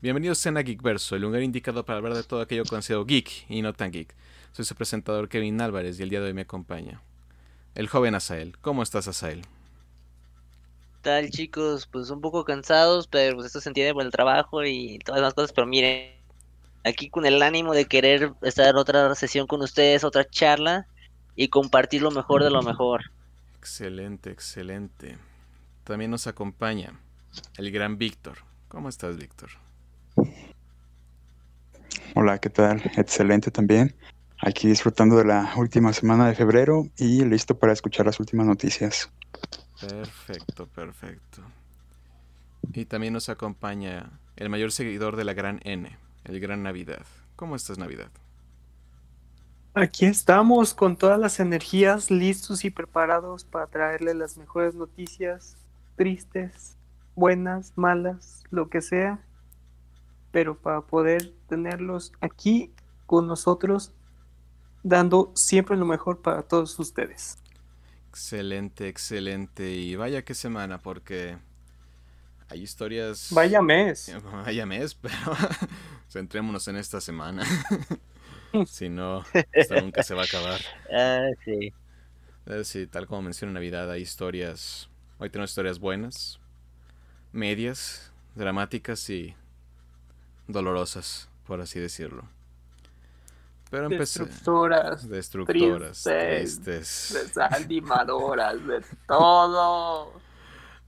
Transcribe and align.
Bienvenidos 0.00 0.46
a 0.46 0.52
Geekverso, 0.62 1.16
el 1.16 1.22
lugar 1.22 1.42
indicado 1.42 1.84
para 1.84 1.98
hablar 1.98 2.14
de 2.14 2.22
todo 2.22 2.40
aquello 2.40 2.64
conocido 2.64 3.04
geek 3.04 3.46
y 3.48 3.62
no 3.62 3.72
tan 3.72 3.90
geek. 3.90 4.14
Soy 4.52 4.64
su 4.64 4.76
presentador 4.76 5.28
Kevin 5.28 5.60
Álvarez 5.60 5.98
y 5.98 6.04
el 6.04 6.08
día 6.08 6.20
de 6.20 6.26
hoy 6.26 6.34
me 6.34 6.42
acompaña 6.42 7.02
el 7.74 7.88
joven 7.88 8.14
Asael. 8.14 8.56
¿Cómo 8.58 8.84
estás, 8.84 9.08
Asael? 9.08 9.42
tal 11.02 11.30
chicos? 11.30 11.86
Pues 11.88 12.10
un 12.10 12.20
poco 12.20 12.44
cansados, 12.44 13.08
pero 13.08 13.36
pues 13.36 13.46
esto 13.46 13.60
se 13.60 13.70
entiende 13.70 13.94
por 13.94 14.04
el 14.04 14.12
trabajo 14.12 14.64
y 14.64 15.00
todas 15.00 15.20
las 15.20 15.34
cosas, 15.34 15.52
pero 15.52 15.66
miren, 15.66 16.12
aquí 16.84 17.10
con 17.10 17.26
el 17.26 17.42
ánimo 17.42 17.74
de 17.74 17.86
querer 17.86 18.34
estar 18.42 18.76
otra 18.76 19.14
sesión 19.16 19.46
con 19.48 19.62
ustedes, 19.62 20.04
otra 20.04 20.28
charla 20.28 20.86
y 21.34 21.48
compartir 21.48 22.02
lo 22.02 22.12
mejor 22.12 22.44
de 22.44 22.50
lo 22.50 22.62
mejor. 22.62 23.02
Excelente, 23.58 24.30
excelente. 24.30 25.18
También 25.84 26.10
nos 26.10 26.26
acompaña 26.26 26.98
el 27.56 27.70
gran 27.70 27.98
Víctor. 27.98 28.38
¿Cómo 28.68 28.88
estás, 28.88 29.16
Víctor? 29.16 29.50
Hola, 32.14 32.38
¿qué 32.38 32.50
tal? 32.50 32.82
Excelente 32.96 33.50
también. 33.50 33.94
Aquí 34.40 34.68
disfrutando 34.68 35.16
de 35.16 35.24
la 35.24 35.52
última 35.56 35.92
semana 35.92 36.28
de 36.28 36.34
febrero 36.34 36.86
y 36.96 37.24
listo 37.24 37.58
para 37.58 37.72
escuchar 37.72 38.06
las 38.06 38.20
últimas 38.20 38.46
noticias. 38.46 39.10
Perfecto, 39.80 40.66
perfecto. 40.66 41.42
Y 42.72 42.84
también 42.84 43.12
nos 43.12 43.28
acompaña 43.28 44.20
el 44.36 44.48
mayor 44.48 44.72
seguidor 44.72 45.16
de 45.16 45.24
la 45.24 45.34
gran 45.34 45.60
N, 45.64 45.96
el 46.24 46.40
gran 46.40 46.62
Navidad. 46.62 47.04
¿Cómo 47.36 47.56
estás, 47.56 47.78
Navidad? 47.78 48.10
Aquí 49.74 50.06
estamos 50.06 50.74
con 50.74 50.96
todas 50.96 51.20
las 51.20 51.38
energías 51.38 52.10
listos 52.10 52.64
y 52.64 52.70
preparados 52.70 53.44
para 53.44 53.66
traerle 53.66 54.14
las 54.14 54.36
mejores 54.36 54.74
noticias, 54.74 55.56
tristes, 55.96 56.76
buenas, 57.14 57.72
malas, 57.76 58.42
lo 58.50 58.68
que 58.68 58.80
sea, 58.80 59.20
pero 60.30 60.58
para 60.58 60.82
poder 60.82 61.32
tenerlos 61.48 62.12
aquí 62.20 62.72
con 63.06 63.26
nosotros, 63.26 63.92
dando 64.82 65.32
siempre 65.34 65.76
lo 65.76 65.86
mejor 65.86 66.20
para 66.20 66.42
todos 66.42 66.78
ustedes. 66.78 67.38
Excelente, 68.08 68.88
excelente. 68.88 69.70
Y 69.70 69.96
vaya 69.96 70.24
qué 70.24 70.34
semana, 70.34 70.78
porque 70.78 71.38
hay 72.48 72.62
historias. 72.62 73.28
Vaya 73.30 73.62
mes. 73.62 74.14
Vaya 74.44 74.66
mes, 74.66 74.94
pero 74.94 75.14
centrémonos 76.10 76.66
en 76.68 76.76
esta 76.76 77.00
semana. 77.00 77.44
si 78.66 78.88
no, 78.88 79.24
esto 79.52 79.80
nunca 79.80 80.02
se 80.02 80.14
va 80.14 80.22
a 80.22 80.24
acabar. 80.24 80.60
Ah, 80.92 81.28
sí. 81.44 81.72
Eh, 82.46 82.64
sí, 82.64 82.86
tal 82.86 83.06
como 83.06 83.22
menciona 83.22 83.52
Navidad, 83.52 83.90
hay 83.90 84.02
historias. 84.02 84.88
Hoy 85.18 85.28
tenemos 85.30 85.50
historias 85.50 85.78
buenas, 85.78 86.40
medias, 87.32 88.12
dramáticas 88.34 89.10
y 89.10 89.34
dolorosas, 90.48 91.28
por 91.46 91.60
así 91.60 91.78
decirlo. 91.78 92.24
Pero 93.70 93.84
empecé. 93.84 94.24
Destructoras. 94.24 95.08
Destructoras. 95.08 96.02
Tristes, 96.02 97.14
Desanimadoras, 97.14 98.66
de 98.66 98.82
todo. 99.06 100.12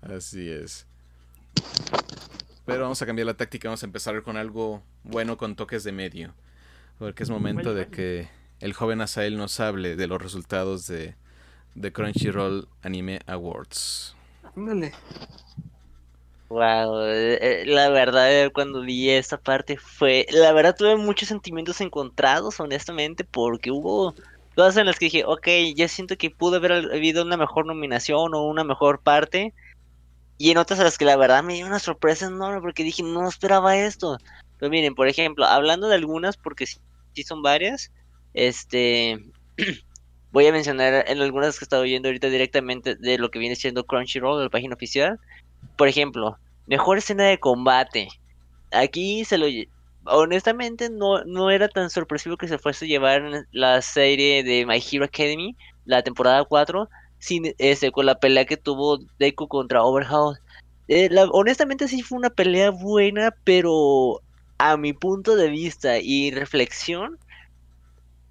Así 0.02 0.50
es. 0.50 0.86
Pero 2.64 2.82
vamos 2.82 3.02
a 3.02 3.06
cambiar 3.06 3.26
la 3.26 3.34
táctica. 3.34 3.68
Vamos 3.68 3.82
a 3.82 3.86
empezar 3.86 4.22
con 4.22 4.36
algo 4.36 4.82
bueno 5.04 5.36
con 5.36 5.56
toques 5.56 5.84
de 5.84 5.92
medio. 5.92 6.34
Porque 6.98 7.22
es 7.22 7.30
momento 7.30 7.74
de 7.74 7.88
que 7.88 8.28
el 8.60 8.72
joven 8.72 9.00
Asael 9.00 9.36
nos 9.36 9.60
hable 9.60 9.96
de 9.96 10.06
los 10.06 10.20
resultados 10.20 10.86
de, 10.86 11.16
de 11.74 11.92
Crunchyroll 11.92 12.68
Anime 12.82 13.20
Awards. 13.26 14.16
Ándale. 14.56 14.92
Wow, 16.50 17.06
eh, 17.06 17.62
eh, 17.62 17.64
la 17.64 17.90
verdad 17.90 18.28
eh, 18.46 18.50
cuando 18.52 18.80
vi 18.80 19.08
esta 19.08 19.38
parte 19.38 19.76
fue, 19.76 20.26
la 20.32 20.52
verdad 20.52 20.74
tuve 20.76 20.96
muchos 20.96 21.28
sentimientos 21.28 21.80
encontrados, 21.80 22.58
honestamente, 22.58 23.22
porque 23.22 23.70
hubo 23.70 24.16
todas 24.56 24.76
en 24.76 24.86
las 24.86 24.98
que 24.98 25.04
dije, 25.06 25.24
ok, 25.24 25.46
ya 25.76 25.86
siento 25.86 26.16
que 26.16 26.28
pudo 26.30 26.56
haber 26.56 26.72
habido 26.72 27.22
una 27.22 27.36
mejor 27.36 27.66
nominación 27.66 28.34
o 28.34 28.42
una 28.48 28.64
mejor 28.64 29.00
parte, 29.00 29.54
y 30.38 30.50
en 30.50 30.58
otras 30.58 30.80
a 30.80 30.84
las 30.84 30.98
que 30.98 31.04
la 31.04 31.16
verdad 31.16 31.44
me 31.44 31.54
dio 31.54 31.66
una 31.66 31.78
sorpresa 31.78 32.26
enorme 32.26 32.60
porque 32.60 32.82
dije, 32.82 33.04
no 33.04 33.28
esperaba 33.28 33.76
esto. 33.76 34.18
Pero 34.58 34.70
miren, 34.70 34.96
por 34.96 35.06
ejemplo, 35.06 35.46
hablando 35.46 35.86
de 35.88 35.94
algunas, 35.94 36.36
porque 36.36 36.66
sí, 36.66 36.80
son 37.24 37.42
varias, 37.42 37.92
este, 38.34 39.24
voy 40.32 40.48
a 40.48 40.52
mencionar 40.52 41.04
en 41.06 41.20
algunas 41.20 41.58
que 41.58 41.64
he 41.64 41.66
estado 41.66 41.84
viendo 41.84 42.08
ahorita 42.08 42.28
directamente 42.28 42.96
de 42.96 43.18
lo 43.18 43.30
que 43.30 43.38
viene 43.38 43.54
siendo 43.54 43.86
Crunchyroll, 43.86 44.42
la 44.42 44.50
página 44.50 44.74
oficial 44.74 45.20
por 45.76 45.88
ejemplo, 45.88 46.38
mejor 46.66 46.98
escena 46.98 47.24
de 47.24 47.38
combate. 47.38 48.08
Aquí 48.72 49.24
se 49.24 49.38
lo 49.38 49.46
honestamente 50.04 50.88
no, 50.90 51.24
no 51.24 51.50
era 51.50 51.68
tan 51.68 51.90
sorpresivo 51.90 52.36
que 52.36 52.48
se 52.48 52.58
fuese 52.58 52.84
a 52.84 52.88
llevar 52.88 53.46
la 53.52 53.82
serie 53.82 54.42
de 54.42 54.66
My 54.66 54.80
Hero 54.80 55.04
Academy, 55.04 55.56
la 55.84 56.02
temporada 56.02 56.44
4, 56.44 56.88
sin, 57.18 57.54
ese, 57.58 57.92
con 57.92 58.06
la 58.06 58.18
pelea 58.18 58.46
que 58.46 58.56
tuvo 58.56 58.98
Deku 59.18 59.48
contra 59.48 59.82
Overhaul. 59.82 60.38
Eh, 60.88 61.08
honestamente 61.32 61.86
sí 61.88 62.02
fue 62.02 62.18
una 62.18 62.30
pelea 62.30 62.70
buena, 62.70 63.34
pero 63.44 64.20
a 64.58 64.76
mi 64.76 64.92
punto 64.92 65.36
de 65.36 65.48
vista 65.48 65.98
y 65.98 66.30
reflexión, 66.30 67.18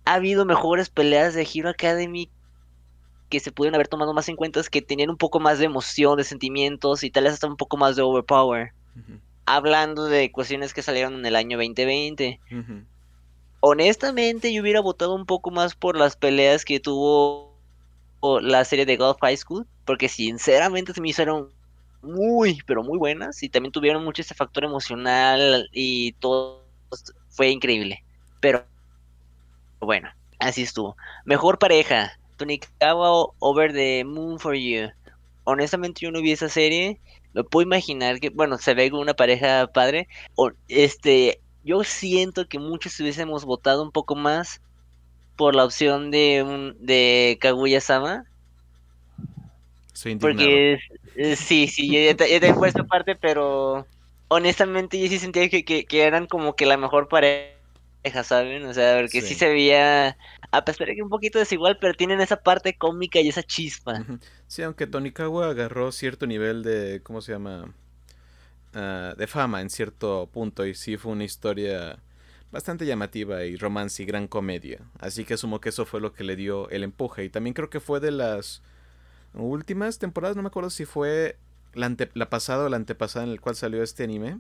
ha 0.05 0.15
habido 0.15 0.45
mejores 0.45 0.89
peleas 0.89 1.33
de 1.33 1.47
Hero 1.53 1.69
Academy 1.69 2.29
que 3.29 3.39
se 3.39 3.51
pudieron 3.51 3.75
haber 3.75 3.87
tomado 3.87 4.13
más 4.13 4.27
en 4.29 4.35
cuenta 4.35 4.59
es 4.59 4.69
que 4.69 4.81
tenían 4.81 5.09
un 5.09 5.17
poco 5.17 5.39
más 5.39 5.59
de 5.59 5.65
emoción, 5.65 6.17
de 6.17 6.23
sentimientos 6.23 7.03
y 7.03 7.11
tal 7.11 7.25
vez 7.25 7.33
hasta 7.33 7.47
un 7.47 7.57
poco 7.57 7.77
más 7.77 7.95
de 7.95 8.01
overpower. 8.01 8.73
Hablando 9.45 10.05
de 10.05 10.31
cuestiones 10.31 10.73
que 10.73 10.81
salieron 10.81 11.15
en 11.15 11.25
el 11.25 11.35
año 11.35 11.57
2020. 11.57 12.39
Honestamente, 13.61 14.53
yo 14.53 14.61
hubiera 14.61 14.79
votado 14.79 15.15
un 15.15 15.25
poco 15.25 15.51
más 15.51 15.75
por 15.75 15.97
las 15.97 16.15
peleas 16.15 16.65
que 16.65 16.79
tuvo 16.79 17.55
la 18.41 18.65
serie 18.65 18.85
de 18.85 18.97
Golf 18.97 19.17
High 19.21 19.37
School, 19.37 19.67
porque 19.85 20.09
sinceramente 20.09 20.93
se 20.93 21.01
me 21.01 21.09
hicieron 21.09 21.49
muy, 22.01 22.59
pero 22.65 22.83
muy 22.83 22.97
buenas 22.97 23.43
y 23.43 23.49
también 23.49 23.71
tuvieron 23.71 24.03
mucho 24.03 24.21
ese 24.21 24.35
factor 24.35 24.63
emocional 24.63 25.69
y 25.71 26.13
todo 26.13 26.63
fue 27.29 27.49
increíble. 27.49 28.03
Pero 28.39 28.65
bueno, 29.79 30.09
así 30.39 30.63
estuvo. 30.63 30.95
Mejor 31.25 31.59
pareja. 31.59 32.18
Tonikawa 32.39 33.33
Over 33.39 33.73
the 33.73 34.03
Moon 34.03 34.39
for 34.39 34.55
You. 34.55 34.89
Honestamente 35.43 36.01
yo 36.01 36.11
no 36.11 36.21
vi 36.21 36.31
esa 36.31 36.49
serie. 36.49 36.99
Me 37.33 37.43
puedo 37.43 37.65
imaginar 37.65 38.19
que, 38.19 38.29
bueno, 38.29 38.57
se 38.57 38.73
ve 38.73 38.89
como 38.89 39.01
una 39.01 39.13
pareja 39.13 39.67
padre. 39.67 40.07
O, 40.35 40.51
este, 40.67 41.39
yo 41.63 41.83
siento 41.83 42.47
que 42.47 42.57
muchos 42.57 42.99
hubiésemos 42.99 43.45
votado 43.45 43.83
un 43.83 43.91
poco 43.91 44.15
más 44.15 44.61
por 45.35 45.55
la 45.55 45.65
opción 45.65 46.11
de 46.11 46.43
un, 46.43 46.75
de 46.79 47.37
Kaguya 47.39 47.81
Sama. 47.81 48.25
Porque 50.19 50.79
sí, 51.35 51.67
sí, 51.67 51.91
yo 51.91 51.99
ya, 51.99 52.15
te, 52.15 52.53
puesto 52.53 52.87
parte, 52.87 53.15
pero 53.15 53.85
honestamente 54.29 54.99
yo 54.99 55.07
sí 55.07 55.19
sentía 55.19 55.49
que, 55.49 55.63
que, 55.63 56.01
eran 56.01 56.25
como 56.25 56.55
que 56.55 56.65
la 56.65 56.77
mejor 56.77 57.09
pareja, 57.09 57.53
¿saben? 58.23 58.65
O 58.65 58.73
sea, 58.73 58.99
porque 58.99 59.21
sí 59.21 59.35
se 59.35 59.49
veía 59.49 60.17
a 60.51 60.65
pesar 60.65 60.87
de 60.87 60.95
que 60.95 61.03
un 61.03 61.09
poquito 61.09 61.39
desigual, 61.39 61.77
pero 61.79 61.93
tienen 61.93 62.21
esa 62.21 62.37
parte 62.37 62.77
cómica 62.77 63.19
y 63.19 63.29
esa 63.29 63.43
chispa. 63.43 64.05
Sí, 64.47 64.63
aunque 64.63 64.87
Tonikawa 64.87 65.49
agarró 65.49 65.91
cierto 65.91 66.25
nivel 66.25 66.63
de, 66.63 67.01
¿cómo 67.03 67.21
se 67.21 67.33
llama? 67.33 67.73
Ah, 68.73 69.15
de 69.17 69.27
fama 69.27 69.61
en 69.61 69.69
cierto 69.69 70.29
punto 70.31 70.65
y 70.65 70.75
sí 70.75 70.95
fue 70.95 71.11
una 71.11 71.23
historia 71.23 71.97
bastante 72.51 72.85
llamativa 72.85 73.43
y 73.43 73.55
romance 73.55 74.01
y 74.01 74.05
gran 74.05 74.27
comedia. 74.27 74.79
Así 74.99 75.25
que 75.25 75.35
asumo 75.35 75.59
que 75.59 75.69
eso 75.69 75.85
fue 75.85 76.01
lo 76.01 76.13
que 76.13 76.23
le 76.23 76.35
dio 76.35 76.69
el 76.69 76.83
empuje. 76.83 77.23
Y 77.23 77.29
también 77.29 77.53
creo 77.53 77.69
que 77.69 77.79
fue 77.79 77.99
de 77.99 78.11
las 78.11 78.61
últimas 79.33 79.99
temporadas, 79.99 80.35
no 80.35 80.43
me 80.43 80.47
acuerdo 80.47 80.69
si 80.69 80.85
fue 80.85 81.37
la, 81.73 81.95
la 82.13 82.29
pasada 82.29 82.65
o 82.65 82.69
la 82.69 82.77
antepasada 82.77 83.25
en 83.25 83.31
el 83.31 83.41
cual 83.41 83.55
salió 83.55 83.83
este 83.83 84.03
anime. 84.03 84.39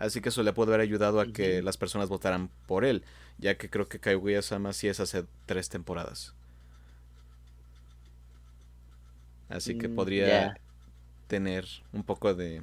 Así 0.00 0.20
que 0.20 0.30
eso 0.30 0.42
le 0.42 0.52
puede 0.52 0.70
haber 0.70 0.80
ayudado 0.80 1.20
a 1.20 1.32
que 1.32 1.62
las 1.62 1.76
personas 1.78 2.08
votaran 2.08 2.50
por 2.66 2.84
él, 2.84 3.04
ya 3.38 3.56
que 3.58 3.70
creo 3.70 3.88
que 3.88 4.00
Kaguya-sama 4.00 4.72
sí 4.72 4.88
es 4.88 5.00
hace 5.00 5.26
tres 5.46 5.68
temporadas. 5.68 6.34
Así 9.48 9.74
que 9.74 9.88
mm, 9.88 9.94
podría 9.94 10.54
tener 11.28 11.66
un 11.92 12.04
poco 12.04 12.34
de 12.34 12.62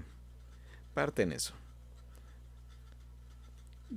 parte 0.93 1.23
en 1.23 1.33
eso. 1.33 1.55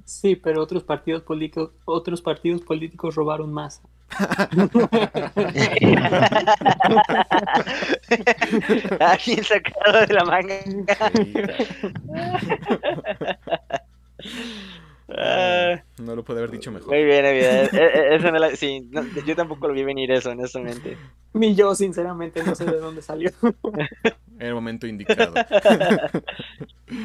Sí, 0.04 0.36
pero 0.36 0.62
otros 0.62 0.84
partidos 0.84 1.22
políticos, 1.22 1.72
otros 1.86 2.20
partidos 2.22 2.62
políticos 2.62 3.14
robaron 3.14 3.52
más. 3.52 3.82
Alguien 9.00 9.44
sacado 9.44 10.06
de 10.06 10.14
la 10.14 10.24
manga. 10.24 10.56
No 15.98 16.14
lo 16.14 16.24
puede 16.24 16.40
haber 16.40 16.50
dicho 16.50 16.70
mejor. 16.70 16.88
Muy 16.88 17.04
bien, 17.04 17.24
e, 17.24 17.64
e, 17.64 18.56
sí, 18.56 18.88
yo 19.26 19.36
tampoco 19.36 19.68
lo 19.68 19.74
vi 19.74 19.84
venir 19.84 20.10
eso, 20.12 20.30
honestamente. 20.30 20.96
Ni 21.32 21.54
yo, 21.54 21.74
sinceramente, 21.74 22.42
no 22.44 22.54
sé 22.54 22.64
de 22.64 22.78
dónde 22.78 23.02
salió. 23.02 23.30
En 24.38 24.46
el 24.46 24.54
momento 24.54 24.86
indicado. 24.86 25.34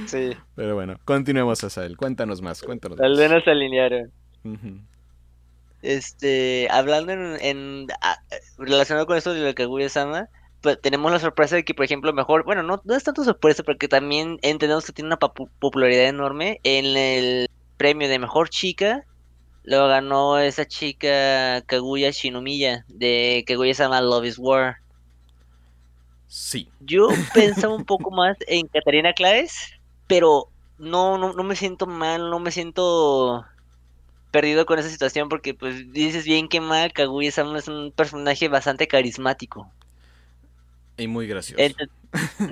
Sí. 0.07 0.31
Pero 0.55 0.73
bueno, 0.73 0.97
continuemos, 1.05 1.63
Asael. 1.63 1.95
Cuéntanos 1.95 2.41
más, 2.41 2.63
cuéntanos 2.63 2.99
Al 2.99 3.15
menos 3.15 3.43
se 3.43 3.51
alinearon. 3.51 4.11
Ujú. 4.43 4.79
Este, 5.85 6.67
hablando 6.71 7.13
en, 7.13 7.37
en- 7.41 7.87
a- 8.01 8.17
relacionado 8.57 9.05
con 9.07 9.17
esto 9.17 9.33
de 9.33 9.41
la 9.41 9.53
Kaguya-sama, 9.53 10.27
pues 10.61 10.79
tenemos 10.81 11.11
la 11.11 11.19
sorpresa 11.19 11.55
de 11.55 11.63
que, 11.65 11.73
por 11.75 11.85
ejemplo, 11.85 12.11
mejor, 12.13 12.43
bueno, 12.45 12.63
no, 12.63 12.81
no 12.83 12.95
es 12.95 13.03
tanto 13.03 13.23
sorpresa, 13.23 13.63
porque 13.63 13.87
también 13.87 14.37
entendemos 14.41 14.85
que 14.85 14.93
tiene 14.93 15.07
una 15.09 15.17
popularidad 15.19 16.05
enorme. 16.07 16.59
En 16.63 16.97
el 16.97 17.47
premio 17.77 18.07
de 18.09 18.19
mejor 18.19 18.49
chica, 18.49 19.05
lo 19.63 19.87
ganó 19.87 20.39
esa 20.39 20.65
chica 20.65 21.61
Kaguya 21.67 22.11
Shinomiya 22.11 22.85
de 22.87 23.43
Kaguya-sama 23.47 24.01
Love 24.01 24.25
is 24.25 24.37
War. 24.39 24.77
Sí. 26.27 26.69
Yo 26.79 27.07
pensaba 27.33 27.75
un 27.75 27.85
poco 27.85 28.11
más 28.11 28.37
en 28.47 28.67
Katarina 28.67 29.13
Claes, 29.13 29.53
pero 30.07 30.51
no, 30.77 31.17
no, 31.17 31.33
no 31.33 31.43
me 31.43 31.55
siento 31.55 31.87
mal, 31.87 32.29
no 32.29 32.39
me 32.39 32.51
siento 32.51 33.45
perdido 34.35 34.65
con 34.65 34.79
esa 34.79 34.89
situación 34.89 35.29
porque 35.29 35.53
pues 35.53 35.91
dices 35.93 36.25
bien 36.25 36.47
que 36.49 36.61
mal, 36.61 36.93
Kaguya-sama 36.93 37.59
es 37.59 37.67
un 37.69 37.93
personaje 37.95 38.47
bastante 38.49 38.87
carismático. 38.87 39.73
Y 40.97 41.07
muy 41.07 41.27
gracioso. 41.27 41.79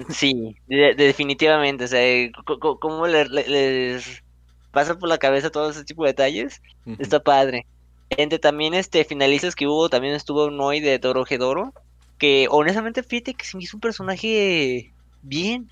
Sí, 0.09 0.55
de- 0.67 0.95
de- 0.95 1.05
definitivamente, 1.05 1.85
o 1.85 1.87
sea, 1.87 2.31
co- 2.45 2.79
cómo 2.79 3.07
le- 3.07 3.25
le- 3.25 3.47
les 3.47 4.23
pasa 4.71 4.95
por 4.97 5.09
la 5.09 5.17
cabeza 5.19 5.51
todo 5.51 5.69
ese 5.71 5.83
tipo 5.85 6.03
de 6.03 6.09
detalles, 6.09 6.61
está 6.97 7.21
padre. 7.21 7.67
Entre 8.09 8.39
también 8.39 8.73
este 8.73 9.05
finalistas 9.05 9.55
que 9.55 9.67
hubo, 9.67 9.89
también 9.89 10.15
estuvo 10.15 10.49
Noi 10.51 10.79
de 10.81 10.99
Toro 10.99 11.25
Gedoro, 11.25 11.75
que 12.17 12.47
honestamente 12.49 13.03
fíjate 13.03 13.35
que 13.35 13.45
se 13.45 13.57
me 13.57 13.63
hizo 13.63 13.77
un 13.77 13.81
personaje 13.81 14.95
bien. 15.21 15.71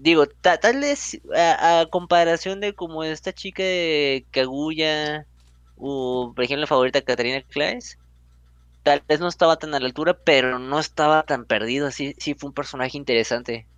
Digo, 0.00 0.26
ta- 0.28 0.58
tal 0.60 0.80
vez 0.80 1.20
a, 1.34 1.80
a 1.80 1.86
comparación 1.90 2.60
de 2.60 2.74
como 2.74 3.02
esta 3.04 3.32
chica 3.32 3.62
de 3.62 4.26
Kaguya 4.30 5.26
o 5.74 6.32
por 6.34 6.44
ejemplo 6.44 6.62
la 6.62 6.66
favorita 6.68 7.02
Katarina 7.02 7.42
Claes, 7.42 7.98
tal 8.82 9.04
vez 9.08 9.20
no 9.20 9.28
estaba 9.28 9.58
tan 9.58 9.74
a 9.74 9.80
la 9.80 9.86
altura, 9.86 10.18
pero 10.24 10.58
no 10.60 10.78
estaba 10.80 11.24
tan 11.24 11.46
perdido, 11.46 11.90
sí, 11.92 12.14
sí 12.18 12.34
fue 12.34 12.48
un 12.50 12.54
personaje 12.54 12.98
interesante, 12.98 13.68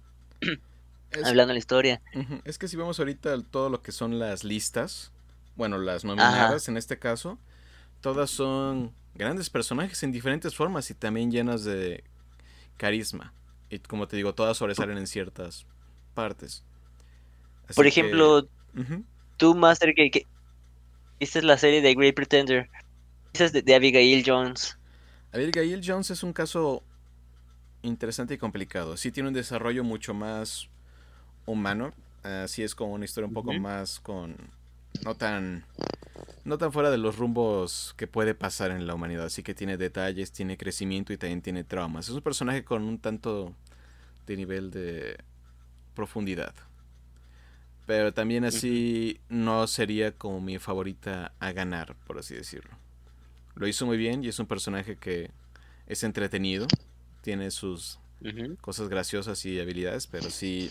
Es, 1.10 1.26
hablando 1.28 1.50
de 1.50 1.54
la 1.54 1.58
historia. 1.60 2.02
es 2.44 2.58
que 2.58 2.68
si 2.68 2.76
vemos 2.76 2.98
ahorita 2.98 3.42
todo 3.42 3.68
lo 3.70 3.82
que 3.82 3.92
son 3.92 4.18
las 4.18 4.44
listas, 4.44 5.12
bueno, 5.56 5.78
las 5.78 6.04
nominadas 6.04 6.68
en 6.68 6.76
este 6.76 6.98
caso, 6.98 7.38
todas 8.00 8.30
son 8.30 8.92
grandes 9.14 9.50
personajes 9.50 10.02
en 10.02 10.12
diferentes 10.12 10.54
formas 10.56 10.90
y 10.90 10.94
también 10.94 11.30
llenas 11.30 11.64
de 11.64 12.04
carisma. 12.76 13.32
Y 13.70 13.80
como 13.80 14.08
te 14.08 14.16
digo, 14.16 14.34
todas 14.34 14.58
sobresalen 14.58 14.98
en 14.98 15.06
ciertas 15.06 15.66
partes. 16.10 16.64
Así 17.68 17.76
Por 17.76 17.86
que, 17.86 17.88
ejemplo, 17.88 18.48
ujú, 18.76 19.04
tú, 19.36 19.54
Master, 19.54 19.94
que, 19.94 20.10
que 20.10 20.26
viste 21.20 21.42
la 21.42 21.58
serie 21.58 21.82
de 21.82 21.94
Great 21.94 22.14
Pretender, 22.14 22.70
dices 23.32 23.52
de, 23.52 23.62
de 23.62 23.74
Abigail 23.74 24.24
Jones. 24.26 24.78
Abigail 25.32 25.80
Jones 25.84 26.10
es 26.10 26.22
un 26.22 26.32
caso 26.32 26.82
interesante 27.82 28.34
y 28.34 28.38
complicado. 28.38 28.96
Sí 28.96 29.12
tiene 29.12 29.28
un 29.28 29.34
desarrollo 29.34 29.84
mucho 29.84 30.14
más 30.14 30.68
humano. 31.46 31.92
Así 32.22 32.62
es 32.62 32.74
como 32.74 32.94
una 32.94 33.04
historia 33.04 33.28
un 33.28 33.34
poco 33.34 33.52
más 33.54 34.00
con... 34.00 34.36
No 35.04 35.14
tan... 35.14 35.64
No 36.44 36.58
tan 36.58 36.72
fuera 36.72 36.90
de 36.90 36.98
los 36.98 37.16
rumbos 37.16 37.94
que 37.96 38.06
puede 38.06 38.34
pasar 38.34 38.70
en 38.70 38.86
la 38.86 38.94
humanidad. 38.94 39.26
Así 39.26 39.42
que 39.42 39.54
tiene 39.54 39.76
detalles, 39.76 40.32
tiene 40.32 40.56
crecimiento 40.56 41.12
y 41.12 41.18
también 41.18 41.42
tiene 41.42 41.64
traumas. 41.64 42.08
Es 42.08 42.14
un 42.14 42.22
personaje 42.22 42.64
con 42.64 42.82
un 42.82 42.98
tanto 42.98 43.54
de 44.26 44.36
nivel 44.36 44.70
de 44.70 45.18
profundidad. 46.00 46.54
Pero 47.84 48.14
también 48.14 48.46
así 48.46 49.20
no 49.28 49.66
sería 49.66 50.12
como 50.12 50.40
mi 50.40 50.58
favorita 50.58 51.32
a 51.40 51.52
ganar, 51.52 51.94
por 52.06 52.18
así 52.18 52.34
decirlo. 52.34 52.70
Lo 53.54 53.68
hizo 53.68 53.84
muy 53.84 53.98
bien 53.98 54.24
y 54.24 54.28
es 54.28 54.38
un 54.38 54.46
personaje 54.46 54.96
que 54.96 55.30
es 55.86 56.02
entretenido, 56.02 56.66
tiene 57.20 57.50
sus 57.50 57.98
cosas 58.62 58.88
graciosas 58.88 59.44
y 59.44 59.60
habilidades, 59.60 60.06
pero 60.06 60.30
sí, 60.30 60.70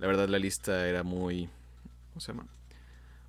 la 0.00 0.08
verdad 0.08 0.28
la 0.28 0.40
lista 0.40 0.88
era 0.88 1.04
muy, 1.04 1.48
¿cómo 2.08 2.20
se 2.20 2.32
llama? 2.32 2.48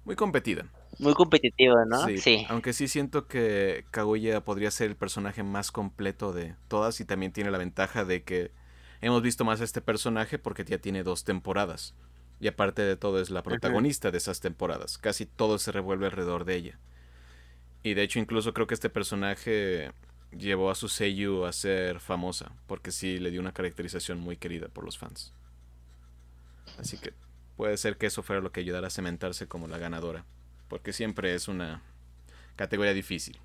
Muy 0.03 0.15
competida. 0.15 0.65
Muy 0.98 1.13
competitivo, 1.13 1.75
¿no? 1.86 2.07
Sí, 2.07 2.18
Sí. 2.18 2.45
Aunque 2.50 2.74
sí 2.74 2.88
siento 2.88 3.27
que 3.27 3.86
Kaguya 3.91 4.41
podría 4.41 4.71
ser 4.71 4.89
el 4.89 4.95
personaje 4.95 5.44
más 5.44 5.71
completo 5.71 6.33
de 6.33 6.56
todas 6.69 7.00
y 7.01 7.06
también 7.06 7.33
tiene 7.33 7.51
la 7.51 7.59
ventaja 7.59 8.03
de 8.03 8.24
que 8.24 8.51
hemos 9.01 9.21
visto 9.21 9.45
más 9.45 9.62
a 9.62 9.63
este 9.63 9.81
personaje 9.81 10.39
porque 10.39 10.63
ya 10.63 10.77
tiene 10.77 11.03
dos 11.03 11.24
temporadas. 11.24 11.94
Y 12.39 12.47
aparte 12.47 12.81
de 12.81 12.97
todo 12.97 13.21
es 13.21 13.30
la 13.30 13.44
protagonista 13.44 14.12
de 14.12 14.18
esas 14.18 14.39
temporadas. 14.42 14.97
Casi 14.97 15.25
todo 15.25 15.57
se 15.57 15.71
revuelve 15.71 16.06
alrededor 16.06 16.45
de 16.45 16.56
ella. 16.56 16.80
Y 17.83 17.94
de 17.94 18.03
hecho 18.03 18.19
incluso 18.19 18.53
creo 18.53 18.68
que 18.68 18.74
este 18.74 18.89
personaje 18.89 19.92
llevó 20.38 20.69
a 20.69 20.75
su 20.75 20.89
Seiyu 20.89 21.45
a 21.45 21.53
ser 21.53 22.00
famosa 22.00 22.51
porque 22.68 22.92
sí 22.92 23.19
le 23.19 23.31
dio 23.31 23.39
una 23.39 23.53
caracterización 23.53 24.19
muy 24.19 24.38
querida 24.38 24.68
por 24.68 24.83
los 24.83 24.98
fans. 24.98 25.33
Así 26.77 26.98
que 26.98 27.13
puede 27.56 27.77
ser 27.77 27.98
que 27.98 28.07
eso 28.07 28.24
fuera 28.24 28.41
lo 28.41 28.51
que 28.51 28.59
ayudara 28.59 28.88
a 28.88 28.91
cementarse 28.91 29.48
como 29.48 29.68
la 29.68 29.77
ganadora. 29.77 30.25
Porque 30.68 30.94
siempre 30.94 31.36
es 31.36 31.48
una 31.48 31.81
categoría 32.56 32.94
difícil. 32.94 33.38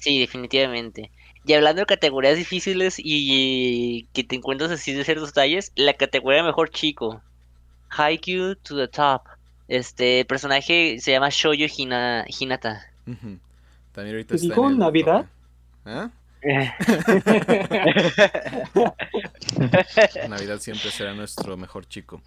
Sí, 0.00 0.18
definitivamente. 0.18 1.10
Y 1.46 1.54
hablando 1.54 1.80
de 1.80 1.86
categorías 1.86 2.36
difíciles 2.36 2.96
y 2.98 4.06
que 4.12 4.24
te 4.24 4.36
encuentras 4.36 4.70
así 4.70 4.92
de 4.92 5.04
ciertos 5.04 5.28
detalles, 5.30 5.72
la 5.74 5.94
categoría 5.94 6.42
mejor 6.42 6.68
chico, 6.70 7.22
Haikyuu 7.90 8.56
to 8.56 8.76
the 8.76 8.88
top. 8.88 9.22
Este 9.68 10.24
personaje 10.26 10.98
se 11.00 11.12
llama 11.12 11.28
Shoyo 11.30 11.66
Hina- 11.74 12.24
Hinata. 12.28 12.86
También 13.04 13.40
ahorita 14.16 14.30
¿Te 14.30 14.34
está 14.36 14.48
dijo 14.48 14.66
en 14.66 14.72
el 14.72 14.78
Navidad? 14.78 15.26
¿Ah? 15.84 16.10
Navidad 20.28 20.58
siempre 20.60 20.90
será 20.90 21.14
nuestro 21.14 21.56
mejor 21.56 21.86
chico. 21.86 22.20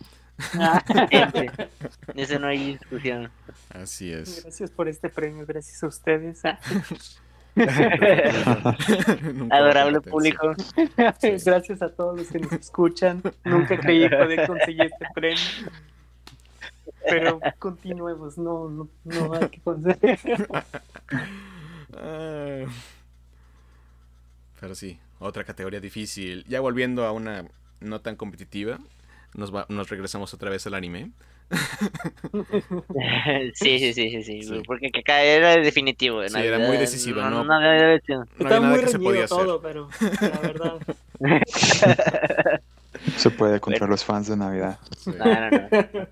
Siempre. 1.09 1.51
De 2.16 2.24
eso 2.24 2.39
no 2.39 2.48
hay 2.48 2.74
discusión. 2.77 3.30
Así 3.69 4.12
es. 4.12 4.42
Gracias 4.44 4.71
por 4.71 4.88
este 4.88 5.09
premio, 5.09 5.45
gracias 5.45 5.83
a 5.83 5.88
ustedes. 5.88 6.42
Adorable 9.51 10.01
público. 10.01 10.53
Gracias 11.45 11.81
a 11.81 11.89
todos 11.89 12.17
los 12.17 12.27
que 12.27 12.39
nos 12.39 12.51
escuchan. 12.53 13.21
Nunca 13.44 13.77
creí 13.79 14.09
poder 14.09 14.47
conseguir 14.47 14.83
este 14.83 15.05
premio. 15.13 15.39
Pero 17.07 17.39
continuemos, 17.59 18.37
no, 18.37 18.69
no, 18.69 18.89
no 19.04 19.33
hay 19.33 19.49
que 19.49 19.61
conseguir. 19.61 20.19
Ah. 21.95 22.66
Pero 24.59 24.75
sí, 24.75 24.99
otra 25.19 25.44
categoría 25.44 25.80
difícil. 25.80 26.45
Ya 26.47 26.59
volviendo 26.61 27.06
a 27.06 27.11
una 27.11 27.45
no 27.81 27.99
tan 28.01 28.16
competitiva, 28.16 28.80
nos, 29.35 29.54
va- 29.54 29.66
nos 29.69 29.89
regresamos 29.89 30.33
otra 30.33 30.49
vez 30.49 30.66
al 30.68 30.73
anime. 30.75 31.11
Sí, 33.56 33.80
sí, 33.80 33.94
sí, 33.94 34.09
sí, 34.09 34.23
sí, 34.23 34.44
Sí. 34.44 34.62
porque 34.66 34.88
acá 35.00 35.21
era 35.21 35.56
definitivo. 35.57 36.28
Sí, 36.28 36.38
era 36.38 36.59
muy 36.59 36.78
decisiva, 36.78 37.30
no- 37.30 37.44
no 37.44 37.54
había 37.54 37.95
opción. 37.95 38.19
No 38.19 38.26
Está 38.45 38.57
había 38.57 38.59
nada 38.59 38.76
muy 38.76 38.83
que 38.83 38.90
se 38.92 39.00
podía 39.00 39.28
todo, 39.28 39.62
pero 39.62 39.90
la 40.21 40.40
verdad. 40.40 40.73
Se 43.18 43.30
puede 43.31 43.59
contra 43.59 43.88
los 43.88 44.04
fans 44.04 44.28
de 44.28 44.38
Navidad. 44.38 44.80
Sí, 44.97 45.12
No, 45.18 45.26
no, 45.26 45.50
no. 45.50 46.07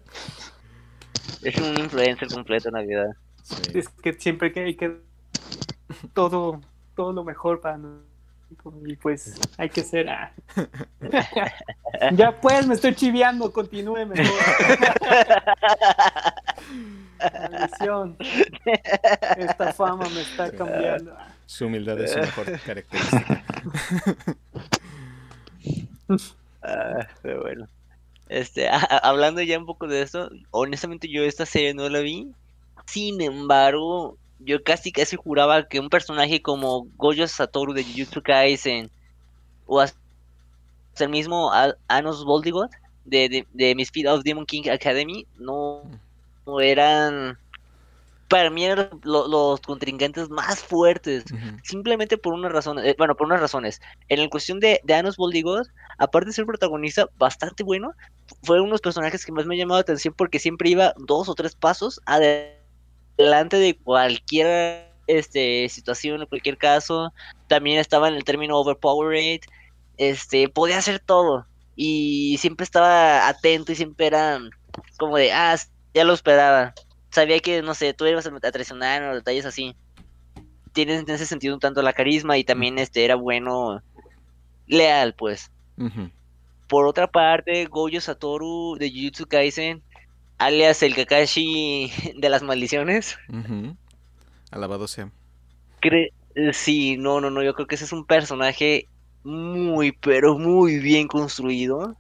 Es 1.44 1.56
un 1.58 1.78
influencer 1.80 2.28
completo 2.28 2.70
Navidad. 2.72 3.08
sí. 3.44 3.56
Es 3.74 3.90
que 3.90 4.14
siempre 4.14 4.52
que 4.52 4.62
hay 4.62 4.76
que 4.76 4.98
todo, 6.14 6.62
todo 6.96 7.14
lo 7.14 7.24
mejor 7.24 7.62
para 7.62 7.78
nosotros. 7.78 8.11
Y 8.86 8.96
pues 8.98 9.36
hay 9.58 9.70
que 9.70 9.82
ser. 9.84 10.10
ah. 10.10 10.32
ya 12.14 12.40
pues, 12.40 12.68
me 12.68 12.74
estoy 12.76 12.94
chiviando, 12.96 13.52
continúe 13.52 14.06
mejor. 14.06 14.26
Maldición. 17.50 18.18
Esta 19.38 19.74
fama 19.74 20.08
me 20.10 20.22
está 20.22 20.52
cambiando. 20.52 21.16
Su 21.46 21.66
humildad 21.68 22.00
es 22.02 22.12
su 22.12 22.20
mejor 22.20 22.60
característica. 22.62 23.44
Ah, 26.64 27.08
pero 27.22 27.42
bueno. 27.42 27.68
Este, 28.30 28.70
a- 28.70 28.78
a- 28.78 28.98
hablando 29.10 29.42
ya 29.42 29.58
un 29.60 29.66
poco 29.66 29.88
de 29.88 30.02
esto, 30.02 30.30
honestamente 30.52 31.10
yo 31.10 31.24
esta 31.24 31.46
serie 31.46 31.74
no 31.74 31.90
la 31.90 32.00
vi. 32.00 32.32
Sin 32.88 33.22
embargo, 33.22 34.18
yo 34.46 34.64
casi 34.64 34.92
casi 34.92 35.16
juraba 35.18 35.68
que 35.68 35.80
un 35.80 35.90
personaje 35.90 36.42
como 36.42 36.86
Gojo 36.96 37.28
Satoru 37.28 37.74
de 37.74 37.84
Jujutsu 37.84 38.22
Kaisen 38.24 38.92
o 39.66 39.80
hasta 39.82 39.98
el 41.00 41.10
mismo 41.10 41.52
Anos 41.88 42.26
Boldigot 42.26 42.70
de, 43.06 43.30
de, 43.30 43.48
de 43.54 43.76
Misfit 43.76 44.08
of 44.08 44.24
Demon 44.24 44.46
King 44.46 44.70
Academy 44.70 45.28
no, 45.38 45.84
no 46.46 46.60
eran 46.62 47.38
para 48.28 48.50
mí 48.50 48.64
eran 48.66 48.90
lo- 49.04 49.28
los 49.28 49.60
contrincantes 49.62 50.30
más 50.30 50.62
fuertes. 50.64 51.26
Simplemente 51.64 52.18
por 52.18 52.34
una 52.34 52.50
razón, 52.50 52.80
eh, 52.80 52.96
bueno, 52.98 53.16
por 53.16 53.28
unas 53.28 53.42
razones. 53.42 53.82
En 54.08 54.22
la 54.22 54.30
cuestión 54.30 54.60
de, 54.60 54.80
de 54.84 54.94
Anos 54.96 55.18
Boldigoth, 55.18 55.68
aparte 55.98 56.28
de 56.28 56.34
ser 56.34 56.46
protagonista 56.46 57.08
bastante 57.18 57.64
bueno, 57.64 57.92
fue 58.44 58.58
uno 58.60 58.68
de 58.68 58.72
los 58.72 58.82
personajes 58.82 59.26
que 59.26 59.34
más 59.34 59.46
me 59.46 59.56
ha 59.56 59.60
llamado 59.60 59.80
la 59.80 59.84
atención 59.84 60.14
porque 60.18 60.40
siempre 60.40 60.70
iba 60.70 60.94
dos 60.98 61.30
o 61.30 61.36
tres 61.36 61.56
pasos 61.56 62.00
adelante 62.06 62.61
de 63.30 63.78
cualquier 63.84 64.92
este, 65.08 65.70
situación, 65.70 66.22
en 66.22 66.28
cualquier 66.28 66.58
caso. 66.58 67.14
También 67.48 67.80
estaba 67.80 68.08
en 68.08 68.16
el 68.16 68.24
término 68.24 68.58
overpowered, 68.58 69.42
este, 69.98 70.50
podía 70.50 70.78
hacer 70.78 71.00
todo. 71.00 71.46
Y 71.76 72.38
siempre 72.40 72.64
estaba 72.64 73.28
atento 73.28 73.72
y 73.72 73.76
siempre 73.76 74.08
era 74.08 74.40
como 74.98 75.18
de, 75.18 75.32
ah, 75.32 75.56
ya 75.94 76.04
lo 76.04 76.14
esperaba. 76.14 76.74
Sabía 77.10 77.40
que, 77.40 77.62
no 77.62 77.74
sé, 77.74 77.94
tú 77.94 78.06
ibas 78.06 78.26
a 78.26 78.52
traicionar 78.52 79.04
o 79.04 79.16
detalles 79.16 79.46
así 79.46 79.76
tiene 80.74 80.96
en 80.96 81.10
ese 81.10 81.26
sentido 81.26 81.54
un 81.54 81.60
tanto 81.60 81.82
la 81.82 81.94
carisma 81.94 82.38
y 82.38 82.44
también 82.44 82.80
este 82.80 83.04
era 83.04 83.16
bueno 83.16 83.82
leal 84.68 85.14
pues 85.14 85.52
por 86.68 86.86
otra 86.86 87.08
parte 87.08 87.66
Gojo 87.66 88.00
Satoru 88.00 88.78
de 88.78 88.90
Jujutsu 88.90 89.26
Kaisen 89.26 89.84
alias 90.46 90.84
el 90.84 90.96
Kakashi 90.96 91.92
de 92.18 92.30
las 92.30 92.44
maldiciones. 92.44 93.18
Alabado 94.52 94.88
sea. 94.88 95.12
cre- 95.82 96.12
eh, 96.36 96.54
sí 96.54 96.98
no 96.98 97.20
no 97.22 97.30
no 97.30 97.44
yo 97.44 97.54
creo 97.54 97.68
que 97.68 97.76
ese 97.76 97.86
es 97.86 97.92
un 97.94 98.06
personaje 98.06 98.88
muy 99.24 99.92
pero 99.92 100.38
muy 100.38 100.80
bien 100.80 101.08
construido 101.08 101.98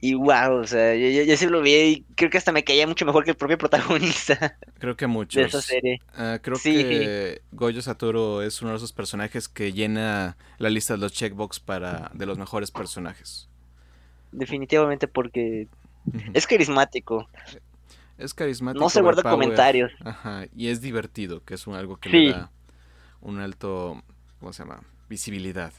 y 0.00 0.14
wow 0.14 0.54
o 0.60 0.66
sea 0.66 0.94
yo, 0.96 1.08
yo, 1.08 1.22
yo 1.22 1.36
sí 1.36 1.46
lo 1.46 1.60
vi 1.62 1.72
y 1.74 2.04
creo 2.16 2.30
que 2.30 2.38
hasta 2.38 2.52
me 2.52 2.64
caía 2.64 2.86
mucho 2.86 3.06
mejor 3.06 3.24
que 3.24 3.30
el 3.30 3.36
propio 3.36 3.58
protagonista 3.58 4.56
Creo 4.78 4.96
que 4.96 5.04
de 5.06 5.08
muchos. 5.08 5.46
esa 5.46 5.62
serie 5.62 6.00
Ah, 6.14 6.38
creo 6.42 6.58
Sí. 6.58 6.72
que 6.74 7.42
Goyo 7.52 7.80
Satoru 7.82 8.40
es 8.40 8.62
uno 8.62 8.72
de 8.72 8.76
esos 8.78 8.92
personajes 8.92 9.48
que 9.48 9.72
llena 9.72 10.36
la 10.58 10.70
lista 10.70 10.94
de 10.94 10.98
los 11.00 11.12
checkbox 11.12 11.60
para 11.60 12.10
de 12.14 12.26
los 12.26 12.38
mejores 12.38 12.70
personajes. 12.70 13.48
definitivamente 14.32 15.08
porque. 15.08 15.68
Es 16.34 16.46
carismático 16.46 17.28
Es 18.18 18.34
carismático. 18.34 18.84
no 18.84 18.90
se 18.90 19.00
guarda 19.00 19.22
comentarios 19.22 19.92
Ajá, 20.04 20.46
y 20.54 20.68
es 20.68 20.80
divertido, 20.80 21.44
que 21.44 21.54
es 21.54 21.66
un, 21.66 21.74
algo 21.74 21.96
que 21.96 22.10
Sí. 22.10 22.24
le 22.24 22.30
da 22.32 22.50
un 23.20 23.40
alto, 23.40 24.02
¿cómo 24.40 24.52
se 24.52 24.64
llama? 24.64 24.82
Visibilidad. 25.08 25.72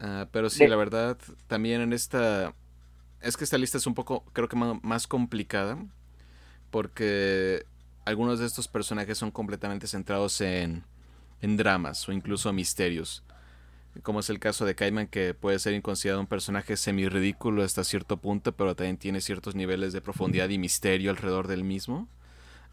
Ah, 0.00 0.28
pero 0.32 0.50
sí, 0.50 0.60
De- 0.60 0.68
la 0.68 0.76
verdad, 0.76 1.18
también 1.48 1.80
en 1.80 1.92
esta... 1.92 2.54
Es 3.20 3.36
que 3.36 3.44
esta 3.44 3.58
lista 3.58 3.78
es 3.78 3.86
un 3.86 3.94
poco, 3.94 4.24
creo 4.32 4.48
que 4.48 4.56
más 4.56 5.06
complicada, 5.06 5.78
porque 6.70 7.64
algunos 8.04 8.38
de 8.40 8.46
estos 8.46 8.68
personajes 8.68 9.18
son 9.18 9.30
completamente 9.30 9.86
centrados 9.86 10.40
en, 10.40 10.84
en 11.42 11.56
dramas 11.56 12.08
o 12.08 12.12
incluso 12.12 12.52
misterios. 12.52 13.24
Como 14.02 14.20
es 14.20 14.30
el 14.30 14.38
caso 14.38 14.64
de 14.64 14.74
Kaiman, 14.74 15.06
que 15.06 15.34
puede 15.34 15.58
ser 15.58 15.80
considerado 15.82 16.20
un 16.20 16.26
personaje 16.26 16.76
semi-ridículo 16.76 17.62
hasta 17.62 17.84
cierto 17.84 18.16
punto, 18.16 18.52
pero 18.52 18.74
también 18.74 18.96
tiene 18.96 19.20
ciertos 19.20 19.54
niveles 19.54 19.92
de 19.92 20.00
profundidad 20.00 20.48
y 20.48 20.56
misterio 20.58 21.10
alrededor 21.10 21.46
del 21.46 21.62
mismo. 21.62 22.08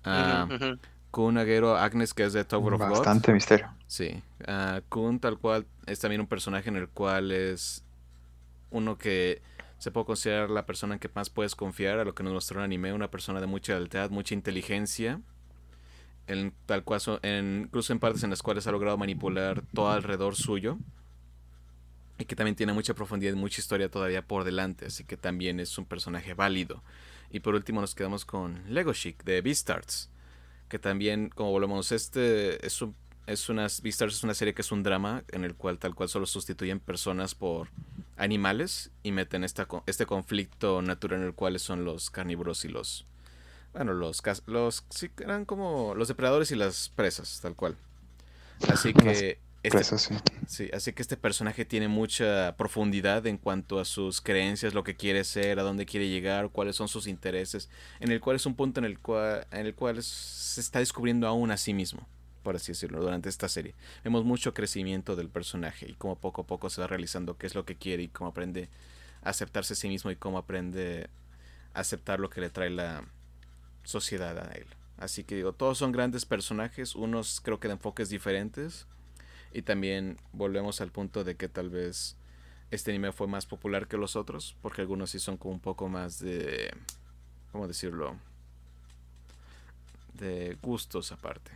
Ujú, 0.06 0.56
ujú. 0.56 0.80
Kun 1.12 1.38
Agero 1.38 1.76
Agnes, 1.76 2.14
que 2.14 2.24
es 2.24 2.34
de 2.34 2.46
Tower 2.46 2.74
of 2.74 2.80
God. 2.82 2.90
Bastante 2.90 3.34
misterio. 3.34 3.68
Sí. 3.88 4.22
Ah, 4.48 4.82
Kun, 4.88 5.20
tal 5.20 5.38
cual, 5.40 5.66
es 5.88 6.00
también 6.00 6.22
un 6.22 6.28
personaje 6.28 6.70
en 6.70 6.78
el 6.78 6.88
cual 6.88 7.32
es 7.32 7.84
uno 8.72 8.98
que 8.98 9.42
se 9.78 9.92
puede 9.92 10.06
considerar 10.06 10.50
la 10.50 10.66
persona 10.66 10.94
en 10.94 11.00
que 11.00 11.10
más 11.14 11.30
puedes 11.30 11.56
confiar, 11.56 12.00
a 12.00 12.06
lo 12.06 12.14
que 12.16 12.24
nos 12.24 12.34
mostró 12.34 12.60
el 12.60 12.66
anime, 12.66 12.94
una 12.94 13.10
persona 13.12 13.42
de 13.42 13.48
mucha 13.48 13.74
lealtad, 13.74 14.10
mucha 14.10 14.34
inteligencia. 14.36 15.20
En, 16.28 16.54
tal 16.68 16.84
cual, 16.84 17.02
en- 17.24 17.64
incluso 17.66 17.92
en 17.92 18.00
partes 18.00 18.24
en 18.24 18.30
las 18.30 18.44
cuales 18.44 18.68
ha 18.68 18.72
logrado 18.72 18.98
manipular 18.98 19.64
todo 19.74 19.90
alrededor 19.90 20.36
suyo. 20.36 20.78
Y 22.20 22.26
que 22.26 22.36
también 22.36 22.56
tiene 22.56 22.74
mucha 22.74 22.94
profundidad 22.94 23.34
y 23.34 23.38
mucha 23.38 23.62
historia 23.62 23.90
todavía 23.90 24.22
por 24.22 24.44
delante. 24.44 24.86
Así 24.86 25.04
que 25.04 25.18
también 25.18 25.60
es 25.60 25.78
un 25.78 25.86
personaje 25.86 26.36
válido. 26.36 26.84
Y 27.32 27.40
por 27.40 27.56
último 27.56 27.82
nos 27.82 27.96
quedamos 27.96 28.26
con 28.26 28.62
Lego 28.72 28.94
Chic 28.94 29.24
de 29.24 29.42
Beastars. 29.42 30.10
Que 30.68 30.78
también, 30.78 31.30
como 31.30 31.52
volvemos, 31.52 31.92
este 31.92 32.64
es 32.66 32.82
un 32.82 32.94
es 33.30 33.48
una 33.48 33.68
Beastars 33.84 34.16
es 34.16 34.24
una 34.24 34.34
serie 34.34 34.54
que 34.54 34.64
es 34.64 34.72
un 34.72 34.82
drama 34.82 35.24
en 35.32 35.44
el 35.44 35.54
cual 35.54 35.78
tal 35.78 35.94
cual 35.94 36.10
solo 36.10 36.26
sustituyen 36.26 36.80
personas 36.80 37.36
por 37.36 37.70
animales 38.18 38.90
y 39.04 39.12
meten 39.12 39.44
esta, 39.44 39.68
este 39.86 40.06
conflicto 40.08 40.82
natural 40.82 41.22
en 41.22 41.28
el 41.28 41.34
cual 41.34 41.60
son 41.60 41.86
los 41.86 42.10
carnívoros 42.10 42.66
y 42.66 42.70
los 42.70 43.06
bueno 43.72 43.94
los 43.94 44.24
los 44.48 44.84
sí, 44.90 45.12
eran 45.20 45.46
como 45.46 45.94
los 45.94 46.08
depredadores 46.08 46.52
y 46.52 46.56
las 46.56 46.90
presas 46.90 47.40
tal 47.42 47.56
cual 47.56 47.78
así 48.68 48.94
que 48.94 49.40
este, 49.62 49.78
Presas, 49.78 50.02
sí. 50.04 50.16
Sí, 50.48 50.70
así 50.74 50.94
que 50.94 51.02
este 51.02 51.18
personaje 51.18 51.66
tiene 51.66 51.88
mucha 51.90 52.56
profundidad 52.56 53.28
en 53.28 53.38
cuanto 53.38 53.80
a 53.80 53.86
sus 53.86 54.22
creencias, 54.22 54.74
lo 54.74 54.84
que 54.84 54.96
quiere 54.96 55.24
ser, 55.24 55.60
a 55.60 55.64
dónde 55.64 55.86
quiere 55.86 56.08
llegar, 56.08 56.50
cuáles 56.50 56.78
son 56.78 56.88
sus 56.88 57.08
intereses, 57.08 57.70
en 58.00 58.12
el 58.12 58.22
cual 58.22 58.38
es 58.38 58.46
un 58.46 58.56
punto 58.56 58.80
en 58.80 58.86
el 58.86 59.00
cual, 59.00 59.46
en 59.52 59.66
el 59.66 59.76
cual 59.76 60.02
se 60.02 60.62
está 60.62 60.80
descubriendo 60.80 61.28
aún 61.28 61.52
a 61.52 61.58
sí 61.58 61.74
mismo, 61.74 62.08
por 62.42 62.56
así 62.56 62.72
decirlo, 62.72 63.02
durante 63.02 63.28
esta 63.28 63.50
serie. 63.50 63.76
Vemos 64.04 64.24
mucho 64.24 64.54
crecimiento 64.54 65.16
del 65.16 65.30
personaje 65.30 65.90
y 65.90 65.94
cómo 65.94 66.18
poco 66.18 66.42
a 66.42 66.48
poco 66.48 66.70
se 66.70 66.80
va 66.80 66.88
realizando 66.88 67.38
qué 67.38 67.48
es 67.48 67.56
lo 67.56 67.66
que 67.66 67.76
quiere 67.76 68.04
y 68.04 68.08
cómo 68.08 68.30
aprende 68.30 68.70
a 69.24 69.32
aceptarse 69.32 69.74
a 69.74 69.76
sí 69.76 69.90
mismo 69.90 70.10
y 70.10 70.16
cómo 70.16 70.38
aprende 70.38 71.10
a 71.74 71.82
aceptar 71.82 72.22
lo 72.22 72.30
que 72.30 72.40
le 72.40 72.50
trae 72.50 72.70
la 72.70 73.04
sociedad 73.84 74.38
a 74.38 74.52
él. 74.54 74.68
Así 74.98 75.24
que 75.24 75.36
digo, 75.36 75.54
todos 75.54 75.78
son 75.78 75.92
grandes 75.92 76.26
personajes, 76.26 76.96
unos 76.96 77.42
creo 77.42 77.60
que 77.60 77.68
de 77.68 77.74
enfoques 77.76 78.10
diferentes. 78.10 78.88
Y 79.54 79.62
también 79.64 80.18
volvemos 80.34 80.82
al 80.82 80.92
punto 80.92 81.24
de 81.24 81.36
que 81.36 81.50
tal 81.50 81.70
vez 81.70 82.16
este 82.72 82.92
anime 82.92 83.12
fue 83.12 83.28
más 83.28 83.46
popular 83.46 83.88
que 83.88 83.98
los 83.98 84.16
otros, 84.16 84.56
porque 84.62 84.82
algunos 84.82 85.10
sí 85.10 85.20
son 85.20 85.38
como 85.38 85.54
un 85.56 85.60
poco 85.60 85.90
más 85.90 86.20
de, 86.20 86.72
¿cómo 87.52 87.68
decirlo? 87.68 88.16
De 90.14 90.58
gustos 90.62 91.12
aparte. 91.12 91.52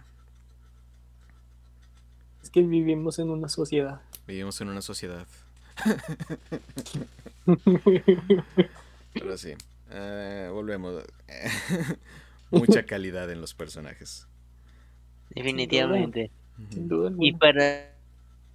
Es 2.41 2.49
que 2.49 2.61
vivimos 2.61 3.19
en 3.19 3.29
una 3.29 3.47
sociedad. 3.47 4.01
Vivimos 4.27 4.59
en 4.61 4.69
una 4.69 4.81
sociedad. 4.81 5.27
Pero 9.13 9.37
sí, 9.37 9.53
eh, 9.91 10.49
volvemos. 10.51 11.03
Mucha 12.51 12.85
calidad 12.85 13.31
en 13.31 13.41
los 13.41 13.53
personajes. 13.53 14.27
Definitivamente. 15.29 16.31
Sin 16.69 16.89
duda 16.89 17.07
Y 17.17 17.33
alguna. 17.33 17.39
para 17.39 17.95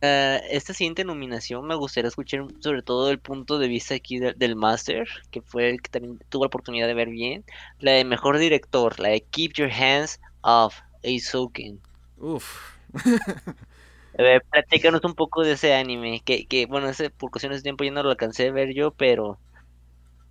ah, 0.03 0.41
esta 0.51 0.75
siguiente 0.75 1.05
nominación 1.05 1.67
me 1.67 1.75
gustaría 1.77 2.09
escuchar 2.09 2.47
sobre 2.61 2.83
todo 2.83 3.11
el 3.11 3.21
punto 3.21 3.59
de 3.59 3.69
vista 3.69 3.95
aquí 3.95 4.19
de- 4.21 4.35
del 4.35 4.57
Master, 4.57 5.09
que 5.31 5.43
fue 5.43 5.71
el 5.71 5.83
que 5.83 5.91
también 5.91 6.19
tuvo 6.31 6.45
la 6.45 6.49
oportunidad 6.49 6.87
de 6.89 6.95
ver 6.95 7.11
bien. 7.11 7.45
La 7.81 7.93
de 7.93 8.05
mejor 8.05 8.39
director, 8.39 8.99
la 9.01 9.11
de 9.11 9.27
Keep 9.27 9.55
Your 9.57 9.71
Hands 9.73 10.21
Off 10.43 10.79
Eizouken. 11.03 11.83
Uf. 12.21 12.79
A 14.19 14.23
ver, 14.23 14.43
platícanos 14.51 15.03
un 15.05 15.15
poco 15.15 15.43
de 15.45 15.53
ese 15.53 15.75
anime, 15.75 16.21
que, 16.25 16.47
que 16.47 16.67
bueno, 16.67 16.89
ese 16.89 17.11
por 17.11 17.31
cuestiones 17.31 17.59
de 17.61 17.63
tiempo 17.63 17.85
ya 17.85 17.91
no 17.93 18.03
lo 18.03 18.11
alcancé 18.11 18.49
a 18.49 18.53
ver 18.53 18.75
yo, 18.75 18.93
pero 18.95 19.41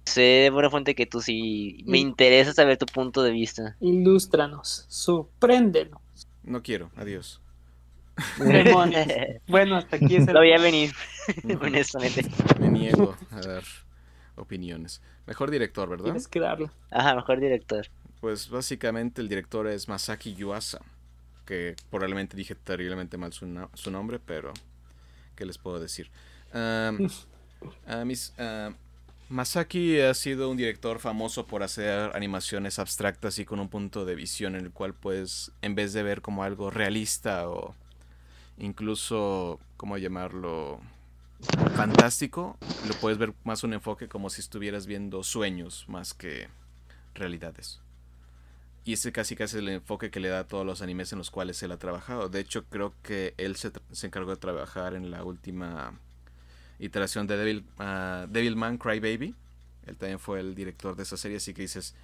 sé 0.05 0.21
de 0.21 0.50
buena 0.51 0.69
fuente 0.71 0.95
que 0.95 1.05
tú 1.07 1.21
sí 1.21 1.83
me 1.88 2.00
interesa 2.00 2.53
saber 2.53 2.77
tu 2.77 2.86
punto 2.88 3.24
de 3.24 3.31
vista. 3.31 3.77
Ilústranos, 3.79 4.86
sorpréndenos. 4.88 6.00
No 6.43 6.63
quiero, 6.63 6.91
adiós. 6.95 7.41
Bueno, 9.47 9.75
hasta 9.77 9.95
aquí 9.97 10.15
es 10.15 10.27
el... 10.27 10.33
Lo 10.33 10.39
voy 10.39 10.51
a 10.51 10.59
venir, 10.59 10.93
honestamente. 11.62 12.25
Me 12.59 12.69
niego 12.69 13.15
a 13.31 13.41
dar 13.41 13.63
opiniones. 14.36 15.01
Mejor 15.25 15.51
director, 15.51 15.89
¿verdad? 15.89 16.05
Tienes 16.05 16.27
que 16.27 16.39
darlo. 16.39 16.71
Ajá, 16.91 17.15
mejor 17.15 17.39
director. 17.39 17.88
Pues 18.21 18.50
básicamente 18.50 19.21
el 19.21 19.29
director 19.29 19.67
es 19.67 19.88
Masaki 19.88 20.33
Yuasa, 20.33 20.79
que 21.45 21.75
probablemente 21.89 22.36
dije 22.36 22.55
terriblemente 22.55 23.17
mal 23.17 23.33
su, 23.33 23.45
no- 23.45 23.69
su 23.74 23.91
nombre, 23.91 24.19
pero 24.19 24.53
¿qué 25.36 25.45
les 25.45 25.57
puedo 25.57 25.79
decir? 25.79 26.09
A 27.88 28.05
mis- 28.05 28.33
Masaki 29.29 30.00
ha 30.00 30.13
sido 30.13 30.50
un 30.50 30.57
director 30.57 31.00
famoso 31.00 31.45
por 31.47 31.62
hacer 31.63 32.12
animaciones 32.15 32.79
abstractas 32.79 33.39
y 33.39 33.45
con 33.45 33.59
un 33.59 33.67
punto 33.67 34.05
de 34.05 34.15
visión 34.15 34.55
en 34.55 34.65
el 34.65 34.71
cual 34.71 34.93
pues 34.93 35.51
en 35.62 35.75
vez 35.75 35.91
de 35.93 36.01
ver 36.03 36.21
como 36.21 36.43
algo 36.43 36.69
realista 36.69 37.50
o 37.50 37.75
incluso, 38.57 39.59
¿cómo 39.77 39.97
llamarlo? 39.97 40.81
fantástico, 41.75 42.57
lo 42.87 42.95
puedes 42.95 43.19
ver 43.19 43.33
más 43.43 43.63
un 43.63 43.73
enfoque 43.73 44.07
como 44.07 44.29
si 44.29 44.41
estuvieras 44.41 44.87
viendo 44.87 45.23
sueños 45.23 45.85
más 45.87 46.13
que 46.13 46.47
realidades. 47.13 47.79
Y 48.85 48.93
ese 48.93 49.11
casi 49.11 49.35
casi 49.35 49.57
es 49.57 49.63
el 49.63 49.69
enfoque 49.69 50.09
que 50.09 50.19
le 50.19 50.29
da 50.29 50.39
a 50.39 50.47
todos 50.47 50.65
los 50.65 50.81
animes 50.81 51.11
en 51.11 51.17
los 51.17 51.29
cuales 51.29 51.61
él 51.61 51.71
ha 51.73 51.77
trabajado. 51.77 52.29
De 52.29 52.39
hecho, 52.39 52.63
creo 52.65 52.93
que 53.03 53.33
él 53.37 53.55
se, 53.57 53.71
se 53.91 54.07
encargó 54.07 54.31
de 54.31 54.37
trabajar 54.37 54.93
en 54.93 55.11
la 55.11 55.23
última 55.23 55.99
iteración 56.79 57.27
de 57.27 57.37
Devil, 57.37 57.65
ah, 57.79 58.27
Devilman 58.29 58.77
Crybaby. 58.77 59.35
Él 59.87 59.97
también 59.97 60.19
fue 60.19 60.39
el 60.39 60.55
director 60.55 60.95
de 60.95 61.03
esa 61.03 61.17
serie, 61.17 61.37
así 61.37 61.53
que 61.53 61.63
dices, 61.63 61.95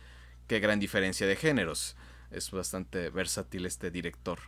qué 0.47 0.59
gran 0.59 0.79
diferencia 0.79 1.25
de 1.25 1.35
géneros. 1.35 1.95
Es 2.31 2.51
bastante 2.51 3.09
versátil 3.09 3.65
este 3.65 3.89
director. 3.89 4.39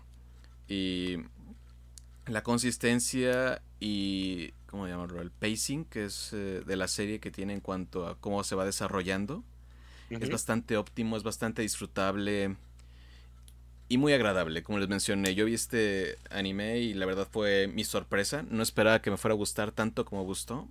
Y 0.67 1.17
la 2.27 2.43
consistencia 2.43 3.61
y, 3.79 4.51
¿cómo 4.67 4.87
llamarlo? 4.87 5.21
El 5.21 5.31
pacing 5.31 5.85
que 5.85 6.05
es 6.05 6.31
eh, 6.33 6.63
de 6.65 6.75
la 6.75 6.87
serie 6.87 7.19
que 7.19 7.31
tiene 7.31 7.53
en 7.53 7.61
cuanto 7.61 8.07
a 8.07 8.19
cómo 8.19 8.43
se 8.43 8.55
va 8.55 8.65
desarrollando. 8.65 9.43
Es 10.09 10.29
bastante 10.29 10.77
óptimo, 10.77 11.17
es 11.17 11.23
bastante 11.23 11.63
disfrutable 11.63 12.55
y 13.87 13.97
muy 13.97 14.13
agradable, 14.13 14.63
como 14.63 14.79
les 14.79 14.87
mencioné. 14.87 15.35
Yo 15.35 15.45
vi 15.45 15.53
este 15.53 16.17
anime 16.29 16.79
y 16.79 16.93
la 16.93 17.05
verdad 17.05 17.27
fue 17.29 17.67
mi 17.67 17.83
sorpresa. 17.83 18.43
No 18.49 18.63
esperaba 18.63 19.01
que 19.01 19.11
me 19.11 19.17
fuera 19.17 19.33
a 19.33 19.37
gustar 19.37 19.71
tanto 19.71 20.05
como 20.05 20.23
gustó. 20.23 20.67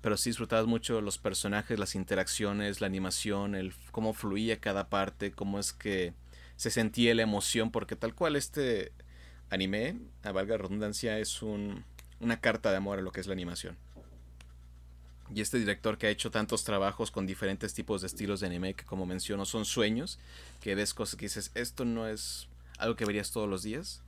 Pero 0.00 0.16
sí 0.16 0.30
disfrutabas 0.30 0.66
mucho 0.66 1.00
los 1.00 1.18
personajes, 1.18 1.78
las 1.78 1.94
interacciones, 1.94 2.80
la 2.80 2.88
animación, 2.88 3.54
el 3.54 3.72
cómo 3.92 4.12
fluía 4.12 4.60
cada 4.60 4.88
parte, 4.88 5.30
cómo 5.30 5.60
es 5.60 5.72
que 5.72 6.12
se 6.56 6.70
sentía 6.70 7.14
la 7.14 7.22
emoción, 7.22 7.70
porque 7.70 7.94
tal 7.94 8.14
cual 8.14 8.34
este 8.34 8.92
anime, 9.52 9.96
a 10.22 10.32
valga 10.32 10.56
redundancia, 10.56 11.18
es 11.18 11.42
un, 11.42 11.84
una 12.20 12.40
carta 12.40 12.70
de 12.70 12.78
amor 12.78 12.98
a 12.98 13.02
lo 13.02 13.12
que 13.12 13.20
es 13.20 13.26
la 13.26 13.34
animación. 13.34 13.76
Y 15.34 15.40
este 15.40 15.58
director 15.58 15.98
que 15.98 16.06
ha 16.06 16.10
hecho 16.10 16.30
tantos 16.30 16.64
trabajos 16.64 17.10
con 17.10 17.26
diferentes 17.26 17.74
tipos 17.74 18.00
de 18.00 18.06
estilos 18.06 18.40
de 18.40 18.46
anime 18.46 18.74
que 18.74 18.84
como 18.84 19.06
menciono 19.06 19.44
son 19.44 19.64
sueños, 19.64 20.18
que 20.60 20.74
ves 20.74 20.94
cosas 20.94 21.16
que 21.16 21.26
dices, 21.26 21.50
esto 21.54 21.84
no 21.84 22.08
es 22.08 22.48
algo 22.78 22.96
que 22.96 23.04
verías 23.04 23.30
todos 23.30 23.48
los 23.48 23.62
días. 23.62 24.02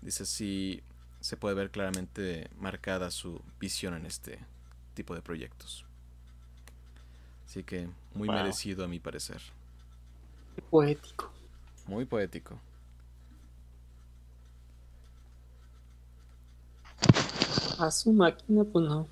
Dices, 0.00 0.28
sí, 0.28 0.82
se 1.20 1.36
puede 1.36 1.54
ver 1.54 1.70
claramente 1.70 2.48
marcada 2.58 3.10
su 3.10 3.40
visión 3.58 3.94
en 3.94 4.06
este 4.06 4.38
tipo 4.94 5.14
de 5.14 5.22
proyectos. 5.22 5.84
Así 7.46 7.62
que 7.64 7.88
muy 8.14 8.28
merecido 8.28 8.84
a 8.84 8.88
mi 8.88 9.00
parecer. 9.00 9.40
Poético. 10.70 11.32
Muy 11.86 12.04
poético. 12.04 12.58
A 17.78 17.90
su 17.90 18.12
máquina, 18.12 18.64
pues 18.64 18.84
no. 18.84 19.08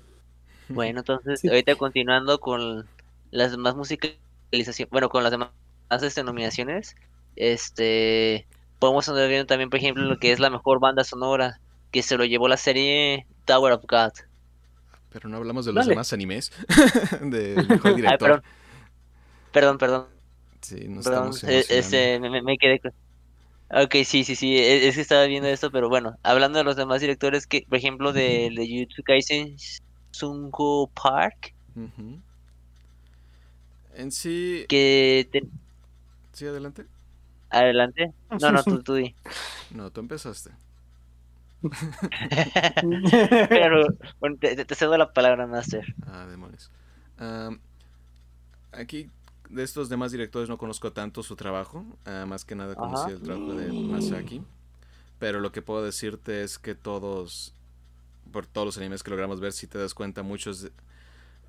Bueno, 0.69 0.99
entonces, 0.99 1.43
ahorita 1.45 1.75
continuando 1.75 2.39
con 2.39 2.87
las 3.31 3.51
demás 3.51 3.75
musicalizaciones, 3.75 4.89
bueno, 4.91 5.09
con 5.09 5.23
las 5.23 5.31
demás 5.31 5.49
este, 5.89 6.23
nominaciones, 6.23 6.95
este, 7.35 8.47
podemos 8.79 9.07
andar 9.09 9.27
viendo 9.27 9.45
también, 9.45 9.69
por 9.69 9.79
ejemplo, 9.79 10.03
lo 10.03 10.19
que 10.19 10.31
es 10.31 10.39
la 10.39 10.49
mejor 10.49 10.79
banda 10.79 11.03
sonora, 11.03 11.59
que 11.91 12.01
se 12.03 12.17
lo 12.17 12.25
llevó 12.25 12.47
la 12.47 12.57
serie 12.57 13.27
Tower 13.45 13.73
of 13.73 13.83
God. 13.87 14.13
Pero 15.11 15.29
no 15.29 15.37
hablamos 15.37 15.65
de 15.65 15.73
los 15.73 15.85
demás 15.85 16.11
animes, 16.13 16.51
del 17.21 17.67
mejor 17.67 17.95
director. 17.95 18.43
perdón. 19.51 19.77
perdón, 19.77 20.07
Sí, 20.61 20.87
no 20.87 21.01
perdón, 21.01 21.33
este, 21.43 22.19
me, 22.19 22.57
quedé 22.57 22.79
Ok, 23.69 23.95
sí, 24.05 24.23
sí, 24.23 24.35
sí, 24.35 24.57
e, 24.57 24.87
es, 24.87 24.95
que 24.95 25.01
estaba 25.01 25.25
viendo 25.25 25.49
esto, 25.49 25.71
pero 25.71 25.89
bueno, 25.89 26.15
hablando 26.21 26.59
de 26.59 26.63
los 26.63 26.75
demás 26.75 27.01
directores, 27.01 27.47
que 27.47 27.65
por 27.67 27.77
ejemplo 27.77 28.13
de, 28.13 28.51
de 28.55 28.67
Jujutsu 28.67 29.03
Kaisen, 29.03 29.55
Sungo 30.11 30.87
Park. 30.89 31.53
En 33.95 34.11
sí. 34.11 34.65
Que. 34.69 35.27
Sí, 36.33 36.45
adelante. 36.45 36.85
Adelante. 37.49 38.13
No, 38.41 38.51
no, 38.51 38.63
tú, 38.63 38.83
tú 38.83 38.95
di. 38.95 39.15
No, 39.71 39.91
tú 39.91 40.01
empezaste. 40.01 40.51
Pero 43.49 43.87
bueno, 44.19 44.37
te, 44.39 44.75
cedo 44.75 44.97
la 44.97 45.13
palabra, 45.13 45.47
Master. 45.47 45.85
Ah, 46.05 46.25
demonios. 46.27 46.69
aquí, 48.71 49.09
de 49.49 49.63
estos 49.63 49.89
demás 49.89 50.11
directores, 50.11 50.49
no 50.49 50.57
conozco 50.57 50.91
tanto 50.93 51.23
su 51.23 51.35
trabajo. 51.35 51.85
Ah, 52.05 52.25
más 52.27 52.45
que 52.45 52.55
nada 52.55 52.75
conocí 52.75 53.11
el 53.11 53.21
trabajo 53.21 53.53
de 53.53 53.71
Masaki. 53.71 54.41
Pero 55.19 55.39
lo 55.39 55.51
que 55.51 55.61
puedo 55.61 55.83
decirte 55.83 56.43
es 56.43 56.57
que 56.57 56.75
todos 56.75 57.53
por 58.31 58.47
todos 58.47 58.65
los 58.65 58.77
animes 58.77 59.03
que 59.03 59.11
logramos 59.11 59.39
ver, 59.39 59.53
si 59.53 59.67
te 59.67 59.77
das 59.77 59.93
cuenta, 59.93 60.23
muchos... 60.23 60.69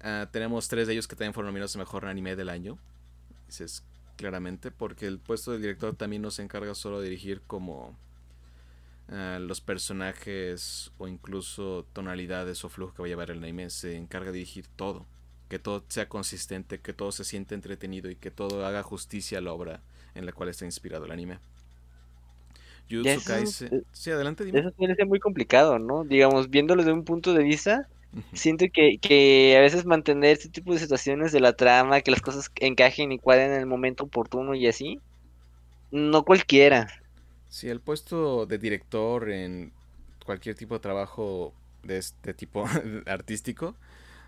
Ah, 0.00 0.28
tenemos 0.30 0.68
tres 0.68 0.86
de 0.86 0.92
ellos 0.92 1.08
que 1.08 1.16
también 1.16 1.32
fueron 1.32 1.48
nominados 1.48 1.74
a 1.74 1.78
Mejor 1.78 2.06
Anime 2.06 2.36
del 2.36 2.50
Año. 2.50 2.78
Dices 3.46 3.82
claramente, 4.16 4.70
porque 4.70 5.06
el 5.06 5.18
puesto 5.18 5.52
del 5.52 5.62
director 5.62 5.96
también 5.96 6.22
no 6.22 6.30
se 6.30 6.42
encarga 6.42 6.74
solo 6.74 7.00
de 7.00 7.08
dirigir 7.08 7.40
como 7.46 7.96
ah, 9.08 9.38
los 9.40 9.60
personajes 9.60 10.92
o 10.98 11.08
incluso 11.08 11.86
tonalidades 11.92 12.64
o 12.64 12.68
flujo 12.68 12.94
que 12.94 13.02
va 13.02 13.06
a 13.06 13.08
llevar 13.08 13.30
el 13.30 13.38
anime, 13.42 13.70
se 13.70 13.96
encarga 13.96 14.30
de 14.30 14.38
dirigir 14.38 14.66
todo. 14.76 15.06
Que 15.54 15.60
todo 15.60 15.84
sea 15.86 16.08
consistente, 16.08 16.80
que 16.80 16.92
todo 16.92 17.12
se 17.12 17.22
siente 17.22 17.54
entretenido 17.54 18.10
y 18.10 18.16
que 18.16 18.32
todo 18.32 18.66
haga 18.66 18.82
justicia 18.82 19.38
a 19.38 19.40
la 19.40 19.52
obra 19.52 19.78
en 20.16 20.26
la 20.26 20.32
cual 20.32 20.48
está 20.48 20.64
inspirado 20.64 21.04
el 21.04 21.12
anime. 21.12 21.38
Jujutsu 22.90 23.24
Kaisen. 23.24 23.84
Sí, 23.92 24.10
adelante, 24.10 24.44
dime. 24.44 24.58
Eso 24.58 24.72
que 24.76 24.92
ser 24.96 25.06
muy 25.06 25.20
complicado, 25.20 25.78
¿no? 25.78 26.02
Digamos, 26.02 26.50
viéndolo 26.50 26.82
desde 26.82 26.92
un 26.92 27.04
punto 27.04 27.34
de 27.34 27.44
vista, 27.44 27.86
siento 28.32 28.64
que, 28.72 28.98
que 28.98 29.54
a 29.56 29.60
veces 29.60 29.84
mantener 29.84 30.32
este 30.32 30.48
tipo 30.48 30.72
de 30.72 30.80
situaciones 30.80 31.30
de 31.30 31.38
la 31.38 31.52
trama, 31.52 32.00
que 32.00 32.10
las 32.10 32.20
cosas 32.20 32.50
encajen 32.56 33.12
y 33.12 33.20
cuadren 33.20 33.52
en 33.52 33.60
el 33.60 33.66
momento 33.66 34.02
oportuno 34.02 34.56
y 34.56 34.66
así, 34.66 34.98
no 35.92 36.24
cualquiera. 36.24 36.88
Sí, 37.48 37.68
el 37.68 37.78
puesto 37.78 38.44
de 38.46 38.58
director 38.58 39.30
en 39.30 39.70
cualquier 40.26 40.56
tipo 40.56 40.74
de 40.74 40.80
trabajo 40.80 41.52
de 41.84 41.98
este 41.98 42.34
tipo 42.34 42.64
artístico 43.06 43.76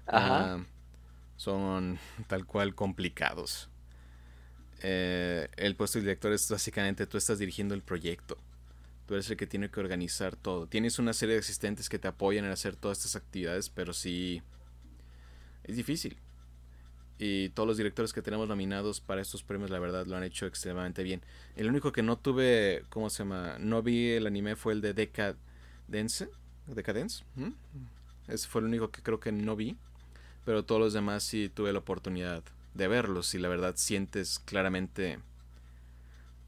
ah, 0.07 0.59
son 1.37 1.99
tal 2.27 2.46
cual 2.46 2.75
complicados. 2.75 3.68
Eh, 4.83 5.49
el 5.57 5.75
puesto 5.75 5.99
de 5.99 6.05
director 6.05 6.33
es 6.33 6.51
básicamente 6.51 7.07
tú 7.07 7.16
estás 7.16 7.38
dirigiendo 7.38 7.75
el 7.75 7.83
proyecto. 7.83 8.37
Tú 9.07 9.14
eres 9.14 9.31
el 9.31 9.37
que 9.37 9.46
tiene 9.46 9.70
que 9.70 9.81
organizar 9.81 10.37
todo. 10.37 10.66
Tienes 10.66 10.99
una 10.99 11.12
serie 11.12 11.35
de 11.35 11.40
asistentes 11.40 11.88
que 11.88 11.99
te 11.99 12.09
apoyan 12.09 12.44
en 12.44 12.51
hacer 12.51 12.77
todas 12.77 12.99
estas 12.99 13.16
actividades, 13.16 13.68
pero 13.68 13.92
sí 13.92 14.42
es 15.64 15.77
difícil. 15.77 16.16
Y 17.18 17.49
todos 17.51 17.66
los 17.66 17.77
directores 17.77 18.12
que 18.12 18.20
tenemos 18.20 18.49
nominados 18.49 19.01
para 19.01 19.22
estos 19.22 19.42
premios, 19.42 19.70
la 19.70 19.79
verdad, 19.79 20.07
lo 20.07 20.16
han 20.16 20.25
hecho 20.25 20.46
extremadamente 20.46 21.03
bien. 21.03 21.22
El 21.55 21.68
único 21.68 21.92
que 21.92 22.03
no 22.03 22.18
tuve, 22.18 22.85
¿cómo 22.90 23.09
se 23.09 23.18
llama? 23.18 23.57
No 23.59 23.83
vi 23.83 24.11
el 24.11 24.27
anime 24.27 24.57
fue 24.57 24.75
el 24.75 24.81
de 24.83 24.92
Decadence. 24.92 26.29
Decadence. 26.66 27.25
Ese 28.29 28.49
fue 28.49 28.61
el 28.61 28.66
único 28.66 28.90
que 28.90 29.03
creo 29.03 29.20
que 29.20 29.33
no 29.33 29.57
vi. 29.57 29.77
Pero 30.47 30.65
todos 30.65 30.81
los 30.81 30.93
demás 30.95 31.25
sí 31.25 31.51
tuve 31.53 31.73
la 31.73 31.81
oportunidad 31.81 32.43
de 32.73 32.89
verlos 32.89 33.35
y 33.35 33.39
la 33.39 33.49
verdad 33.49 33.75
sientes 33.77 34.39
claramente 34.39 35.19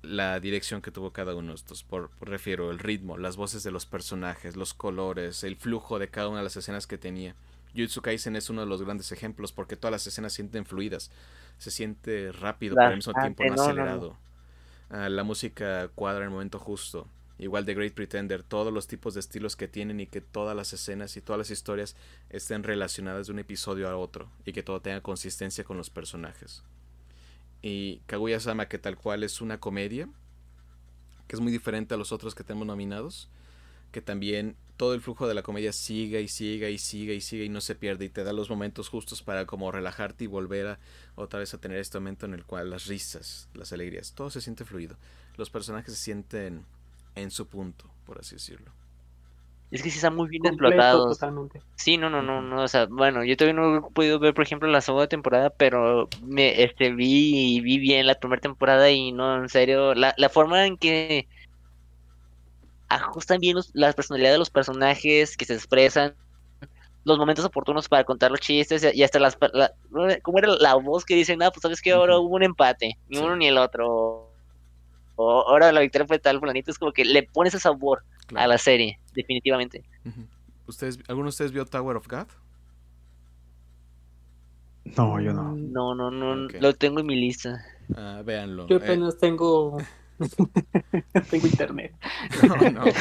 la 0.03 0.39
dirección 0.39 0.83
que 0.83 0.93
tuvo 0.93 1.13
cada 1.13 1.35
uno 1.35 1.49
de 1.49 1.57
estos. 1.57 1.83
Por, 1.83 2.11
refiero 2.21 2.71
el 2.71 2.79
ritmo, 2.79 3.19
las 3.19 3.37
voces 3.37 3.65
de 3.65 3.73
los 3.73 3.87
personajes, 3.87 4.55
los 4.57 4.73
colores, 4.73 5.43
el 5.43 5.57
flujo 5.57 5.99
de 5.99 6.09
cada 6.09 6.29
una 6.29 6.39
de 6.39 6.45
las 6.45 6.57
escenas 6.57 6.87
que 6.87 6.97
tenía. 6.97 7.35
Jujutsu 7.75 8.01
Kaisen 8.01 8.37
es 8.37 8.49
uno 8.51 8.61
de 8.61 8.69
los 8.69 8.83
grandes 8.83 9.11
ejemplos 9.11 9.51
porque 9.51 9.77
todas 9.77 9.91
las 9.91 10.07
escenas 10.07 10.33
sienten 10.33 10.65
fluidas. 10.65 11.11
Se 11.59 11.73
siente 11.73 12.31
rápido, 12.31 12.77
pero 12.77 12.89
al 12.89 12.97
mismo 12.97 13.13
tiempo 13.15 13.45
no, 13.45 13.63
acelerado. 13.63 14.17
Ah, 14.91 15.09
la 15.09 15.25
música 15.25 15.89
cuadra 15.89 16.21
en 16.21 16.27
el 16.27 16.31
momento 16.31 16.61
justo. 16.61 17.09
Igual 17.39 17.65
de 17.65 17.75
Great 17.75 17.95
Pretender, 17.95 18.43
todos 18.43 18.73
los 18.73 18.89
tipos 18.89 19.15
de 19.15 19.21
estilos 19.21 19.55
que 19.55 19.69
tienen 19.69 20.01
y 20.01 20.07
que 20.07 20.21
todas 20.21 20.57
las 20.57 20.73
escenas 20.73 21.17
y 21.17 21.21
todas 21.21 21.39
las 21.39 21.51
historias 21.51 21.97
estén 22.31 22.65
relacionadas 22.65 23.29
de 23.29 23.33
un 23.33 23.39
episodio 23.39 23.89
a 23.89 23.97
otro 23.97 24.31
y 24.45 24.53
que 24.53 24.63
todo 24.63 24.81
tenga 24.81 25.01
consistencia 25.01 25.65
con 25.65 25.77
los 25.77 25.91
personajes 25.91 26.65
y 27.63 28.01
Kaguya-sama 28.07 28.69
que 28.69 28.79
tal 28.79 28.97
cual 28.97 29.25
es 29.25 29.41
una 29.41 29.59
comedia, 29.59 30.09
que 31.27 31.37
es 31.37 31.41
muy 31.41 31.53
diferente 31.53 31.95
a 31.95 31.97
los 31.97 32.13
otros 32.13 32.35
que 32.35 32.45
tenemos 32.45 32.67
nominados, 32.67 33.29
que 33.93 34.01
también 34.01 34.57
todo 34.77 34.95
el 34.95 35.01
flujo 35.01 35.27
de 35.27 35.35
la 35.35 35.43
comedia 35.43 35.73
siga 35.73 36.21
y 36.21 36.29
siga 36.29 36.69
y 36.69 36.79
siga 36.79 37.13
y 37.13 37.21
siga 37.21 37.45
y 37.45 37.49
no 37.49 37.61
se 37.61 37.75
pierde 37.75 38.05
y 38.05 38.09
te 38.11 38.23
da 38.23 38.33
los 38.33 38.49
momentos 38.49 38.89
justos 38.89 39.23
para 39.23 39.47
como 39.47 39.73
relajarte 39.73 40.25
y 40.25 40.27
volver 40.27 40.67
a 40.67 40.79
otra 41.17 41.41
vez 41.41 41.53
a 41.55 41.59
tener 41.59 41.79
este 41.79 41.99
momento 41.99 42.27
en 42.27 42.35
el 42.35 42.45
cual 42.45 42.71
las 42.71 42.87
risas, 42.87 43.49
las 43.55 43.73
alegrías, 43.73 44.13
todo 44.15 44.31
se 44.31 44.41
siente 44.41 44.65
fluido. 44.65 44.97
Los 45.37 45.51
personajes 45.51 45.95
se 45.95 46.01
sienten 46.01 46.65
en 47.21 47.31
su 47.31 47.47
punto, 47.47 47.91
por 48.05 48.19
así 48.19 48.37
decirlo. 48.37 48.73
Es 49.71 49.83
que 49.83 49.91
sí 49.91 49.97
están 49.97 50.17
muy 50.17 50.29
bien 50.29 50.47
explotados. 50.47 51.19
Sí, 51.75 51.99
no, 51.99 52.09
no, 52.09 52.23
no, 52.23 52.41
no, 52.41 52.63
o 52.63 52.69
sea, 52.69 52.87
bueno, 52.87 53.23
yo 53.23 53.37
todavía 53.37 53.61
no 53.61 53.77
he 53.77 53.91
podido 53.93 54.19
ver, 54.19 54.33
por 54.33 54.45
ejemplo, 54.45 54.67
la 54.69 54.81
segunda 54.81 55.09
temporada, 55.09 55.51
pero 55.51 56.09
me, 56.23 56.63
este, 56.63 56.93
vi, 56.93 57.61
vi 57.61 57.79
bien 57.79 58.07
la 58.07 58.15
primera 58.15 58.41
temporada 58.41 58.91
y 58.91 59.13
no, 59.13 59.37
en 59.37 59.49
serio, 59.51 59.95
la, 59.95 60.15
la 60.17 60.31
forma 60.31 60.65
en 60.65 60.79
que 60.79 61.29
ajustan 62.89 63.41
bien 63.41 63.57
los, 63.57 63.71
la 63.75 63.93
personalidad 63.93 64.33
de 64.33 64.39
los 64.39 64.49
personajes, 64.49 65.37
que 65.37 65.45
se 65.45 65.55
expresan, 65.55 66.15
los 67.05 67.19
momentos 67.19 67.45
oportunos 67.45 67.89
para 67.89 68.05
contar 68.05 68.31
los 68.31 68.41
chistes 68.41 68.87
y 68.95 69.03
hasta 69.03 69.19
las, 69.19 69.37
la, 69.53 69.73
¿cómo 70.23 70.39
era 70.39 70.49
la 70.49 70.75
voz 70.77 71.05
que 71.05 71.15
dicen, 71.15 71.43
ah, 71.43 71.51
pues 71.51 71.63
sabes 71.63 71.83
que 71.83 71.93
ahora 71.93 72.19
hubo 72.19 72.37
un 72.37 72.43
empate, 72.43 72.97
ni 73.09 73.19
uno 73.19 73.37
ni 73.37 73.49
el 73.49 73.59
otro, 73.59 74.28
o 75.19 75.49
ahora 75.49 75.73
la 75.73 75.81
victoria 75.81 76.07
fue 76.07 76.19
tal, 76.19 76.41
planito, 76.41 76.71
es 76.71 76.79
como 76.79 76.93
que 76.93 77.05
le 77.05 77.25
pones 77.25 77.55
ese 77.55 77.63
sabor 77.63 78.05
a 78.35 78.47
la 78.47 78.57
serie, 78.57 79.01
definitivamente. 79.15 79.85
¿Ustedes, 80.67 80.99
¿Alguno 81.09 81.27
de 81.27 81.31
ustedes 81.31 81.53
vio 81.53 81.67
Tower 81.67 81.97
of 81.97 82.07
God? 82.09 82.27
No, 84.97 85.21
yo 85.21 85.33
no. 85.33 85.55
No, 85.55 85.95
no, 85.95 86.11
no, 86.11 86.35
lo 86.35 86.75
tengo 86.75 87.01
en 87.01 87.07
mi 87.07 87.17
lista. 87.17 87.63
Ah, 87.95 88.23
véanlo. 88.25 88.67
Yo 88.69 88.77
eh. 88.77 88.81
apenas 88.83 89.19
tengo 89.19 89.79
Tengo 91.31 91.47
internet. 91.47 91.95
No, 92.43 92.57
no. 92.71 92.85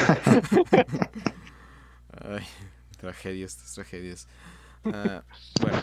Ay, 2.20 2.44
tragedias, 2.96 3.56
tragedias. 3.74 4.28
Ah, 4.84 5.22
bueno, 5.60 5.82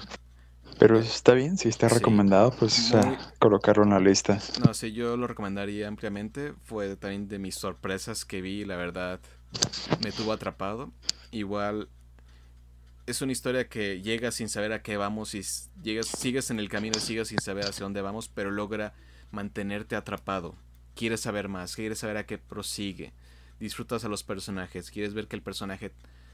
Pero 0.77 0.99
está 0.99 1.33
bien, 1.33 1.57
si 1.57 1.69
está 1.69 1.87
Sí. 1.89 1.95
recomendado, 1.95 2.51
pues 2.51 2.93
colocarlo 3.39 3.83
en 3.83 3.91
la 3.91 3.99
lista. 3.99 4.39
no 4.65 4.73
sé, 4.73 4.91
yo 4.91 5.15
lo 5.17 5.27
recomendaría 5.27 5.87
ampliamente. 5.87 6.53
Fue 6.63 6.95
también 6.97 7.27
de 7.27 7.39
mis 7.39 7.55
sorpresas 7.55 8.25
que 8.25 8.41
vi, 8.41 8.65
la 8.65 8.75
verdad, 8.75 9.19
me 10.03 10.11
tuvo 10.11 10.33
atrapado. 10.33 10.91
Igual 11.31 11.87
es 13.05 13.21
una 13.21 13.31
historia 13.31 13.69
que 13.69 14.01
llega 14.01 14.31
sin 14.31 14.49
saber 14.49 14.73
a 14.73 14.81
qué 14.81 14.97
vamos 14.97 15.33
y 15.35 15.41
llegas, 15.81 16.07
sigues 16.07 16.49
en 16.49 16.59
el 16.59 16.69
camino, 16.69 16.99
sigues 16.99 17.29
sin 17.29 17.39
saber 17.39 17.65
hacia 17.65 17.83
dónde 17.83 18.01
vamos, 18.01 18.27
pero 18.27 18.51
logra 18.51 18.93
mantenerte 19.31 19.95
atrapado. 19.95 20.55
Quieres 20.95 21.21
saber 21.21 21.47
más, 21.47 21.75
quieres 21.75 21.99
saber 21.99 22.17
a 22.17 22.25
qué 22.25 22.37
prosigue. 22.37 23.13
Disfrutas 23.59 24.03
a 24.05 24.09
los 24.09 24.23
personajes, 24.23 24.91
quieres 24.91 25.13
ver 25.13 25.27
que 25.27 25.35
el 25.35 25.41
personaje 25.41 25.91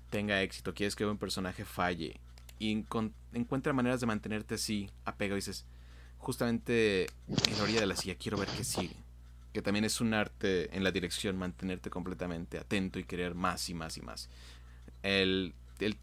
tenga 0.10 0.42
éxito, 0.42 0.74
quieres 0.74 0.96
que 0.96 1.06
un 1.06 1.18
personaje 1.18 1.66
falle. 1.66 2.20
Y 2.62 2.86
encuentra 3.34 3.74
maneras 3.74 4.02
de 4.02 4.06
mantenerte 4.06 4.54
así, 4.54 4.92
apegado. 5.04 5.36
Dices, 5.36 5.66
justamente 6.20 7.08
en 7.28 7.58
la 7.58 7.64
orilla 7.64 7.80
de 7.80 7.88
la 7.88 7.96
silla, 7.96 8.14
quiero 8.14 8.38
ver 8.38 8.50
qué 8.56 8.64
sigue. 8.64 8.96
Que 9.52 9.64
también 9.64 9.84
es 9.84 10.00
un 10.00 10.14
arte 10.14 10.70
en 10.78 10.84
la 10.84 10.92
dirección, 10.92 11.38
mantenerte 11.38 11.90
completamente 11.90 12.60
atento 12.60 13.00
y 13.00 13.04
querer 13.04 13.34
más 13.34 13.68
y 13.70 13.74
más 13.74 13.98
y 13.98 14.02
más. 14.02 14.30
El, 15.02 15.56
el- 15.80 15.98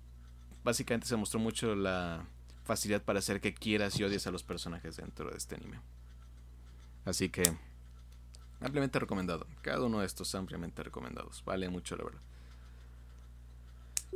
básicamente 0.65 1.07
se 1.07 1.15
mostró 1.15 1.39
mucho 1.39 1.77
la 1.77 2.27
facilidad 2.65 3.03
para 3.05 3.21
hacer 3.21 3.41
que 3.41 3.55
quieras 3.55 3.97
y 4.01 4.03
odies 4.03 4.27
a 4.27 4.33
los 4.33 4.43
personajes 4.43 4.97
dentro 4.97 5.31
de 5.31 5.37
este 5.37 5.55
anime. 5.55 5.79
Así 7.05 7.29
que, 7.29 7.57
ampliamente 8.61 8.99
recomendado. 8.99 9.47
Cada 9.63 9.85
uno 9.87 10.01
de 10.01 10.07
estos 10.07 10.35
ampliamente 10.35 10.83
recomendados. 10.83 11.45
Vale 11.45 11.69
mucho, 11.69 11.95
la 11.95 12.03
verdad. 12.03 12.21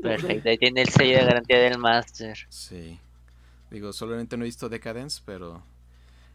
Perfecto, 0.00 0.48
ahí 0.48 0.58
tiene 0.58 0.82
el 0.82 0.88
sello 0.88 1.18
de 1.18 1.24
garantía 1.24 1.58
del 1.58 1.78
Master. 1.78 2.36
Sí. 2.48 2.98
Digo, 3.70 3.92
solamente 3.92 4.36
no 4.36 4.44
he 4.44 4.46
visto 4.46 4.68
Decadence, 4.68 5.20
pero 5.24 5.62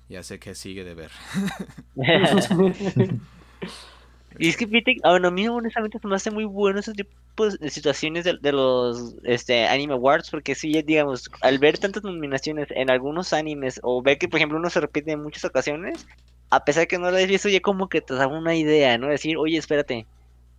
ya 0.09 0.23
sé 0.23 0.39
que 0.39 0.55
sigue 0.55 0.83
de 0.83 0.93
ver. 0.95 1.11
Y 4.39 4.49
es 4.49 4.57
que 4.57 4.67
fíjate, 4.67 4.97
ah, 5.03 5.11
bueno, 5.11 5.29
a 5.29 5.31
mí 5.31 5.47
honestamente 5.47 5.99
se 5.99 6.07
me 6.07 6.15
hace 6.15 6.31
muy 6.31 6.45
bueno 6.45 6.79
esos 6.79 6.95
tipos 6.95 7.59
de 7.59 7.69
situaciones 7.69 8.23
de, 8.23 8.37
de 8.39 8.51
los 8.51 9.15
este, 9.23 9.65
Anime 9.65 9.93
Awards, 9.93 10.29
porque 10.29 10.53
sí, 10.53 10.73
ya 10.73 10.81
digamos, 10.81 11.29
al 11.41 11.59
ver 11.59 11.77
tantas 11.77 12.03
nominaciones 12.03 12.67
en 12.71 12.89
algunos 12.89 13.33
animes, 13.33 13.79
o 13.83 14.01
ver 14.01 14.17
que 14.17 14.27
por 14.27 14.37
ejemplo 14.37 14.57
uno 14.57 14.69
se 14.69 14.81
repite 14.81 15.11
en 15.11 15.23
muchas 15.23 15.45
ocasiones, 15.45 16.05
a 16.49 16.63
pesar 16.63 16.81
de 16.81 16.87
que 16.87 16.97
no 16.99 17.09
lo 17.09 17.17
hayas 17.17 17.29
visto, 17.29 17.49
ya 17.49 17.61
como 17.61 17.89
que 17.89 18.01
te 18.01 18.13
da 18.13 18.27
una 18.27 18.55
idea, 18.55 18.97
¿no? 18.97 19.07
Decir, 19.07 19.37
oye, 19.37 19.57
espérate, 19.57 20.05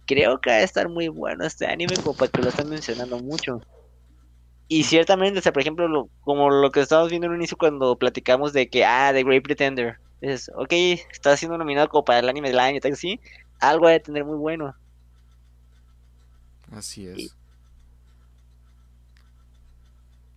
creo 0.09 0.41
que 0.41 0.51
va 0.51 0.57
a 0.59 0.63
estar 0.65 0.91
muy 0.91 1.09
bueno 1.09 1.47
este 1.47 1.69
anime 1.69 2.01
como 2.03 2.17
para 2.17 2.33
que 2.33 2.43
lo 2.43 2.51
están 2.51 2.69
mencionando 2.71 3.21
mucho. 3.21 3.65
Y 4.69 4.85
ciertamente, 4.85 5.39
o 5.39 5.43
sea, 5.43 5.53
por 5.53 5.63
ejemplo, 5.63 5.89
lo- 5.89 6.11
como 6.21 6.51
lo 6.51 6.71
que 6.71 6.81
estábamos 6.81 7.11
viendo 7.11 7.27
en 7.27 7.33
un 7.33 7.39
inicio 7.39 7.57
cuando 7.57 7.97
platicamos 7.99 8.53
de 8.53 8.69
que, 8.69 8.85
ah, 8.85 9.11
The 9.15 9.25
Great 9.25 9.43
Pretender, 9.45 9.99
es, 10.21 10.51
ok, 10.55 10.73
está 11.13 11.37
siendo 11.37 11.57
nominado 11.59 11.89
como 11.89 12.05
para 12.05 12.19
el 12.21 12.29
anime 12.29 12.49
del 12.49 12.59
año, 12.59 12.81
tal 12.81 12.93
así, 12.93 13.21
algo 13.61 13.87
ha 13.87 13.93
de 13.93 14.01
tener 14.01 14.25
muy 14.25 14.37
bueno. 14.37 14.75
Así 16.73 17.07
Sí. 17.15 17.25
es. 17.27 17.37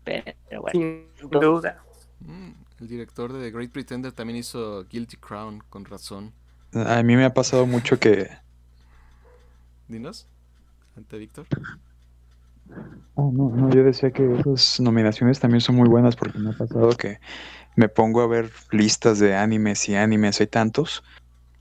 Pero 0.04 0.62
bueno, 0.62 0.80
Sin 0.80 1.30
duda. 1.30 1.84
Mm, 2.20 2.52
el 2.80 2.88
director 2.88 3.34
de 3.34 3.40
The 3.44 3.52
Great 3.52 3.72
Pretender 3.72 4.12
también 4.12 4.38
hizo 4.38 4.86
Guilty 4.86 5.18
Crown, 5.18 5.64
con 5.70 5.86
razón. 5.86 6.34
A 6.74 7.02
mí 7.04 7.16
me 7.16 7.26
ha 7.26 7.34
pasado 7.34 7.66
mucho 7.66 8.00
que... 8.00 8.30
Dinos, 9.92 10.28
ante 10.96 11.18
Víctor. 11.18 11.46
Ah, 13.18 13.30
no, 13.32 13.50
no, 13.50 13.70
yo 13.70 13.84
decía 13.84 14.12
que 14.12 14.24
esas 14.40 14.80
nominaciones 14.80 15.40
también 15.40 15.60
son 15.62 15.76
muy 15.76 15.90
buenas 15.90 16.16
porque 16.16 16.40
me 16.40 16.52
ha 16.52 16.54
pasado 16.54 16.90
que 16.92 17.20
me 17.76 17.90
pongo 17.90 18.22
a 18.22 18.28
ver 18.28 18.50
listas 18.72 19.20
de 19.20 19.36
animes 19.36 19.88
y 19.90 19.96
animes, 19.96 20.40
hay 20.40 20.48
tantos, 20.48 21.04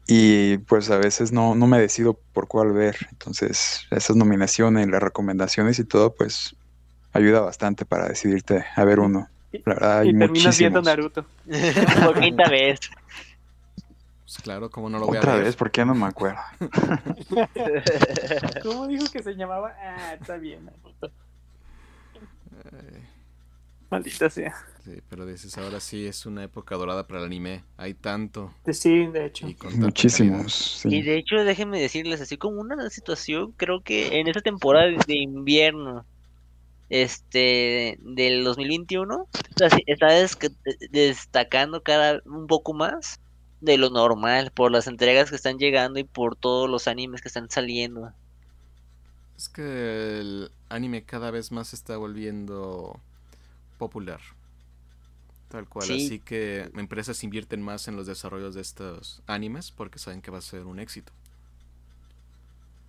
y 0.06 0.58
pues 0.58 0.90
a 0.90 0.98
veces 0.98 1.32
no, 1.32 1.54
no 1.54 1.66
me 1.66 1.78
decido 1.80 2.20
por 2.32 2.48
cuál 2.48 2.72
ver. 2.72 2.96
Entonces, 3.10 3.82
esas 3.90 4.16
nominaciones, 4.16 4.88
las 4.88 5.02
recomendaciones 5.02 5.78
y 5.78 5.84
todo, 5.84 6.14
pues 6.14 6.56
ayuda 7.12 7.40
bastante 7.40 7.84
para 7.84 8.08
decidirte 8.08 8.64
a 8.74 8.84
ver 8.84 9.00
uno. 9.00 9.28
La 9.52 9.74
verdad, 9.74 9.98
hay 10.00 10.10
y 10.10 10.18
terminas 10.18 10.58
viendo. 10.58 10.82
Naruto. 10.82 11.26
por 12.04 12.20
quinta 12.20 12.48
vez. 12.48 12.80
Pues 14.30 14.38
claro, 14.44 14.70
como 14.70 14.88
no 14.88 15.00
lo 15.00 15.06
voy 15.08 15.16
a 15.18 15.20
Otra 15.22 15.34
ver. 15.34 15.44
vez, 15.44 15.56
¿por 15.56 15.72
qué 15.72 15.84
no 15.84 15.92
me 15.92 16.06
acuerdo? 16.06 16.38
¿Cómo 18.62 18.86
dijo 18.86 19.04
que 19.10 19.22
se 19.24 19.34
llamaba? 19.34 19.74
Ah, 19.80 20.14
está 20.14 20.36
bien. 20.36 20.70
Eh, 22.72 23.02
Maldita 23.90 24.30
sea. 24.30 24.54
sí, 24.84 25.00
pero 25.08 25.26
dices, 25.26 25.56
ahora 25.58 25.80
sí 25.80 26.06
es 26.06 26.26
una 26.26 26.44
época 26.44 26.76
dorada 26.76 27.06
para 27.06 27.20
el 27.20 27.26
anime. 27.26 27.64
Hay 27.76 27.94
tanto 27.94 28.54
Sí, 28.72 29.06
de 29.08 29.26
hecho. 29.26 29.48
y 29.48 29.56
Muchísimos. 29.78 30.84
Y 30.86 31.02
de 31.02 31.16
hecho, 31.18 31.36
déjenme 31.44 31.80
decirles, 31.80 32.20
así 32.20 32.36
como 32.36 32.60
una 32.60 32.88
situación, 32.90 33.52
creo 33.56 33.82
que 33.82 34.18
en 34.20 34.28
esta 34.28 34.40
temporada 34.42 34.86
de 35.06 35.16
invierno, 35.16 36.06
este, 36.88 37.96
del 38.00 38.44
2021, 38.44 39.28
está, 39.50 39.68
está 39.86 40.08
desca- 40.08 40.54
destacando 40.90 41.82
cada 41.82 42.20
un 42.26 42.46
poco 42.46 42.74
más 42.74 43.20
de 43.60 43.78
lo 43.78 43.90
normal 43.90 44.52
por 44.52 44.70
las 44.72 44.86
entregas 44.86 45.30
que 45.30 45.36
están 45.36 45.58
llegando 45.58 45.98
y 46.00 46.04
por 46.04 46.36
todos 46.36 46.68
los 46.70 46.88
animes 46.88 47.22
que 47.22 47.28
están 47.28 47.50
saliendo. 47.50 48.12
Es 49.36 49.48
que 49.48 50.20
el 50.20 50.52
anime 50.68 51.04
cada 51.04 51.30
vez 51.30 51.50
más 51.52 51.68
se 51.68 51.76
está 51.76 51.96
volviendo 51.96 53.00
popular. 53.78 54.20
Tal 55.48 55.68
cual, 55.68 55.88
Sí. 55.88 55.92
así 55.92 56.20
que 56.20 56.70
empresas 56.76 57.24
invierten 57.24 57.60
más 57.60 57.88
en 57.88 57.96
los 57.96 58.06
desarrollos 58.06 58.54
de 58.54 58.60
estos 58.62 59.20
animes 59.26 59.70
porque 59.72 59.98
saben 59.98 60.22
que 60.22 60.30
va 60.30 60.38
a 60.38 60.42
ser 60.42 60.64
un 60.66 60.78
éxito. 60.78 61.12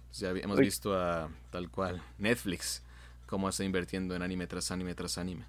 Pues 0.10 0.20
ya 0.20 0.30
hemos 0.32 0.60
Uy. 0.60 0.66
visto 0.66 0.94
a 0.96 1.30
tal 1.52 1.70
cual 1.70 2.02
Netflix 2.18 2.84
cómo 3.28 3.48
está 3.50 3.64
invirtiendo 3.64 4.16
en 4.16 4.22
anime 4.22 4.48
tras 4.48 4.72
anime 4.72 4.94
tras 4.96 5.18
anime. 5.18 5.46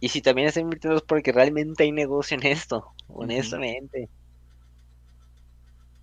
Y 0.00 0.08
si 0.08 0.20
también 0.22 0.48
están 0.48 0.64
invirtiendo 0.64 0.98
es 0.98 1.02
porque 1.04 1.32
realmente 1.32 1.84
hay 1.84 1.92
negocio 1.92 2.36
en 2.36 2.46
esto, 2.46 2.92
honestamente. 3.08 4.08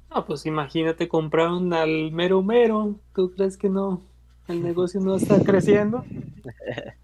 No, 0.10 0.26
pues 0.26 0.46
imagínate, 0.46 1.08
compraron 1.08 1.74
al 1.74 2.12
mero 2.12 2.44
mero. 2.44 2.96
¿Tú 3.16 3.32
crees 3.34 3.58
que 3.58 3.70
no? 3.70 4.02
El 4.48 4.62
negocio 4.62 5.00
no 5.02 5.16
está 5.16 5.42
creciendo. 5.44 6.06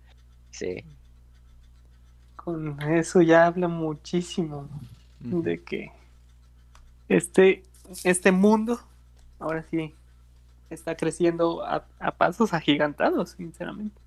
Sí. 0.52 0.84
Con 2.36 2.82
eso 2.82 3.22
ya 3.22 3.46
habla 3.46 3.68
muchísimo 3.68 4.68
de 5.20 5.64
que 5.64 5.92
este, 7.08 7.64
este 8.04 8.32
mundo 8.32 8.80
ahora 9.40 9.66
sí 9.70 9.94
está 10.70 10.96
creciendo 10.96 11.64
a, 11.64 11.86
a 12.00 12.12
pasos 12.12 12.54
agigantados, 12.54 13.32
sinceramente. 13.32 14.02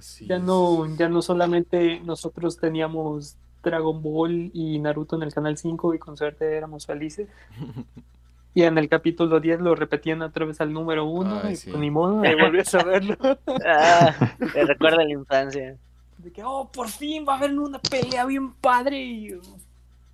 Así 0.00 0.26
Ya 0.26 0.36
es. 0.36 0.42
no, 0.42 0.86
ya 0.96 1.08
no 1.08 1.22
solamente 1.22 2.00
nosotros 2.00 2.56
teníamos 2.56 3.36
Dragon 3.62 4.00
Ball 4.02 4.50
y 4.54 4.78
Naruto 4.78 5.16
en 5.16 5.22
el 5.22 5.32
canal 5.34 5.56
5 5.58 5.94
y 5.94 5.98
con 5.98 6.16
suerte 6.16 6.56
éramos 6.56 6.86
felices. 6.86 7.28
Y 8.52 8.64
en 8.64 8.76
el 8.78 8.88
capítulo 8.88 9.38
10 9.38 9.60
lo 9.60 9.76
repetían 9.76 10.22
otra 10.22 10.44
vez 10.44 10.60
al 10.60 10.72
número 10.72 11.04
1 11.04 11.40
Ay, 11.44 11.52
y 11.52 11.56
sí. 11.56 11.70
pues 11.70 11.80
ni 11.80 11.88
modo, 11.88 12.20
ahí 12.22 12.34
volvías 12.34 12.74
a 12.74 12.82
verlo. 12.82 13.16
Ah, 13.64 14.34
me 14.40 14.64
recuerda 14.64 15.04
la 15.04 15.08
infancia. 15.12 15.76
De 16.18 16.32
que, 16.32 16.42
oh, 16.42 16.68
por 16.68 16.88
fin 16.88 17.24
va 17.28 17.34
a 17.34 17.36
haber 17.36 17.56
una 17.56 17.78
pelea 17.78 18.24
bien 18.26 18.52
padre. 18.54 18.98
Y, 19.00 19.34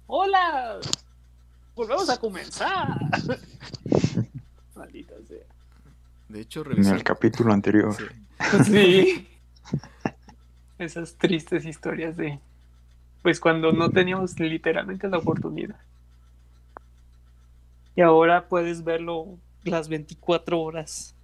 Hola, 0.07 0.79
volvemos 1.75 2.11
a 2.11 2.19
comenzar. 2.21 2.99
Maldita 4.77 5.15
sea. 5.27 5.39
De 6.29 6.41
hecho, 6.43 6.61
En 6.61 6.67
revisando... 6.67 6.97
el 6.99 7.05
capítulo 7.05 7.53
anterior. 7.55 7.95
Sí. 7.97 8.05
Sí. 8.65 9.29
Esas 10.79 11.15
tristes 11.15 11.65
historias 11.65 12.17
de, 12.17 12.39
pues 13.23 13.41
cuando 13.41 13.73
no 13.73 13.91
teníamos 13.91 14.39
literalmente 14.39 15.09
la 15.09 15.19
oportunidad. 15.19 15.81
Y 17.95 18.03
ahora 18.03 18.49
puedes 18.49 18.85
verlo 18.85 19.39
las 19.65 19.89
24 19.89 20.61
horas. 20.61 21.15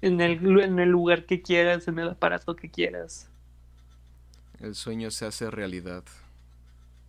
En 0.00 0.20
el, 0.20 0.60
en 0.60 0.78
el 0.78 0.88
lugar 0.88 1.26
que 1.26 1.42
quieras, 1.42 1.86
en 1.88 1.98
el 1.98 2.10
aparato 2.10 2.56
que 2.56 2.70
quieras. 2.70 3.28
El 4.60 4.74
sueño 4.74 5.10
se 5.10 5.26
hace 5.26 5.50
realidad. 5.50 6.04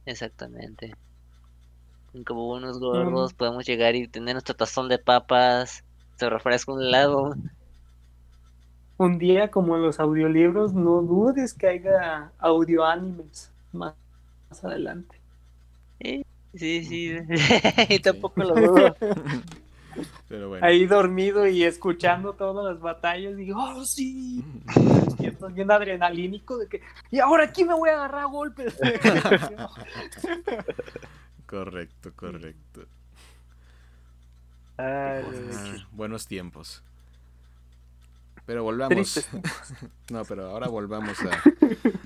Exactamente. 0.06 0.96
Como 2.26 2.48
buenos 2.48 2.80
gordos 2.80 3.34
podemos 3.34 3.66
llegar 3.66 3.96
y 3.96 4.08
tener 4.08 4.36
nuestro 4.36 4.56
tazón 4.56 4.90
de 4.90 4.98
papas, 4.98 5.86
se 6.18 6.30
refresca 6.30 6.74
un 6.74 6.92
lado. 6.92 7.36
Un 9.02 9.18
día, 9.18 9.50
como 9.50 9.76
en 9.76 9.82
los 9.82 10.00
audiolibros, 10.00 10.74
no 10.76 11.02
dudes 11.02 11.56
que 11.56 11.68
haya 11.68 12.32
audio 12.38 12.86
animes 12.86 13.52
más, 13.74 13.96
más 14.48 14.64
adelante. 14.64 15.16
Sí, 16.54 16.86
sí. 16.86 17.16
Tampoco 18.04 18.44
lo 18.44 18.54
dudo. 18.54 18.96
Pero 20.30 20.50
bueno. 20.50 20.64
Ahí 20.64 20.86
dormido 20.86 21.48
y 21.48 21.64
escuchando 21.64 22.34
todas 22.34 22.64
las 22.64 22.80
batallas, 22.80 23.36
digo, 23.38 23.60
oh 23.60 23.84
sí. 23.86 24.46
Despierto 25.06 25.48
bien 25.48 25.72
adrenalínico 25.72 26.60
de 26.60 26.68
que, 26.68 26.82
y 27.10 27.18
ahora 27.18 27.46
aquí 27.46 27.66
me 27.66 27.74
voy 27.74 27.90
a 27.90 27.96
agarrar 27.96 28.22
a 28.22 28.26
golpes. 28.26 28.78
Correcto, 31.48 32.12
correcto. 32.16 32.82
Ay, 34.78 35.24
Ah, 35.24 35.88
buenos 35.92 36.28
tiempos. 36.28 36.84
Pero 38.46 38.64
volvamos. 38.64 39.28
No, 40.10 40.26
pero 40.26 40.50
ahora 40.50 40.68
volvamos 40.68 41.18
a, 41.22 41.42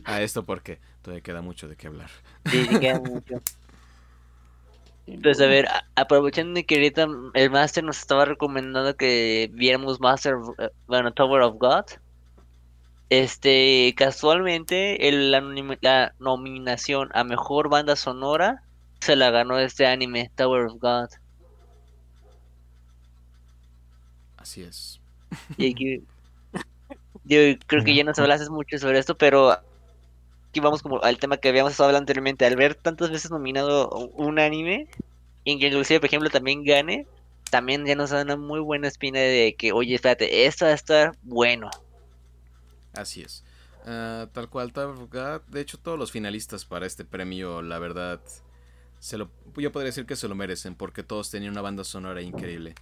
a 0.03 0.21
esto 0.21 0.45
porque 0.45 0.79
todavía 1.01 1.23
queda 1.23 1.41
mucho 1.41 1.67
de 1.67 1.75
qué 1.75 1.87
hablar. 1.87 2.09
sí, 2.45 2.65
sí 2.69 2.79
queda 2.79 2.99
mucho. 2.99 3.41
Pues 5.21 5.39
a 5.39 5.45
ver, 5.45 5.67
aprovechando 5.95 6.59
que 6.65 6.75
ahorita 6.75 7.05
el 7.35 7.51
Master 7.51 7.83
nos 7.83 7.99
estaba 7.99 8.25
recomendando 8.25 8.97
que 8.97 9.51
viéramos 9.53 9.99
Master, 9.99 10.33
eh, 10.57 10.69
bueno, 10.87 11.13
Tower 11.13 11.43
of 11.43 11.57
God. 11.59 11.83
Este, 13.11 13.93
casualmente, 13.95 15.07
el- 15.07 15.29
la 15.31 16.13
nominación 16.19 17.09
a 17.13 17.23
mejor 17.23 17.69
banda 17.69 17.95
sonora 17.95 18.63
se 18.99 19.15
la 19.15 19.29
ganó 19.29 19.59
este 19.59 19.85
anime, 19.85 20.31
Tower 20.35 20.65
of 20.65 20.79
God. 20.79 21.09
Así 24.37 24.63
es. 24.63 24.99
Y 25.57 25.71
aquí- 25.71 26.03
yo 27.25 27.39
creo 27.67 27.83
que 27.83 27.95
ya 27.95 28.03
nos 28.03 28.19
hablaste 28.19 28.49
mucho 28.49 28.77
sobre 28.77 28.99
esto, 28.99 29.17
pero 29.17 29.51
aquí 29.51 30.59
vamos 30.59 30.81
como 30.81 31.01
al 31.03 31.17
tema 31.17 31.37
que 31.37 31.49
habíamos 31.49 31.71
estado 31.71 31.89
hablando 31.89 32.03
anteriormente. 32.03 32.45
Al 32.45 32.55
ver 32.55 32.75
tantas 32.75 33.09
veces 33.09 33.31
nominado 33.31 33.89
un 33.89 34.39
anime, 34.39 34.87
y 35.43 35.59
que 35.59 35.67
inclusive, 35.67 35.99
por 35.99 36.07
ejemplo, 36.07 36.29
también 36.29 36.63
gane, 36.63 37.07
también 37.51 37.85
ya 37.85 37.95
nos 37.95 38.09
da 38.09 38.23
una 38.23 38.35
muy 38.35 38.59
buena 38.59 38.87
espina 38.87 39.19
de 39.19 39.55
que, 39.57 39.71
oye, 39.71 39.95
espérate, 39.95 40.45
esto 40.45 40.65
va 40.65 40.71
a 40.71 40.75
estar 40.75 41.17
bueno. 41.23 41.69
Así 42.93 43.21
es. 43.21 43.43
Ah, 43.85 44.27
tal 44.33 44.49
cual, 44.49 44.71
God. 44.71 45.41
De 45.47 45.61
hecho, 45.61 45.77
todos 45.77 45.99
los 45.99 46.11
finalistas 46.11 46.65
para 46.65 46.87
este 46.87 47.05
premio, 47.05 47.61
la 47.61 47.77
verdad, 47.77 48.19
se 48.99 49.17
lo, 49.17 49.29
yo 49.55 49.71
podría 49.71 49.89
decir 49.89 50.07
que 50.07 50.15
se 50.15 50.27
lo 50.27 50.33
merecen 50.33 50.73
porque 50.73 51.03
todos 51.03 51.29
tenían 51.29 51.51
una 51.51 51.61
banda 51.61 51.83
sonora 51.83 52.21
increíble. 52.21 52.73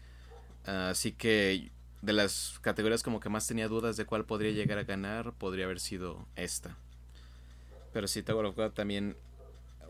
Así 0.65 1.12
que 1.12 1.71
de 2.03 2.11
las 2.11 2.59
categorías 2.61 3.01
como 3.01 3.21
que 3.21 3.29
más 3.29 3.47
tenía 3.47 3.69
dudas 3.69 3.95
de 3.95 4.05
cuál 4.05 4.25
podría 4.25 4.51
llegar 4.51 4.77
a 4.77 4.83
ganar, 4.83 5.31
podría 5.31 5.65
haber 5.65 5.79
sido 5.79 6.27
esta. 6.35 6.75
Pero 7.93 8.07
sí, 8.07 8.21
Tower 8.21 8.45
of 8.45 8.57
God 8.57 8.71
también. 8.71 9.15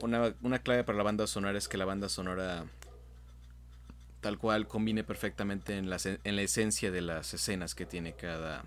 Una, 0.02 0.34
una 0.42 0.60
clave 0.60 0.84
para 0.84 0.98
la 0.98 1.04
banda 1.04 1.26
sonora 1.26 1.58
es 1.58 1.68
que 1.68 1.78
la 1.78 1.86
banda 1.86 2.10
sonora 2.10 2.66
tal 4.22 4.38
cual 4.38 4.68
combine 4.68 5.04
perfectamente 5.04 5.78
en 5.78 5.90
la, 5.90 5.98
en 6.04 6.36
la 6.36 6.42
esencia 6.44 6.92
de 6.92 7.02
las 7.02 7.34
escenas 7.34 7.76
que 7.76 7.86
tiene 7.86 8.14
cada 8.14 8.64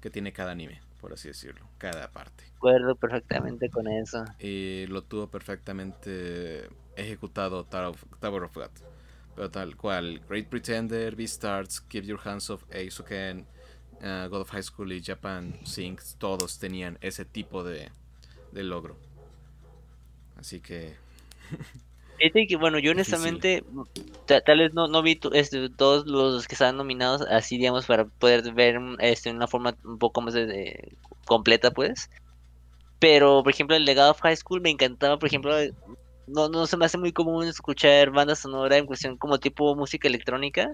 que 0.00 0.10
tiene 0.10 0.32
cada 0.32 0.52
anime, 0.52 0.80
por 1.00 1.12
así 1.12 1.28
decirlo, 1.28 1.66
cada 1.78 2.10
parte. 2.10 2.44
Acuerdo 2.56 2.94
perfectamente 2.96 3.70
con 3.70 3.88
eso. 3.88 4.24
Y 4.38 4.86
lo 4.86 5.02
tuvo 5.02 5.28
perfectamente 5.28 6.68
ejecutado 6.96 7.64
Tower 7.64 7.86
of, 7.86 8.04
Tower 8.20 8.42
of 8.44 8.54
God. 8.54 8.70
Pero 9.36 9.50
tal 9.50 9.76
cual, 9.76 10.20
Great 10.28 10.48
Pretender, 10.50 11.16
Beastars, 11.16 11.80
Keep 11.82 12.04
Your 12.06 12.20
Hands 12.24 12.50
Off, 12.50 12.64
Eisoken, 12.72 13.46
uh, 14.02 14.28
God 14.28 14.42
of 14.42 14.50
High 14.50 14.64
School 14.64 14.92
y 14.92 15.02
Japan 15.02 15.58
Sings, 15.64 16.16
todos 16.18 16.58
tenían 16.58 16.98
ese 17.02 17.24
tipo 17.26 17.64
de, 17.64 17.92
de 18.52 18.64
logro. 18.64 18.98
Así 20.36 20.60
que 20.60 20.96
bueno, 22.58 22.78
yo 22.78 22.92
honestamente, 22.92 23.62
ta- 24.26 24.40
tal 24.40 24.58
vez 24.60 24.72
no, 24.74 24.88
no 24.88 25.02
vi 25.02 25.18
este, 25.32 25.68
todos 25.70 26.06
los 26.06 26.46
que 26.46 26.54
estaban 26.54 26.76
nominados 26.76 27.22
así, 27.22 27.58
digamos, 27.58 27.86
para 27.86 28.06
poder 28.06 28.52
ver 28.54 28.78
este, 29.00 29.30
una 29.30 29.48
forma 29.48 29.76
un 29.84 29.98
poco 29.98 30.20
más 30.20 30.34
completa, 31.26 31.70
pues. 31.72 32.10
Pero, 33.00 33.42
por 33.44 33.52
ejemplo, 33.52 33.76
el 33.76 33.84
legado 33.86 34.12
of 34.12 34.20
High 34.22 34.36
School 34.36 34.62
me 34.62 34.70
encantaba, 34.70 35.18
por 35.18 35.28
ejemplo, 35.28 35.54
no, 36.26 36.48
no 36.48 36.66
se 36.66 36.76
me 36.76 36.84
hace 36.86 36.98
muy 36.98 37.12
común 37.12 37.46
escuchar 37.46 38.10
banda 38.10 38.34
sonora 38.36 38.76
en 38.76 38.86
cuestión 38.86 39.16
como 39.18 39.38
tipo 39.38 39.74
música 39.76 40.08
electrónica, 40.08 40.68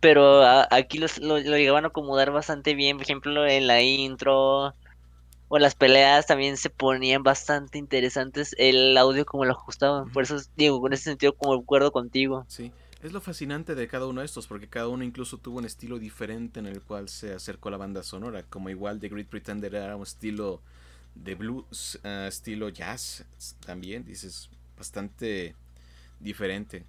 pero 0.00 0.42
a- 0.42 0.66
aquí 0.70 0.98
los, 0.98 1.18
lo, 1.18 1.38
lo 1.38 1.56
llegaban 1.56 1.84
a 1.84 1.88
acomodar 1.88 2.30
bastante 2.32 2.74
bien, 2.74 2.96
por 2.96 3.04
ejemplo, 3.04 3.46
en 3.46 3.66
la 3.66 3.80
intro 3.82 4.74
o 5.48 5.58
las 5.58 5.74
peleas 5.74 6.26
también 6.26 6.56
se 6.56 6.70
ponían 6.70 7.22
bastante 7.22 7.78
interesantes 7.78 8.54
el 8.58 8.96
audio 8.98 9.26
como 9.26 9.44
lo 9.44 9.52
ajustaban. 9.52 10.10
Por 10.10 10.24
eso 10.24 10.38
digo, 10.56 10.86
en 10.86 10.94
ese 10.94 11.04
sentido 11.04 11.34
como 11.36 11.54
acuerdo 11.54 11.92
contigo. 11.92 12.46
sí. 12.48 12.72
Es 13.02 13.12
lo 13.12 13.20
fascinante 13.20 13.74
de 13.74 13.88
cada 13.88 14.06
uno 14.06 14.20
de 14.20 14.26
estos, 14.26 14.46
porque 14.46 14.68
cada 14.68 14.86
uno 14.86 15.02
incluso 15.02 15.36
tuvo 15.36 15.58
un 15.58 15.64
estilo 15.64 15.98
diferente 15.98 16.60
en 16.60 16.66
el 16.66 16.80
cual 16.82 17.08
se 17.08 17.34
acercó 17.34 17.68
a 17.68 17.72
la 17.72 17.76
banda 17.76 18.04
sonora. 18.04 18.44
Como 18.44 18.70
igual 18.70 19.00
The 19.00 19.08
Great 19.08 19.26
Pretender 19.26 19.74
era 19.74 19.96
un 19.96 20.04
estilo 20.04 20.60
de 21.14 21.34
blues, 21.34 21.98
ah, 22.04 22.26
estilo 22.28 22.68
jazz 22.68 23.24
también, 23.64 24.04
dices, 24.04 24.50
bastante 24.76 25.54
diferente, 26.20 26.84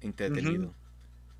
entretenido. 0.00 0.72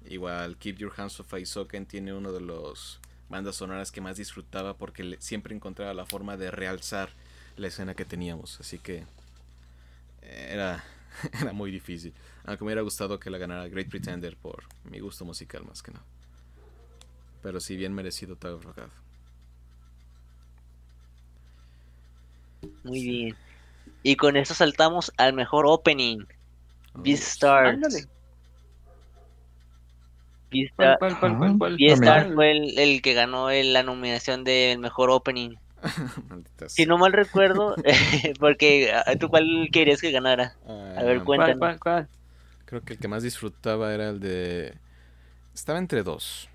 Igual 0.06 0.56
Keep 0.58 0.76
Your 0.78 0.92
Hands 0.96 1.18
Off 1.20 1.32
Aizoken 1.32 1.86
tiene 1.86 2.12
uno 2.12 2.32
de 2.32 2.40
los 2.40 3.00
bandas 3.28 3.56
sonoras 3.56 3.90
que 3.90 4.00
más 4.00 4.16
disfrutaba 4.16 4.76
porque 4.76 5.16
siempre 5.18 5.54
encontraba 5.54 5.94
la 5.94 6.04
forma 6.04 6.36
de 6.36 6.50
realzar 6.50 7.10
la 7.56 7.68
escena 7.68 7.94
que 7.94 8.04
teníamos, 8.04 8.60
así 8.60 8.78
que 8.78 9.04
eh, 10.22 10.48
era, 10.50 10.84
era 11.40 11.52
muy 11.52 11.70
difícil. 11.70 12.12
Aunque 12.44 12.64
me 12.64 12.68
hubiera 12.68 12.82
gustado 12.82 13.18
que 13.18 13.30
la 13.30 13.38
ganara 13.38 13.68
Great 13.68 13.88
Pretender 13.88 14.36
por 14.36 14.64
mi 14.90 15.00
gusto 15.00 15.24
musical 15.24 15.64
más 15.64 15.82
que 15.82 15.92
nada. 15.92 16.04
Pero 17.42 17.60
sí, 17.60 17.76
bien 17.76 17.94
merecido 17.94 18.36
Tower 18.36 18.66
of 18.66 19.03
Muy 22.82 23.02
bien. 23.02 23.38
Y 24.02 24.16
con 24.16 24.36
eso 24.36 24.54
saltamos 24.54 25.12
al 25.18 25.34
mejor 25.34 25.66
opening. 25.66 26.26
Beastars. 26.94 27.74
Ándale. 27.74 28.08
Beastar- 30.50 30.96
¿Cuál, 30.98 31.18
cuál, 31.18 31.36
cuál, 31.36 31.56
cuál, 31.56 31.56
cuál? 31.58 31.72
Beastars 31.76 32.00
mira. 32.00 32.32
fue 32.34 32.50
el, 32.52 32.78
el 32.78 33.02
que 33.02 33.12
ganó 33.12 33.50
el- 33.50 33.74
la 33.74 33.82
nominación 33.82 34.42
del 34.42 34.78
mejor 34.78 35.10
opening. 35.10 35.56
Si 36.66 36.86
no 36.86 36.98
mal 36.98 37.12
recuerdo, 37.12 37.76
porque 38.40 38.92
ah, 38.92 39.16
tú 39.18 39.28
cuál 39.28 39.68
querías 39.72 40.00
que 40.00 40.10
ganara. 40.10 40.56
Ah, 40.66 40.94
A 40.96 41.02
ver, 41.04 41.22
¿Cuál, 41.22 41.24
cuéntanos. 41.24 41.58
cuál, 41.58 41.78
cuál? 41.78 42.08
Creo 42.66 42.84
que 42.84 42.94
el 42.94 42.98
que 42.98 43.08
más 43.08 43.22
disfrutaba 43.22 43.94
era 43.94 44.10
el 44.10 44.20
de. 44.20 44.74
Estaba 45.54 45.78
entre 45.78 46.02
dos. 46.02 46.48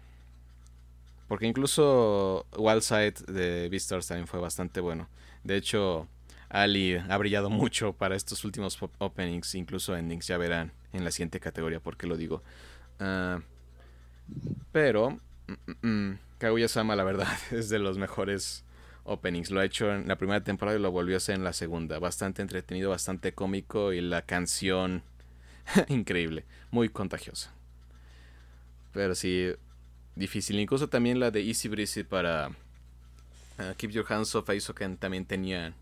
Porque 1.28 1.46
incluso 1.46 2.46
Wildside 2.58 3.14
de 3.28 3.70
Beastars 3.70 4.08
también 4.08 4.28
fue 4.28 4.40
bastante 4.40 4.80
bueno. 4.82 5.08
De 5.50 5.58
hecho, 5.58 6.08
Ali 6.48 6.96
ha 6.96 7.18
brillado 7.18 7.50
mucho 7.50 7.94
para 7.94 8.16
estos 8.16 8.46
últimos 8.46 8.78
openings, 9.00 9.56
incluso 9.56 9.98
endings. 9.98 10.28
Ya 10.28 10.38
verán 10.38 10.72
en 10.94 11.04
la 11.04 11.10
siguiente 11.10 11.40
categoría 11.40 11.80
por 11.80 11.98
qué 11.98 12.06
lo 12.06 12.18
digo. 12.18 12.44
Ah, 13.00 13.40
pero, 14.72 15.20
mm, 15.48 15.54
mm, 15.88 15.88
mm, 15.88 16.20
Kaguya-sama, 16.38 16.96
la 16.96 17.04
verdad, 17.04 17.28
es 17.52 17.70
de 17.70 17.80
los 17.80 17.98
mejores 17.98 18.64
openings. 19.06 19.50
Lo 19.50 19.60
ha 19.60 19.66
hecho 19.66 19.92
en 19.92 20.08
la 20.08 20.20
primera 20.20 20.44
temporada 20.44 20.78
y 20.78 20.82
lo 20.84 20.92
volvió 20.92 21.16
a 21.16 21.18
hacer 21.18 21.34
en 21.34 21.44
la 21.44 21.54
segunda. 21.54 21.98
Bastante 21.98 22.44
entretenido, 22.44 22.92
bastante 22.92 23.34
cómico 23.34 23.92
y 23.92 24.02
la 24.02 24.22
canción 24.22 25.02
increíble, 25.88 26.46
muy 26.70 26.90
contagiosa. 26.90 27.52
Pero 28.94 29.16
sí, 29.16 29.52
difícil. 30.16 30.60
Incluso 30.60 30.90
también 30.90 31.20
la 31.20 31.32
de 31.32 31.42
Easy 31.42 31.70
Breezy 31.70 32.04
para 32.04 32.52
uh, 33.60 33.74
Keep 33.78 33.92
Your 33.92 34.06
Hands 34.12 34.34
Off 34.36 34.50
Aizoken 34.50 34.98
también 34.98 35.26
tenía 35.26 35.74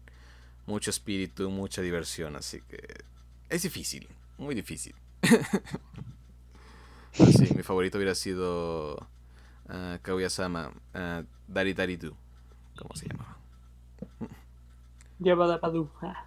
mucho 0.66 0.90
espíritu, 0.90 1.50
mucha 1.50 1.82
diversión. 1.82 2.36
Así 2.36 2.62
que 2.62 3.06
es 3.50 3.62
difícil, 3.64 4.08
muy 4.38 4.56
difícil. 4.56 4.96
Sí, 7.14 7.52
mi 7.56 7.64
favorito 7.64 7.98
hubiera 7.98 8.14
sido 8.14 8.96
uh, 9.70 9.98
Kaguya-sama, 10.04 10.72
uh, 10.94 11.24
Dari 11.48 11.74
Dari 11.74 11.98
Do, 11.98 12.16
como 12.78 12.96
se 12.96 13.08
llamaba. 13.08 13.38
Lleva 15.20 15.60
Padú. 15.60 15.90
Ah. 16.04 16.26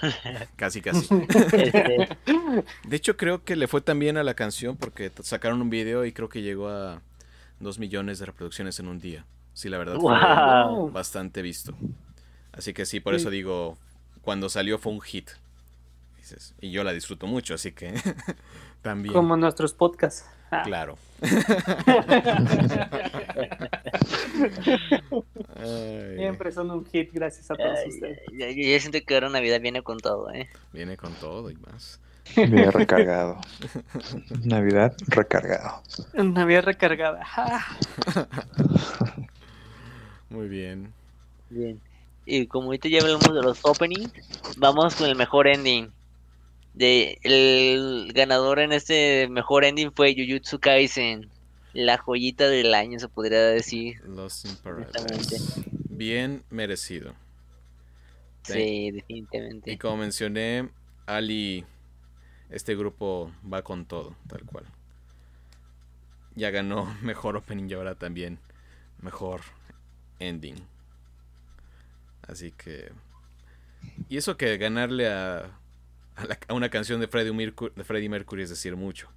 Casi, 0.56 0.80
casi. 0.80 1.06
De 2.88 2.96
hecho, 2.96 3.16
creo 3.16 3.44
que 3.44 3.56
le 3.56 3.68
fue 3.68 3.82
tan 3.82 3.98
bien 3.98 4.16
a 4.16 4.24
la 4.24 4.34
canción 4.34 4.76
porque 4.76 5.12
sacaron 5.22 5.60
un 5.60 5.70
video 5.70 6.04
y 6.04 6.12
creo 6.12 6.28
que 6.28 6.42
llegó 6.42 6.68
a 6.68 7.02
2 7.60 7.78
millones 7.78 8.18
de 8.18 8.26
reproducciones 8.26 8.80
en 8.80 8.88
un 8.88 8.98
día. 8.98 9.24
Sí, 9.54 9.68
la 9.68 9.78
verdad 9.78 9.96
fue 10.00 10.18
Wow. 10.18 10.90
bastante 10.90 11.42
visto. 11.42 11.74
Así 12.52 12.72
que 12.72 12.86
sí, 12.86 13.00
por 13.00 13.14
Sí. 13.14 13.20
eso 13.20 13.30
digo, 13.30 13.76
cuando 14.22 14.48
salió 14.48 14.78
fue 14.78 14.92
un 14.92 15.00
hit. 15.00 15.30
Dices, 16.18 16.54
y 16.60 16.70
yo 16.70 16.84
la 16.84 16.92
disfruto 16.92 17.26
mucho, 17.26 17.54
así 17.54 17.72
que 17.72 17.94
también. 18.82 19.12
Como 19.12 19.36
nuestros 19.36 19.74
podcasts. 19.74 20.24
Ah. 20.50 20.62
Claro. 20.64 20.96
Siempre 26.16 26.52
son 26.52 26.70
un 26.70 26.84
hit 26.86 27.10
gracias 27.12 27.50
a 27.50 27.54
todos 27.54 27.78
Ay, 27.84 27.90
ustedes. 27.90 28.18
ya, 28.32 28.48
ya- 28.50 28.70
ya 28.74 28.80
siento 28.80 28.98
que 29.06 29.14
ahora 29.14 29.28
Navidad 29.28 29.60
viene 29.60 29.82
con 29.82 29.98
todo, 29.98 30.30
¿eh? 30.32 30.48
viene 30.72 30.96
con 30.96 31.12
todo 31.14 31.50
y 31.50 31.56
más. 31.56 32.00
Bien 32.36 32.70
recargado. 32.72 33.38
Navidad 34.44 34.94
recargado. 35.08 35.82
Navidad 36.14 36.64
recargada. 36.64 37.22
Muy 40.32 40.48
bien. 40.48 40.92
Bien. 41.50 41.80
Y 42.24 42.46
como 42.46 42.66
ahorita 42.66 42.88
ya 42.88 43.00
hablamos 43.00 43.34
de 43.34 43.42
los 43.42 43.58
openings, 43.64 44.10
vamos 44.56 44.94
con 44.94 45.08
el 45.08 45.16
mejor 45.16 45.46
ending. 45.46 45.90
De, 46.74 47.18
el 47.22 48.12
ganador 48.14 48.58
en 48.58 48.72
este 48.72 49.28
mejor 49.28 49.64
ending 49.64 49.92
fue 49.92 50.14
Jujutsu 50.14 50.58
Kaisen. 50.58 51.28
La 51.74 51.98
joyita 51.98 52.48
del 52.48 52.74
año, 52.74 52.98
se 52.98 53.08
podría 53.08 53.40
decir. 53.40 54.00
Lost 54.04 54.44
in 54.44 54.50
Exactamente. 54.52 54.92
Paradise. 54.92 55.64
Bien 55.88 56.42
merecido. 56.50 57.14
Sí. 58.44 58.52
Sí, 58.52 58.90
definitivamente. 58.90 59.72
Y 59.72 59.76
como 59.76 59.98
mencioné, 59.98 60.68
Ali, 61.06 61.64
este 62.50 62.74
grupo 62.76 63.32
va 63.50 63.62
con 63.62 63.86
todo, 63.86 64.14
tal 64.28 64.44
cual. 64.44 64.64
Ya 66.34 66.50
ganó 66.50 66.94
mejor 67.02 67.36
opening 67.36 67.68
y 67.68 67.74
ahora 67.74 67.94
también 67.94 68.38
mejor 69.00 69.40
ending. 70.28 70.56
Así 72.26 72.52
que... 72.52 72.92
Y 74.08 74.16
eso 74.16 74.36
que 74.36 74.56
ganarle 74.58 75.08
a, 75.08 75.38
a, 76.16 76.24
la- 76.24 76.38
a 76.48 76.54
una 76.54 76.68
canción 76.70 77.00
de 77.00 77.08
Freddie, 77.08 77.32
Mercury, 77.32 77.72
de 77.74 77.84
Freddie 77.84 78.08
Mercury 78.08 78.42
es 78.42 78.50
decir 78.50 78.76
mucho. 78.76 79.08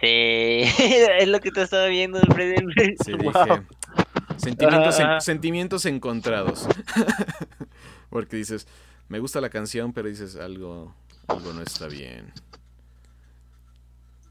Sí, 0.00 0.06
es 1.18 1.28
lo 1.28 1.40
que 1.40 1.50
te 1.50 1.62
estaba 1.62 1.86
viendo 1.86 2.18
de 2.20 2.26
Freddie 2.32 2.62
Mercury. 2.64 2.96
Sí, 3.04 3.12
Wow. 3.14 3.32
dije. 3.32 3.62
Sentimientos, 4.36 4.98
en- 5.00 5.20
sentimientos 5.20 5.86
encontrados. 5.86 6.66
Porque 8.10 8.36
dices, 8.36 8.66
me 9.08 9.18
gusta 9.18 9.40
la 9.40 9.48
canción, 9.48 9.92
pero 9.92 10.08
dices, 10.08 10.36
algo, 10.36 10.94
algo 11.28 11.52
no 11.52 11.62
está 11.62 11.86
bien. 11.88 12.32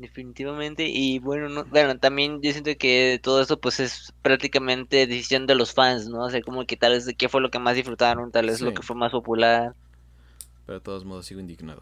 Definitivamente, 0.03 0.85
y 0.89 1.19
bueno, 1.19 1.47
no, 1.47 1.63
bueno, 1.63 1.97
también 1.97 2.41
yo 2.41 2.51
siento 2.51 2.71
que 2.77 3.21
todo 3.23 3.41
eso 3.41 3.57
pues 3.57 3.79
es 3.79 4.13
prácticamente 4.21 5.07
decisión 5.07 5.47
de 5.47 5.55
los 5.55 5.73
fans, 5.73 6.09
¿no? 6.09 6.25
O 6.25 6.29
sea, 6.29 6.41
como 6.41 6.65
que 6.65 6.75
tal 6.75 6.91
vez 6.91 7.07
qué 7.17 7.29
fue 7.29 7.39
lo 7.39 7.49
que 7.49 7.57
más 7.57 7.77
disfrutaron, 7.77 8.29
tal 8.29 8.47
vez 8.47 8.59
lo 8.59 8.73
que 8.73 8.81
fue 8.81 8.97
más 8.97 9.13
popular. 9.13 9.73
Pero 10.65 10.79
de 10.79 10.83
todos 10.83 11.05
modos 11.05 11.25
sigo 11.25 11.39
indignado. 11.39 11.79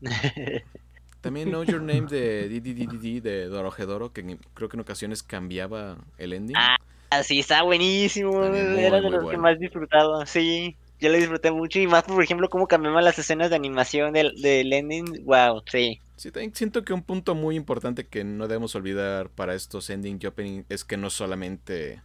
También 1.20 1.50
Know 1.50 1.62
Your 1.62 1.80
Name 1.80 2.08
de 2.08 2.48
DDDD 2.48 3.22
de 3.22 3.46
Dorohedoro, 3.46 4.12
que 4.12 4.36
creo 4.54 4.68
que 4.68 4.76
en 4.76 4.80
ocasiones 4.80 5.22
cambiaba 5.22 5.98
el 6.18 6.32
ending. 6.32 6.56
Ah, 6.56 7.22
sí, 7.22 7.38
está 7.38 7.62
buenísimo, 7.62 8.32
muy, 8.32 8.58
era 8.80 9.00
de 9.00 9.10
los 9.10 9.30
que 9.30 9.36
más 9.36 9.60
disfrutaba, 9.60 10.26
sí, 10.26 10.76
yo 11.00 11.08
lo 11.10 11.16
disfruté 11.18 11.50
mucho 11.52 11.78
y 11.80 11.86
más 11.86 12.04
por 12.04 12.22
ejemplo 12.22 12.48
cómo 12.48 12.66
cambiaban 12.68 13.04
las 13.04 13.18
escenas 13.18 13.50
de 13.50 13.56
animación 13.56 14.12
del, 14.12 14.34
del 14.40 14.72
ending, 14.72 15.24
wow, 15.24 15.62
sí, 15.70 16.00
Sí, 16.16 16.32
también 16.32 16.52
siento 16.54 16.84
que 16.84 16.92
un 16.92 17.02
punto 17.02 17.34
muy 17.36 17.54
importante 17.54 18.06
que 18.06 18.24
no 18.24 18.48
debemos 18.48 18.74
olvidar 18.74 19.30
para 19.30 19.54
estos 19.54 19.88
ending 19.88 20.18
y 20.20 20.26
opening 20.26 20.64
es 20.68 20.84
que 20.84 20.96
no 20.96 21.10
solamente 21.10 22.02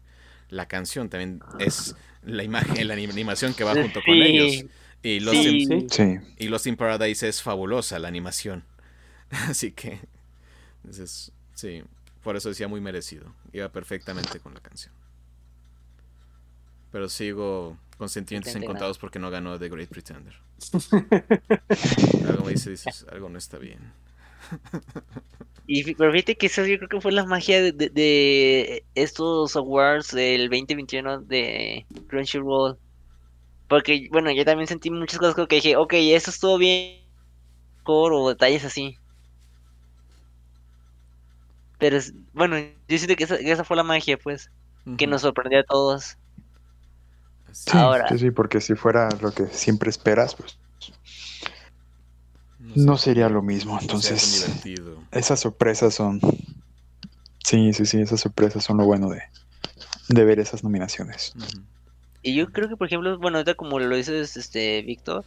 la 0.50 0.68
canción, 0.68 1.10
también 1.10 1.40
es 1.60 1.96
la 2.22 2.44
imagen, 2.44 2.88
la 2.88 2.94
anim- 2.96 3.10
animación 3.12 3.56
que 3.56 3.64
va 3.64 3.74
junto 3.74 4.02
con 4.06 4.16
ellos. 4.16 4.66
Y 5.02 5.20
Lost, 5.20 5.38
Sí. 5.42 5.64
in, 5.64 5.90
Sí. 5.90 6.18
y 6.38 6.48
Lost 6.48 6.68
in 6.68 6.76
Paradise 6.78 7.28
es 7.28 7.42
fabulosa 7.42 7.98
la 7.98 8.08
animación. 8.08 8.64
Así 9.32 9.72
que, 9.72 10.00
entonces, 10.84 11.32
sí, 11.56 11.84
por 12.24 12.36
eso 12.38 12.50
decía 12.50 12.68
muy 12.68 12.82
merecido. 12.82 13.34
Iba 13.52 13.70
perfectamente 13.70 14.40
con 14.40 14.54
la 14.54 14.60
canción. 14.60 14.94
Pero 16.92 17.10
sigo 17.10 17.78
con 18.04 18.10
sentimientos 18.10 18.54
encontrados 18.56 18.98
porque 19.00 19.20
no 19.20 19.32
ganó 19.32 19.58
The 19.58 19.70
Great 19.70 19.90
Pretender. 19.90 20.36
Algo 22.24 22.44
me 22.46 22.52
dice, 22.52 22.70
dices, 22.70 23.06
algo 23.12 23.30
no 23.30 23.38
está 23.38 23.58
bien. 23.58 23.80
Y 25.66 25.96
pero 25.96 26.12
fíjate 26.12 26.36
que 26.36 26.48
eso 26.48 26.66
yo 26.66 26.78
creo 26.78 26.90
que 26.90 27.02
fue 27.02 27.12
la 27.14 27.26
magia 27.26 27.62
de, 27.62 27.72
de- 27.72 27.90
de 27.90 28.86
estos 28.96 29.56
awards 29.56 30.10
del 30.12 30.50
2021 30.50 31.22
de 31.22 31.88
Crunchyroll. 32.08 32.78
Porque, 33.68 34.08
bueno, 34.12 34.32
yo 34.32 34.46
también 34.46 34.68
sentí 34.68 34.92
muchas 34.92 35.20
cosas 35.20 35.36
como 35.36 35.48
que 35.48 35.58
dije, 35.58 35.78
ok, 35.78 35.94
eso 35.96 36.32
estuvo 36.32 36.58
bien, 36.60 37.04
o 37.86 38.30
detalles 38.30 38.66
así. 38.66 39.00
Pero, 41.78 41.98
bueno, 42.34 42.58
yo 42.88 42.98
siento 42.98 43.16
que 43.16 43.24
esa, 43.26 43.38
que 43.38 43.52
esa 43.52 43.64
fue 43.64 43.78
la 43.78 43.84
magia, 43.84 44.18
pues, 44.18 44.52
que 44.96 45.08
Ujú. 45.08 45.08
nos 45.08 45.22
sorprendió 45.22 45.60
a 45.60 45.64
todos. 45.64 46.16
Sí, 47.54 47.78
Ahora. 47.78 48.08
sí, 48.10 48.18
sí, 48.18 48.32
porque 48.32 48.60
si 48.60 48.76
fuera 48.76 49.10
lo 49.22 49.32
que 49.32 49.48
siempre 49.48 49.90
esperas, 49.90 50.36
pues 50.36 50.58
No, 52.76 52.98
sería 52.98 53.30
lo 53.30 53.42
mismo. 53.42 53.78
Entonces, 53.80 54.46
esas 55.12 55.40
sorpresas 55.40 55.94
son. 55.94 56.20
Sí, 57.44 57.74
sí, 57.74 57.86
sí, 57.86 58.02
esas 58.02 58.22
sorpresas 58.22 58.64
son 58.64 58.78
lo 58.78 58.86
bueno 58.86 59.10
de, 59.10 59.22
de 60.10 60.26
ver 60.26 60.40
esas 60.40 60.64
nominaciones. 60.64 61.34
Y 62.22 62.36
yo 62.36 62.48
creo 62.48 62.70
que, 62.70 62.78
por 62.78 62.88
ejemplo, 62.88 63.18
bueno, 63.20 63.38
ahorita 63.38 63.56
como 63.56 63.80
lo 63.80 63.96
dices, 63.96 64.38
este, 64.38 64.82
Víctor, 64.84 65.26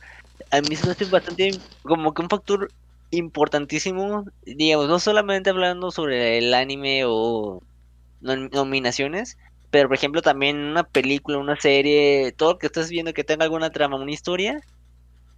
a 0.51 0.63
mí 0.63 0.77
se 0.77 0.87
me 0.87 0.93
hace 0.93 1.05
bastante, 1.07 1.53
como 1.83 2.15
que 2.15 2.23
un 2.23 2.29
factor 2.31 2.73
importantísimo, 3.11 4.25
digamos, 4.43 4.89
no 4.89 4.99
solamente 4.99 5.51
hablando 5.51 5.91
sobre 5.91 6.39
el 6.39 6.55
anime 6.55 7.03
o 7.07 7.63
nom- 8.21 8.51
nominaciones, 8.53 9.37
pero 9.77 9.89
por 9.89 9.97
ejemplo 9.99 10.23
también 10.23 10.57
una 10.57 10.85
película, 10.85 11.37
una 11.37 11.61
serie, 11.61 12.33
todo 12.33 12.53
lo 12.53 12.59
que 12.59 12.67
estás 12.69 12.89
viendo 12.89 13.13
que 13.13 13.25
tenga 13.25 13.45
alguna 13.45 13.69
trama, 13.71 13.97
una 13.97 14.11
historia, 14.11 14.59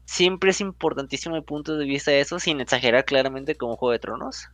siempre 0.06 0.50
es 0.50 0.60
importantísimo 0.60 1.36
el 1.36 1.44
punto 1.44 1.76
de 1.76 1.86
vista 1.86 2.12
de 2.12 2.20
eso, 2.20 2.38
sin 2.38 2.60
exagerar 2.60 3.04
claramente 3.04 3.56
como 3.56 3.76
Juego 3.76 3.92
de 3.92 3.98
Tronos. 3.98 4.44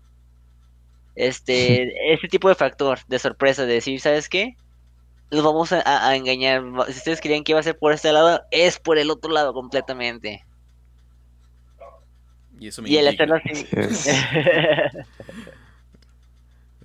Este, 1.14 1.82
ese 2.14 2.28
tipo 2.28 2.48
de 2.48 2.54
factor 2.54 2.98
de 3.08 3.18
sorpresa, 3.18 3.66
de 3.66 3.74
decir, 3.74 4.00
¿sabes 4.00 4.28
qué? 4.28 4.54
los 5.30 5.44
vamos 5.44 5.72
a, 5.72 5.80
a- 5.80 6.08
a 6.08 6.16
engañar. 6.16 6.62
Si 6.88 6.98
ustedes 6.98 7.20
creían 7.20 7.44
que 7.44 7.52
iba 7.52 7.60
a 7.60 7.64
ser 7.64 7.78
por 7.78 7.92
este 7.92 8.12
lado, 8.12 8.42
es 8.50 8.78
por 8.78 8.98
el 8.98 9.10
otro 9.10 9.32
lado 9.32 9.52
completamente. 9.52 10.44
Y 12.58 12.68
eso 12.68 12.80
me 12.80 12.88
Y 12.88 12.96
el 12.96 13.08
hacerlo 13.08 13.36
así. 13.36 13.66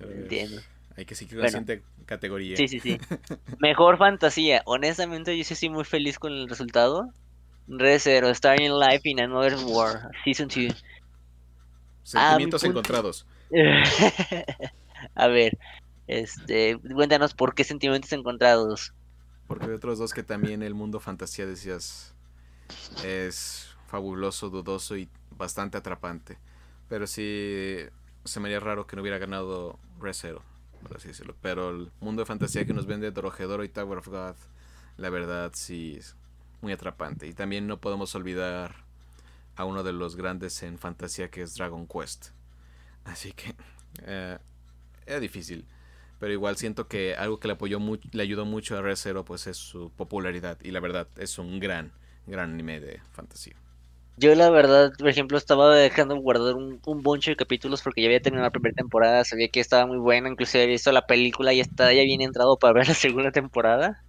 Entiendo. 0.00 0.60
Hay 1.00 1.06
que 1.06 1.14
seguir 1.14 1.34
la 1.38 1.44
Bueno. 1.44 1.58
siguiente 1.60 1.82
categoría. 2.04 2.56
Sí, 2.58 2.68
sí, 2.68 2.78
sí. 2.78 2.98
Mejor 3.58 3.96
fantasía. 3.96 4.60
Honestamente, 4.66 5.36
yo 5.36 5.42
sí 5.44 5.54
estoy 5.54 5.70
muy 5.70 5.84
feliz 5.84 6.18
con 6.18 6.30
el 6.32 6.46
resultado. 6.46 7.08
Re 7.68 7.98
Zero, 7.98 8.34
Starting 8.34 8.78
Life 8.78 9.08
in 9.08 9.18
Another 9.20 9.56
War, 9.64 10.10
Season 10.24 10.46
2. 10.48 10.84
Sentimientos 12.02 12.14
Ah, 12.14 12.36
punto- 12.38 12.66
encontrados. 12.66 13.26
a 15.14 15.26
ver, 15.28 15.56
este, 16.06 16.78
cuéntanos 16.94 17.32
por 17.34 17.54
qué 17.54 17.64
sentimientos 17.64 18.12
encontrados. 18.12 18.92
Porque 19.46 19.66
hay 19.66 19.72
otros 19.72 19.98
dos 19.98 20.12
que 20.12 20.22
también 20.22 20.62
el 20.62 20.74
mundo 20.74 21.00
fantasía 21.00 21.46
decías 21.46 22.14
es 23.04 23.74
fabuloso, 23.86 24.50
dudoso 24.50 24.96
y 24.96 25.08
bastante 25.30 25.78
atrapante. 25.78 26.36
Pero 26.88 27.06
sí 27.06 27.78
se 28.24 28.38
me 28.40 28.48
haría 28.48 28.60
raro 28.60 28.86
que 28.86 28.96
no 28.96 29.02
hubiera 29.02 29.18
ganado 29.18 29.78
Resero, 29.98 30.42
Pero 31.40 31.70
el 31.70 31.92
mundo 32.00 32.22
de 32.22 32.26
fantasía 32.26 32.64
que 32.64 32.72
nos 32.72 32.86
vende 32.86 33.10
Dorohedoro 33.10 33.64
y 33.64 33.68
Tower 33.68 33.98
of 33.98 34.08
God, 34.08 34.36
la 34.96 35.10
verdad 35.10 35.52
sí 35.54 35.96
es 35.98 36.16
muy 36.60 36.72
atrapante. 36.72 37.26
Y 37.26 37.32
también 37.32 37.66
no 37.66 37.80
podemos 37.80 38.14
olvidar 38.14 38.74
a 39.56 39.64
uno 39.64 39.82
de 39.82 39.92
los 39.92 40.16
grandes 40.16 40.62
en 40.62 40.78
fantasía 40.78 41.30
que 41.30 41.42
es 41.42 41.54
Dragon 41.54 41.86
Quest. 41.86 42.28
Así 43.04 43.32
que 43.32 43.54
eh, 44.04 44.38
era 45.06 45.20
difícil. 45.20 45.66
Pero 46.18 46.32
igual 46.32 46.56
siento 46.56 46.86
que 46.86 47.14
algo 47.14 47.40
que 47.40 47.48
le 47.48 47.54
apoyó 47.54 47.78
le 48.12 48.22
ayudó 48.22 48.44
mucho 48.44 48.76
a 48.76 48.82
Re:Zero 48.82 49.24
pues 49.24 49.46
es 49.46 49.56
su 49.56 49.90
popularidad 49.90 50.58
y 50.62 50.70
la 50.70 50.80
verdad 50.80 51.08
es 51.16 51.38
un 51.38 51.60
gran, 51.60 51.92
gran 52.26 52.50
anime 52.50 52.78
de 52.78 53.00
fantasía. 53.12 53.56
Yo 54.20 54.34
la 54.34 54.50
verdad, 54.50 54.92
por 54.98 55.08
ejemplo, 55.08 55.36
estaba 55.38 55.74
dejando 55.74 56.16
guardar 56.16 56.54
un, 56.54 56.80
un 56.86 57.02
bonche 57.02 57.30
de 57.32 57.36
capítulos 57.36 57.82
porque 57.82 58.02
ya 58.02 58.06
había 58.08 58.20
terminado 58.20 58.46
la 58.46 58.50
primera 58.52 58.74
temporada, 58.74 59.24
sabía 59.24 59.48
que 59.48 59.60
estaba 59.60 59.86
muy 59.86 59.98
buena, 59.98 60.28
inclusive 60.28 60.62
había 60.64 60.74
visto 60.74 60.92
la 60.92 61.06
película 61.06 61.52
y 61.52 61.60
estaba 61.60 61.92
ya 61.92 62.02
bien 62.02 62.20
entrado 62.20 62.58
para 62.58 62.74
ver 62.74 62.88
la 62.88 62.94
segunda 62.94 63.32
temporada. 63.32 64.04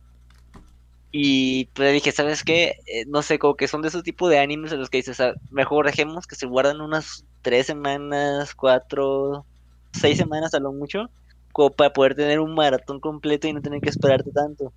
Y 1.14 1.66
pues 1.74 1.92
dije, 1.94 2.12
¿sabes 2.14 2.44
qué? 2.44 2.76
Eh, 2.86 3.06
no 3.08 3.22
sé, 3.22 3.38
como 3.40 3.56
que 3.56 3.68
son 3.68 3.82
de 3.82 3.90
esos 3.90 4.04
tipos 4.04 4.30
de 4.30 4.40
animes 4.40 4.72
en 4.72 4.80
los 4.80 4.90
que 4.90 4.98
dices, 5.00 5.20
"Ah, 5.20 5.34
mejor 5.50 5.86
dejemos 5.86 6.26
que 6.28 6.36
se 6.36 6.46
guardan 6.48 6.80
unas 6.82 7.26
tres 7.42 7.66
semanas, 7.68 8.56
cuatro, 8.56 9.46
seis 9.94 10.18
semanas 10.18 10.54
a 10.54 10.60
lo 10.60 10.72
mucho, 10.72 11.12
como 11.52 11.72
para 11.76 11.92
poder 11.94 12.16
tener 12.16 12.40
un 12.40 12.54
maratón 12.56 13.00
completo 13.02 13.48
y 13.48 13.54
no 13.54 13.62
tener 13.62 13.82
que 13.82 13.90
esperarte 13.90 14.32
tanto. 14.32 14.74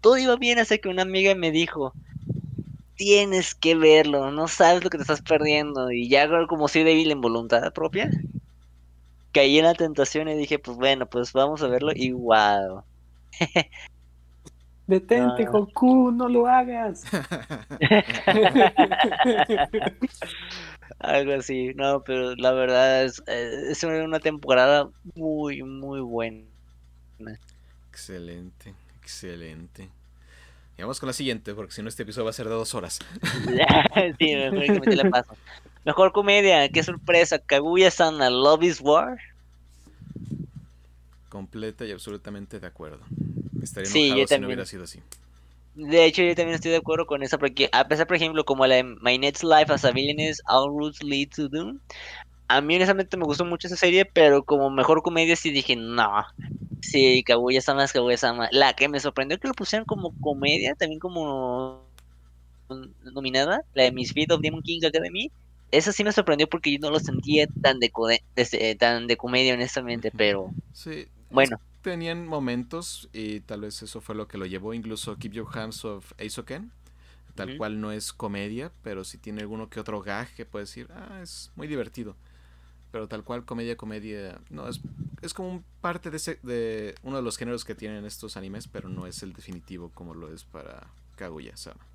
Todo 0.00 0.18
iba 0.18 0.36
bien 0.36 0.58
hasta 0.60 0.78
que 0.78 0.88
una 0.90 1.02
amiga 1.02 1.34
me 1.36 1.50
dijo, 1.52 1.96
tienes 2.96 3.54
que 3.54 3.74
verlo, 3.74 4.30
no 4.30 4.48
sabes 4.48 4.82
lo 4.82 4.90
que 4.90 4.98
te 4.98 5.02
estás 5.02 5.22
perdiendo. 5.22 5.90
Y 5.90 6.08
ya 6.08 6.28
como 6.46 6.68
soy 6.68 6.82
débil 6.84 7.10
en 7.10 7.20
voluntad 7.20 7.72
propia, 7.72 8.10
caí 9.32 9.58
en 9.58 9.64
la 9.66 9.74
tentación 9.74 10.28
y 10.28 10.34
dije, 10.34 10.58
pues 10.58 10.76
bueno, 10.76 11.06
pues 11.06 11.32
vamos 11.32 11.62
a 11.62 11.68
verlo 11.68 11.92
y 11.94 12.12
wow. 12.12 12.82
Detente, 14.86 15.44
Ah. 15.44 15.50
Goku, 15.50 16.12
no 16.12 16.28
lo 16.28 16.46
hagas. 16.46 17.02
Algo 21.00 21.32
así, 21.34 21.74
no, 21.74 22.04
pero 22.04 22.36
la 22.36 22.52
verdad 22.52 23.04
es, 23.04 23.20
eh, 23.26 23.64
es 23.70 23.82
una 23.82 24.20
temporada 24.20 24.88
muy, 25.16 25.64
muy 25.64 26.00
buena. 26.00 26.46
Excelente, 27.90 28.74
excelente. 29.00 29.90
Y 30.78 30.82
vamos 30.82 31.00
con 31.00 31.06
la 31.06 31.12
siguiente, 31.12 31.54
porque 31.54 31.72
si 31.72 31.82
no 31.82 31.88
este 31.88 32.02
episodio 32.02 32.24
va 32.24 32.30
a 32.30 32.34
ser 32.34 32.48
de 32.48 32.54
dos 32.54 32.74
horas. 32.74 32.98
sí, 34.18 34.34
mejor 34.36 34.82
que 34.82 34.90
me 34.90 34.96
la 34.96 35.10
paso. 35.10 35.34
Mejor 35.84 36.12
comedia, 36.12 36.68
qué 36.68 36.82
sorpresa, 36.82 37.38
Kaguya-sama, 37.38 38.28
Love 38.28 38.64
is 38.64 38.80
War. 38.80 39.18
Completa 41.28 41.84
y 41.86 41.92
absolutamente 41.92 42.60
de 42.60 42.66
acuerdo. 42.66 43.00
Estaría 43.62 43.90
Sí, 43.90 44.06
enojado 44.06 44.20
yo 44.20 44.26
si 44.28 44.38
no 44.38 44.46
hubiera 44.46 44.66
sido 44.66 44.84
así. 44.84 45.00
De 45.74 46.06
hecho, 46.06 46.22
yo 46.22 46.34
también 46.34 46.54
estoy 46.54 46.70
de 46.70 46.78
acuerdo 46.78 47.06
con 47.06 47.22
eso, 47.22 47.38
porque 47.38 47.68
a 47.72 47.86
pesar, 47.86 48.06
por 48.06 48.16
ejemplo, 48.16 48.44
como 48.44 48.66
la 48.66 48.76
de 48.76 48.84
My 48.84 49.18
Next 49.18 49.44
Life 49.44 49.70
as 49.72 49.84
a 49.84 49.92
Villainess, 49.92 50.40
All 50.46 50.70
Routes 50.70 51.02
Lead 51.02 51.28
to 51.36 51.48
Doom, 51.48 51.78
a 52.48 52.60
mí 52.60 52.76
honestamente 52.76 53.16
me 53.16 53.24
gustó 53.24 53.44
mucho 53.44 53.66
esa 53.68 53.76
serie, 53.76 54.04
pero 54.06 54.44
como 54.44 54.70
mejor 54.70 55.02
comedia 55.02 55.36
sí 55.36 55.50
dije, 55.50 55.76
no, 55.76 56.24
sí, 56.80 57.22
Kaguya-sama 57.24 57.84
es 57.84 57.92
Kaguya-sama. 57.92 58.48
La 58.52 58.74
que 58.74 58.88
me 58.88 59.00
sorprendió 59.00 59.38
que 59.38 59.48
lo 59.48 59.54
pusieran 59.54 59.86
como 59.86 60.12
comedia, 60.20 60.74
también 60.76 61.00
como 61.00 61.90
nominada, 63.14 63.60
la 63.74 63.84
de 63.84 63.92
Misfit 63.92 64.30
of 64.32 64.40
Demon 64.40 64.62
King 64.62 64.80
Academy, 64.86 65.32
esa 65.70 65.92
sí 65.92 66.04
me 66.04 66.12
sorprendió 66.12 66.48
porque 66.48 66.72
yo 66.72 66.78
no 66.80 66.90
lo 66.90 67.00
sentía 67.00 67.46
tan 67.62 67.78
de, 67.80 67.90
de- 68.36 68.76
tan 68.76 69.06
de 69.06 69.16
comedia, 69.16 69.54
honestamente, 69.54 70.10
pero 70.12 70.52
Sí. 70.72 71.06
bueno. 71.30 71.58
Tenían 71.82 72.26
momentos 72.26 73.08
y 73.12 73.40
tal 73.40 73.60
vez 73.60 73.80
eso 73.82 74.00
fue 74.00 74.16
lo 74.16 74.26
que 74.26 74.38
lo 74.38 74.46
llevó. 74.46 74.74
Incluso 74.74 75.16
Keep 75.18 75.32
Your 75.34 75.48
Hands 75.52 75.84
of 75.84 76.12
Aizoken. 76.18 76.72
Tal 77.36 77.52
cual 77.56 77.80
no 77.80 77.92
es 77.92 78.12
comedia, 78.12 78.72
pero 78.82 79.04
sí 79.04 79.18
tiene 79.18 79.42
alguno 79.42 79.70
que 79.70 79.80
otro 79.80 80.02
gag 80.02 80.28
que 80.34 80.46
puedes 80.46 80.70
decir, 80.70 80.88
ah, 80.92 81.20
es 81.22 81.52
muy 81.56 81.68
divertido. 81.68 82.16
Pero 82.96 83.08
tal 83.08 83.24
cual 83.24 83.44
comedia, 83.44 83.76
comedia, 83.76 84.40
no, 84.48 84.70
es, 84.70 84.80
es 85.20 85.34
como 85.34 85.50
un 85.50 85.64
parte 85.82 86.10
de, 86.10 86.16
ese, 86.16 86.38
de 86.42 86.94
uno 87.02 87.16
de 87.16 87.22
los 87.22 87.36
géneros 87.36 87.62
que 87.66 87.74
tienen 87.74 88.06
estos 88.06 88.38
animes, 88.38 88.68
pero 88.68 88.88
no 88.88 89.06
es 89.06 89.22
el 89.22 89.34
definitivo 89.34 89.90
como 89.92 90.14
lo 90.14 90.32
es 90.32 90.44
para 90.44 90.86
Kaguya-sama. 91.16 91.86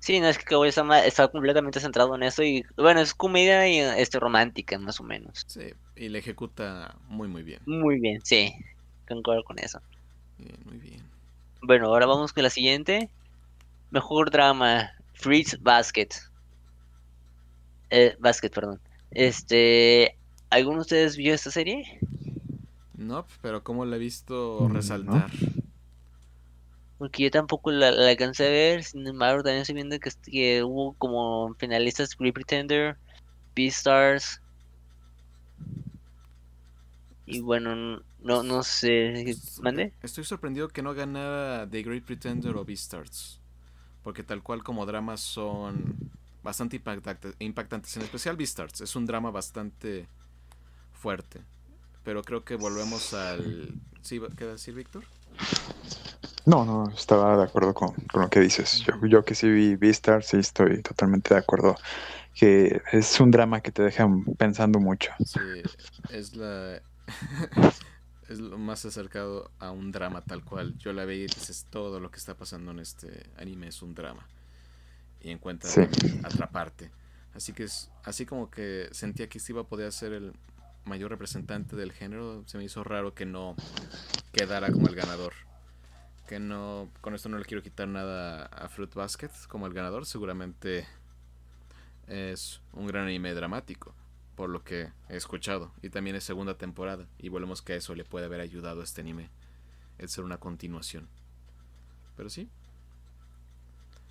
Sí, 0.00 0.18
no 0.18 0.26
es 0.26 0.38
que 0.38 0.44
Kaguya-sama 0.44 1.04
está 1.04 1.28
completamente 1.28 1.78
centrado 1.78 2.16
en 2.16 2.24
eso 2.24 2.42
y 2.42 2.64
bueno, 2.76 3.00
es 3.00 3.14
comedia 3.14 3.68
y 3.68 3.78
este 4.00 4.18
romántica 4.18 4.76
más 4.80 4.98
o 4.98 5.04
menos. 5.04 5.44
Sí, 5.46 5.74
y 5.94 6.08
le 6.08 6.18
ejecuta 6.18 6.96
muy, 7.06 7.28
muy 7.28 7.44
bien. 7.44 7.60
Muy 7.66 8.00
bien, 8.00 8.20
sí, 8.24 8.52
concuerdo 9.06 9.44
con 9.44 9.60
eso. 9.60 9.80
Bien, 10.38 10.58
muy 10.64 10.78
bien. 10.78 11.04
Bueno, 11.60 11.86
ahora 11.86 12.06
vamos 12.06 12.32
con 12.32 12.42
la 12.42 12.50
siguiente. 12.50 13.08
Mejor 13.92 14.32
drama, 14.32 14.90
Fritz 15.14 15.56
Basket. 15.62 16.08
Eh, 17.90 18.16
Basket, 18.18 18.50
perdón. 18.50 18.80
Este, 19.12 20.16
¿alguno 20.52 20.76
de 20.76 20.82
ustedes 20.82 21.16
vio 21.16 21.34
esta 21.34 21.50
serie? 21.50 21.98
No, 22.96 23.26
pero 23.40 23.62
como 23.64 23.84
la 23.84 23.96
he 23.96 23.98
visto 23.98 24.68
Mm, 24.68 24.72
no. 24.72 24.74
resaltar. 24.74 25.30
Porque 26.98 27.24
yo 27.24 27.30
tampoco 27.30 27.72
la, 27.72 27.90
la 27.90 28.10
alcancé 28.10 28.46
a 28.46 28.50
ver, 28.50 28.84
sin 28.84 29.06
embargo 29.06 29.42
también 29.42 29.62
estoy 29.62 29.74
viendo 29.74 29.98
que, 29.98 30.62
hubo 30.62 30.94
como 30.94 31.54
finalistas 31.58 32.16
Great 32.16 32.34
Pretender, 32.34 32.96
Beastars. 33.56 34.40
Y 37.26 37.40
bueno, 37.40 38.02
no, 38.20 38.42
no 38.42 38.62
sé, 38.62 39.34
¿mande? 39.62 39.92
Estoy 40.02 40.24
sorprendido 40.24 40.68
que 40.68 40.82
no 40.82 40.94
ganara 40.94 41.68
The 41.68 41.82
Great 41.82 42.04
Pretender 42.04 42.54
o 42.56 42.64
Beastars. 42.64 43.40
Porque 44.04 44.22
tal 44.22 44.42
cual 44.42 44.62
como 44.62 44.84
dramas 44.86 45.20
son 45.20 45.96
bastante 46.42 46.76
impactante- 46.82 47.34
impactantes. 47.38 47.96
En 47.96 48.02
especial 48.02 48.36
Beastars. 48.36 48.80
Es 48.80 48.96
un 48.96 49.06
drama 49.06 49.30
bastante 49.30 50.06
fuerte. 51.02 51.40
Pero 52.04 52.22
creo 52.22 52.44
que 52.44 52.54
volvemos 52.56 53.12
al... 53.12 53.74
¿Sí? 54.02 54.20
¿Qué 54.36 54.44
decir, 54.44 54.74
Víctor? 54.74 55.04
No, 56.46 56.64
no, 56.64 56.90
estaba 56.90 57.36
de 57.36 57.44
acuerdo 57.44 57.74
con, 57.74 57.92
con 58.10 58.22
lo 58.22 58.30
que 58.30 58.40
dices. 58.40 58.80
Yo, 58.80 58.94
yo 59.06 59.24
que 59.24 59.34
sí 59.34 59.48
vi 59.48 59.76
Beastars, 59.76 60.26
sí 60.28 60.38
estoy 60.38 60.80
totalmente 60.82 61.34
de 61.34 61.40
acuerdo. 61.40 61.76
Que 62.34 62.80
es 62.92 63.20
un 63.20 63.30
drama 63.30 63.60
que 63.60 63.70
te 63.72 63.82
deja 63.82 64.08
pensando 64.38 64.78
mucho. 64.80 65.12
Sí, 65.24 65.40
es 66.10 66.34
la... 66.36 66.80
es 68.28 68.38
lo 68.38 68.58
más 68.58 68.84
acercado 68.84 69.50
a 69.58 69.70
un 69.70 69.92
drama 69.92 70.22
tal 70.22 70.44
cual. 70.44 70.76
Yo 70.78 70.92
la 70.92 71.04
veía 71.04 71.24
y 71.24 71.26
dices, 71.26 71.66
todo 71.70 72.00
lo 72.00 72.10
que 72.10 72.18
está 72.18 72.34
pasando 72.34 72.70
en 72.70 72.78
este 72.80 73.24
anime 73.38 73.68
es 73.68 73.82
un 73.82 73.94
drama. 73.94 74.26
Y 75.20 75.30
encuentra 75.30 75.68
Sí. 75.70 75.82
atraparte. 76.24 76.90
Así 77.34 77.52
que 77.52 77.64
es 77.64 77.90
así 78.04 78.26
como 78.26 78.50
que 78.50 78.88
sentía 78.92 79.28
que 79.28 79.38
Steve 79.38 79.64
podía 79.64 79.90
ser 79.90 80.12
el 80.12 80.32
mayor 80.84 81.10
representante 81.10 81.76
del 81.76 81.92
género. 81.92 82.42
Se 82.46 82.58
me 82.58 82.64
hizo 82.64 82.84
raro 82.84 83.14
que 83.14 83.26
no 83.26 83.56
quedara 84.32 84.70
como 84.70 84.88
el 84.88 84.94
ganador. 84.94 85.34
Que 86.26 86.38
no, 86.38 86.90
con 87.00 87.14
esto 87.14 87.28
no 87.28 87.38
le 87.38 87.44
quiero 87.44 87.62
quitar 87.62 87.88
nada 87.88 88.46
a 88.46 88.68
Fruit 88.68 88.92
Basket 88.94 89.30
como 89.48 89.66
el 89.66 89.74
ganador. 89.74 90.06
Seguramente 90.06 90.86
es 92.06 92.60
un 92.72 92.86
gran 92.86 93.04
anime 93.04 93.34
dramático 93.34 93.94
por 94.34 94.48
lo 94.48 94.64
que 94.64 94.90
he 95.08 95.16
escuchado. 95.16 95.72
Y 95.82 95.90
también 95.90 96.16
es 96.16 96.24
segunda 96.24 96.56
temporada. 96.56 97.06
Y 97.18 97.28
volvemos 97.28 97.62
que 97.62 97.74
a 97.74 97.76
eso 97.76 97.94
le 97.94 98.04
puede 98.04 98.26
haber 98.26 98.40
ayudado 98.40 98.80
a 98.80 98.84
este 98.84 99.00
anime. 99.00 99.30
El 99.98 100.08
ser 100.08 100.24
una 100.24 100.38
continuación. 100.38 101.08
Pero 102.16 102.30
sí. 102.30 102.48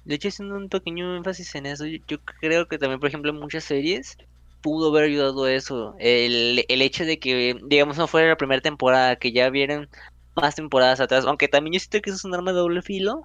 De 0.06 0.16
hecho, 0.16 0.30
haciendo 0.30 0.56
un 0.56 0.70
pequeño 0.70 1.16
énfasis 1.16 1.54
en 1.56 1.66
eso, 1.68 1.86
yo, 1.86 2.00
yo 2.08 2.20
creo 2.24 2.68
que 2.68 2.80
también, 2.80 3.00
por 3.00 3.10
ejemplo, 3.10 3.32
en 3.32 3.40
muchas 3.40 3.64
series 3.64 4.18
pudo 4.62 4.90
haber 4.90 5.06
ayudado 5.06 5.46
a 5.46 5.54
eso. 5.54 5.96
El, 6.00 6.66
el 6.68 6.82
hecho 6.82 7.06
de 7.06 7.20
que, 7.20 7.58
digamos, 7.66 7.98
no 7.98 8.08
fuera 8.08 8.30
la 8.30 8.38
primera 8.38 8.62
temporada, 8.62 9.16
que 9.18 9.32
ya 9.32 9.50
vieran 9.50 9.90
más 10.36 10.56
temporadas 10.56 11.00
atrás, 11.00 11.26
aunque 11.26 11.48
también 11.48 11.74
yo 11.74 11.80
siento 11.80 12.02
que 12.02 12.10
eso 12.12 12.18
es 12.18 12.26
un 12.26 12.34
arma 12.36 12.52
de 12.52 12.60
doble 12.60 12.82
filo, 12.82 13.24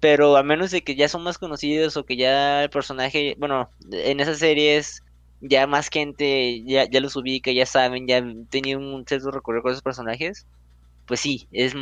pero 0.00 0.36
a 0.36 0.42
menos 0.42 0.70
de 0.70 0.82
que 0.82 0.96
ya 0.96 1.08
son 1.08 1.22
más 1.22 1.38
conocidos 1.38 1.96
o 1.96 2.04
que 2.04 2.16
ya 2.16 2.64
el 2.64 2.70
personaje, 2.70 3.36
bueno, 3.38 3.70
en 3.92 4.20
esas 4.20 4.38
series 4.38 5.02
ya 5.40 5.66
más 5.66 5.88
gente 5.88 6.62
ya, 6.64 6.88
ya 6.88 7.00
los 7.00 7.16
ubica, 7.16 7.50
ya 7.52 7.66
saben, 7.66 8.06
ya 8.06 8.18
han 8.18 8.46
tenido 8.46 8.78
un 8.78 9.04
cierto 9.06 9.30
recorrido 9.30 9.62
con 9.62 9.72
esos 9.72 9.82
personajes, 9.82 10.46
pues 11.06 11.20
sí, 11.20 11.46
es 11.52 11.74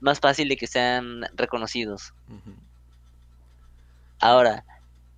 más 0.00 0.20
fácil 0.20 0.48
de 0.48 0.56
que 0.56 0.66
sean 0.66 1.22
reconocidos. 1.34 2.12
Ahora, 4.20 4.64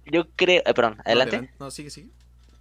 yo 0.06 0.24
creo, 0.36 0.62
eh, 0.64 0.74
perdón, 0.74 0.96
No, 0.96 1.02
adelante. 1.04 1.50
No, 1.58 1.70
sigue, 1.70 1.90
sigue. 1.90 2.08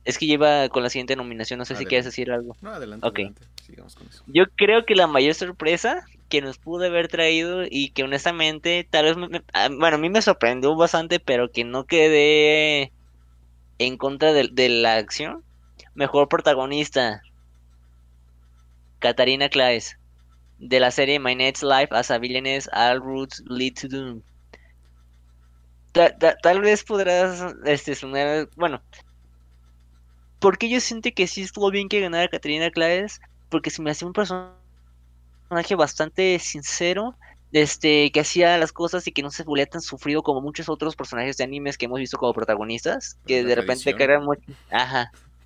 Es 0.09 0.17
que 0.17 0.25
lleva 0.25 0.67
con 0.69 0.83
la 0.83 0.89
siguiente 0.89 1.15
nominación, 1.15 1.57
no 1.59 1.65
sé 1.65 1.75
si 1.75 1.85
quieres 1.85 2.05
decir 2.05 2.31
algo. 2.31 2.55
No, 2.61 2.71
adelante, 2.71 3.07
Ok. 3.07 3.15
adelante. 3.19 3.41
Sigamos 3.65 3.95
con 3.95 4.07
eso. 4.07 4.23
Yo 4.27 4.45
creo 4.55 4.85
que 4.85 4.95
la 4.95 5.07
mayor 5.07 5.33
sorpresa 5.35 6.03
que 6.29 6.41
nos 6.41 6.57
pudo 6.57 6.85
haber 6.85 7.07
traído 7.07 7.63
y 7.69 7.89
que 7.91 8.03
honestamente 8.03 8.87
tal 8.89 9.05
vez, 9.05 9.17
me- 9.17 9.43
ah, 9.53 9.69
bueno, 9.69 9.95
a 9.97 9.99
mí 9.99 10.09
me 10.09 10.21
sorprendió 10.21 10.75
bastante, 10.75 11.19
pero 11.19 11.51
que 11.51 11.63
no 11.63 11.85
quedé 11.85 12.91
en 13.77 13.97
contra 13.97 14.33
de, 14.33 14.49
de 14.51 14.69
la 14.69 14.95
acción. 14.95 15.43
Mejor 15.95 16.27
protagonista, 16.29 17.21
Katarina 18.99 19.49
Claes, 19.49 19.97
de 20.57 20.79
la 20.79 20.91
serie 20.91 21.19
My 21.19 21.35
Next 21.35 21.63
Life 21.63 21.87
as 21.91 22.11
a 22.11 22.17
Villainess, 22.17 22.69
All 22.73 22.99
Routes 23.01 23.41
Lead 23.47 23.73
to 23.81 23.87
Doom. 23.87 24.21
Ta- 25.91 26.15
ta- 26.17 26.35
tal 26.41 26.61
vez 26.61 26.83
podrás 26.83 27.43
este, 27.65 27.95
sonar, 27.95 28.47
bueno, 28.55 28.81
porque 30.39 30.69
yo 30.69 30.79
siento 30.81 31.09
que 31.15 31.27
sí 31.27 31.41
estuvo 31.43 31.71
bien 31.71 31.89
que 31.89 32.01
ganara 32.01 32.27
Katarina 32.29 32.71
Claes, 32.71 33.19
porque 33.49 33.69
se 33.71 33.81
me 33.81 33.91
hacía 33.91 34.07
un 34.07 34.13
personaje 34.13 34.55
bastante 35.77 36.37
sincero, 36.39 37.17
este, 37.51 38.11
que 38.11 38.19
hacía 38.21 38.57
las 38.57 38.71
cosas 38.71 39.07
y 39.07 39.11
que 39.11 39.23
no 39.23 39.31
se 39.31 39.43
volvía 39.43 39.65
tan 39.65 39.81
sufrido 39.81 40.21
como 40.23 40.41
muchos 40.41 40.69
otros 40.69 40.95
personajes 40.95 41.37
de 41.37 41.43
animes 41.43 41.77
que 41.77 41.85
hemos 41.85 41.99
visto 41.99 42.17
como 42.17 42.33
protagonistas, 42.33 43.19
que 43.25 43.43
de 43.43 43.55
repente 43.55 43.95
cargan 43.95 44.23
mucho, 44.25 44.41
ajá. 44.69 45.11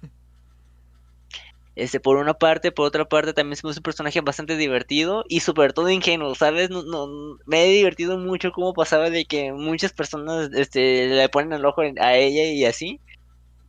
Este, 1.75 1.99
por 1.99 2.17
una 2.17 2.35
parte, 2.35 2.71
por 2.71 2.85
otra 2.85 3.05
parte, 3.05 3.33
también 3.33 3.55
se 3.57 3.65
me 3.65 3.71
hace 3.71 3.79
un 3.79 3.83
personaje 3.83 4.21
bastante 4.21 4.57
divertido 4.57 5.23
y 5.27 5.39
sobre 5.39 5.73
todo 5.73 5.89
ingenuo, 5.89 6.35
¿sabes? 6.35 6.69
No, 6.69 6.83
no- 6.83 7.37
me 7.47 7.65
he 7.65 7.69
divertido 7.69 8.17
mucho 8.19 8.51
cómo 8.51 8.73
pasaba 8.73 9.09
de 9.09 9.25
que 9.25 9.51
muchas 9.53 9.91
personas, 9.93 10.49
este, 10.53 11.07
le 11.07 11.29
ponen 11.29 11.53
el 11.53 11.65
ojo 11.65 11.81
a 11.81 12.15
ella 12.15 12.43
y 12.43 12.65
así, 12.65 13.01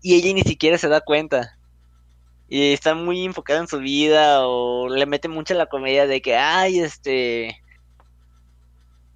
y 0.04 0.16
ella 0.16 0.34
ni 0.34 0.42
siquiera 0.42 0.76
se 0.76 0.88
da 0.88 1.00
cuenta. 1.00 1.56
Y 2.46 2.74
está 2.74 2.94
muy 2.94 3.24
enfocada 3.24 3.60
en 3.60 3.68
su 3.68 3.78
vida 3.78 4.46
o 4.46 4.90
le 4.90 5.06
mete 5.06 5.28
mucho 5.28 5.54
la 5.54 5.64
comedia 5.64 6.06
de 6.06 6.20
que, 6.20 6.36
ay, 6.36 6.78
este, 6.78 7.58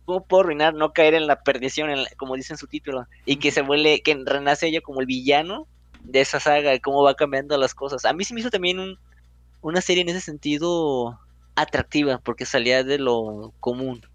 ¿cómo 0.07 0.25
puedo 0.25 0.45
arruinar 0.45 0.73
no 0.73 0.95
caer 0.95 1.13
en 1.13 1.27
la 1.27 1.43
perdición, 1.43 1.91
como 2.17 2.37
dice 2.37 2.55
en 2.55 2.57
su 2.57 2.67
título? 2.67 3.07
Y 3.27 3.37
que 3.37 3.51
se 3.51 3.61
vuelve, 3.61 4.01
que 4.01 4.19
renace 4.25 4.67
ella 4.67 4.81
como 4.81 5.01
el 5.01 5.07
villano 5.07 5.67
de 6.05 6.23
esa 6.23 6.41
saga, 6.41 6.75
y 6.75 6.81
cómo 6.81 7.03
va 7.03 7.15
cambiando 7.15 7.59
las 7.59 7.75
cosas. 7.75 8.07
A 8.07 8.15
mí 8.15 8.25
se 8.25 8.33
me 8.33 8.41
hizo 8.41 8.49
también 8.49 8.79
un, 8.79 8.99
una 9.61 9.83
serie 9.83 10.01
en 10.01 10.09
ese 10.09 10.23
sentido 10.23 11.21
atractiva 11.55 12.17
porque 12.17 12.47
salía 12.47 12.83
de 12.83 12.97
lo 12.97 13.53
común. 13.61 14.07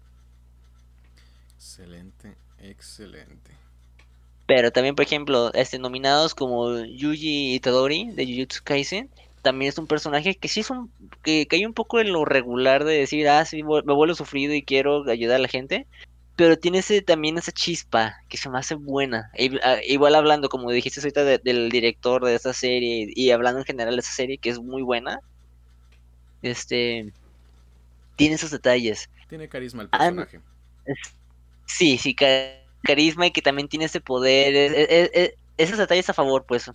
Excelente, 1.54 2.34
excelente. 2.58 3.53
Pero 4.46 4.70
también, 4.70 4.94
por 4.94 5.04
ejemplo, 5.04 5.52
este, 5.54 5.78
nominados 5.78 6.34
como 6.34 6.84
Yuji 6.84 7.54
Itadori 7.54 8.10
de 8.12 8.26
Jujutsu 8.26 8.62
Kaisen, 8.62 9.08
también 9.42 9.68
es 9.68 9.78
un 9.78 9.86
personaje 9.86 10.34
que 10.34 10.48
sí 10.48 10.60
es 10.60 10.70
un, 10.70 10.90
que 11.22 11.46
hay 11.50 11.64
un 11.64 11.74
poco 11.74 12.00
en 12.00 12.12
lo 12.12 12.24
regular 12.24 12.84
de 12.84 12.98
decir, 12.98 13.28
ah, 13.28 13.44
sí, 13.44 13.62
me 13.62 13.82
vuelvo 13.82 14.14
sufrido 14.14 14.54
y 14.54 14.62
quiero 14.62 15.08
ayudar 15.08 15.36
a 15.36 15.42
la 15.42 15.48
gente, 15.48 15.86
pero 16.36 16.58
tiene 16.58 16.78
ese, 16.78 17.00
también 17.02 17.38
esa 17.38 17.52
chispa 17.52 18.16
que 18.28 18.36
se 18.36 18.50
me 18.50 18.58
hace 18.58 18.74
buena. 18.74 19.30
Igual 19.86 20.14
hablando, 20.14 20.48
como 20.48 20.70
dijiste 20.70 21.00
ahorita, 21.00 21.24
del 21.24 21.70
director 21.70 22.24
de 22.24 22.34
esta 22.34 22.52
serie 22.52 23.12
y 23.14 23.30
hablando 23.30 23.60
en 23.60 23.66
general 23.66 23.94
de 23.94 24.00
esa 24.00 24.12
serie, 24.12 24.38
que 24.38 24.50
es 24.50 24.58
muy 24.58 24.82
buena, 24.82 25.20
este, 26.42 27.12
tiene 28.16 28.34
esos 28.34 28.50
detalles. 28.50 29.08
Tiene 29.28 29.48
carisma 29.48 29.82
el 29.82 29.88
personaje. 29.90 30.40
sí, 31.66 31.98
sí, 31.98 32.14
carisma 32.14 32.63
y 32.86 33.30
que 33.30 33.42
también 33.42 33.68
tiene 33.68 33.86
ese 33.86 34.00
poder. 34.00 35.34
esos 35.56 35.78
detalles 35.78 36.08
a 36.10 36.14
favor, 36.14 36.44
pues, 36.46 36.70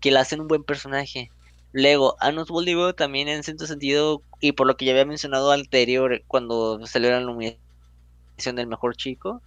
que 0.00 0.10
le 0.10 0.18
hacen 0.18 0.40
un 0.40 0.48
buen 0.48 0.64
personaje. 0.64 1.30
Luego, 1.72 2.16
Anos 2.20 2.48
Boldigo 2.48 2.94
también 2.94 3.28
en 3.28 3.42
cierto 3.42 3.66
sentido, 3.66 4.22
y 4.40 4.52
por 4.52 4.66
lo 4.66 4.76
que 4.76 4.84
ya 4.84 4.92
había 4.92 5.04
mencionado 5.04 5.50
anterior, 5.50 6.22
cuando 6.28 6.86
salió 6.86 7.10
la 7.10 7.20
nominación 7.20 7.58
del 8.54 8.68
mejor 8.68 8.96
chico, 8.96 9.42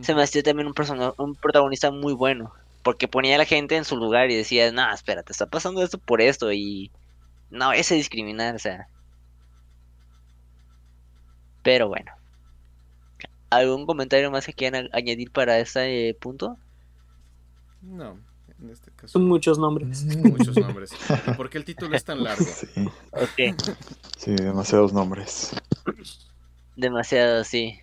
se 0.00 0.14
me 0.14 0.22
hacía 0.22 0.42
también 0.42 0.68
un, 0.68 0.74
un 1.18 1.34
protagonista 1.34 1.90
muy 1.90 2.12
bueno, 2.12 2.52
porque 2.82 3.08
ponía 3.08 3.34
a 3.34 3.38
la 3.38 3.44
gente 3.44 3.76
en 3.76 3.84
su 3.84 3.96
lugar 3.96 4.30
y 4.30 4.36
decía, 4.36 4.70
no, 4.70 4.92
espérate, 4.92 5.32
está 5.32 5.46
pasando 5.46 5.82
esto 5.82 5.98
por 5.98 6.20
esto, 6.20 6.52
y 6.52 6.90
no, 7.50 7.72
ese 7.72 7.96
discriminar, 7.96 8.54
o 8.54 8.58
sea. 8.58 8.86
Pero 11.62 11.88
bueno. 11.88 12.12
¿Algún 13.52 13.84
comentario 13.84 14.30
más 14.30 14.46
que 14.46 14.54
quieran 14.54 14.88
añadir 14.94 15.30
para 15.30 15.58
este 15.58 16.16
punto? 16.18 16.56
No, 17.82 18.18
en 18.62 18.70
este 18.70 18.90
caso. 18.92 19.08
Son 19.08 19.28
muchos 19.28 19.58
nombres. 19.58 20.04
Muchos 20.16 20.56
nombres. 20.56 20.90
por 21.36 21.50
qué 21.50 21.58
el 21.58 21.66
título 21.66 21.94
es 21.94 22.02
tan 22.02 22.24
largo? 22.24 22.46
Sí. 22.46 23.54
Sí, 24.16 24.34
demasiados 24.36 24.94
nombres. 24.94 25.50
Demasiado, 26.76 27.44
sí. 27.44 27.78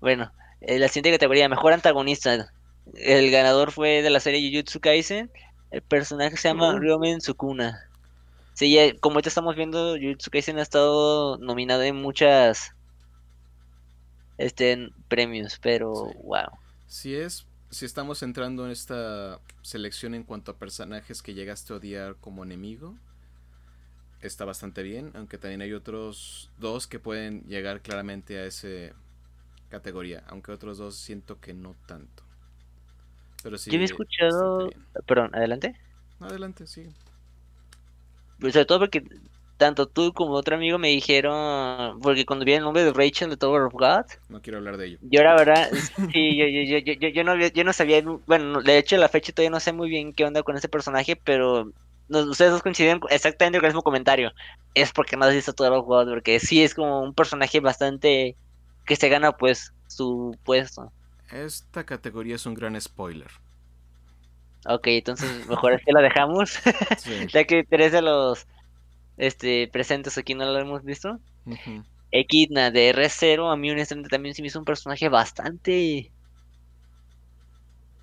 Bueno, 0.00 0.32
eh, 0.62 0.78
la 0.78 0.88
siguiente 0.88 1.10
categoría, 1.10 1.46
mejor 1.48 1.74
antagonista. 1.74 2.50
El 2.94 3.30
ganador 3.30 3.70
fue 3.70 4.00
de 4.00 4.08
la 4.08 4.20
serie 4.20 4.50
Jujutsu 4.50 4.80
Kaisen. 4.80 5.30
El 5.70 5.82
personaje 5.82 6.38
se 6.38 6.48
llama 6.48 6.78
Ryomen 6.78 7.20
Sukuna. 7.20 7.80
Sí, 8.54 8.78
como 9.00 9.20
ya 9.20 9.28
estamos 9.28 9.56
viendo, 9.56 9.94
Jujutsu 9.96 10.30
Kaisen 10.30 10.58
ha 10.58 10.62
estado 10.62 11.36
nominado 11.36 11.82
en 11.82 11.96
muchas 11.96 12.74
este, 14.38 14.90
premios, 15.08 15.58
pero 15.60 15.92
wow. 16.22 16.48
Si 16.86 17.14
es, 17.14 17.46
si 17.70 17.84
estamos 17.84 18.22
entrando 18.22 18.64
en 18.64 18.70
esta 18.70 19.40
selección 19.62 20.14
en 20.14 20.24
cuanto 20.24 20.52
a 20.52 20.56
personajes 20.56 21.22
que 21.22 21.34
llegaste 21.34 21.72
a 21.72 21.76
odiar 21.76 22.16
como 22.16 22.44
enemigo, 22.44 22.94
está 24.20 24.44
bastante 24.44 24.82
bien, 24.82 25.10
aunque 25.14 25.38
también 25.38 25.62
hay 25.62 25.72
otros 25.72 26.50
dos 26.58 26.86
que 26.86 26.98
pueden 26.98 27.42
llegar 27.42 27.80
claramente 27.82 28.38
a 28.38 28.44
esa 28.44 28.94
categoría, 29.68 30.22
aunque 30.28 30.52
otros 30.52 30.78
dos 30.78 30.96
siento 30.96 31.40
que 31.40 31.54
no 31.54 31.74
tanto. 31.86 32.22
Pero 33.42 33.58
sí. 33.58 33.70
Yo 33.70 33.80
he 33.80 33.84
escuchado, 33.84 34.70
perdón, 35.06 35.34
adelante. 35.34 35.74
Adelante, 36.20 36.66
sí. 36.66 36.88
Pues 38.38 38.52
sobre 38.52 38.66
todo 38.66 38.78
porque 38.80 39.04
tanto 39.62 39.86
tú 39.86 40.12
como 40.12 40.32
otro 40.32 40.56
amigo 40.56 40.76
me 40.76 40.88
dijeron, 40.88 42.00
porque 42.00 42.26
cuando 42.26 42.44
vi 42.44 42.54
el 42.54 42.64
nombre 42.64 42.82
de 42.82 42.92
Rachel 42.92 43.30
de 43.30 43.36
Tower 43.36 43.62
of 43.62 43.72
God, 43.74 44.06
no 44.28 44.42
quiero 44.42 44.58
hablar 44.58 44.76
de 44.76 44.86
ello. 44.86 44.98
Yo 45.02 45.22
la 45.22 45.36
verdad, 45.36 45.70
sí, 46.12 46.36
yo, 46.36 46.46
yo, 46.46 46.80
yo, 46.80 46.94
yo, 46.94 47.08
yo, 47.08 47.22
no, 47.22 47.36
yo 47.38 47.62
no 47.62 47.72
sabía, 47.72 48.02
bueno, 48.26 48.60
de 48.60 48.78
hecho 48.78 48.96
la 48.96 49.08
fecha 49.08 49.32
todavía 49.32 49.50
no 49.50 49.60
sé 49.60 49.72
muy 49.72 49.88
bien 49.88 50.12
qué 50.12 50.24
onda 50.24 50.42
con 50.42 50.56
ese 50.56 50.68
personaje, 50.68 51.14
pero 51.14 51.70
ustedes 52.08 52.50
dos 52.50 52.62
coinciden 52.62 52.98
exactamente 53.08 53.60
con 53.60 53.66
el 53.66 53.70
mismo 53.70 53.82
comentario. 53.82 54.32
Es 54.74 54.92
porque 54.92 55.16
no 55.16 55.26
has 55.26 55.34
visto 55.34 55.52
Tower 55.52 55.74
of 55.74 55.86
God, 55.86 56.08
porque 56.08 56.40
sí 56.40 56.64
es 56.64 56.74
como 56.74 57.00
un 57.00 57.14
personaje 57.14 57.60
bastante 57.60 58.34
que 58.84 58.96
se 58.96 59.08
gana 59.08 59.30
pues 59.30 59.72
su 59.86 60.36
puesto. 60.44 60.92
Esta 61.30 61.84
categoría 61.84 62.34
es 62.34 62.46
un 62.46 62.54
gran 62.54 62.80
spoiler. 62.80 63.30
Ok, 64.66 64.88
entonces 64.88 65.46
mejor 65.46 65.74
es 65.74 65.84
que 65.84 65.92
la 65.92 66.02
dejamos, 66.02 66.58
ya 67.32 67.44
que 67.44 67.62
tres 67.62 67.92
de 67.92 68.02
los 68.02 68.44
este, 69.22 69.68
presentes 69.68 70.18
aquí 70.18 70.34
no 70.34 70.44
lo 70.44 70.58
hemos 70.58 70.82
visto. 70.82 71.20
Equidna 72.10 72.72
de 72.72 72.92
R0, 72.92 73.52
a 73.52 73.56
mí 73.56 73.70
honestamente 73.70 74.10
también 74.10 74.34
se 74.34 74.42
me 74.42 74.48
hizo 74.48 74.58
un 74.58 74.64
personaje 74.64 75.08
bastante 75.08 76.10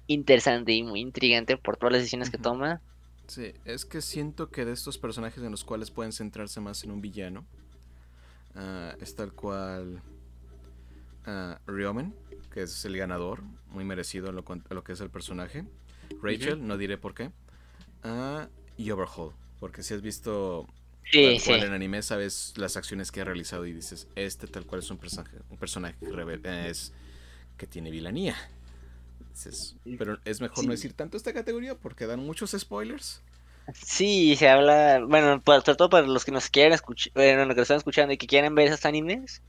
interesante 0.08 0.72
y 0.72 0.82
muy 0.82 1.02
intrigante 1.02 1.58
por 1.58 1.76
todas 1.76 1.92
las 1.92 2.02
decisiones 2.04 2.30
que 2.30 2.38
toma. 2.38 2.82
Sí, 3.28 3.52
es 3.66 3.86
que 3.86 4.02
siento 4.02 4.50
que 4.50 4.64
de 4.64 4.72
estos 4.72 4.98
personajes 4.98 5.44
en 5.44 5.52
los 5.52 5.66
cuales 5.66 5.92
pueden 5.92 6.14
centrarse 6.14 6.62
más 6.62 6.86
en 6.86 6.92
un 6.92 7.02
villano, 7.02 7.46
uh, 8.56 8.96
es 9.02 9.14
tal 9.14 9.34
cual 9.34 10.02
uh, 11.28 11.70
Ryomen, 11.70 12.16
que 12.54 12.62
es 12.62 12.86
el 12.86 12.96
ganador, 12.96 13.44
muy 13.68 13.84
merecido 13.84 14.30
a 14.30 14.32
lo, 14.32 14.46
lo 14.70 14.84
que 14.86 14.94
es 14.94 15.02
el 15.02 15.10
personaje. 15.10 15.66
Rachel, 16.24 16.66
no 16.66 16.78
diré 16.78 16.98
por 16.98 17.14
qué. 17.14 17.30
Uh, 18.06 18.48
y 18.78 18.90
Overhaul, 18.90 19.34
porque 19.60 19.84
si 19.84 19.94
has 19.94 20.02
visto 20.02 20.66
Sí, 21.12 21.38
tal 21.38 21.46
cual 21.46 21.64
en 21.64 21.74
anime 21.74 22.02
sabes 22.02 22.54
las 22.58 22.78
acciones 22.78 23.12
que 23.12 23.22
ha 23.22 23.26
realizado 23.26 23.66
y 23.66 23.74
dices, 23.74 24.08
este 24.16 24.48
tal 24.48 24.66
cual 24.66 24.82
es 24.82 24.92
un 24.92 24.98
personaje, 24.98 25.38
un 25.50 25.58
personaje 25.58 25.96
que, 26.00 26.70
es, 26.70 26.94
que 27.58 27.68
tiene 27.68 27.90
vilanía. 27.90 28.36
pero 29.98 30.20
es 30.26 30.42
mejor 30.42 30.66
no 30.66 30.72
decir 30.72 30.94
tanto 30.94 31.18
esta 31.18 31.34
categoría 31.34 31.76
porque 31.76 32.06
dan 32.06 32.20
muchos 32.20 32.52
spoilers. 32.52 33.22
Sí, 33.74 34.36
se 34.36 34.50
habla, 34.50 35.04
bueno, 35.08 35.42
sobre 35.46 35.76
todo 35.76 35.90
para 35.90 36.08
los 36.08 36.26
que 36.26 36.32
nos 36.32 36.50
quieren 36.50 36.74
escuchar, 36.74 37.14
bueno, 37.14 37.54
que 37.54 37.62
están 37.62 37.78
escuchando 37.78 38.14
y 38.14 38.18
que 38.18 38.28
quieren 38.28 38.56
ver 38.56 38.68
esos 38.68 38.86
animes, 38.86 39.42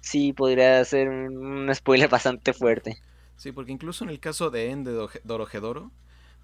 sí 0.00 0.32
podría 0.32 0.84
ser 0.84 1.08
un 1.08 1.72
spoiler 1.74 2.08
bastante 2.08 2.52
fuerte. 2.52 3.00
Sí, 3.36 3.52
porque 3.52 3.72
incluso 3.72 4.04
en 4.04 4.10
el 4.10 4.20
caso 4.20 4.50
de 4.50 4.70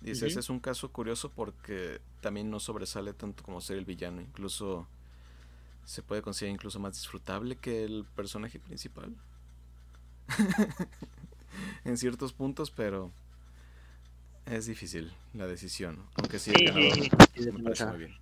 Dices, 0.05 0.37
es 0.37 0.51
un 0.51 0.61
caso 0.61 0.93
curioso 0.93 1.31
porque 1.31 2.01
también 2.21 2.51
no 2.51 2.61
sobresale 2.61 3.15
tanto 3.15 3.43
como 3.43 3.63
ser 3.63 3.79
el 3.79 3.87
villano, 3.87 4.21
incluso 4.21 4.87
se 5.87 6.03
puede 6.03 6.21
considerar 6.21 6.53
incluso 6.53 6.79
más 6.79 6.93
disfrutable 6.93 7.57
que 7.57 7.85
el 7.85 8.05
personaje 8.15 8.59
principal. 8.59 9.15
en 11.85 11.97
ciertos 11.97 12.35
puntos, 12.35 12.71
pero 12.71 13.11
es 14.45 14.67
difícil 14.67 15.11
la 15.33 15.47
decisión, 15.47 16.05
aunque 16.17 16.39
sí, 16.39 16.53
muy 16.71 17.97
bien. 17.97 18.15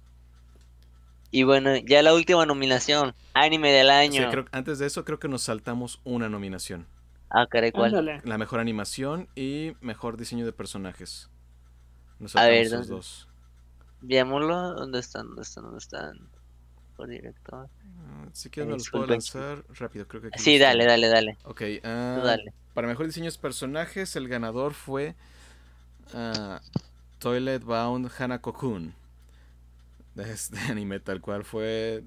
Y 1.33 1.43
bueno, 1.43 1.75
ya 1.79 2.03
la 2.03 2.15
última 2.15 2.47
nominación, 2.47 3.13
anime 3.35 3.73
del 3.73 3.91
año. 3.91 4.31
antes 4.53 4.79
de 4.79 4.87
eso 4.87 5.05
creo 5.05 5.19
que 5.19 5.29
nos 5.29 5.43
saltamos 5.43 6.01
una 6.05 6.29
nominación. 6.29 6.87
Ah, 7.29 7.49
caray, 7.49 7.73
¿cuál? 7.73 8.21
La 8.23 8.39
mejor 8.39 8.61
animación 8.61 9.29
y 9.35 9.73
mejor 9.81 10.17
diseño 10.17 10.47
de 10.47 10.53
personajes 10.53 11.29
a 12.35 12.47
ver, 12.47 12.71
¿dónde? 12.71 12.89
dos. 12.89 13.29
Veámoslo. 14.01 14.75
¿Dónde 14.75 14.99
están? 14.99 15.29
¿Dónde 15.29 15.43
están? 15.43 15.65
¿Dónde 15.65 15.79
están? 15.79 16.29
Por 16.97 17.09
director. 17.09 17.69
Ah, 17.99 18.29
si 18.33 18.51
quieres 18.51 18.69
me 18.69 18.75
los 18.75 18.91
puedo 18.91 19.07
lanzar 19.07 19.65
rápido, 19.71 20.07
creo 20.07 20.23
que 20.23 20.31
Sí, 20.39 20.59
dale, 20.59 20.85
dale, 20.85 21.09
dale. 21.09 21.39
Ok, 21.45 21.63
uh, 21.83 21.87
dale. 22.25 22.53
para 22.75 22.89
mejor 22.89 23.07
diseño 23.07 23.31
de 23.31 23.39
personajes, 23.39 24.15
el 24.17 24.29
ganador 24.29 24.75
fue 24.75 25.15
uh, 26.15 26.59
Toilet 27.19 27.63
Bound 27.63 28.11
Hanako-kun. 28.19 28.95
De 30.15 30.33
este 30.33 30.59
anime 30.71 31.01
tal 31.01 31.21
cual 31.21 31.45
fue. 31.45 32.03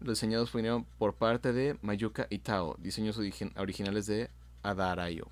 Los 0.00 0.18
diseñados 0.18 0.50
fueron 0.50 0.84
por 0.98 1.14
parte 1.14 1.54
de 1.54 1.78
Mayuka 1.80 2.26
Itao. 2.28 2.76
Diseños 2.78 3.18
originales 3.56 4.06
de 4.06 4.28
Adarayo. 4.62 5.26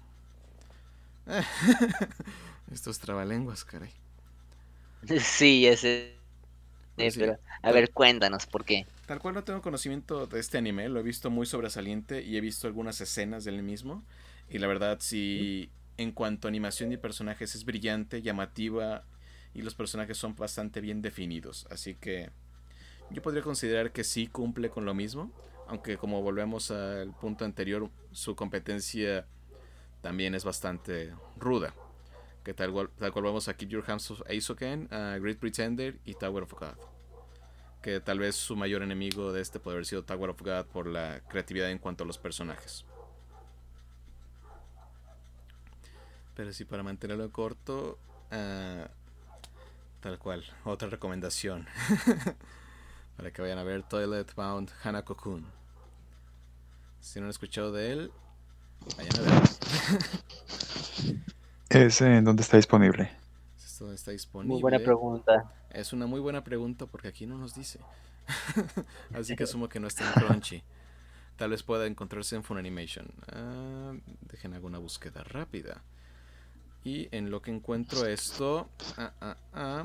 Estos 2.72 2.98
trabalenguas, 2.98 3.64
caray. 3.64 3.90
Sí, 5.20 5.66
ese. 5.66 6.14
Pues 6.96 7.18
a 7.62 7.72
ver, 7.72 7.90
cuéntanos 7.90 8.46
por 8.46 8.64
qué. 8.64 8.86
Tal 9.06 9.18
cual 9.18 9.34
no 9.34 9.44
tengo 9.44 9.60
conocimiento 9.60 10.26
de 10.26 10.38
este 10.38 10.58
anime, 10.58 10.88
lo 10.88 11.00
he 11.00 11.02
visto 11.02 11.28
muy 11.28 11.44
sobresaliente 11.44 12.22
y 12.22 12.36
he 12.36 12.40
visto 12.40 12.66
algunas 12.66 13.00
escenas 13.00 13.44
del 13.44 13.62
mismo. 13.62 14.04
Y 14.48 14.58
la 14.58 14.66
verdad, 14.66 14.98
sí, 15.00 15.70
en 15.96 16.12
cuanto 16.12 16.46
a 16.46 16.50
animación 16.50 16.92
y 16.92 16.96
personajes 16.96 17.54
es 17.54 17.64
brillante, 17.64 18.22
llamativa 18.22 19.04
y 19.54 19.62
los 19.62 19.74
personajes 19.74 20.16
son 20.16 20.36
bastante 20.36 20.80
bien 20.80 21.02
definidos. 21.02 21.66
Así 21.70 21.96
que 21.96 22.30
yo 23.10 23.22
podría 23.22 23.42
considerar 23.42 23.92
que 23.92 24.04
sí 24.04 24.28
cumple 24.28 24.70
con 24.70 24.84
lo 24.84 24.94
mismo, 24.94 25.32
aunque 25.66 25.96
como 25.96 26.22
volvemos 26.22 26.70
al 26.70 27.12
punto 27.14 27.44
anterior, 27.44 27.90
su 28.12 28.36
competencia 28.36 29.26
también 30.00 30.34
es 30.34 30.44
bastante 30.44 31.12
ruda 31.36 31.74
que 32.44 32.52
tal 32.54 32.72
cual, 32.72 32.90
tal 32.98 33.12
cual 33.12 33.24
vamos 33.24 33.48
a 33.48 33.54
Keep 33.54 33.70
Your 33.70 33.90
Hands 33.90 34.10
Off 34.10 34.22
Ace 34.28 34.54
Great 35.18 35.38
Pretender 35.38 35.98
y 36.04 36.14
Tower 36.14 36.42
of 36.42 36.52
God. 36.52 36.76
que 37.82 38.00
tal 38.00 38.18
vez 38.18 38.36
su 38.36 38.56
mayor 38.56 38.82
enemigo 38.82 39.32
de 39.32 39.42
este 39.42 39.60
puede 39.60 39.76
haber 39.76 39.86
sido 39.86 40.04
Tower 40.04 40.30
of 40.30 40.40
God 40.40 40.66
por 40.66 40.86
la 40.86 41.20
creatividad 41.28 41.70
en 41.70 41.78
cuanto 41.78 42.04
a 42.04 42.06
los 42.06 42.18
personajes. 42.18 42.84
Pero 46.34 46.52
sí, 46.52 46.64
para 46.64 46.82
mantenerlo 46.82 47.30
corto, 47.30 47.98
ah, 48.30 48.88
tal 50.00 50.18
cual, 50.18 50.44
otra 50.64 50.88
recomendación. 50.88 51.66
para 53.16 53.30
que 53.30 53.42
vayan 53.42 53.58
a 53.58 53.64
ver 53.64 53.82
Toilet 53.82 54.34
Bound 54.34 54.70
Hanako-kun. 54.82 55.46
Si 57.00 57.20
no 57.20 57.26
han 57.26 57.30
escuchado 57.30 57.70
de 57.70 57.92
él, 57.92 58.12
vayan 58.96 59.12
a. 59.28 59.42
¿Ese 61.74 62.16
en 62.16 62.24
dónde 62.24 62.42
está 62.42 62.56
disponible? 62.56 63.10
Esto 63.56 63.92
está 63.92 64.10
disponible. 64.12 64.52
Muy 64.54 64.62
buena 64.62 64.78
pregunta. 64.78 65.52
Es 65.70 65.92
una 65.92 66.06
muy 66.06 66.20
buena 66.20 66.44
pregunta 66.44 66.86
porque 66.86 67.08
aquí 67.08 67.26
no 67.26 67.36
nos 67.38 67.54
dice. 67.54 67.80
Así 69.12 69.34
que 69.36 69.44
asumo 69.44 69.68
que 69.68 69.80
no 69.80 69.88
está 69.88 70.06
en 70.06 70.12
Crunchy. 70.12 70.62
Tal 71.36 71.50
vez 71.50 71.62
pueda 71.62 71.86
encontrarse 71.86 72.36
en 72.36 72.44
Funimation. 72.44 73.06
Ah, 73.32 73.92
dejen 74.22 74.54
alguna 74.54 74.78
búsqueda 74.78 75.24
rápida. 75.24 75.82
Y 76.84 77.08
en 77.16 77.30
lo 77.30 77.42
que 77.42 77.50
encuentro 77.50 78.06
esto, 78.06 78.68
ah, 78.98 79.12
ah, 79.20 79.36
ah, 79.54 79.84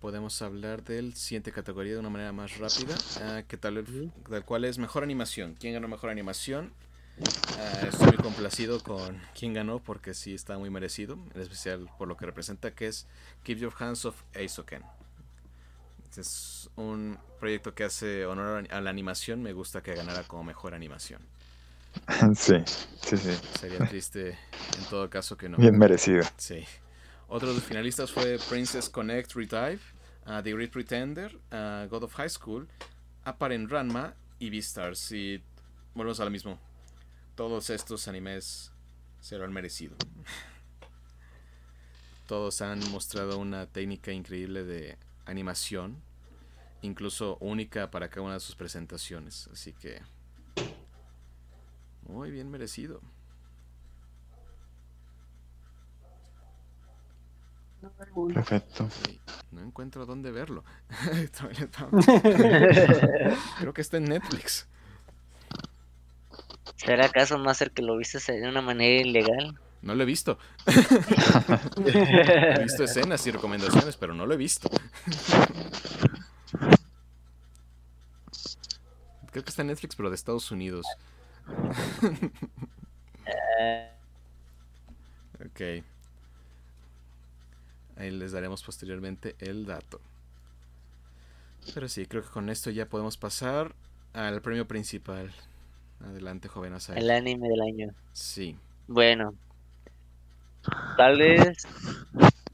podemos 0.00 0.40
hablar 0.42 0.84
del 0.84 1.14
siguiente 1.14 1.52
categoría 1.52 1.94
de 1.94 1.98
una 1.98 2.10
manera 2.10 2.32
más 2.32 2.58
rápida, 2.58 2.94
ah, 3.22 3.42
que 3.46 3.56
tal, 3.56 3.82
vez- 3.82 4.10
tal 4.28 4.44
cual 4.44 4.64
es 4.64 4.78
mejor 4.78 5.02
animación. 5.02 5.56
¿Quién 5.58 5.74
ganó 5.74 5.88
mejor 5.88 6.10
animación? 6.10 6.72
Ah, 7.20 7.86
estoy 7.88 8.08
muy 8.08 8.16
complacido 8.16 8.80
con 8.82 9.20
quien 9.38 9.54
ganó 9.54 9.78
porque 9.78 10.14
sí 10.14 10.34
está 10.34 10.58
muy 10.58 10.70
merecido, 10.70 11.18
en 11.34 11.40
especial 11.40 11.88
por 11.98 12.08
lo 12.08 12.16
que 12.16 12.26
representa, 12.26 12.72
que 12.72 12.88
es 12.88 13.06
Keep 13.44 13.58
Your 13.58 13.74
Hands 13.78 14.04
Off 14.04 14.22
Aizoken. 14.34 14.82
Es 16.16 16.70
un 16.76 17.18
proyecto 17.40 17.74
que 17.74 17.84
hace 17.84 18.24
honor 18.24 18.68
a 18.70 18.80
la 18.80 18.90
animación, 18.90 19.42
me 19.42 19.52
gusta 19.52 19.82
que 19.82 19.94
ganara 19.94 20.22
como 20.24 20.44
mejor 20.44 20.74
animación. 20.74 21.20
sí, 22.34 22.56
sí, 23.02 23.16
sí. 23.16 23.30
Sería 23.58 23.78
triste 23.88 24.38
en 24.78 24.84
todo 24.90 25.08
caso 25.10 25.36
que 25.36 25.48
no. 25.48 25.56
Bien 25.56 25.76
merecido. 25.76 26.22
Sí. 26.36 26.64
Otro 27.28 27.48
de 27.48 27.54
los 27.54 27.64
finalistas 27.64 28.12
fue 28.12 28.38
Princess 28.48 28.88
Connect 28.88 29.32
Revive, 29.34 29.80
uh, 30.26 30.42
The 30.42 30.52
Great 30.52 30.70
Pretender, 30.70 31.34
uh, 31.52 31.88
God 31.88 32.04
of 32.04 32.14
High 32.14 32.30
School, 32.30 32.68
Apparent 33.24 33.70
Ranma 33.70 34.14
y 34.38 34.50
Beastars. 34.50 35.10
Y 35.12 35.42
volvemos 35.94 36.20
a 36.20 36.24
lo 36.24 36.30
mismo. 36.30 36.58
Todos 37.34 37.70
estos 37.70 38.06
animes 38.06 38.72
se 39.20 39.38
lo 39.38 39.44
han 39.44 39.52
merecido. 39.52 39.96
Todos 42.26 42.62
han 42.62 42.78
mostrado 42.90 43.38
una 43.38 43.66
técnica 43.66 44.12
increíble 44.12 44.64
de 44.64 44.96
animación, 45.26 46.02
incluso 46.82 47.36
única 47.40 47.90
para 47.90 48.08
cada 48.08 48.22
una 48.22 48.34
de 48.34 48.40
sus 48.40 48.54
presentaciones. 48.54 49.48
Así 49.52 49.72
que 49.72 50.00
muy 52.02 52.30
bien 52.30 52.50
merecido. 52.50 53.00
Perfecto. 58.32 58.88
Sí, 58.90 59.20
no 59.50 59.62
encuentro 59.62 60.06
dónde 60.06 60.30
verlo. 60.30 60.64
Creo 63.58 63.74
que 63.74 63.82
está 63.82 63.98
en 63.98 64.04
Netflix. 64.04 64.66
¿Será 66.76 67.06
acaso 67.06 67.38
Master 67.38 67.70
que 67.70 67.82
lo 67.82 67.96
viste 67.96 68.18
de 68.32 68.48
una 68.48 68.62
manera 68.62 69.02
ilegal? 69.02 69.58
No 69.82 69.94
lo 69.94 70.02
he 70.02 70.06
visto. 70.06 70.38
He 71.84 72.62
visto 72.62 72.84
escenas 72.84 73.26
y 73.26 73.30
recomendaciones, 73.30 73.96
pero 73.96 74.14
no 74.14 74.24
lo 74.24 74.32
he 74.34 74.38
visto. 74.38 74.70
Creo 79.30 79.44
que 79.44 79.50
está 79.50 79.62
en 79.62 79.68
Netflix, 79.68 79.94
pero 79.96 80.08
de 80.08 80.14
Estados 80.14 80.50
Unidos. 80.50 80.86
Eh, 83.26 83.90
Ok. 85.44 85.84
Ahí 87.96 88.10
les 88.10 88.32
daremos 88.32 88.62
posteriormente 88.62 89.36
el 89.38 89.66
dato. 89.66 90.00
Pero 91.72 91.88
sí, 91.88 92.06
creo 92.06 92.22
que 92.22 92.28
con 92.28 92.48
esto 92.48 92.70
ya 92.70 92.86
podemos 92.86 93.16
pasar 93.16 93.74
al 94.12 94.42
premio 94.42 94.66
principal. 94.66 95.32
Adelante, 96.00 96.48
joven 96.48 96.74
Asai. 96.74 96.98
el 96.98 97.10
anime 97.10 97.48
del 97.48 97.60
año. 97.62 97.94
Sí. 98.12 98.56
Bueno, 98.86 99.34
tal 100.96 101.18
vez. 101.18 101.58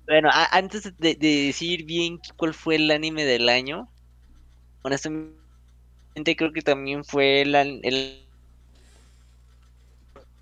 Bueno, 0.07 0.29
antes 0.51 0.85
de, 0.99 1.15
de 1.15 1.47
decir 1.47 1.85
bien 1.85 2.19
cuál 2.37 2.55
fue 2.55 2.77
el 2.77 2.91
anime 2.91 3.25
del 3.25 3.49
año, 3.49 3.89
honestamente 4.83 5.41
creo 6.37 6.53
que 6.53 6.63
también 6.63 7.05
fue 7.05 7.43
el, 7.43 8.27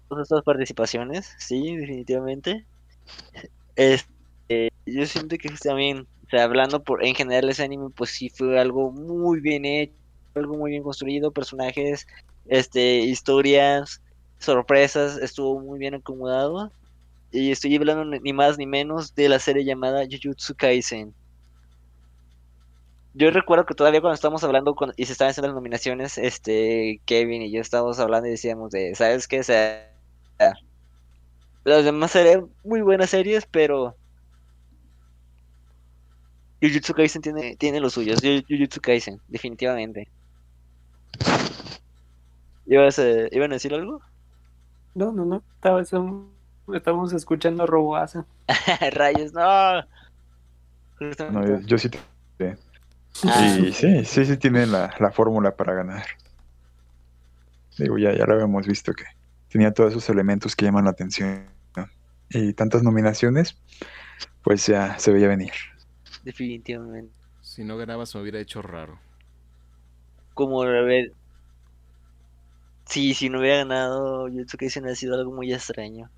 todas 0.09 0.25
estas 0.25 0.43
participaciones, 0.43 1.35
sí, 1.39 1.77
definitivamente. 1.77 2.65
Este, 3.77 4.71
yo 4.87 5.07
siento 5.07 5.37
que 5.37 5.51
también, 5.63 6.01
o 6.27 6.31
sea, 6.31 6.45
hablando 6.45 6.83
por 6.83 7.05
en 7.05 7.15
general 7.15 7.49
ese 7.49 7.63
anime, 7.65 7.91
pues 7.95 8.11
sí 8.11 8.31
fue 8.31 8.59
algo 8.59 8.91
muy 8.91 9.41
bien 9.41 9.65
hecho, 9.65 9.93
algo 10.35 10.57
muy 10.57 10.73
bien 10.73 10.83
construido, 10.83 11.31
personajes, 11.33 12.07
este, 12.49 12.99
historias, 13.01 14.03
sorpresas, 14.41 15.19
estuvo 15.19 15.61
muy 15.61 15.79
bien 15.79 15.95
acomodado. 15.95 16.73
Y 17.31 17.53
estoy 17.53 17.77
hablando 17.77 18.05
ni 18.07 18.33
más 18.35 18.59
ni 18.59 18.67
menos 18.67 19.15
de 19.15 19.29
la 19.31 19.39
serie 19.41 19.65
llamada 19.65 20.05
Jujutsu 20.11 20.55
Kaisen. 20.57 21.17
Yo 23.13 23.31
recuerdo 23.31 23.67
que 23.67 23.75
todavía 23.75 24.01
cuando 24.01 24.15
estábamos 24.15 24.45
hablando 24.45 24.75
con- 24.75 24.93
y 24.97 25.07
se 25.07 25.13
estaban 25.13 25.31
haciendo 25.31 25.49
las 25.49 25.55
nominaciones, 25.57 26.19
este 26.19 27.03
Kevin 27.07 27.43
y 27.43 27.51
yo 27.53 27.61
estábamos 27.61 27.99
hablando 27.99 28.29
y 28.29 28.33
decíamos 28.33 28.71
de, 28.71 28.95
¿sabes 28.95 29.27
qué? 29.29 29.41
O 29.41 29.43
sea, 29.45 29.93
las 31.65 31.85
demás 31.85 32.11
serían 32.11 32.53
muy 32.65 32.81
buenas 32.83 33.11
series, 33.11 33.47
pero 33.51 33.97
Jujutsu 36.63 36.95
Kaisen 36.95 37.21
tiene, 37.23 37.57
tiene 37.57 37.81
los 37.81 37.95
suyos. 37.95 38.21
Ju- 38.23 38.45
Jujutsu 38.49 38.81
Kaisen, 38.81 39.21
definitivamente. 39.27 40.09
¿Ibas 42.69 42.99
a- 42.99 43.35
¿Iban 43.35 43.51
a 43.53 43.55
decir 43.55 43.75
algo? 43.75 44.01
No, 44.95 45.11
no, 45.13 45.25
no. 45.25 45.43
Estaba, 45.55 45.81
estamos 45.81 47.13
escuchando 47.13 47.63
a 47.65 47.67
Roboasa. 47.67 48.27
Rayos, 48.93 49.33
no. 49.33 49.83
Yo, 51.01 51.61
yo 51.61 51.79
sí. 51.79 51.89
te- 51.89 51.99
Ah. 53.25 53.57
Y 53.61 53.73
sí, 53.73 54.05
sí, 54.05 54.25
sí 54.25 54.37
tienen 54.37 54.71
la, 54.71 54.95
la 55.01 55.11
fórmula 55.11 55.57
para 55.57 55.75
ganar. 55.75 56.05
Digo, 57.77 57.99
ya, 57.99 58.13
ya 58.13 58.25
lo 58.27 58.35
habíamos 58.35 58.67
visto 58.67 58.93
que 58.93 59.05
tenía 59.49 59.73
todos 59.73 59.93
esos 59.93 60.09
elementos 60.11 60.55
que 60.55 60.67
llaman 60.67 60.85
la 60.85 60.91
atención. 60.91 61.47
¿no? 61.77 61.89
Y 62.31 62.53
tantas 62.53 62.83
nominaciones, 62.85 63.57
pues 64.43 64.67
ya 64.67 64.99
se 65.01 65.11
veía 65.11 65.27
venir. 65.27 65.53
Definitivamente. 66.23 67.13
Si 67.41 67.65
no 67.65 67.77
ganabas 67.77 68.15
me 68.15 68.21
hubiera 68.23 68.39
hecho 68.41 68.63
raro. 68.63 69.01
Como 70.35 70.63
a 70.63 70.67
ver. 70.83 71.13
Sí, 72.89 73.15
si 73.15 73.29
no 73.29 73.41
hubiera 73.41 73.59
ganado, 73.59 74.27
creo 74.27 74.47
que 74.47 74.57
hubiese 74.67 74.97
sido 74.97 75.15
algo 75.15 75.33
muy 75.33 75.53
extraño. 75.53 76.11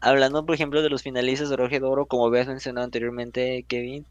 Hablando, 0.00 0.46
por 0.46 0.54
ejemplo, 0.54 0.82
de 0.82 0.90
los 0.90 1.02
finalistas 1.02 1.50
de 1.50 1.56
Roge 1.56 1.80
de 1.80 1.86
Oro, 1.86 2.06
como 2.06 2.26
habías 2.26 2.48
mencionado 2.48 2.84
anteriormente, 2.86 3.64
Kevin, 3.68 4.06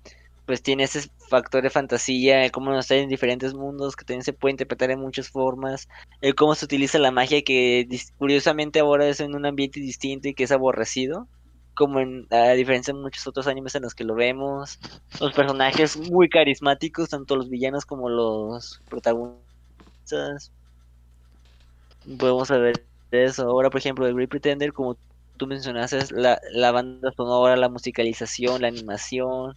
pues 0.46 0.64
tiene 0.64 0.84
ese 0.86 1.10
factor 1.30 1.64
de 1.64 1.70
fantasía, 1.72 2.50
cómo 2.52 2.72
nos 2.72 2.86
está 2.86 2.96
en 2.96 3.10
diferentes 3.10 3.54
mundos, 3.56 3.96
que 3.96 4.06
también 4.06 4.24
se 4.24 4.34
puede 4.34 4.54
interpretar 4.54 4.92
en 4.92 5.00
muchas 5.02 5.30
formas, 5.30 5.88
el 6.22 6.36
cómo 6.36 6.56
se 6.56 6.66
utiliza 6.66 7.00
la 7.00 7.12
magia, 7.12 7.44
que 7.44 7.88
curiosamente 8.18 8.80
ahora 8.80 9.08
es 9.08 9.20
en 9.22 9.36
un 9.36 9.46
ambiente 9.46 9.80
distinto 9.80 10.28
y 10.30 10.36
que 10.36 10.46
es 10.46 10.52
aborrecido, 10.52 11.30
como 11.76 12.00
en, 12.00 12.28
a 12.32 12.52
diferencia 12.54 12.94
de 12.94 13.00
muchos 13.02 13.28
otros 13.28 13.48
animes 13.48 13.76
en 13.76 13.84
los 13.84 13.96
que 13.96 14.04
lo 14.06 14.16
vemos, 14.16 14.80
los 15.20 15.34
personajes 15.34 15.98
muy 15.98 16.30
carismáticos, 16.30 17.10
tanto 17.10 17.36
los 17.36 17.50
villanos 17.50 17.86
como 17.86 18.10
los 18.10 18.82
protagonistas. 18.90 20.52
Podemos 22.18 22.50
ver 22.50 22.84
eso. 23.12 23.44
Ahora, 23.44 23.70
por 23.70 23.80
ejemplo, 23.80 24.06
The 24.06 24.14
Great 24.14 24.30
Pretender, 24.30 24.74
como 24.74 24.98
tú 25.38 25.48
mencionaste, 25.48 26.00
la, 26.12 26.40
la 26.52 26.72
banda 26.72 27.12
sonora, 27.12 27.56
la 27.56 27.70
musicalización, 27.70 28.62
la 28.62 28.68
animación. 28.68 29.56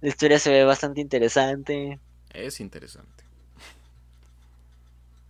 La 0.00 0.08
historia 0.08 0.38
se 0.38 0.50
ve 0.50 0.64
bastante 0.64 1.00
interesante. 1.00 1.98
Es 2.32 2.60
interesante. 2.60 3.24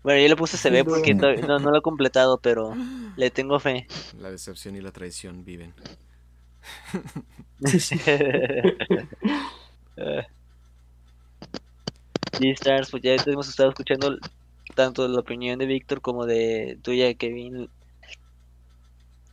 Bueno, 0.03 0.23
yo 0.23 0.29
le 0.29 0.37
puse 0.37 0.57
se 0.57 0.71
ve 0.71 0.83
porque 0.83 1.15
no, 1.15 1.59
no 1.59 1.71
lo 1.71 1.79
he 1.79 1.83
completado, 1.83 2.39
pero 2.39 2.75
le 3.17 3.31
tengo 3.31 3.61
fe. 3.61 3.87
La 4.19 4.31
decepción 4.31 4.77
y 4.77 4.81
la 4.81 4.93
traición 4.93 5.45
viven. 5.45 5.75
Stars, 12.41 12.91
pues 12.91 13.03
ya 13.03 13.17
hemos 13.27 13.49
estado 13.49 13.71
escuchando 13.71 14.17
tanto 14.85 15.07
la 15.09 15.21
opinión 15.21 15.59
de 15.59 15.67
Víctor 15.67 16.01
como 16.01 16.27
de 16.27 16.79
tuya, 16.83 17.15
Kevin, 17.15 17.69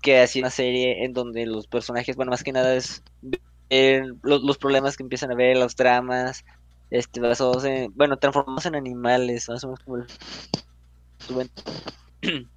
que 0.01 0.19
ha 0.19 0.27
sido 0.27 0.43
una 0.43 0.51
serie 0.51 1.03
en 1.05 1.13
donde 1.13 1.45
los 1.45 1.67
personajes, 1.67 2.15
bueno, 2.15 2.31
más 2.31 2.43
que 2.43 2.51
nada 2.53 2.75
es 2.75 3.03
ver 3.69 4.05
los, 4.23 4.43
los 4.43 4.57
problemas 4.57 4.95
que 4.95 5.03
empiezan 5.03 5.31
a 5.31 5.35
ver, 5.35 5.57
los 5.57 5.75
dramas, 5.75 6.43
este, 6.89 7.19
basados 7.19 7.65
en, 7.65 7.93
bueno, 7.95 8.17
transformados 8.17 8.65
en 8.65 8.75
animales, 8.75 9.49
más 9.49 9.63
o 9.63 9.67
menos 9.67 9.79
como 9.83 9.97
el- 11.41 11.51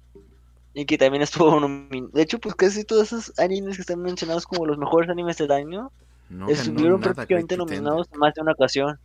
y 0.73 0.85
que 0.85 0.97
también 0.97 1.23
estuvo 1.23 1.59
nominado. 1.59 2.11
De 2.13 2.21
hecho, 2.21 2.39
pues 2.39 2.55
casi 2.55 2.83
todos 2.83 3.07
esos 3.11 3.39
animes 3.39 3.75
que 3.75 3.81
están 3.81 4.01
mencionados 4.01 4.45
como 4.45 4.65
los 4.65 4.77
mejores 4.77 5.09
animes 5.09 5.37
del 5.37 5.51
año 5.51 5.91
No 6.29 6.47
ganó 6.47 6.53
estuvieron 6.53 7.01
prácticamente 7.01 7.57
nominados 7.57 8.07
en 8.11 8.19
más 8.19 8.33
de 8.33 8.41
una 8.41 8.53
ocasión. 8.53 8.99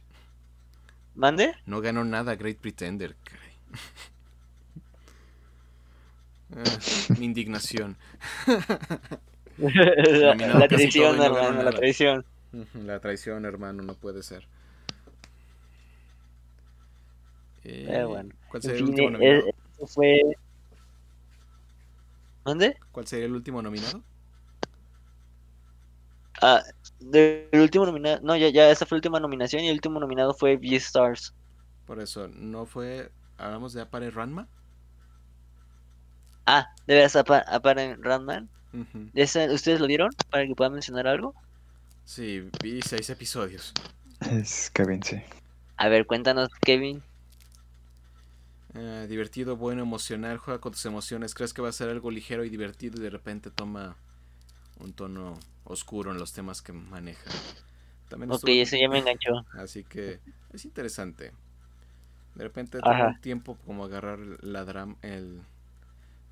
¿Mande? 1.15 1.55
No 1.67 1.81
ganó 1.81 2.05
nada 2.05 2.37
Great 2.37 2.59
Pretender. 2.59 3.17
Ah, 6.55 6.63
mi 7.19 7.27
indignación. 7.27 7.97
la, 9.59 10.69
traición, 10.69 11.21
hermano, 11.21 11.63
la 11.63 11.73
traición. 11.73 12.25
La 12.75 13.01
traición, 13.01 13.45
hermano, 13.45 13.83
no 13.83 13.95
puede 13.95 14.23
ser. 14.23 14.47
Eh, 17.65 17.85
Pero 17.87 18.09
bueno, 18.11 18.35
¿Cuál 18.49 18.63
sería 18.63 18.79
el 18.79 18.85
último 18.85 19.09
eh, 19.09 19.11
nominado? 19.11 19.47
fue... 19.89 20.21
¿Mande? 22.45 22.77
¿Cuál 22.93 23.07
sería 23.07 23.27
el 23.27 23.33
último 23.33 23.61
nominado? 23.61 24.03
Ah, 26.41 26.63
del 27.01 27.49
último 27.53 27.87
nominado... 27.87 28.21
No, 28.23 28.37
ya, 28.37 28.51
ya, 28.51 28.71
esa 28.71 28.87
fue 28.87 28.97
la 28.97 28.99
última 28.99 29.19
nominación 29.19 29.65
y 29.65 29.69
el 29.69 29.75
último 29.75 29.99
nominado 29.99 30.33
fue 30.33 30.57
Beastars. 30.57 31.35
Por 31.87 32.01
eso, 32.01 32.29
¿no 32.29 32.67
fue. 32.67 33.11
Hablamos 33.39 33.73
de 33.73 33.83
Apare 33.83 34.11
Ranma? 34.11 34.49
Ah, 36.47 36.69
de 36.87 36.95
veras, 36.95 37.17
apa- 37.17 37.45
aparen 37.47 38.03
Randman. 38.03 38.49
Ujú. 38.73 39.11
¿Ese- 39.15 39.51
¿Ustedes 39.53 39.81
lo 39.81 39.87
vieron? 39.87 40.11
Para 40.31 40.47
que 40.47 40.55
puedan 40.55 40.73
mencionar 40.75 41.07
algo. 41.07 41.35
Sí, 42.05 42.49
vi 42.63 42.81
seis 42.83 43.11
episodios. 43.11 43.73
Es 44.21 44.71
Kevin, 44.71 45.03
sí. 45.03 45.23
A 45.77 45.89
ver, 45.89 46.07
cuéntanos, 46.07 46.49
Kevin. 46.61 47.03
Eh, 48.75 49.07
divertido, 49.09 49.57
bueno, 49.57 49.83
emocional, 49.83 50.37
juega 50.39 50.61
con 50.61 50.73
tus 50.73 50.85
emociones. 50.87 51.35
Crees 51.35 51.55
que 51.55 51.63
va 51.63 51.71
a 51.71 51.73
ser 51.73 51.89
algo 51.89 52.11
ligero 52.11 52.45
y 52.45 52.51
divertido 52.51 52.99
y 53.01 53.03
de 53.03 53.11
repente 53.11 53.51
toma 53.51 53.97
un 54.79 54.93
tono 54.93 55.39
oscuro 55.65 56.13
en 56.13 56.19
los 56.19 56.33
temas 56.33 56.61
que 56.63 56.73
maneja. 56.73 57.31
También 58.09 58.31
Ok, 58.31 58.37
estuvo- 58.37 58.53
ese 58.53 58.81
ya 58.81 58.89
me 58.89 58.99
enganchó. 58.99 59.45
Así 59.55 59.85
que 59.85 60.21
es 60.53 60.65
interesante. 60.65 61.33
De 62.37 62.45
repente 62.45 62.83
toma 62.85 63.05
un 63.05 63.17
tiempo 63.17 63.57
como 63.67 63.85
agarrar 63.85 64.21
la 64.43 64.65
drama, 64.65 64.97
el, 65.03 65.43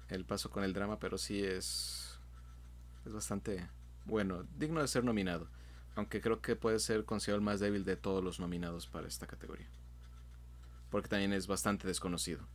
el 0.09 0.25
paso 0.25 0.51
con 0.51 0.65
el 0.65 0.73
drama, 0.73 0.99
pero 0.99 1.19
sí 1.19 1.43
es, 1.45 2.19
es 3.07 3.13
bastante 3.15 3.69
bueno, 4.07 4.45
digno 4.59 4.81
de 4.83 4.89
ser 4.89 5.05
nominado. 5.05 5.49
Aunque 5.97 6.21
creo 6.21 6.43
que 6.43 6.57
puede 6.57 6.79
ser 6.81 7.05
considerado 7.05 7.39
el 7.41 7.45
más 7.45 7.61
débil 7.61 7.85
de 7.85 7.97
todos 7.97 8.25
los 8.25 8.41
nominados 8.41 8.87
para 8.89 9.09
esta 9.09 9.27
categoría. 9.27 9.69
Porque 10.91 11.09
también 11.09 11.33
es 11.35 11.47
bastante 11.47 11.87
desconocido. 11.87 12.47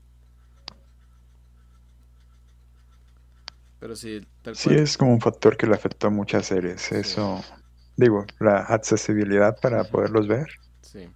Pero 3.79 3.95
sí, 3.95 4.21
tal 4.41 4.57
Sí, 4.57 4.73
cual. 4.73 4.77
es 4.77 4.95
como 4.95 5.13
un 5.13 5.21
factor 5.21 5.57
que 5.57 5.65
le 5.65 5.73
afectó 5.73 6.05
a 6.07 6.09
muchas 6.11 6.45
series. 6.45 6.91
Eso, 6.91 7.41
digo, 7.95 8.25
la 8.39 8.59
accesibilidad 8.59 9.59
para 9.59 9.85
poderlos 9.89 10.27
ver 10.27 10.47
Sí. 10.81 11.09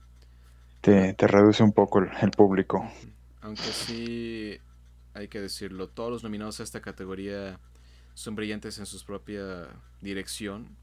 Te, 0.84 1.14
te 1.14 1.28
reduce 1.28 1.64
un 1.64 1.72
poco 1.72 2.00
el, 2.00 2.10
el 2.22 2.32
público. 2.32 2.86
Aunque 3.42 3.62
sí 3.62 4.58
hay 5.14 5.30
que 5.30 5.40
decirlo, 5.40 5.88
todos 5.88 6.12
los 6.12 6.24
nominados 6.24 6.60
a 6.60 6.64
esta 6.64 6.82
categoría 6.82 7.58
son 8.16 8.36
brillantes 8.36 8.80
en 8.80 8.86
su 8.86 9.04
propia 9.06 9.70
dirección, 10.02 10.76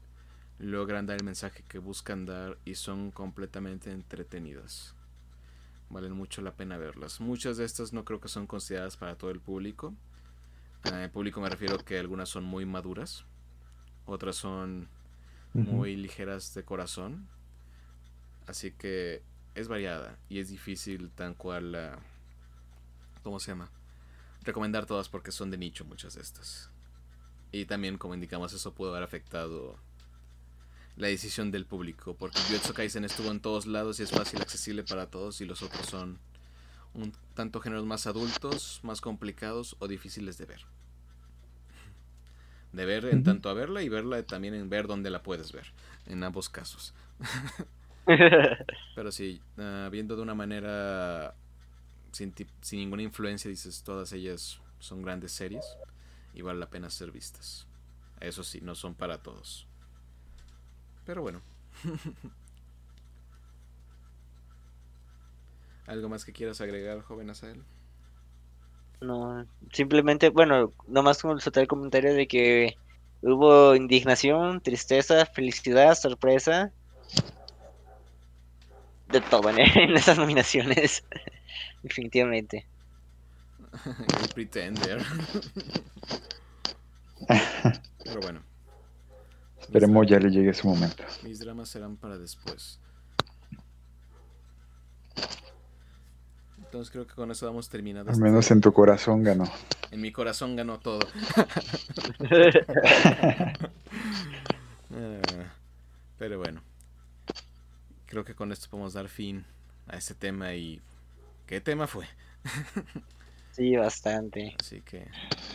logran 0.57 1.05
dar 1.05 1.17
el 1.17 1.23
mensaje 1.23 1.63
que 1.67 1.77
buscan 1.77 2.25
dar 2.25 2.57
y 2.65 2.75
son 2.75 3.11
completamente 3.11 3.91
entretenidas. 3.91 4.95
Valen 5.91 6.13
mucho 6.13 6.41
la 6.41 6.53
pena 6.53 6.77
verlas. 6.77 7.21
Muchas 7.21 7.57
de 7.57 7.65
estas 7.65 7.93
no 7.93 8.03
creo 8.03 8.19
que 8.19 8.27
son 8.27 8.47
consideradas 8.47 8.97
para 8.97 9.15
todo 9.15 9.29
el 9.29 9.39
público. 9.39 9.93
El 10.83 11.11
público 11.11 11.41
me 11.41 11.49
refiero 11.49 11.77
que 11.77 11.99
algunas 11.99 12.27
son 12.27 12.43
muy 12.43 12.65
maduras, 12.65 13.25
otras 14.07 14.35
son 14.35 14.87
muy 15.53 15.95
ligeras 15.95 16.55
de 16.55 16.63
corazón. 16.63 17.27
Así 18.47 18.71
que 18.71 19.21
es 19.55 19.67
variada 19.67 20.17
y 20.29 20.39
es 20.39 20.49
difícil 20.49 21.09
tan 21.11 21.33
cual 21.33 21.73
la... 21.73 21.99
¿Cómo 23.23 23.39
se 23.39 23.51
llama? 23.51 23.69
Recomendar 24.43 24.85
todas 24.85 25.09
porque 25.09 25.31
son 25.31 25.51
de 25.51 25.57
nicho 25.57 25.85
muchas 25.85 26.15
de 26.15 26.21
estas. 26.21 26.69
Y 27.51 27.65
también, 27.65 27.97
como 27.97 28.13
indicamos, 28.13 28.53
eso 28.53 28.73
pudo 28.73 28.91
haber 28.91 29.03
afectado 29.03 29.77
la 30.95 31.07
decisión 31.07 31.51
del 31.51 31.65
público. 31.65 32.15
Porque 32.15 32.39
Jujutsu 32.39 32.73
Kaisen 32.73 33.05
estuvo 33.05 33.29
en 33.29 33.41
todos 33.41 33.65
lados 33.65 33.99
y 33.99 34.03
es 34.03 34.11
fácil 34.11 34.41
accesible 34.41 34.83
para 34.83 35.07
todos 35.07 35.41
y 35.41 35.45
los 35.45 35.61
otros 35.61 35.85
son 35.85 36.17
un 36.93 37.13
tanto 37.35 37.59
géneros 37.59 37.85
más 37.85 38.07
adultos, 38.07 38.79
más 38.83 39.01
complicados 39.01 39.75
o 39.79 39.87
difíciles 39.87 40.37
de 40.37 40.45
ver. 40.45 40.65
De 42.73 42.85
ver 42.85 43.05
en 43.05 43.23
tanto 43.23 43.49
a 43.49 43.53
verla 43.53 43.83
y 43.83 43.89
verla 43.89 44.23
también 44.23 44.53
en 44.53 44.69
ver 44.69 44.87
dónde 44.87 45.09
la 45.09 45.23
puedes 45.23 45.51
ver. 45.51 45.73
En 46.05 46.23
ambos 46.23 46.49
casos. 46.49 46.93
Pero 48.95 49.11
sí, 49.11 49.41
ah, 49.57 49.89
viendo 49.91 50.15
de 50.15 50.21
una 50.21 50.33
manera 50.35 51.35
sin, 52.11 52.33
sin 52.61 52.79
ninguna 52.79 53.03
influencia, 53.03 53.49
dices, 53.49 53.83
todas 53.83 54.11
ellas 54.13 54.59
son 54.79 55.01
grandes 55.01 55.31
series 55.31 55.77
y 56.33 56.41
vale 56.41 56.59
la 56.59 56.69
pena 56.69 56.89
ser 56.89 57.11
vistas. 57.11 57.67
Eso 58.19 58.43
sí, 58.43 58.59
no 58.61 58.75
son 58.75 58.95
para 58.95 59.17
todos. 59.21 59.67
Pero 61.05 61.21
bueno. 61.21 61.41
¿Algo 65.87 66.09
más 66.09 66.23
que 66.25 66.31
quieras 66.31 66.61
agregar, 66.61 67.01
joven 67.01 67.29
Asael? 67.29 67.63
No, 69.01 69.45
simplemente, 69.73 70.29
bueno, 70.29 70.71
nomás 70.87 71.21
como 71.21 71.39
soltar 71.39 71.63
el 71.63 71.67
comentario 71.67 72.13
de 72.13 72.27
que 72.27 72.77
hubo 73.21 73.75
indignación, 73.75 74.61
tristeza, 74.61 75.25
felicidad, 75.25 75.95
sorpresa. 75.95 76.71
De 79.11 79.21
todo 79.21 79.49
en, 79.49 79.59
en 79.77 79.95
esas 79.97 80.17
nominaciones. 80.17 81.03
Definitivamente. 81.83 82.65
El 84.21 84.29
Pretender. 84.33 85.01
Pero 88.03 88.19
bueno. 88.21 88.41
Esperemos 89.59 90.01
mis, 90.01 90.09
ya 90.11 90.19
le 90.19 90.29
llegue 90.29 90.53
su 90.53 90.67
momento. 90.67 91.03
mis 91.23 91.39
dramas 91.39 91.69
serán 91.69 91.95
para 91.95 92.17
después. 92.17 92.79
Entonces 96.57 96.91
creo 96.91 97.05
que 97.05 97.13
con 97.15 97.29
eso 97.31 97.45
damos 97.45 97.69
terminado. 97.69 98.07
Al 98.09 98.13
este- 98.13 98.23
menos 98.23 98.49
en 98.51 98.61
tu 98.61 98.71
corazón 98.73 99.23
ganó. 99.23 99.45
En 99.91 100.01
mi 100.01 100.11
corazón 100.11 100.55
ganó 100.55 100.79
todo. 100.79 100.99
Ah, 104.93 105.53
Pero 106.17 106.37
bueno. 106.39 106.61
Creo 108.11 108.25
que 108.25 108.35
con 108.35 108.51
esto 108.51 108.69
podemos 108.69 108.91
dar 108.91 109.07
fin 109.07 109.45
a 109.87 109.95
este 109.95 110.13
tema 110.15 110.53
y... 110.53 110.81
¿Qué 111.47 111.61
tema 111.61 111.87
fue? 111.87 112.05
Sí, 113.51 113.75
bastante. 113.75 114.55
Así 114.59 114.81
que... 114.81 115.07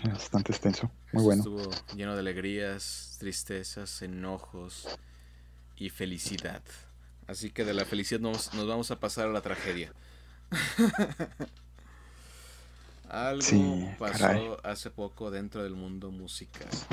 Bastante 0.04 0.52
extenso. 0.52 0.90
Muy 1.12 1.24
bueno. 1.24 1.44
Estuvo 1.44 1.70
lleno 1.94 2.14
de 2.14 2.20
alegrías, 2.20 3.16
tristezas, 3.18 4.02
enojos 4.02 4.98
y 5.76 5.90
felicidad. 5.90 6.62
Así 7.26 7.50
que 7.50 7.64
de 7.64 7.74
la 7.74 7.84
felicidad 7.86 8.20
nos, 8.20 8.52
nos 8.54 8.66
vamos 8.66 8.90
a 8.90 9.00
pasar 9.00 9.28
a 9.28 9.32
la 9.32 9.42
tragedia. 9.42 9.94
Algo 13.08 13.42
Sí, 13.42 13.88
pasó 13.98 14.18
caray. 14.18 14.50
hace 14.64 14.90
poco 14.90 15.30
dentro 15.30 15.62
del 15.62 15.74
mundo 15.74 16.10
musical. 16.10 16.86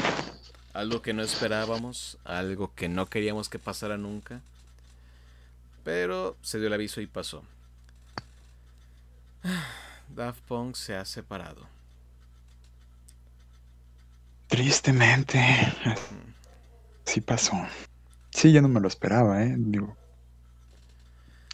Algo 0.74 1.02
que 1.02 1.14
no 1.14 1.24
esperábamos, 1.24 2.18
algo 2.24 2.74
que 2.76 2.90
no 2.90 3.08
queríamos 3.08 3.50
que 3.50 3.60
pasara 3.60 3.98
nunca. 3.98 4.42
Pero 5.84 6.38
se 6.42 6.60
dio 6.60 6.68
el 6.68 6.74
aviso 6.74 7.02
y 7.02 7.08
pasó. 7.08 7.44
Daft 10.10 10.42
Punk 10.42 10.76
se 10.76 10.96
ha 10.96 11.06
separado. 11.06 11.68
Tristemente. 14.48 15.40
Sí 17.06 17.22
pasó. 17.22 17.54
Sí, 18.30 18.52
yo 18.52 18.62
no 18.62 18.68
me 18.68 18.80
lo 18.80 18.88
esperaba, 18.88 19.44
¿eh? 19.44 19.56
Digo, 19.58 19.96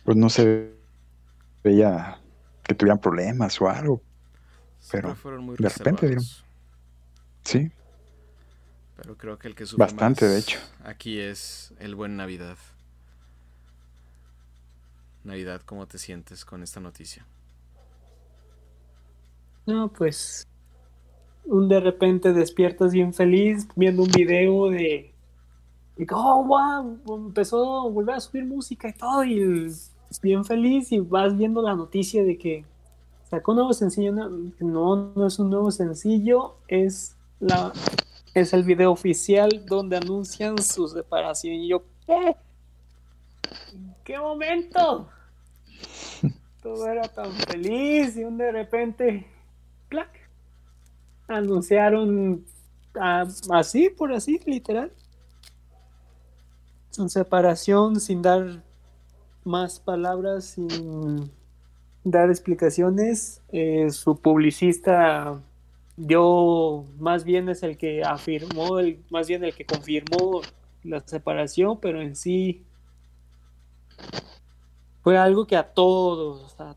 pues 0.03 0.17
no 0.17 0.29
se 0.29 0.73
veía 1.63 2.19
que 2.63 2.75
tuvieran 2.75 2.99
problemas 2.99 3.59
o 3.61 3.69
algo. 3.69 4.01
Pero 4.91 5.15
fueron 5.15 5.43
muy 5.43 5.57
de 5.57 5.69
repente 5.69 6.07
dieron-. 6.07 6.25
Sí, 7.43 7.71
Pero 8.95 9.17
creo 9.17 9.39
que 9.39 9.47
el 9.47 9.55
que 9.55 9.65
Bastante, 9.77 10.25
más 10.25 10.33
de 10.33 10.39
hecho. 10.39 10.59
Aquí 10.83 11.19
es 11.19 11.73
el 11.79 11.95
buen 11.95 12.15
Navidad. 12.15 12.57
Navidad, 15.23 15.61
¿cómo 15.65 15.87
te 15.87 15.97
sientes 15.97 16.45
con 16.45 16.63
esta 16.63 16.79
noticia? 16.79 17.25
No, 19.65 19.91
pues. 19.91 20.47
Un 21.45 21.67
de 21.67 21.79
repente 21.79 22.33
despiertas 22.33 22.91
bien 22.91 23.13
feliz 23.13 23.67
viendo 23.75 24.03
un 24.03 24.09
video 24.09 24.69
de. 24.69 25.13
y 25.97 26.05
oh, 26.11 26.43
wow, 26.43 27.25
empezó 27.27 27.87
a 27.87 27.89
volver 27.89 28.15
a 28.15 28.19
subir 28.19 28.45
música 28.45 28.89
y 28.89 28.93
todo. 28.93 29.23
Y 29.23 29.71
bien 30.21 30.45
feliz 30.45 30.91
y 30.91 30.99
vas 30.99 31.35
viendo 31.37 31.61
la 31.61 31.75
noticia 31.75 32.23
de 32.23 32.37
que 32.37 32.65
sacó 33.29 33.51
un 33.51 33.57
nuevo 33.57 33.73
sencillo. 33.73 34.11
No, 34.11 35.11
no 35.15 35.27
es 35.27 35.39
un 35.39 35.49
nuevo 35.49 35.71
sencillo, 35.71 36.57
es 36.67 37.15
la 37.39 37.71
es 38.33 38.53
el 38.53 38.63
video 38.63 38.91
oficial 38.91 39.65
donde 39.65 39.97
anuncian 39.97 40.57
su 40.61 40.87
separación. 40.87 41.55
Y 41.55 41.69
yo, 41.69 41.83
¿qué? 42.05 42.35
¿En 44.09 44.15
qué 44.15 44.21
momento? 44.21 45.07
Todo 46.63 46.87
era 46.87 47.03
tan 47.03 47.31
feliz 47.31 48.17
y 48.17 48.23
de 48.23 48.51
repente, 48.51 49.27
¡clac! 49.87 50.09
Anunciaron 51.27 52.43
así, 53.51 53.91
por 53.91 54.11
así, 54.11 54.41
literal. 54.47 54.91
Su 56.89 57.07
separación 57.07 57.99
sin 57.99 58.23
dar 58.23 58.63
más 59.43 59.79
palabras, 59.79 60.45
sin 60.45 61.31
dar 62.03 62.31
explicaciones. 62.31 63.43
Eh, 63.51 63.91
su 63.91 64.19
publicista 64.19 65.39
dio 65.97 66.83
más 66.97 67.23
bien 67.23 67.47
es 67.49 67.61
el 67.61 67.77
que 67.77 68.01
afirmó, 68.03 68.79
más 69.11 69.27
bien 69.27 69.43
el 69.43 69.53
que 69.53 69.67
confirmó 69.67 70.41
la 70.81 70.99
separación, 71.01 71.79
pero 71.79 72.01
en 72.01 72.15
sí 72.15 72.65
fue 75.01 75.17
algo 75.17 75.47
que 75.47 75.55
a 75.55 75.73
todos, 75.73 76.59
a 76.59 76.75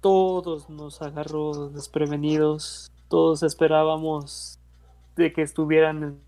todos 0.00 0.68
nos 0.70 1.02
agarró 1.02 1.68
desprevenidos. 1.68 2.90
Todos 3.08 3.42
esperábamos 3.42 4.58
de 5.16 5.32
que 5.32 5.42
estuvieran 5.42 6.02
en 6.02 6.20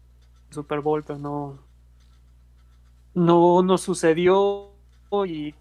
Super 0.50 0.80
Bowl, 0.80 1.02
pero 1.04 1.18
no, 1.18 1.58
no 3.14 3.62
nos 3.62 3.80
sucedió 3.80 4.70
y 5.26 5.54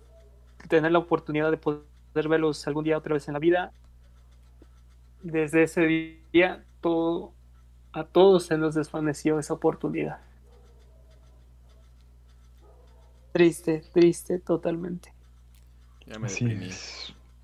tener 0.67 0.91
la 0.91 0.99
oportunidad 0.99 1.51
de 1.51 1.57
poder 1.57 1.83
verlos 2.27 2.65
algún 2.67 2.83
día 2.83 2.97
otra 2.97 3.13
vez 3.13 3.27
en 3.27 3.33
la 3.33 3.39
vida. 3.39 3.71
Desde 5.21 5.63
ese 5.63 6.17
día, 6.31 6.65
todo, 6.81 7.33
a 7.91 8.03
todos 8.03 8.43
se 8.43 8.57
nos 8.57 8.75
desvaneció 8.75 9.39
esa 9.39 9.53
oportunidad. 9.53 10.19
Triste, 13.31 13.83
triste, 13.93 14.39
totalmente. 14.39 15.13
Ya 16.05 16.19
me 16.19 16.27
deprimí. 16.27 16.69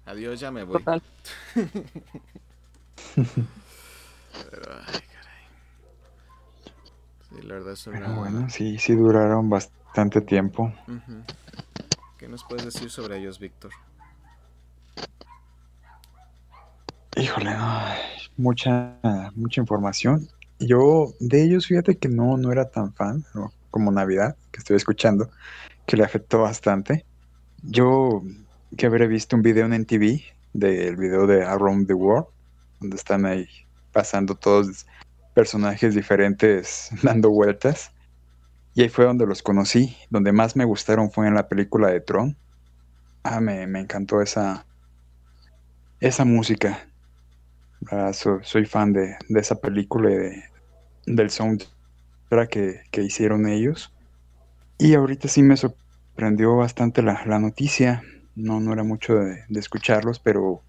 Adiós, 0.06 0.40
ya 0.40 0.52
me 0.52 0.64
voy. 0.64 0.78
Total. 0.80 1.02
Pero, 3.16 4.72
ay, 4.86 5.02
caray. 5.14 5.44
Sí, 7.30 7.42
la 7.44 7.54
verdad 7.56 7.74
es 7.74 7.88
una... 7.88 8.00
Pero 8.00 8.16
bueno, 8.16 8.50
sí, 8.50 8.78
sí 8.78 8.96
duraron 8.96 9.50
bastante 9.50 10.22
tiempo. 10.22 10.74
¿Qué 12.18 12.28
nos 12.28 12.44
puedes 12.44 12.66
decir 12.66 12.90
sobre 12.90 13.18
ellos, 13.20 13.40
Víctor? 13.40 13.72
Híjole, 17.16 17.54
no, 17.54 17.86
mucha, 18.36 18.96
mucha 19.36 19.62
información. 19.62 20.28
Yo 20.60 21.14
de 21.20 21.44
ellos, 21.44 21.66
fíjate 21.66 21.98
que 21.98 22.10
no, 22.10 22.38
no 22.38 22.52
era 22.52 22.70
tan 22.70 22.94
fan, 22.94 23.26
¿no? 23.34 23.52
como 23.70 23.92
Navidad, 23.92 24.36
que 24.52 24.60
estoy 24.60 24.76
escuchando, 24.76 25.30
que 25.88 25.98
le 25.98 26.06
afectó 26.06 26.42
bastante. 26.44 27.08
Yo 27.64 28.24
que 28.78 28.88
habré 28.88 29.08
visto 29.08 29.38
un 29.38 29.44
video 29.44 29.68
en 29.68 29.74
NTV 29.74 30.24
del 30.54 30.98
video 30.98 31.28
de 31.28 31.44
Around 31.46 31.88
the 31.88 31.96
World, 31.96 32.28
donde 32.80 32.98
están 32.98 33.26
ahí 33.28 33.48
pasando 33.94 34.36
todos 34.38 34.88
personajes 35.34 35.96
diferentes 35.96 36.90
dando 37.04 37.32
vueltas. 37.32 37.94
Y 38.74 38.84
ahí 38.84 38.90
fue 38.90 39.06
donde 39.06 39.28
los 39.28 39.44
conocí. 39.44 39.98
Donde 40.10 40.34
más 40.34 40.56
me 40.58 40.66
gustaron 40.66 41.12
fue 41.12 41.28
en 41.28 41.36
la 41.36 41.50
película 41.50 41.90
de 41.90 42.02
Tron. 42.02 42.40
Ah, 43.24 43.42
me, 43.42 43.68
me 43.68 43.82
encantó 43.82 44.22
esa, 44.22 44.68
esa 46.00 46.26
música. 46.26 46.90
Ah, 47.92 48.14
so- 48.14 48.42
soy 48.44 48.66
fan 48.66 48.94
de, 48.94 49.16
de 49.30 49.40
esa 49.40 49.56
película 49.62 50.12
y 50.12 50.16
de, 50.18 50.44
del 51.06 51.30
soundtrack 51.32 51.72
que, 52.52 52.82
que 52.92 53.04
hicieron 53.04 53.48
ellos. 53.48 53.94
Y 54.78 54.94
ahorita 54.94 55.28
sí 55.28 55.42
me 55.42 55.58
sorprendió 55.58 56.56
bastante 56.56 57.02
la, 57.02 57.24
la 57.26 57.40
noticia. 57.40 58.04
No, 58.36 58.60
no 58.60 58.74
era 58.74 58.84
mucho 58.84 59.16
de, 59.16 59.44
de 59.50 59.60
escucharlos, 59.60 60.20
pero 60.20 60.62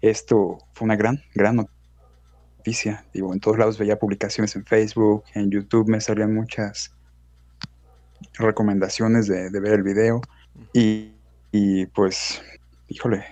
esto 0.00 0.58
fue 0.72 0.86
una 0.86 0.96
gran, 0.96 1.22
gran 1.34 1.64
noticia. 2.58 3.04
Digo, 3.14 3.32
en 3.32 3.40
todos 3.40 3.58
lados 3.58 3.78
veía 3.78 3.98
publicaciones 3.98 4.56
en 4.56 4.64
Facebook, 4.64 5.24
en 5.34 5.50
YouTube 5.50 5.88
me 5.88 6.00
salían 6.00 6.34
muchas 6.34 6.92
recomendaciones 8.38 9.28
de, 9.28 9.50
de 9.50 9.60
ver 9.60 9.74
el 9.74 9.82
video. 9.82 10.20
Y, 10.72 11.12
y, 11.52 11.86
pues, 11.86 12.42
híjole, 12.88 13.24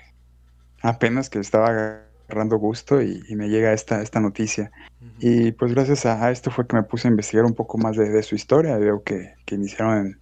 apenas 0.83 1.29
que 1.29 1.41
estaba 1.41 2.03
agarrando 2.33 2.57
gusto 2.57 3.03
y, 3.03 3.23
y 3.29 3.37
me 3.37 3.49
llega 3.49 3.73
esta, 3.73 4.01
esta 4.03 4.21
noticia. 4.21 4.71
Y 5.19 5.53
pues 5.53 5.75
gracias 5.75 6.07
a, 6.07 6.25
a 6.25 6.31
esto 6.31 6.51
fue 6.51 6.67
que 6.67 6.77
me 6.77 6.83
puse 6.83 7.07
a 7.07 7.11
investigar 7.11 7.45
un 7.45 7.55
poco 7.55 7.79
más 7.79 7.97
de, 7.97 8.09
de 8.09 8.23
su 8.23 8.35
historia. 8.35 8.77
Veo 8.79 9.03
que, 9.03 9.35
que 9.45 9.55
iniciaron 9.55 10.07
en 10.07 10.21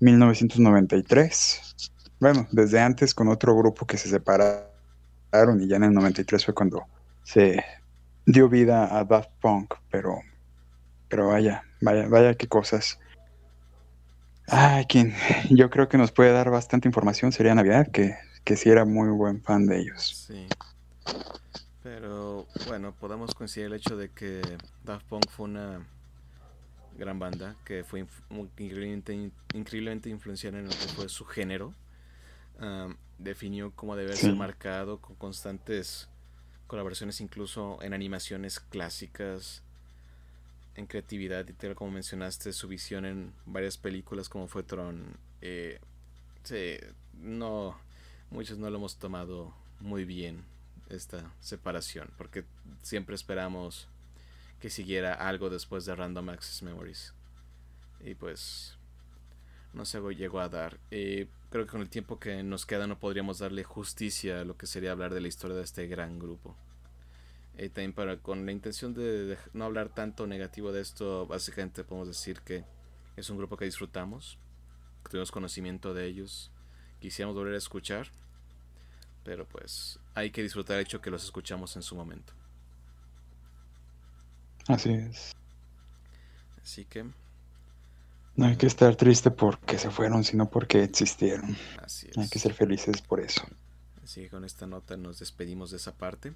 1993. 0.00 1.90
Bueno, 2.18 2.48
desde 2.50 2.80
antes 2.80 3.14
con 3.14 3.28
otro 3.28 3.56
grupo 3.56 3.86
que 3.86 3.98
se 3.98 4.08
separaron 4.08 5.60
y 5.60 5.68
ya 5.68 5.76
en 5.76 5.84
el 5.84 5.92
93 5.92 6.44
fue 6.44 6.54
cuando 6.54 6.84
se 7.22 7.62
dio 8.24 8.48
vida 8.48 8.98
a 8.98 9.04
Daft 9.04 9.30
Punk, 9.40 9.74
pero, 9.90 10.20
pero 11.08 11.28
vaya, 11.28 11.64
vaya, 11.82 12.08
vaya 12.08 12.34
qué 12.34 12.46
cosas. 12.46 12.98
Ay, 14.46 14.86
quien 14.86 15.14
yo 15.50 15.68
creo 15.68 15.88
que 15.88 15.98
nos 15.98 16.12
puede 16.12 16.32
dar 16.32 16.50
bastante 16.50 16.88
información 16.88 17.32
sería 17.32 17.54
Navidad, 17.54 17.88
que, 17.90 18.16
que 18.44 18.56
sí 18.56 18.70
era 18.70 18.84
muy 18.84 19.10
buen 19.10 19.42
fan 19.42 19.66
de 19.66 19.80
ellos. 19.80 20.26
Sí. 20.26 20.46
Pero 21.82 22.46
bueno, 22.66 22.94
podemos 22.94 23.34
coincidir 23.34 23.66
el 23.66 23.74
hecho 23.74 23.96
de 23.96 24.08
que 24.10 24.40
Daft 24.84 25.06
Punk 25.06 25.28
fue 25.28 25.44
una 25.46 25.86
gran 26.96 27.18
banda 27.18 27.56
que 27.64 27.84
fue 27.84 28.06
increíblemente, 28.30 29.30
increíblemente 29.52 30.08
influenciada 30.08 30.58
en 30.58 30.64
lo 30.64 30.70
que 30.70 30.88
fue 30.96 31.08
su 31.08 31.24
género. 31.26 31.74
Definió 33.18 33.70
cómo 33.72 33.96
debe 33.96 34.16
Sí. 34.16 34.22
ser 34.22 34.34
marcado 34.34 34.98
con 34.98 35.14
constantes 35.16 36.08
colaboraciones 36.66 37.20
incluso 37.20 37.78
en 37.82 37.92
animaciones 37.92 38.58
clásicas, 38.60 39.62
en 40.76 40.86
creatividad 40.86 41.46
y 41.48 41.52
tal 41.52 41.74
como 41.74 41.90
mencionaste 41.92 42.52
su 42.52 42.66
visión 42.66 43.04
en 43.04 43.32
varias 43.46 43.76
películas 43.76 44.28
como 44.28 44.48
fue 44.48 44.62
Tron. 44.62 45.16
eh, 45.42 45.78
sí, 46.42 46.76
no, 47.20 47.76
muchos 48.30 48.56
no 48.58 48.70
lo 48.70 48.78
hemos 48.78 48.96
tomado 48.96 49.52
muy 49.80 50.04
bien 50.06 50.42
esta 50.88 51.32
separación, 51.40 52.10
porque 52.16 52.44
siempre 52.82 53.14
esperamos 53.14 53.88
que 54.60 54.70
siguiera 54.70 55.14
algo 55.14 55.50
después 55.50 55.84
de 55.84 55.94
Random 55.94 56.30
Access 56.30 56.62
Memories. 56.62 57.12
Y 58.00 58.14
pues 58.14 58.76
no 59.72 59.84
se 59.84 60.00
llegó 60.14 60.40
a 60.40 60.48
dar. 60.48 60.78
Eh, 60.90 61.26
creo 61.50 61.64
que 61.64 61.72
con 61.72 61.80
el 61.80 61.90
tiempo 61.90 62.18
que 62.18 62.42
nos 62.42 62.66
queda 62.66 62.86
no 62.86 62.98
podríamos 62.98 63.38
darle 63.38 63.64
justicia 63.64 64.40
a 64.40 64.44
lo 64.44 64.56
que 64.56 64.66
sería 64.66 64.92
hablar 64.92 65.12
de 65.12 65.20
la 65.20 65.28
historia 65.28 65.56
de 65.56 65.64
este 65.64 65.86
gran 65.86 66.18
grupo. 66.18 66.56
Eh, 67.56 67.68
también 67.68 67.92
para, 67.92 68.16
con 68.16 68.46
la 68.46 68.52
intención 68.52 68.94
de, 68.94 69.26
de 69.26 69.38
no 69.52 69.64
hablar 69.64 69.88
tanto 69.90 70.26
negativo 70.26 70.72
de 70.72 70.80
esto, 70.80 71.26
básicamente 71.26 71.84
podemos 71.84 72.08
decir 72.08 72.40
que 72.40 72.64
es 73.16 73.30
un 73.30 73.38
grupo 73.38 73.56
que 73.56 73.64
disfrutamos, 73.64 74.38
que 75.04 75.10
tuvimos 75.10 75.30
conocimiento 75.30 75.94
de 75.94 76.06
ellos, 76.06 76.50
quisiéramos 77.00 77.36
volver 77.36 77.54
a 77.54 77.58
escuchar, 77.58 78.08
pero 79.22 79.46
pues 79.46 80.00
hay 80.14 80.30
que 80.30 80.42
disfrutar 80.42 80.76
el 80.76 80.82
hecho 80.82 81.00
que 81.00 81.10
los 81.10 81.24
escuchamos 81.24 81.76
en 81.76 81.82
su 81.82 81.94
momento. 81.96 82.32
Así 84.68 84.90
es. 84.92 85.32
Así 86.62 86.84
que, 86.86 87.04
No 88.36 88.46
hay 88.46 88.56
que 88.56 88.66
estar 88.68 88.94
triste 88.94 89.32
porque 89.32 89.76
se 89.76 89.90
fueron, 89.90 90.22
sino 90.22 90.48
porque 90.48 90.84
existieron. 90.84 91.56
así 91.76 92.08
Hay 92.16 92.28
que 92.28 92.38
es. 92.38 92.40
ser 92.40 92.54
felices 92.54 93.02
por 93.02 93.20
eso. 93.20 93.42
Así 94.02 94.22
que 94.22 94.30
con 94.30 94.44
esta 94.44 94.66
nota 94.66 94.96
nos 94.96 95.18
despedimos 95.18 95.70
de 95.70 95.78
esa 95.78 95.96
parte 95.96 96.34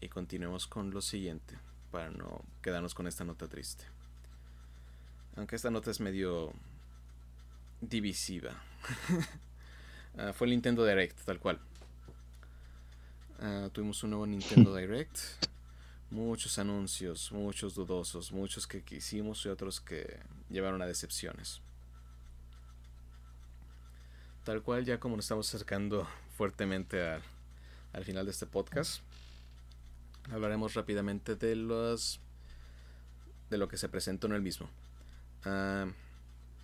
y 0.00 0.08
continuemos 0.08 0.66
con 0.66 0.90
lo 0.90 1.00
siguiente 1.00 1.58
para 1.90 2.10
no 2.10 2.44
quedarnos 2.62 2.94
con 2.94 3.06
esta 3.06 3.24
nota 3.24 3.48
triste. 3.48 3.84
Aunque 5.36 5.56
esta 5.56 5.70
nota 5.70 5.90
es 5.90 6.00
medio 6.00 6.52
divisiva. 7.80 8.52
Ah, 10.18 10.32
fue 10.32 10.46
el 10.46 10.52
Nintendo 10.52 10.86
Direct, 10.86 11.18
tal 11.26 11.38
cual. 11.38 11.60
Ah, 13.40 13.68
tuvimos 13.72 14.02
un 14.02 14.10
nuevo 14.10 14.26
Nintendo 14.26 14.74
Direct. 14.76 15.18
Muchos 16.10 16.58
anuncios, 16.58 17.32
muchos 17.32 17.74
dudosos, 17.74 18.32
muchos 18.32 18.66
que 18.66 18.82
quisimos 18.82 19.44
y 19.44 19.48
otros 19.48 19.80
que 19.80 20.20
llevaron 20.48 20.80
a 20.80 20.86
decepciones. 20.86 21.60
Tal 24.44 24.62
cual, 24.62 24.84
ya 24.84 25.00
como 25.00 25.16
nos 25.16 25.24
estamos 25.24 25.48
acercando 25.52 26.06
fuertemente 26.36 27.06
al, 27.06 27.22
al 27.92 28.04
final 28.04 28.24
de 28.24 28.30
este 28.30 28.46
podcast, 28.46 29.02
hablaremos 30.30 30.74
rápidamente 30.74 31.34
de 31.34 31.56
los 31.56 32.20
de 33.50 33.58
lo 33.58 33.68
que 33.68 33.76
se 33.76 33.88
presentó 33.88 34.26
en 34.28 34.34
el 34.34 34.42
mismo. 34.42 34.68
Ah, 35.44 35.86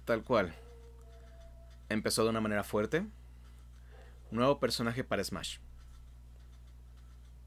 tal 0.04 0.22
cual, 0.22 0.54
empezó 1.88 2.24
de 2.24 2.30
una 2.30 2.40
manera 2.40 2.64
fuerte, 2.64 3.06
Nuevo 4.30 4.58
personaje 4.58 5.04
para 5.04 5.22
Smash. 5.22 5.58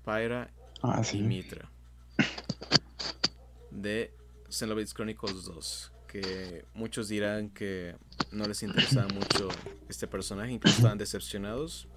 Pyra 0.05 0.49
Ah, 0.81 1.01
y. 1.11 1.17
Mitra. 1.21 1.69
De 3.71 4.13
Xenoblade 4.49 4.87
Chronicles 4.93 5.45
2. 5.45 5.91
Que 6.07 6.63
muchos 6.73 7.07
dirán 7.09 7.49
que 7.49 7.95
no 8.31 8.45
les 8.45 8.63
interesaba 8.63 9.07
mucho 9.13 9.49
este 9.89 10.07
personaje, 10.07 10.51
incluso 10.51 10.77
estaban 10.77 10.97
decepcionados. 10.97 11.87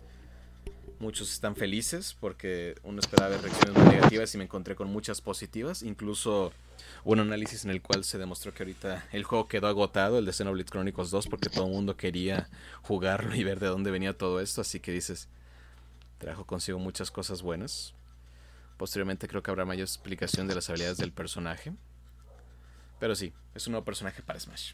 Muchos 0.98 1.32
están 1.32 1.54
felices 1.54 2.16
porque 2.18 2.74
uno 2.82 2.98
esperaba 2.98 3.28
ver 3.28 3.42
reacciones 3.42 3.80
muy 3.80 3.94
negativas 3.94 4.34
y 4.34 4.38
me 4.38 4.44
encontré 4.44 4.74
con 4.74 4.88
muchas 4.88 5.20
positivas. 5.20 5.82
Incluso 5.84 6.52
un 7.04 7.20
análisis 7.20 7.64
en 7.64 7.70
el 7.70 7.80
cual 7.82 8.02
se 8.02 8.18
demostró 8.18 8.52
que 8.52 8.64
ahorita 8.64 9.06
el 9.12 9.22
juego 9.22 9.46
quedó 9.46 9.68
agotado, 9.68 10.18
el 10.18 10.24
de 10.24 10.32
Xenoblade 10.32 10.68
Chronicles 10.68 11.10
2, 11.10 11.28
porque 11.28 11.50
todo 11.50 11.66
el 11.66 11.72
mundo 11.72 11.96
quería 11.96 12.48
jugarlo 12.82 13.36
y 13.36 13.44
ver 13.44 13.60
de 13.60 13.68
dónde 13.68 13.92
venía 13.92 14.16
todo 14.18 14.40
esto. 14.40 14.60
Así 14.62 14.80
que 14.80 14.90
dices, 14.90 15.28
trajo 16.18 16.44
consigo 16.46 16.80
muchas 16.80 17.12
cosas 17.12 17.42
buenas. 17.42 17.94
Posteriormente 18.78 19.28
creo 19.28 19.42
que 19.42 19.50
habrá 19.50 19.66
mayor 19.66 19.86
explicación 19.86 20.48
de 20.48 20.54
las 20.54 20.70
habilidades 20.70 20.98
del 20.98 21.12
personaje. 21.12 21.72
Pero 22.98 23.14
sí, 23.14 23.32
es 23.54 23.66
un 23.66 23.72
nuevo 23.72 23.84
personaje 23.84 24.22
para 24.22 24.40
Smash. 24.40 24.72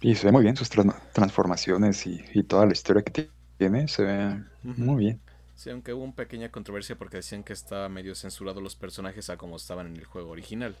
Y 0.00 0.14
se 0.14 0.26
ve 0.26 0.32
muy 0.32 0.42
bien 0.42 0.56
sus 0.56 0.70
tran- 0.70 0.94
transformaciones 1.12 2.06
y, 2.06 2.24
y 2.34 2.42
toda 2.44 2.66
la 2.66 2.72
historia 2.72 3.02
que 3.02 3.10
ti- 3.10 3.30
tiene. 3.58 3.88
Se 3.88 4.02
ve 4.02 4.42
muy 4.62 4.96
bien. 4.96 5.20
Sí, 5.56 5.70
aunque 5.70 5.92
hubo 5.92 6.04
una 6.04 6.14
pequeña 6.14 6.50
controversia 6.50 6.96
porque 6.96 7.16
decían 7.16 7.42
que 7.42 7.52
estaba 7.52 7.88
medio 7.88 8.14
censurado 8.14 8.60
los 8.60 8.76
personajes 8.76 9.28
a 9.28 9.36
como 9.36 9.56
estaban 9.56 9.86
en 9.88 9.96
el 9.96 10.04
juego 10.04 10.30
original. 10.30 10.76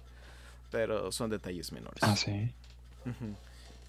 Pero 0.70 1.10
son 1.10 1.30
detalles 1.30 1.72
menores. 1.72 2.00
Ah, 2.02 2.14
sí. 2.16 2.52
Ujú. 3.06 3.34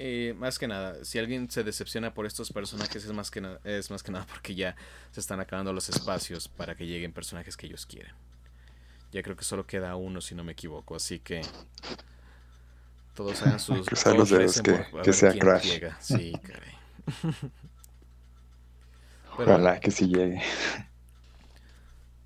Y 0.01 0.31
más 0.33 0.57
que 0.57 0.65
nada, 0.67 1.03
si 1.03 1.19
alguien 1.19 1.51
se 1.51 1.63
decepciona 1.65 2.13
por 2.13 2.25
estos 2.25 2.53
personajes 2.53 3.03
es 3.03 3.11
más 3.11 3.29
que 3.29 3.41
nada, 3.41 3.59
es 3.65 3.91
más 3.91 4.01
que 4.01 4.11
nada 4.13 4.25
porque 4.25 4.55
ya 4.55 4.75
se 5.11 5.19
están 5.19 5.41
acabando 5.41 5.73
los 5.73 5.89
espacios 5.89 6.47
para 6.47 6.73
que 6.75 6.87
lleguen 6.87 7.11
personajes 7.11 7.57
que 7.57 7.67
ellos 7.67 7.85
quieren. 7.85 8.13
Ya 9.11 9.21
creo 9.23 9.35
que 9.35 9.43
solo 9.43 9.65
queda 9.67 9.95
uno 9.97 10.21
si 10.21 10.35
no 10.35 10.43
me 10.45 10.53
equivoco, 10.53 10.95
así 10.95 11.19
que 11.19 11.41
todos 13.13 13.41
hagan 13.41 13.59
sus 13.59 13.85
cruzar 13.87 14.13
todos 14.13 14.17
los 14.17 14.29
dedos 14.39 14.55
recen 14.57 14.63
que- 14.63 14.83
por- 14.89 15.01
que 15.01 15.11
sea 15.11 15.33
Crash. 15.37 15.65
llega. 15.65 15.97
Sí, 15.99 16.31
caray. 16.43 16.73
Pero- 19.37 19.51
Ojalá 19.53 19.79
que 19.79 19.91
sí 19.91 20.07
llegue. 20.07 20.41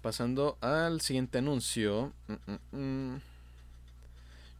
Pasando 0.01 0.57
al 0.61 0.99
siguiente 1.01 1.37
anuncio, 1.37 2.11
mm, 2.27 2.33
mm, 2.51 2.77
mm, 3.15 3.21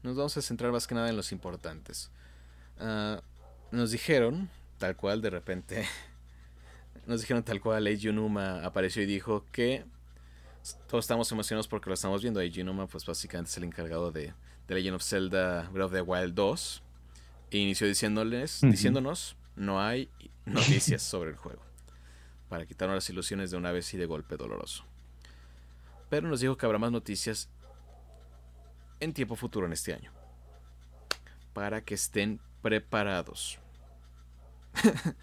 nos 0.04 0.16
vamos 0.16 0.38
a 0.38 0.42
centrar 0.42 0.72
más 0.72 0.88
que 0.88 0.96
nada 0.96 1.10
en 1.10 1.18
los 1.18 1.32
importantes. 1.32 2.10
Ah, 2.80 3.22
nos 3.72 3.92
dijeron, 3.92 4.50
tal 4.78 4.96
cual, 4.96 5.22
de 5.22 5.30
repente, 5.30 5.86
nos 7.08 7.22
dijeron 7.22 7.44
tal 7.44 7.62
cual, 7.62 7.88
Eiji 7.88 8.10
Unuma 8.10 8.64
apareció 8.64 9.02
y 9.02 9.06
dijo 9.06 9.46
que 9.52 9.86
todos 10.88 11.04
estamos 11.04 11.32
emocionados 11.32 11.68
porque 11.68 11.90
lo 11.90 11.94
estamos 11.94 12.22
viendo. 12.22 12.40
Eiji 12.40 12.62
Unuma, 12.62 12.88
pues 12.88 13.06
básicamente 13.06 13.52
es 13.52 13.58
el 13.58 13.66
encargado 13.66 14.12
de, 14.12 14.34
de 14.68 14.76
Legend 14.76 14.96
of 14.96 15.04
Zelda 15.04 15.70
Breath 15.72 15.88
of 15.88 15.94
the 15.94 16.02
Wild 16.02 16.34
2. 16.34 16.84
E 17.52 17.58
inició 17.58 17.86
diciéndoles, 17.86 18.62
diciéndonos, 18.62 19.36
no 19.56 19.80
hay 19.80 20.10
noticias 20.46 21.04
sobre 21.04 21.30
el 21.30 21.38
juego. 21.38 21.62
Para 22.50 22.66
quitarnos 22.66 22.96
las 22.96 23.10
ilusiones 23.10 23.52
de 23.52 23.58
una 23.58 23.72
vez 23.72 23.94
y 23.94 23.98
de 23.98 24.06
golpe 24.06 24.38
doloroso. 24.38 24.86
Pero 26.10 26.28
nos 26.28 26.40
dijo 26.40 26.58
que 26.58 26.66
habrá 26.66 26.80
más 26.80 26.92
noticias 26.92 27.50
en 29.00 29.14
tiempo 29.14 29.36
futuro 29.36 29.68
en 29.68 29.74
este 29.74 29.94
año. 29.94 30.12
Para 31.54 31.84
que 31.84 31.94
estén 31.94 32.40
preparados. 32.64 33.60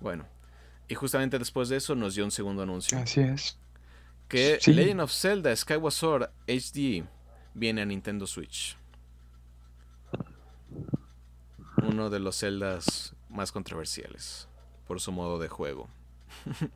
bueno, 0.00 0.26
y 0.88 0.94
justamente 0.94 1.38
después 1.38 1.68
de 1.68 1.76
eso 1.76 1.94
nos 1.94 2.14
dio 2.14 2.24
un 2.24 2.30
segundo 2.30 2.62
anuncio. 2.62 2.98
Así 2.98 3.20
es. 3.20 3.58
Que 4.28 4.58
Sí. 4.60 4.72
Legend 4.72 5.02
of 5.02 5.12
Zelda 5.12 5.54
Skyward 5.54 5.92
Sword 5.92 6.30
HD 6.46 7.04
viene 7.52 7.82
a 7.82 7.84
Nintendo 7.84 8.26
Switch. 8.26 8.78
Uno 11.82 12.08
de 12.08 12.20
los 12.20 12.38
Zeldas 12.38 13.14
más 13.28 13.52
controversiales 13.52 14.48
por 14.86 15.00
su 15.00 15.12
modo 15.12 15.38
de 15.38 15.48
juego. 15.48 15.88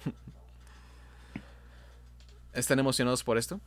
¿Están 2.53 2.79
emocionados 2.79 3.25
por 3.25 3.39
esto? 3.39 3.61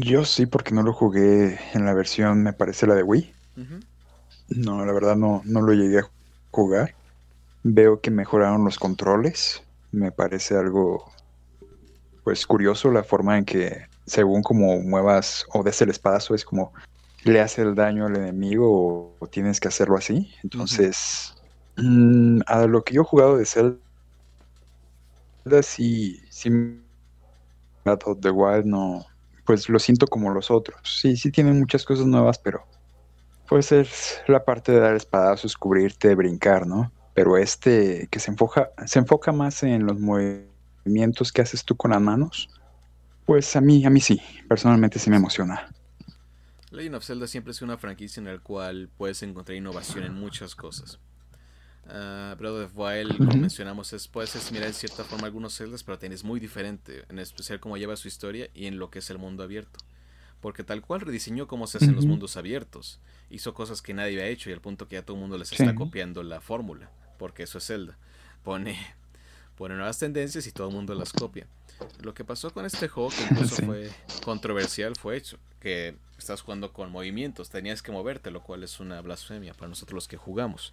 Yo 0.00 0.24
sí, 0.24 0.46
porque 0.46 0.74
no 0.74 0.82
lo 0.82 0.92
jugué 0.92 1.58
en 1.74 1.84
la 1.84 1.94
versión, 1.94 2.42
me 2.42 2.52
parece, 2.52 2.86
la 2.86 2.94
de 2.94 3.02
Wii. 3.02 3.34
No, 4.48 4.84
la 4.84 4.92
verdad 4.92 5.16
no, 5.16 5.42
no 5.44 5.60
lo 5.60 5.72
llegué 5.72 6.00
a 6.00 6.10
jugar. 6.50 6.94
Veo 7.62 8.00
que 8.00 8.10
mejoraron 8.10 8.64
los 8.64 8.78
controles. 8.78 9.62
Me 9.90 10.12
parece 10.12 10.56
algo, 10.56 11.12
pues, 12.24 12.46
curioso 12.46 12.90
la 12.90 13.04
forma 13.04 13.38
en 13.38 13.44
que, 13.44 13.86
según 14.06 14.42
como 14.42 14.80
muevas 14.80 15.46
o 15.52 15.62
des 15.62 15.80
el 15.82 15.90
espadazo, 15.90 16.34
es 16.34 16.44
como 16.44 16.72
le 17.24 17.40
hace 17.40 17.62
el 17.62 17.74
daño 17.74 18.06
al 18.06 18.16
enemigo 18.16 18.68
o, 18.70 19.16
o 19.18 19.26
tienes 19.28 19.60
que 19.60 19.68
hacerlo 19.68 19.96
así. 19.96 20.32
Entonces, 20.42 21.34
mm, 21.76 22.40
a 22.46 22.66
lo 22.66 22.82
que 22.82 22.94
yo 22.94 23.02
he 23.02 23.04
jugado 23.04 23.36
de 23.36 23.46
Zelda, 23.46 23.78
sí, 25.62 26.20
sí, 26.30 26.50
Breath 27.84 28.06
of 28.06 28.20
the 28.20 28.30
Wild 28.30 28.66
no, 28.66 29.04
pues 29.44 29.68
lo 29.68 29.78
siento 29.78 30.06
como 30.06 30.30
los 30.30 30.50
otros. 30.50 30.80
Sí, 31.00 31.16
sí 31.16 31.30
tienen 31.30 31.58
muchas 31.58 31.84
cosas 31.84 32.06
nuevas, 32.06 32.38
pero 32.38 32.66
pues 33.48 33.72
es 33.72 34.22
la 34.28 34.44
parte 34.44 34.72
de 34.72 34.80
dar 34.80 34.96
espadazos, 34.96 35.56
cubrirte, 35.56 36.14
brincar, 36.14 36.66
¿no? 36.66 36.92
Pero 37.14 37.36
este 37.36 38.08
que 38.10 38.18
se 38.18 38.30
enfoca, 38.30 38.70
se 38.86 38.98
enfoca 38.98 39.32
más 39.32 39.62
en 39.62 39.84
los 39.84 39.98
movimientos 40.00 41.32
que 41.32 41.42
haces 41.42 41.64
tú 41.64 41.76
con 41.76 41.90
las 41.90 42.00
manos, 42.00 42.48
pues 43.26 43.54
a 43.56 43.60
mí, 43.60 43.84
a 43.84 43.90
mí 43.90 44.00
sí, 44.00 44.20
personalmente 44.48 44.98
sí 44.98 45.10
me 45.10 45.16
emociona. 45.16 45.68
Legend 46.70 46.94
of 46.94 47.04
Zelda 47.04 47.26
siempre 47.26 47.50
es 47.50 47.60
una 47.60 47.76
franquicia 47.76 48.20
en 48.20 48.26
la 48.26 48.38
cual 48.38 48.88
puedes 48.96 49.22
encontrar 49.22 49.56
innovación 49.56 50.04
en 50.04 50.14
muchas 50.14 50.54
cosas. 50.54 50.98
Ah, 51.88 52.36
Breath 52.38 52.52
of 52.52 52.72
the 52.72 52.78
Wild, 52.80 53.16
como 53.18 53.34
mencionamos, 53.36 53.92
es, 53.92 54.06
puede 54.08 54.26
ser 54.28 54.40
similar 54.40 54.68
en 54.68 54.74
cierta 54.74 55.02
forma 55.04 55.26
algunos 55.26 55.56
Zeldas, 55.56 55.82
pero 55.82 55.98
es 56.00 56.24
muy 56.24 56.38
diferente, 56.38 57.04
en 57.08 57.18
especial 57.18 57.58
cómo 57.60 57.76
lleva 57.76 57.96
su 57.96 58.06
historia 58.08 58.48
y 58.54 58.66
en 58.66 58.78
lo 58.78 58.90
que 58.90 59.00
es 59.00 59.10
el 59.10 59.18
mundo 59.18 59.42
abierto. 59.42 59.80
Porque 60.40 60.64
tal 60.64 60.80
cual 60.82 61.00
rediseñó 61.00 61.46
cómo 61.46 61.66
se 61.66 61.78
hacen 61.78 61.94
los 61.94 62.04
Ujú. 62.04 62.12
mundos 62.12 62.36
abiertos. 62.36 62.98
Hizo 63.30 63.54
cosas 63.54 63.80
que 63.82 63.94
nadie 63.94 64.14
había 64.20 64.26
hecho 64.26 64.50
y 64.50 64.52
al 64.52 64.60
punto 64.60 64.88
que 64.88 64.94
ya 64.96 65.02
todo 65.04 65.16
el 65.16 65.20
mundo 65.20 65.38
les 65.38 65.48
Sí. 65.48 65.56
está 65.58 65.74
copiando 65.74 66.22
la 66.22 66.40
fórmula. 66.40 66.90
Porque 67.18 67.44
eso 67.44 67.58
es 67.58 67.66
Zelda. 67.66 67.96
Pone, 68.42 68.76
pone 69.56 69.74
nuevas 69.76 69.98
tendencias 69.98 70.46
y 70.46 70.52
todo 70.52 70.68
el 70.68 70.74
mundo 70.74 70.94
las 70.94 71.12
copia. 71.12 71.46
Lo 72.02 72.12
que 72.14 72.24
pasó 72.24 72.50
con 72.52 72.64
este 72.66 72.88
juego, 72.88 73.10
que 73.10 73.22
incluso 73.22 73.56
Sí. 73.56 73.62
fue 73.62 73.90
controversial, 74.24 74.94
fue 74.96 75.16
hecho. 75.16 75.38
Que 75.60 75.94
estás 76.18 76.40
jugando 76.42 76.72
con 76.72 76.90
movimientos, 76.90 77.48
tenías 77.50 77.80
que 77.82 77.92
moverte, 77.92 78.30
lo 78.32 78.42
cual 78.42 78.64
es 78.64 78.80
una 78.80 79.00
blasfemia 79.00 79.54
para 79.54 79.68
nosotros 79.68 79.94
los 79.94 80.08
que 80.08 80.16
jugamos. 80.16 80.72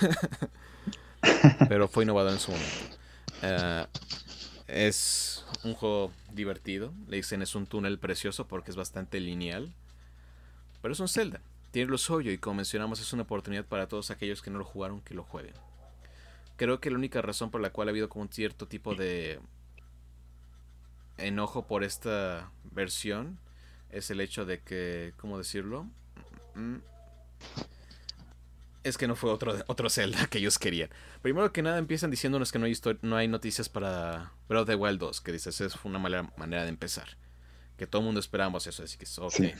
Pero 1.68 1.88
fue 1.88 2.04
innovador 2.04 2.32
en 2.32 2.38
su 2.38 2.52
momento. 2.52 2.96
Ah, 3.42 3.88
es 4.66 5.44
un 5.64 5.74
juego 5.74 6.12
divertido. 6.32 6.92
Le 7.08 7.16
dicen 7.16 7.42
es 7.42 7.54
un 7.54 7.66
túnel 7.66 7.98
precioso 7.98 8.46
porque 8.46 8.70
es 8.70 8.76
bastante 8.76 9.20
lineal. 9.20 9.72
Pero 10.82 10.92
es 10.92 11.00
un 11.00 11.08
Zelda. 11.08 11.40
Tiene 11.70 11.90
lo 11.90 11.98
suyo 11.98 12.30
y 12.30 12.38
como 12.38 12.56
mencionamos 12.56 13.00
es 13.00 13.12
una 13.12 13.22
oportunidad 13.22 13.64
para 13.64 13.88
todos 13.88 14.10
aquellos 14.10 14.42
que 14.42 14.50
no 14.50 14.58
lo 14.58 14.64
jugaron 14.64 15.00
que 15.00 15.14
lo 15.14 15.24
jueguen. 15.24 15.54
Creo 16.56 16.80
que 16.80 16.90
la 16.90 16.96
única 16.96 17.20
razón 17.20 17.50
por 17.50 17.60
la 17.60 17.70
cual 17.70 17.88
ha 17.88 17.90
habido 17.90 18.08
como 18.08 18.22
un 18.22 18.32
cierto 18.32 18.68
tipo 18.68 18.94
de 18.94 19.40
enojo 21.18 21.66
por 21.66 21.84
esta 21.84 22.50
versión 22.64 23.38
es 23.90 24.10
el 24.10 24.20
hecho 24.20 24.44
de 24.44 24.60
que, 24.60 25.14
¿cómo 25.16 25.38
decirlo? 25.38 25.86
Mm, 26.54 26.76
es 28.84 28.98
que 28.98 29.08
no 29.08 29.16
fue 29.16 29.30
otro, 29.30 29.56
otro 29.66 29.90
Zelda 29.90 30.26
que 30.26 30.38
ellos 30.38 30.58
querían. 30.58 30.90
Primero 31.22 31.52
que 31.52 31.62
nada 31.62 31.78
empiezan 31.78 32.10
diciéndonos 32.10 32.52
que 32.52 32.58
no 32.58 32.66
hay, 32.66 32.74
no 33.02 33.16
hay 33.16 33.28
noticias 33.28 33.68
para 33.68 34.32
Breath 34.48 34.62
of 34.62 34.68
the 34.68 34.74
Wild 34.76 35.00
2, 35.00 35.20
que 35.22 35.32
dices, 35.32 35.60
es 35.60 35.74
una 35.84 35.98
mala 35.98 36.30
manera 36.36 36.62
de 36.62 36.68
empezar. 36.68 37.08
Que 37.76 37.86
todo 37.86 38.00
el 38.00 38.06
mundo 38.06 38.20
esperamos 38.20 38.66
eso, 38.66 38.84
así 38.84 38.96
que 38.98 39.06
ok, 39.18 39.32
Sí. 39.32 39.52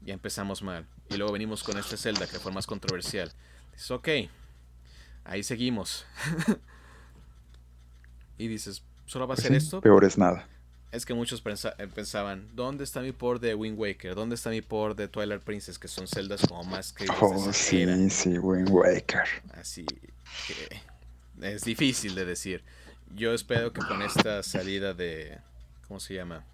ya 0.00 0.14
empezamos 0.14 0.62
mal. 0.62 0.86
Y 1.10 1.16
luego 1.16 1.32
venimos 1.32 1.62
con 1.62 1.76
este 1.78 1.96
Zelda 1.96 2.26
que 2.26 2.38
fue 2.38 2.52
más 2.52 2.66
controversial. 2.66 3.32
Dices, 3.72 3.90
ok, 3.90 4.08
ahí 5.24 5.42
seguimos. 5.42 6.06
y 8.38 8.48
dices, 8.48 8.84
¿solo 9.06 9.26
va 9.26 9.34
a 9.34 9.36
ser 9.36 9.50
sí, 9.50 9.56
esto? 9.56 9.80
Peor 9.80 10.04
es 10.04 10.16
nada. 10.16 10.48
Es 10.92 11.06
que 11.06 11.14
muchos 11.14 11.40
eh, 11.46 11.88
pensaban, 11.94 12.48
¿dónde 12.54 12.82
está 12.82 13.00
mi 13.00 13.12
port 13.12 13.40
de 13.40 13.54
Wind 13.54 13.78
Waker? 13.78 14.16
¿Dónde 14.16 14.34
está 14.34 14.50
mi 14.50 14.60
port 14.60 14.98
de 14.98 15.06
Twilight 15.06 15.42
Princess? 15.42 15.78
Que 15.78 15.86
son 15.86 16.08
celdas 16.08 16.42
como 16.48 16.64
más 16.64 16.92
que 16.92 17.06
Oh, 17.20 17.52
sí, 17.52 18.10
sí, 18.10 18.38
Wind 18.38 18.68
Waker. 18.70 19.24
Así 19.52 19.86
que 19.86 20.80
es 21.42 21.62
difícil 21.62 22.16
de 22.16 22.24
decir. 22.24 22.64
Yo 23.14 23.32
espero 23.34 23.72
que 23.72 23.80
con 23.82 24.02
esta 24.02 24.42
salida 24.42 24.92
de, 24.92 25.38
¿cómo 25.86 26.00
se 26.00 26.14
llama? 26.14 26.44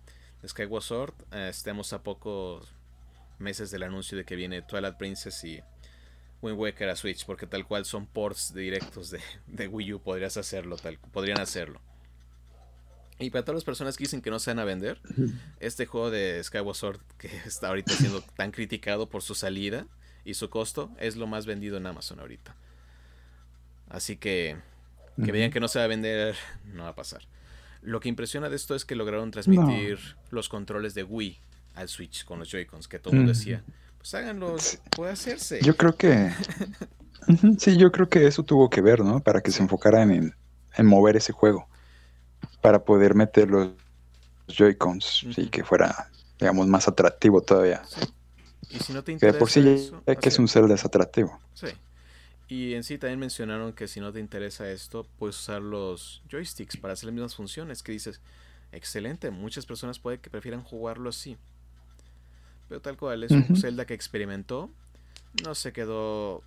De 0.43 0.49
Skyward 0.49 0.82
Sword, 0.82 1.14
eh, 1.32 1.49
estemos 1.51 1.93
a 1.95 2.03
pocos 2.03 2.68
meses 3.39 3.70
del 3.70 3.84
anuncio 3.84 4.18
de 4.18 4.24
que 4.24 4.37
viene 4.37 4.62
Twilight 4.62 4.97
Princess 4.97 5.45
y 5.45 5.62
Wind 6.43 6.59
Waker 6.59 6.91
a 6.91 6.97
Switch, 6.97 7.24
porque 7.24 7.47
tal 7.47 7.66
cual 7.66 7.87
son 7.87 8.07
ports 8.07 8.55
directos 8.55 9.11
de, 9.11 9.20
de 9.47 9.66
Wii 9.66 9.95
U, 9.95 10.01
podrías 10.01 10.37
hacerlo, 10.37 10.76
tal, 10.76 10.99
podrían 11.12 11.41
hacerlo. 11.41 11.80
Y 13.19 13.31
para 13.31 13.45
todas 13.45 13.57
las 13.57 13.64
personas 13.64 13.97
que 13.97 14.05
dicen 14.05 14.21
que 14.21 14.31
no 14.31 14.39
se 14.39 14.51
van 14.51 14.59
a 14.59 14.64
vender, 14.64 15.01
este 15.59 15.87
juego 15.87 16.11
de 16.11 16.43
Skyward 16.43 16.77
Sword, 16.77 17.01
que 17.19 17.29
está 17.47 17.69
ahorita 17.69 17.93
siendo 17.93 18.21
tan 18.21 18.51
criticado 18.51 19.09
por 19.09 19.23
su 19.23 19.35
salida 19.35 19.87
y 20.25 20.35
su 20.35 20.51
costo, 20.51 20.91
es 20.99 21.17
lo 21.17 21.27
más 21.27 21.47
vendido 21.47 21.77
en 21.77 21.87
Amazon 21.87 22.21
ahorita. 22.21 22.57
Así 23.89 24.17
que 24.17 24.57
que 25.25 25.33
vean 25.33 25.51
que 25.51 25.61
no 25.61 25.69
se 25.69 25.79
va 25.79 25.87
a 25.87 25.89
vender, 25.89 26.37
no 26.75 26.85
va 26.85 26.91
a 26.91 26.95
pasar. 26.95 27.23
Lo 27.83 28.01
que 28.01 28.09
impresiona 28.09 28.49
de 28.49 28.57
esto 28.57 28.75
es 28.75 28.85
que 28.85 28.95
lograron 28.95 29.31
transmitir 29.31 29.99
los 30.31 30.49
controles 30.49 30.95
de 30.95 31.05
Wii 31.05 31.39
al 31.75 31.89
Switch 31.89 32.25
con 32.25 32.39
los 32.39 32.51
Joy-Cons, 32.51 32.89
que 32.89 32.99
todo 32.99 33.12
el 33.12 33.19
mundo 33.19 33.33
decía, 33.33 33.62
pues 33.99 34.14
háganlo, 34.14 34.57
puede 34.91 35.12
hacerse. 35.12 35.61
Yo 35.62 35.77
creo 35.77 35.97
que... 35.97 36.33
sí, 37.59 37.77
yo 37.77 37.93
creo 37.93 38.09
que 38.09 38.27
eso 38.27 38.43
tuvo 38.43 38.71
que 38.71 38.81
ver, 38.81 39.01
¿no? 39.01 39.21
Para 39.21 39.41
que 39.41 39.53
se 39.53 39.62
enfocaran 39.62 40.11
en, 40.11 40.35
en 40.77 40.87
mover 40.87 41.17
ese 41.17 41.33
juego. 41.33 41.69
Para 42.67 42.85
poder 42.85 43.14
meter 43.14 43.49
los 43.49 43.71
Joy-Cons 44.49 45.27
y 45.37 45.47
que 45.51 45.62
fuera, 45.62 46.11
digamos, 46.41 46.67
más 46.67 46.89
atractivo 46.89 47.41
todavía. 47.41 47.81
Y 48.71 48.81
si 48.81 48.93
no 48.93 49.05
te 49.05 49.12
interesa 49.12 49.35
que 49.35 49.39
por 49.39 49.49
sí 49.49 49.61
eso, 49.69 50.03
es 50.05 50.19
que 50.19 50.31
es 50.31 50.39
un 50.41 50.49
Zelda 50.49 50.75
es 50.75 50.85
atractivo. 50.85 51.39
Sí. 51.55 51.69
Y 52.49 52.75
en 52.75 52.83
sí 52.83 52.99
también 52.99 53.21
mencionaron 53.21 53.73
que 53.73 53.87
si 53.87 54.01
no 54.01 54.12
te 54.12 54.19
interesa 54.19 54.69
esto, 54.69 55.07
puedes 55.17 55.39
usar 55.39 55.62
los 55.62 56.25
joysticks 56.29 56.77
para 56.77 56.95
hacer 56.95 57.05
las 57.05 57.14
mismas 57.14 57.37
funciones. 57.37 57.85
Que 57.85 57.93
dices, 57.93 58.21
excelente, 58.73 59.31
muchas 59.31 59.64
personas 59.64 60.01
puede 60.01 60.19
que 60.19 60.29
prefieran 60.29 60.64
jugarlo 60.64 61.11
así. 61.11 61.37
Pero 62.69 62.81
tal 62.81 62.97
cual, 62.97 63.23
es 63.23 63.31
un 63.31 63.57
Zelda 63.57 63.87
que 63.87 63.95
experimentó. 63.95 64.71
No 65.45 65.55
se 65.55 65.73
quedó 65.73 66.43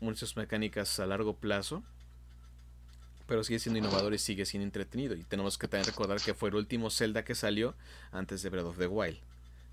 muchas 0.00 0.36
mecánicas 0.36 0.98
a 0.98 1.06
largo 1.06 1.36
plazo. 1.36 1.84
Pero 3.26 3.44
sigue 3.44 3.58
siendo 3.58 3.78
innovador 3.78 4.14
y 4.14 4.18
sigue 4.18 4.44
siendo 4.46 4.64
entretenido. 4.64 5.14
Y 5.14 5.24
tenemos 5.24 5.58
que 5.58 5.68
también 5.68 5.86
recordar 5.86 6.20
que 6.20 6.34
fue 6.34 6.48
el 6.48 6.56
último 6.56 6.90
Zelda 6.90 7.24
que 7.24 7.34
salió 7.34 7.74
antes 8.10 8.42
de 8.42 8.50
Breath 8.50 8.66
of 8.66 8.78
the 8.78 8.86
Wild. 8.86 9.18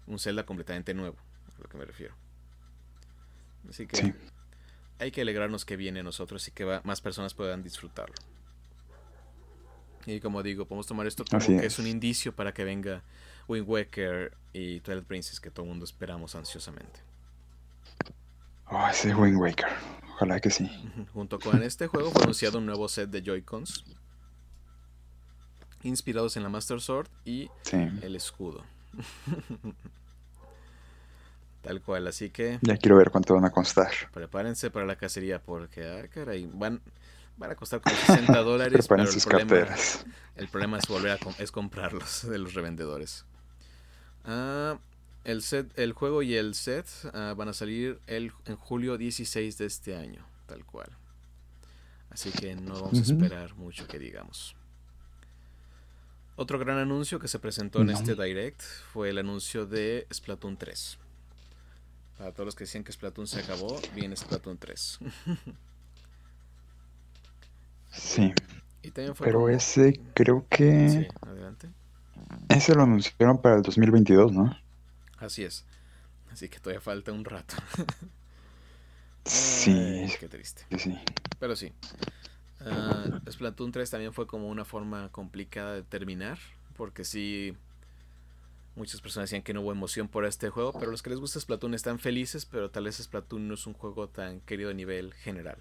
Un 0.08 0.20
Zelda 0.20 0.46
completamente 0.46 0.94
nuevo, 0.94 1.18
a 1.58 1.62
lo 1.62 1.70
que 1.70 1.78
me 1.78 1.86
refiero. 1.86 2.14
Así 3.70 3.88
que 3.88 4.14
hay 5.00 5.12
que 5.12 5.22
alegrarnos 5.22 5.66
que 5.66 5.78
viene 5.78 6.04
nosotros 6.04 6.48
y 6.48 6.52
que 6.52 6.82
más 6.84 7.02
personas 7.02 7.34
puedan 7.34 7.64
disfrutarlo. 7.64 8.16
Y 10.06 10.20
como 10.20 10.44
digo, 10.44 10.66
podemos 10.66 10.88
tomar 10.88 11.08
esto 11.08 11.24
como 11.30 11.46
que 11.46 11.66
es. 11.66 11.80
un 11.80 11.88
indicio 11.88 12.36
para 12.36 12.54
que 12.54 12.64
venga 12.64 13.04
Wind 13.48 13.68
Waker 13.68 14.36
y 14.54 14.80
Twilight 14.80 15.06
Princess 15.06 15.40
que 15.40 15.52
todo 15.52 15.66
el 15.66 15.70
mundo 15.70 15.86
esperamos 15.86 16.36
ansiosamente. 16.36 17.02
Oh, 18.68 18.88
ese 18.88 19.14
Wind 19.14 19.38
Waker. 19.38 19.70
Ojalá 20.20 20.42
que 20.42 20.50
sí. 20.50 20.70
Junto 21.14 21.40
con 21.40 21.64
este 21.64 21.88
juego 21.88 22.12
fue 22.12 22.24
anunciado 22.24 22.58
un 22.58 22.66
nuevo 22.66 22.90
set 22.90 23.10
de 23.10 23.22
Joy-Cons 23.22 23.86
inspirados 25.84 26.36
en 26.36 26.44
la 26.44 26.50
Master 26.50 26.82
Sword 26.82 27.08
y 27.24 27.50
el 27.72 28.18
escudo. 28.18 28.66
Tal 31.62 31.82
cual, 31.82 32.06
así 32.08 32.32
que. 32.32 32.60
Ya 32.62 32.76
quiero 32.76 32.98
ver 32.98 33.12
cuánto 33.12 33.34
van 33.34 33.46
a 33.46 33.50
costar. 33.52 33.92
Prepárense 34.14 34.70
para 34.70 34.86
la 34.86 34.98
cacería 34.98 35.42
porque, 35.42 35.88
ah, 35.88 36.10
caray, 36.10 36.50
van, 36.52 36.82
van 37.38 37.52
a 37.52 37.56
costar 37.56 37.80
como 37.80 37.96
60 38.06 38.42
dólares. 38.42 38.90
pero 38.90 39.04
el 39.04 39.22
problema, 39.22 39.76
el 40.36 40.48
problema 40.50 40.80
es 40.80 40.88
volver 40.90 41.12
a 41.12 41.18
es 41.42 41.54
comprarlos 41.54 42.30
de 42.30 42.40
los 42.40 42.54
revendedores. 42.56 43.24
Ah, 44.26 44.78
el, 45.24 45.42
set, 45.42 45.78
el 45.78 45.94
juego 45.94 46.22
y 46.22 46.36
el 46.36 46.56
set 46.56 46.88
ah, 47.14 47.34
van 47.36 47.50
a 47.50 47.54
salir 47.54 48.00
el, 48.08 48.32
en 48.46 48.56
julio 48.56 48.98
16 48.98 49.58
de 49.58 49.66
este 49.66 49.96
año, 49.96 50.26
tal 50.46 50.66
cual. 50.66 50.90
Así 52.10 52.32
que 52.32 52.56
no 52.56 52.82
vamos 52.82 52.98
a 52.98 53.14
esperar 53.14 53.56
mucho 53.56 53.88
que 53.88 54.00
digamos. 54.00 54.56
Otro 56.36 56.58
gran 56.58 56.78
anuncio 56.78 57.20
que 57.20 57.28
se 57.28 57.38
presentó 57.38 57.82
en 57.82 57.90
este 57.90 58.16
Direct 58.16 58.62
fue 58.94 59.10
el 59.10 59.18
anuncio 59.18 59.66
de 59.66 60.08
Splatoon 60.12 60.58
3. 60.58 60.98
Para 62.18 62.32
todos 62.32 62.46
los 62.46 62.56
que 62.56 62.64
decían 62.64 62.84
que 62.84 62.92
Splatoon 62.92 63.28
se 63.28 63.42
acabó, 63.42 63.80
viene 63.94 64.16
Splatoon 64.16 64.58
3. 64.58 65.00
sí. 67.92 68.34
Pero 69.20 69.50
ese 69.50 70.00
creo 70.14 70.46
que... 70.50 70.90
Sí, 70.90 71.08
adelante. 71.22 71.70
Ese 72.48 72.74
lo 72.74 72.84
anunciaron 72.84 73.42
para 73.42 73.58
el 73.58 73.62
2022, 73.62 74.32
¿no? 74.32 74.58
Así 75.20 75.44
es. 75.44 75.66
Así 76.32 76.50
que 76.50 76.60
todavía 76.60 76.82
falta 76.82 77.12
un 77.12 77.26
rato. 77.26 77.56
sí. 79.26 80.08
qué 80.20 80.28
triste. 80.28 80.66
Sí. 80.78 80.98
Pero 81.40 81.56
sí. 81.56 81.74
Uh, 82.62 83.32
Splatoon 83.32 83.72
3 83.72 83.90
también 83.90 84.14
fue 84.14 84.28
como 84.28 84.50
una 84.50 84.66
forma 84.66 85.10
complicada 85.12 85.76
de 85.76 85.84
terminar. 85.84 86.38
Porque 86.76 87.04
sí 87.04 87.56
Muchas 88.80 89.02
personas 89.02 89.30
decían 89.30 89.42
que 89.42 89.54
no 89.54 89.60
hubo 89.60 89.74
emoción 89.74 90.08
por 90.08 90.24
este 90.24 90.50
juego, 90.50 90.72
pero 90.72 90.90
los 90.90 91.02
que 91.02 91.10
les 91.10 91.20
gusta 91.20 91.38
Splatoon 91.38 91.74
están 91.74 92.00
felices, 92.00 92.46
pero 92.46 92.72
tal 92.72 92.86
vez 92.86 92.96
Splatoon 92.96 93.46
no 93.46 93.56
es 93.56 93.68
un 93.68 93.74
juego 93.74 94.08
tan 94.08 94.40
querido 94.40 94.70
a 94.70 94.74
nivel 94.74 95.14
general. 95.16 95.58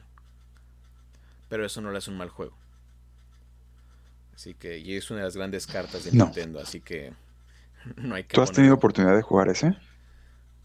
Pero 1.49 1.67
eso 1.67 1.81
no 1.81 1.91
le 1.91 1.99
hace 1.99 2.13
un 2.13 2.17
mal 2.17 2.29
juego. 2.29 2.57
Así 4.37 4.55
que, 4.55 4.79
y 4.79 4.95
es 4.95 5.11
una 5.11 5.19
de 5.19 5.25
las 5.25 5.37
grandes 5.37 5.67
cartas 5.67 6.05
de 6.05 6.13
Nintendo, 6.13 6.61
así 6.61 6.81
que 6.81 7.13
no 7.97 8.15
hay 8.15 8.25
que... 8.25 8.35
¿Tú 8.35 8.43
has 8.43 8.53
tenido 8.53 8.75
oportunidad 8.75 9.15
de 9.17 9.23
jugar 9.23 9.49
ese? 9.49 9.77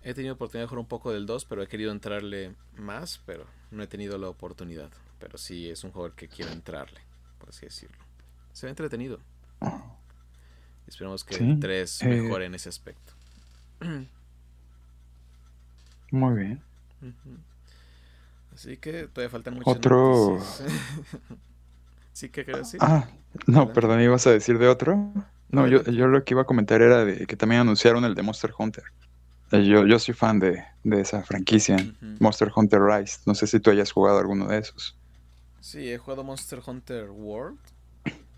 He 0.03 0.13
tenido 0.13 0.33
oportunidad 0.33 0.65
de 0.65 0.67
jugar 0.67 0.79
un 0.79 0.87
poco 0.87 1.11
del 1.11 1.25
2, 1.25 1.45
pero 1.45 1.63
he 1.63 1.67
querido 1.67 1.91
entrarle 1.91 2.55
más, 2.75 3.21
pero 3.25 3.45
no 3.71 3.83
he 3.83 3.87
tenido 3.87 4.17
la 4.17 4.29
oportunidad. 4.29 4.89
Pero 5.19 5.37
sí 5.37 5.69
es 5.69 5.83
un 5.83 5.91
juego 5.91 6.13
que 6.15 6.27
quiero 6.27 6.51
entrarle, 6.51 6.99
por 7.39 7.49
así 7.49 7.65
decirlo. 7.65 7.97
Se 8.51 8.65
ve 8.65 8.71
entretenido. 8.71 9.19
Oh. 9.59 9.81
Esperemos 10.87 11.23
que 11.23 11.35
el 11.35 11.59
3 11.59 12.01
eh, 12.01 12.07
mejore 12.07 12.45
en 12.45 12.55
ese 12.55 12.69
aspecto. 12.69 13.13
Muy 16.11 16.35
bien. 16.35 16.61
Así 18.53 18.77
que 18.77 19.07
todavía 19.07 19.29
faltan 19.29 19.55
muchas 19.55 19.75
Otro. 19.75 20.39
¿Sí 22.13 22.29
que 22.29 22.45
quería 22.45 22.59
decir? 22.59 22.79
Ah, 22.83 23.07
no, 23.47 23.73
perdón, 23.73 24.01
¿ibas 24.01 24.27
a 24.27 24.31
decir 24.31 24.59
de 24.59 24.67
otro? 24.67 25.11
No, 25.53 25.67
yo, 25.67 25.83
yo, 25.83 26.07
lo 26.07 26.23
que 26.23 26.33
iba 26.33 26.41
a 26.41 26.45
comentar 26.45 26.81
era 26.81 27.05
de 27.05 27.25
que 27.25 27.35
también 27.35 27.61
anunciaron 27.61 28.03
el 28.05 28.15
de 28.15 28.23
Monster 28.23 28.51
Hunter. 28.57 28.83
Eh, 29.51 29.65
yo, 29.65 29.85
yo 29.85 29.99
soy 29.99 30.13
fan 30.13 30.39
de, 30.39 30.63
de 30.83 31.01
esa 31.01 31.23
franquicia, 31.23 31.77
Monster 32.19 32.51
Hunter 32.53 32.81
Rise. 32.81 33.19
No 33.25 33.35
sé 33.35 33.47
si 33.47 33.59
tú 33.59 33.69
hayas 33.69 33.91
jugado 33.91 34.19
alguno 34.19 34.47
de 34.47 34.57
esos. 34.57 34.97
Sí, 35.61 35.91
he 35.91 35.97
jugado 35.97 36.23
Monster 36.23 36.59
Hunter 36.65 37.09
World 37.09 37.59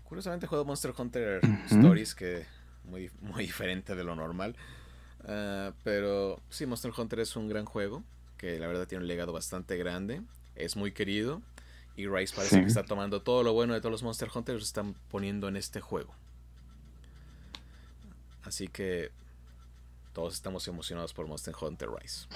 Curiosamente 0.08 0.46
he 0.46 0.48
jugado 0.48 0.64
Monster 0.64 0.92
Hunter 0.96 1.40
Stories, 1.66 2.14
que 2.14 2.46
muy, 2.84 3.10
muy 3.20 3.44
diferente 3.44 3.94
de 3.96 4.04
lo 4.04 4.14
normal. 4.14 4.56
Ah, 5.24 5.72
pero 5.82 6.40
sí, 6.48 6.64
Monster 6.66 6.92
Hunter 6.96 7.20
es 7.20 7.34
un 7.34 7.48
gran 7.48 7.64
juego, 7.64 8.04
que 8.38 8.58
la 8.58 8.68
verdad 8.68 8.86
tiene 8.86 9.02
un 9.02 9.08
legado 9.08 9.32
bastante 9.32 9.76
grande, 9.76 10.22
es 10.54 10.76
muy 10.76 10.92
querido. 10.92 11.42
Y 11.96 12.06
Rise 12.06 12.36
parece 12.36 12.60
que 12.60 12.66
está 12.66 12.84
tomando 12.84 13.22
todo 13.22 13.42
lo 13.42 13.54
bueno 13.54 13.72
de 13.72 13.80
todos 13.80 13.90
los 13.90 14.02
Monster 14.02 14.28
Hunters 14.32 14.56
y 14.56 14.60
lo 14.60 14.64
están 14.64 14.94
poniendo 15.10 15.48
en 15.48 15.56
este 15.56 15.80
juego. 15.80 16.14
Así 18.46 18.68
que 18.68 19.10
todos 20.12 20.34
estamos 20.34 20.66
emocionados 20.68 21.12
por 21.12 21.26
Monster 21.26 21.54
Hunter 21.60 21.88
Rise. 21.90 22.26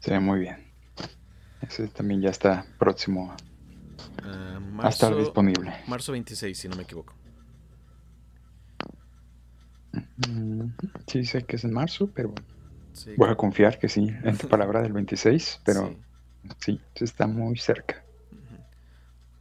Se 0.00 0.10
ve 0.10 0.20
muy 0.20 0.40
bien. 0.40 0.72
Ese 1.60 1.88
también 1.88 2.22
ya 2.22 2.30
está 2.30 2.64
próximo 2.78 3.34
Uh, 4.24 4.60
marzo, 4.60 4.86
a 4.86 4.90
estar 4.90 5.16
disponible. 5.16 5.72
Marzo 5.86 6.12
26, 6.12 6.56
si 6.56 6.68
no 6.68 6.76
me 6.76 6.84
equivoco. 6.84 7.14
Mm, 10.28 10.68
sí, 11.06 11.24
sé 11.24 11.44
que 11.44 11.56
es 11.56 11.64
en 11.64 11.72
marzo, 11.72 12.10
pero 12.14 12.32
voy 13.16 13.28
a 13.28 13.34
confiar 13.34 13.78
que 13.78 13.88
sí, 13.88 14.08
en 14.22 14.38
tu 14.38 14.48
palabra 14.48 14.80
del 14.80 14.92
26, 14.92 15.60
pero 15.64 15.94
sí, 16.58 16.80
está 16.94 17.26
muy 17.26 17.58
cerca. 17.58 18.01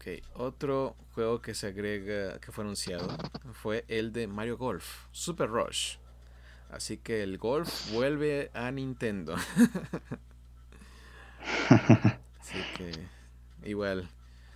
Ok, 0.01 0.07
otro 0.33 0.95
juego 1.13 1.43
que 1.43 1.53
se 1.53 1.67
agrega, 1.67 2.39
que 2.39 2.51
fue 2.51 2.63
anunciado, 2.63 3.07
fue 3.53 3.85
el 3.87 4.11
de 4.11 4.25
Mario 4.25 4.57
Golf, 4.57 5.05
Super 5.11 5.47
Rush. 5.47 5.97
Así 6.71 6.97
que 6.97 7.21
el 7.21 7.37
golf 7.37 7.91
vuelve 7.91 8.49
a 8.55 8.71
Nintendo. 8.71 9.35
Así 12.39 12.57
que 12.77 12.91
igual 13.63 14.09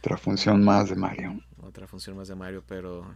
otra 0.06 0.18
función 0.18 0.64
más 0.64 0.90
de 0.90 0.96
Mario. 0.96 1.40
Otra 1.64 1.88
función 1.88 2.16
más 2.16 2.28
de 2.28 2.36
Mario, 2.36 2.64
pero 2.68 3.16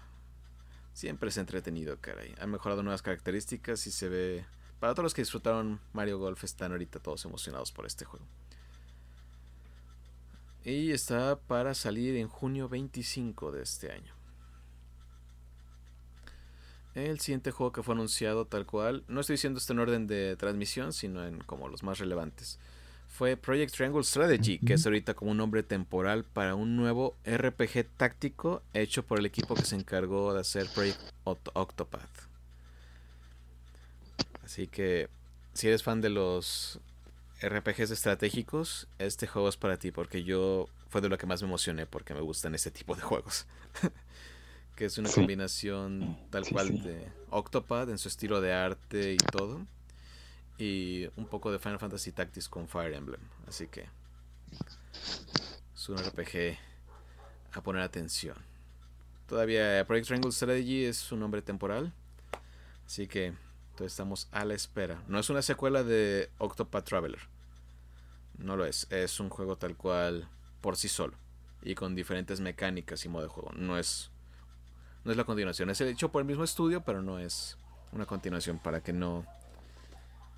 siempre 0.93 1.29
es 1.29 1.37
entretenido, 1.37 1.99
caray. 2.01 2.33
Han 2.39 2.49
mejorado 2.49 2.81
nuevas 2.81 3.03
características 3.03 3.85
y 3.85 3.91
se 3.91 4.09
ve... 4.09 4.45
Para 4.79 4.93
todos 4.93 5.03
los 5.03 5.13
que 5.13 5.21
disfrutaron 5.21 5.79
Mario 5.93 6.17
Golf 6.17 6.43
están 6.43 6.71
ahorita 6.71 6.99
todos 6.99 7.25
emocionados 7.25 7.71
por 7.71 7.85
este 7.85 8.05
juego. 8.05 8.25
Y 10.65 10.91
está 10.91 11.39
para 11.39 11.73
salir 11.73 12.15
en 12.17 12.27
junio 12.27 12.67
25 12.67 13.51
de 13.51 13.63
este 13.63 13.91
año. 13.91 14.13
El 16.95 17.19
siguiente 17.19 17.51
juego 17.51 17.71
que 17.71 17.83
fue 17.83 17.93
anunciado 17.93 18.45
tal 18.45 18.65
cual, 18.65 19.03
no 19.07 19.21
estoy 19.21 19.35
diciendo 19.35 19.59
esto 19.59 19.73
en 19.73 19.79
orden 19.79 20.07
de 20.07 20.35
transmisión, 20.35 20.91
sino 20.91 21.25
en 21.25 21.39
como 21.39 21.69
los 21.69 21.83
más 21.83 21.99
relevantes, 21.99 22.59
fue 23.07 23.37
Project 23.37 23.73
Triangle 23.73 24.03
Strategy, 24.03 24.59
que 24.59 24.73
es 24.73 24.85
ahorita 24.85 25.13
como 25.13 25.31
un 25.31 25.37
nombre 25.37 25.63
temporal 25.63 26.23
para 26.23 26.55
un 26.55 26.75
nuevo 26.75 27.15
RPG 27.25 27.85
táctico 27.97 28.61
hecho 28.73 29.03
por 29.03 29.19
el 29.19 29.25
equipo 29.25 29.55
que 29.55 29.65
se 29.65 29.75
encargó 29.75 30.33
de 30.33 30.41
hacer 30.41 30.67
Project 30.73 30.99
Octopath. 31.25 32.27
Así 34.43 34.67
que 34.67 35.09
si 35.53 35.67
eres 35.67 35.83
fan 35.83 36.01
de 36.01 36.09
los 36.09 36.79
RPGs 37.41 37.91
estratégicos, 37.91 38.87
este 38.97 39.25
juego 39.27 39.47
es 39.47 39.57
para 39.57 39.77
ti 39.77 39.91
porque 39.91 40.23
yo 40.23 40.67
fue 40.89 41.01
de 41.01 41.09
lo 41.09 41.17
que 41.17 41.25
más 41.25 41.41
me 41.41 41.47
emocioné 41.47 41.85
porque 41.85 42.13
me 42.13 42.21
gustan 42.21 42.53
este 42.55 42.71
tipo 42.71 42.95
de 42.95 43.01
juegos. 43.01 43.45
que 44.75 44.85
es 44.85 44.97
una 44.97 45.09
combinación 45.09 46.17
tal 46.29 46.47
cual 46.47 46.81
de 46.81 47.05
Octopath 47.31 47.89
en 47.89 47.97
su 47.97 48.07
estilo 48.07 48.39
de 48.39 48.53
arte 48.53 49.13
y 49.13 49.17
todo. 49.17 49.65
Y 50.57 51.07
un 51.15 51.27
poco 51.27 51.51
de 51.51 51.59
Final 51.59 51.79
Fantasy 51.79 52.11
Tactics 52.11 52.49
con 52.49 52.67
Fire 52.67 52.93
Emblem. 52.93 53.21
Así 53.47 53.67
que 53.67 53.85
es 55.75 55.89
un 55.89 55.97
RPG 55.97 56.57
a 57.53 57.61
poner 57.61 57.81
atención. 57.81 58.35
Todavía 59.27 59.85
Project 59.85 60.07
Triangle 60.07 60.31
Strategy 60.31 60.85
es 60.85 61.11
un 61.11 61.19
nombre 61.19 61.41
temporal. 61.41 61.93
Así 62.85 63.07
que 63.07 63.33
estamos 63.85 64.27
a 64.31 64.45
la 64.45 64.53
espera. 64.53 65.03
No 65.07 65.19
es 65.19 65.29
una 65.29 65.41
secuela 65.41 65.83
de 65.83 66.29
Octopath 66.37 66.85
Traveler. 66.85 67.19
No 68.37 68.55
lo 68.55 68.65
es. 68.65 68.87
Es 68.89 69.19
un 69.19 69.29
juego 69.29 69.57
tal 69.57 69.75
cual 69.75 70.29
por 70.61 70.77
sí 70.77 70.87
solo. 70.87 71.15
Y 71.61 71.75
con 71.75 71.95
diferentes 71.95 72.39
mecánicas 72.39 73.03
y 73.05 73.09
modo 73.09 73.23
de 73.23 73.29
juego. 73.29 73.51
No 73.53 73.77
es. 73.77 74.11
No 75.03 75.11
es 75.11 75.17
la 75.17 75.23
continuación. 75.23 75.69
Es 75.69 75.81
hecho 75.81 76.11
por 76.11 76.21
el 76.21 76.27
mismo 76.27 76.43
estudio, 76.43 76.81
pero 76.81 77.01
no 77.01 77.19
es 77.19 77.57
una 77.91 78.05
continuación 78.05 78.59
para 78.59 78.81
que 78.81 78.93
no. 78.93 79.25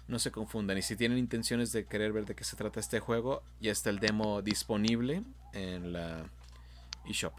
No 0.07 0.19
se 0.19 0.31
confundan. 0.31 0.77
Y 0.77 0.81
si 0.81 0.95
tienen 0.95 1.17
intenciones 1.17 1.71
de 1.71 1.85
querer 1.85 2.11
ver 2.11 2.25
de 2.25 2.35
qué 2.35 2.43
se 2.43 2.55
trata 2.55 2.79
este 2.79 2.99
juego, 2.99 3.43
ya 3.59 3.71
está 3.71 3.89
el 3.89 3.99
demo 3.99 4.41
disponible 4.41 5.23
en 5.53 5.93
la 5.93 6.25
eShop. 7.05 7.33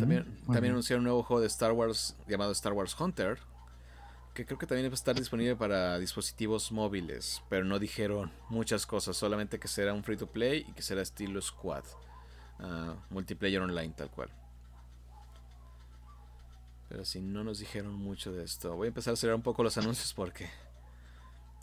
También, 0.00 0.24
también 0.46 0.72
anunciaron 0.72 1.00
un 1.00 1.04
nuevo 1.04 1.22
juego 1.22 1.42
de 1.42 1.48
Star 1.48 1.72
Wars 1.72 2.16
llamado 2.26 2.50
Star 2.52 2.72
Wars 2.72 2.98
Hunter, 2.98 3.38
que 4.32 4.46
creo 4.46 4.58
que 4.58 4.66
también 4.66 4.88
va 4.88 4.92
a 4.92 4.94
estar 4.94 5.14
disponible 5.14 5.54
para 5.54 5.98
dispositivos 5.98 6.72
móviles, 6.72 7.42
pero 7.50 7.64
no 7.64 7.78
dijeron 7.78 8.32
muchas 8.48 8.86
cosas, 8.86 9.16
solamente 9.18 9.58
que 9.58 9.68
será 9.68 9.92
un 9.92 10.02
free 10.02 10.16
to 10.16 10.26
play 10.26 10.64
y 10.66 10.72
que 10.72 10.80
será 10.80 11.02
estilo 11.02 11.42
squad, 11.42 11.84
ah, 12.58 12.94
multiplayer 13.10 13.60
online 13.60 13.92
tal 13.94 14.10
cual. 14.10 14.30
Pero 16.88 17.04
si 17.04 17.20
no 17.20 17.44
nos 17.44 17.58
dijeron 17.58 17.94
mucho 17.94 18.32
de 18.32 18.44
esto, 18.44 18.74
voy 18.74 18.86
a 18.86 18.88
empezar 18.88 19.12
a 19.12 19.16
cerrar 19.16 19.36
un 19.36 19.42
poco 19.42 19.62
los 19.62 19.76
anuncios 19.76 20.14
porque 20.14 20.48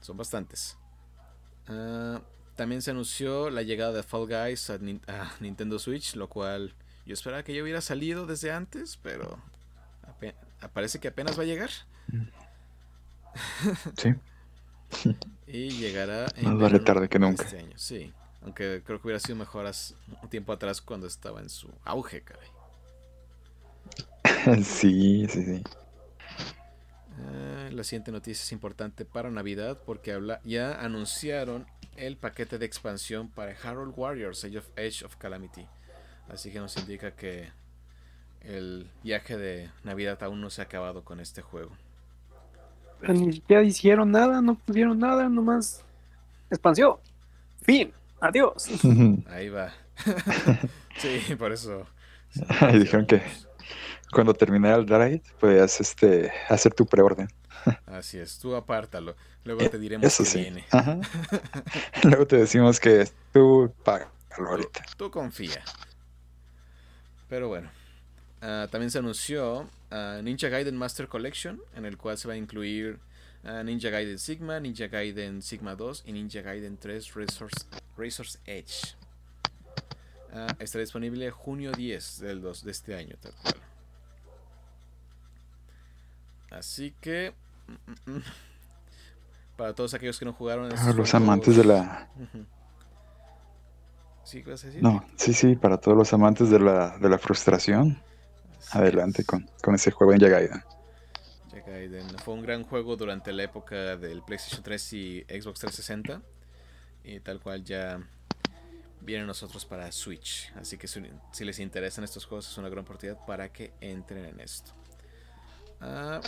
son 0.01 0.17
bastantes. 0.17 0.77
Ah, 1.67 2.21
también 2.55 2.83
se 2.83 2.91
anunció 2.91 3.49
la 3.49 3.63
llegada 3.63 3.93
de 3.93 4.03
Fall 4.03 4.27
Guys 4.27 4.69
a 4.69 4.77
Nintendo 5.39 5.79
Switch, 5.79 6.15
lo 6.15 6.29
cual 6.29 6.75
yo 7.09 7.15
esperaba 7.15 7.41
que 7.41 7.55
ya 7.55 7.63
hubiera 7.63 7.81
salido 7.81 8.27
desde 8.27 8.51
antes, 8.51 8.99
pero 9.01 9.39
parece 10.73 10.99
que 10.99 11.07
apenas 11.07 11.39
va 11.39 11.41
a 11.41 11.45
llegar. 11.47 11.71
Sí. 13.97 14.13
y 15.47 15.71
llegará 15.71 16.27
en 16.35 16.45
Más 16.45 16.59
vale 16.59 16.79
tarde 16.79 17.09
que 17.09 17.17
nunca. 17.17 17.45
Este 17.45 17.57
año. 17.57 17.75
Sí, 17.77 18.13
aunque 18.43 18.83
creo 18.85 19.01
que 19.01 19.07
hubiera 19.07 19.19
sido 19.19 19.37
mejor 19.37 19.65
hace 19.65 19.95
un 20.21 20.29
tiempo 20.29 20.53
atrás 20.53 20.81
cuando 20.81 21.07
estaba 21.07 21.41
en 21.41 21.49
su 21.49 21.73
auge, 21.83 22.21
caray. 22.21 22.47
sí, 24.63 25.25
sí, 25.29 25.43
sí. 25.45 25.63
Ah, 27.17 27.69
la 27.71 27.83
siguiente 27.83 28.11
noticia 28.11 28.43
es 28.43 28.51
importante 28.51 29.03
para 29.03 29.31
Navidad 29.31 29.79
porque 29.83 30.13
habla, 30.13 30.41
ya 30.43 30.79
anunciaron 30.79 31.65
el 31.95 32.17
paquete 32.17 32.59
de 32.59 32.67
expansión 32.67 33.29
para 33.29 33.55
Harold 33.63 33.95
Warriors 33.97 34.43
Age 34.43 34.59
of, 34.59 34.67
Age 34.77 35.05
of 35.05 35.15
Calamity. 35.15 35.65
Así 36.31 36.51
que 36.51 36.59
nos 36.59 36.77
indica 36.77 37.11
que 37.11 37.49
el 38.41 38.89
viaje 39.03 39.37
de 39.37 39.69
Navidad 39.83 40.21
aún 40.23 40.41
no 40.41 40.49
se 40.49 40.61
ha 40.61 40.65
acabado 40.65 41.03
con 41.03 41.19
este 41.19 41.41
juego. 41.41 41.71
Ni 43.07 43.33
siquiera 43.33 43.63
hicieron 43.63 44.11
nada, 44.11 44.41
no 44.41 44.55
pusieron 44.55 44.99
nada, 44.99 45.29
nomás 45.29 45.83
expansión. 46.49 46.97
Fin, 47.61 47.93
adiós. 48.19 48.67
Ahí 49.27 49.49
va. 49.49 49.73
sí, 50.97 51.35
por 51.35 51.51
eso. 51.51 51.85
Ahí 52.61 52.79
dijeron 52.79 53.05
que 53.05 53.21
cuando 54.11 54.33
termine 54.33 54.73
el 54.73 54.85
drive 54.85 55.21
puedes 55.39 55.79
este, 55.79 56.31
hacer 56.49 56.73
tu 56.73 56.85
preorden. 56.85 57.27
Así 57.85 58.17
es, 58.17 58.39
tú 58.39 58.55
apártalo. 58.55 59.15
Luego 59.43 59.69
te 59.69 59.77
diremos 59.77 60.17
que 60.17 60.39
viene. 60.39 60.65
Luego 62.03 62.25
te 62.27 62.37
decimos 62.37 62.79
que 62.79 63.09
tú 63.33 63.73
paga 63.83 64.09
ahorita. 64.37 64.85
tú 64.97 65.11
confía. 65.11 65.63
Pero 67.29 67.47
bueno. 67.47 67.69
Ah, 68.41 68.67
también 68.71 68.89
se 68.89 68.99
anunció 68.99 69.69
uh, 69.91 70.21
Ninja 70.23 70.49
Gaiden 70.49 70.75
Master 70.75 71.07
Collection, 71.07 71.61
en 71.75 71.85
el 71.85 71.97
cual 71.97 72.17
se 72.17 72.27
va 72.27 72.35
a 72.35 72.37
incluir 72.37 72.99
uh, 73.43 73.63
Ninja 73.63 73.89
Gaiden 73.89 74.17
Sigma, 74.17 74.59
Ninja 74.59 74.87
Gaiden 74.87 75.41
Sigma 75.41 75.75
2 75.75 76.03
y 76.05 76.13
Ninja 76.13 76.41
Gaiden 76.41 76.77
3 76.77 77.13
Resource, 77.15 77.65
Resource 77.97 78.39
Edge. 78.45 78.95
estará 80.59 80.81
disponible 80.81 81.29
junio 81.31 81.71
10 81.71 82.19
del 82.21 82.41
2 82.41 82.63
de 82.63 82.71
este 82.71 82.95
año, 82.95 83.15
tal 83.21 83.33
cual. 83.41 83.55
Así 86.51 86.95
que. 87.01 87.33
Mm, 87.67 88.11
mm, 88.11 88.15
mm, 88.15 88.23
para 89.57 89.73
todos 89.73 89.93
aquellos 89.93 90.17
que 90.17 90.25
no 90.25 90.31
jugaron. 90.31 90.69
los 90.95 91.13
amantes 91.13 91.57
de 91.57 91.65
la. 91.65 92.09
No, 94.81 95.05
sí, 95.15 95.33
sí, 95.33 95.55
para 95.55 95.77
todos 95.77 95.97
los 95.97 96.13
amantes 96.13 96.49
de 96.49 96.59
la, 96.59 96.97
de 96.97 97.09
la 97.09 97.17
frustración. 97.17 98.01
Adelante 98.71 99.25
con, 99.25 99.49
con, 99.63 99.75
ese 99.75 99.91
juego 99.91 100.13
en 100.13 100.19
Gaiden. 100.19 100.63
Fue 102.23 102.33
un 102.33 102.41
gran 102.41 102.63
juego 102.63 102.95
durante 102.95 103.31
la 103.31 103.43
época 103.43 103.97
del 103.97 104.21
PlayStation 104.21 104.61
3 104.61 104.93
y 104.93 105.21
Xbox 105.21 105.59
360. 105.61 106.21
Y 107.03 107.19
tal 107.21 107.39
cual 107.39 107.63
ya 107.63 107.99
vienen 109.01 109.25
nosotros 109.25 109.65
para 109.65 109.91
Switch. 109.91 110.51
Así 110.55 110.77
que 110.77 110.87
si, 110.87 111.45
les 111.45 111.59
interesan 111.59 112.03
estos 112.03 112.25
juegos 112.25 112.49
es 112.49 112.57
una 112.57 112.69
gran 112.69 112.83
oportunidad 112.83 113.25
para 113.25 113.51
que 113.51 113.71
entren 113.81 114.25
en 114.25 114.39
esto. 114.39 114.71
Ah, 115.81 116.21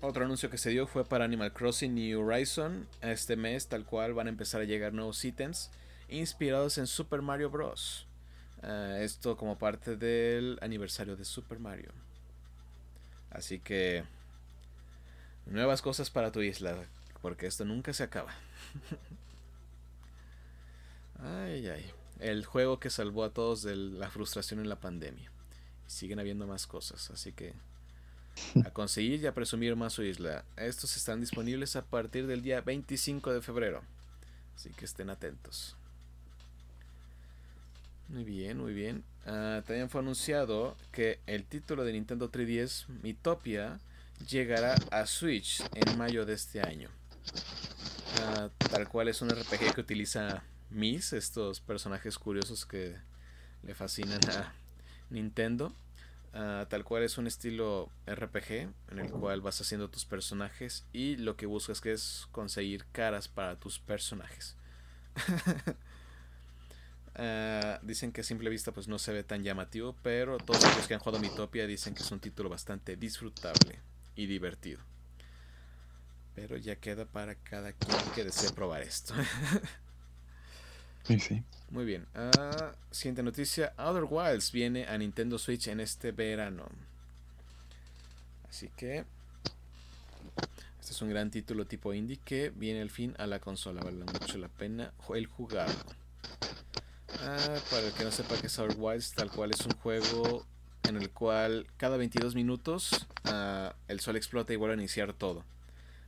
otro 0.00 0.24
anuncio 0.24 0.48
que 0.48 0.58
se 0.58 0.70
dio 0.70 0.86
fue 0.86 1.04
para 1.04 1.24
Animal 1.24 1.52
Crossing 1.52 1.94
New 1.94 2.26
Horizon. 2.26 2.86
Este 3.02 3.36
mes 3.36 3.66
tal 3.68 3.84
cual 3.84 4.14
van 4.14 4.28
a 4.28 4.30
empezar 4.30 4.60
a 4.60 4.64
llegar 4.64 4.92
nuevos 4.92 5.24
ítems 5.24 5.70
inspirados 6.08 6.78
en 6.78 6.86
Super 6.86 7.22
Mario 7.22 7.50
Bros. 7.50 8.06
Ah, 8.62 8.98
esto 9.00 9.36
como 9.36 9.58
parte 9.58 9.96
del 9.96 10.58
aniversario 10.60 11.16
de 11.16 11.24
Super 11.24 11.58
Mario. 11.58 11.90
Así 13.30 13.58
que 13.58 14.04
nuevas 15.46 15.82
cosas 15.82 16.10
para 16.10 16.32
tu 16.32 16.40
isla, 16.40 16.76
porque 17.22 17.46
esto 17.46 17.64
nunca 17.64 17.92
se 17.92 18.02
acaba. 18.02 18.34
ay, 21.22 21.68
ay. 21.68 21.90
El 22.18 22.46
juego 22.46 22.80
que 22.80 22.88
salvó 22.88 23.24
a 23.24 23.30
todos 23.30 23.62
de 23.62 23.76
la 23.76 24.10
frustración 24.10 24.60
en 24.60 24.68
la 24.68 24.80
pandemia. 24.80 25.30
siguen 25.86 26.18
habiendo 26.18 26.46
más 26.46 26.66
cosas, 26.66 27.10
así 27.10 27.32
que 27.32 27.54
a 28.64 28.70
conseguir 28.70 29.20
y 29.20 29.26
a 29.26 29.34
presumir 29.34 29.76
más 29.76 29.92
su 29.92 30.02
isla. 30.02 30.44
Estos 30.56 30.96
están 30.96 31.20
disponibles 31.20 31.76
a 31.76 31.84
partir 31.84 32.26
del 32.26 32.42
día 32.42 32.60
25 32.60 33.32
de 33.32 33.42
febrero. 33.42 33.82
Así 34.54 34.70
que 34.70 34.86
estén 34.86 35.10
atentos. 35.10 35.76
Muy 38.08 38.22
bien, 38.22 38.58
muy 38.58 38.72
bien. 38.72 39.04
Ah, 39.26 39.62
también 39.66 39.90
fue 39.90 40.00
anunciado 40.00 40.76
que 40.92 41.18
el 41.26 41.44
título 41.44 41.84
de 41.84 41.92
Nintendo 41.92 42.30
3DS, 42.30 42.86
Mitopia, 43.02 43.80
llegará 44.28 44.76
a 44.92 45.06
Switch 45.06 45.62
en 45.74 45.98
mayo 45.98 46.24
de 46.24 46.34
este 46.34 46.60
año. 46.60 46.88
Ah, 48.20 48.48
tal 48.70 48.88
cual 48.88 49.08
es 49.08 49.22
un 49.22 49.30
RPG 49.30 49.74
que 49.74 49.80
utiliza 49.80 50.44
Mis, 50.70 51.12
estos 51.12 51.60
personajes 51.60 52.18
curiosos 52.18 52.64
que 52.64 52.96
le 53.64 53.74
fascinan 53.74 54.20
a 54.30 54.54
Nintendo. 55.10 55.74
Ah, 56.32 56.66
tal 56.68 56.84
cual 56.84 57.02
es 57.02 57.18
un 57.18 57.26
estilo 57.26 57.90
RPG 58.06 58.68
en 58.90 58.98
el 58.98 59.10
cual 59.10 59.40
vas 59.40 59.60
haciendo 59.60 59.90
tus 59.90 60.04
personajes 60.04 60.84
y 60.92 61.16
lo 61.16 61.36
que 61.36 61.46
buscas 61.46 61.80
que 61.80 61.92
es 61.92 62.28
conseguir 62.30 62.84
caras 62.92 63.26
para 63.26 63.56
tus 63.56 63.80
personajes. 63.80 64.56
Ah, 67.18 67.80
dicen 67.82 68.12
que 68.12 68.20
a 68.20 68.24
simple 68.24 68.50
vista 68.50 68.72
pues 68.72 68.88
no 68.88 68.98
se 68.98 69.12
ve 69.12 69.24
tan 69.24 69.42
llamativo, 69.42 69.96
pero 70.02 70.36
todos 70.36 70.62
los 70.76 70.86
que 70.86 70.94
han 70.94 71.00
jugado 71.00 71.18
Mitopia 71.18 71.66
dicen 71.66 71.94
que 71.94 72.02
es 72.02 72.10
un 72.10 72.20
título 72.20 72.50
bastante 72.50 72.96
disfrutable 72.96 73.78
y 74.14 74.26
divertido. 74.26 74.80
Pero 76.34 76.58
ya 76.58 76.76
queda 76.76 77.06
para 77.06 77.34
cada 77.34 77.72
quien 77.72 77.98
que 78.14 78.24
desee 78.24 78.52
probar 78.52 78.82
esto. 78.82 79.14
Sí, 81.04 81.18
sí. 81.18 81.42
Muy 81.70 81.86
bien. 81.86 82.06
Ah, 82.14 82.74
siguiente 82.90 83.22
noticia. 83.22 83.72
Outer 83.78 84.04
Wilds 84.04 84.52
viene 84.52 84.86
a 84.86 84.98
Nintendo 84.98 85.38
Switch 85.38 85.68
en 85.68 85.80
este 85.80 86.12
verano. 86.12 86.66
Así 88.50 88.68
que... 88.76 89.04
Este 90.78 90.92
es 90.92 91.02
un 91.02 91.08
gran 91.08 91.30
título 91.30 91.64
tipo 91.64 91.94
indie 91.94 92.18
que 92.24 92.50
viene 92.50 92.82
al 92.82 92.90
fin 92.90 93.14
a 93.18 93.26
la 93.26 93.40
consola. 93.40 93.82
Vale 93.82 94.04
mucho 94.04 94.36
la 94.36 94.48
pena 94.48 94.92
el 95.14 95.26
jugarlo. 95.26 96.05
Ah, 97.20 97.58
para 97.70 97.86
el 97.86 97.92
que 97.92 98.04
no 98.04 98.10
sepa 98.10 98.36
que 98.36 98.48
es 98.48 98.58
Outer 98.58 98.76
tal 99.14 99.30
cual 99.30 99.52
es 99.52 99.64
un 99.64 99.72
juego 99.72 100.44
en 100.82 100.96
el 100.96 101.10
cual 101.10 101.66
cada 101.76 101.96
22 101.96 102.34
minutos 102.34 103.06
ah, 103.24 103.74
el 103.88 104.00
sol 104.00 104.16
explota 104.16 104.52
y 104.52 104.56
vuelve 104.56 104.74
a 104.74 104.78
iniciar 104.78 105.12
todo. 105.12 105.44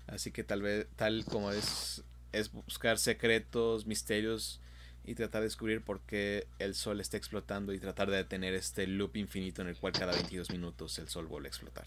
Así 0.07 0.33
que 0.33 0.43
tal 0.43 0.63
vez, 0.63 0.87
tal 0.97 1.25
como 1.25 1.53
es, 1.53 2.03
es 2.33 2.51
buscar 2.53 2.99
secretos, 2.99 3.87
misterios 3.87 4.61
y 5.05 5.15
tratar 5.15 5.41
de 5.41 5.47
descubrir 5.47 5.83
por 5.83 6.01
qué 6.01 6.47
el 6.59 6.75
sol 6.75 7.01
está 7.01 7.17
explotando 7.17 7.73
y 7.73 7.79
tratar 7.79 8.11
de 8.11 8.17
detener 8.17 8.55
este 8.55 8.87
loop 8.87 9.17
infinito 9.17 9.63
en 9.63 9.69
el 9.69 9.77
cual 9.77 9.93
cada 9.93 10.13
22 10.13 10.51
minutos 10.51 10.99
el 10.99 11.09
sol 11.09 11.27
vuelve 11.27 11.49
a 11.49 11.51
explotar. 11.51 11.87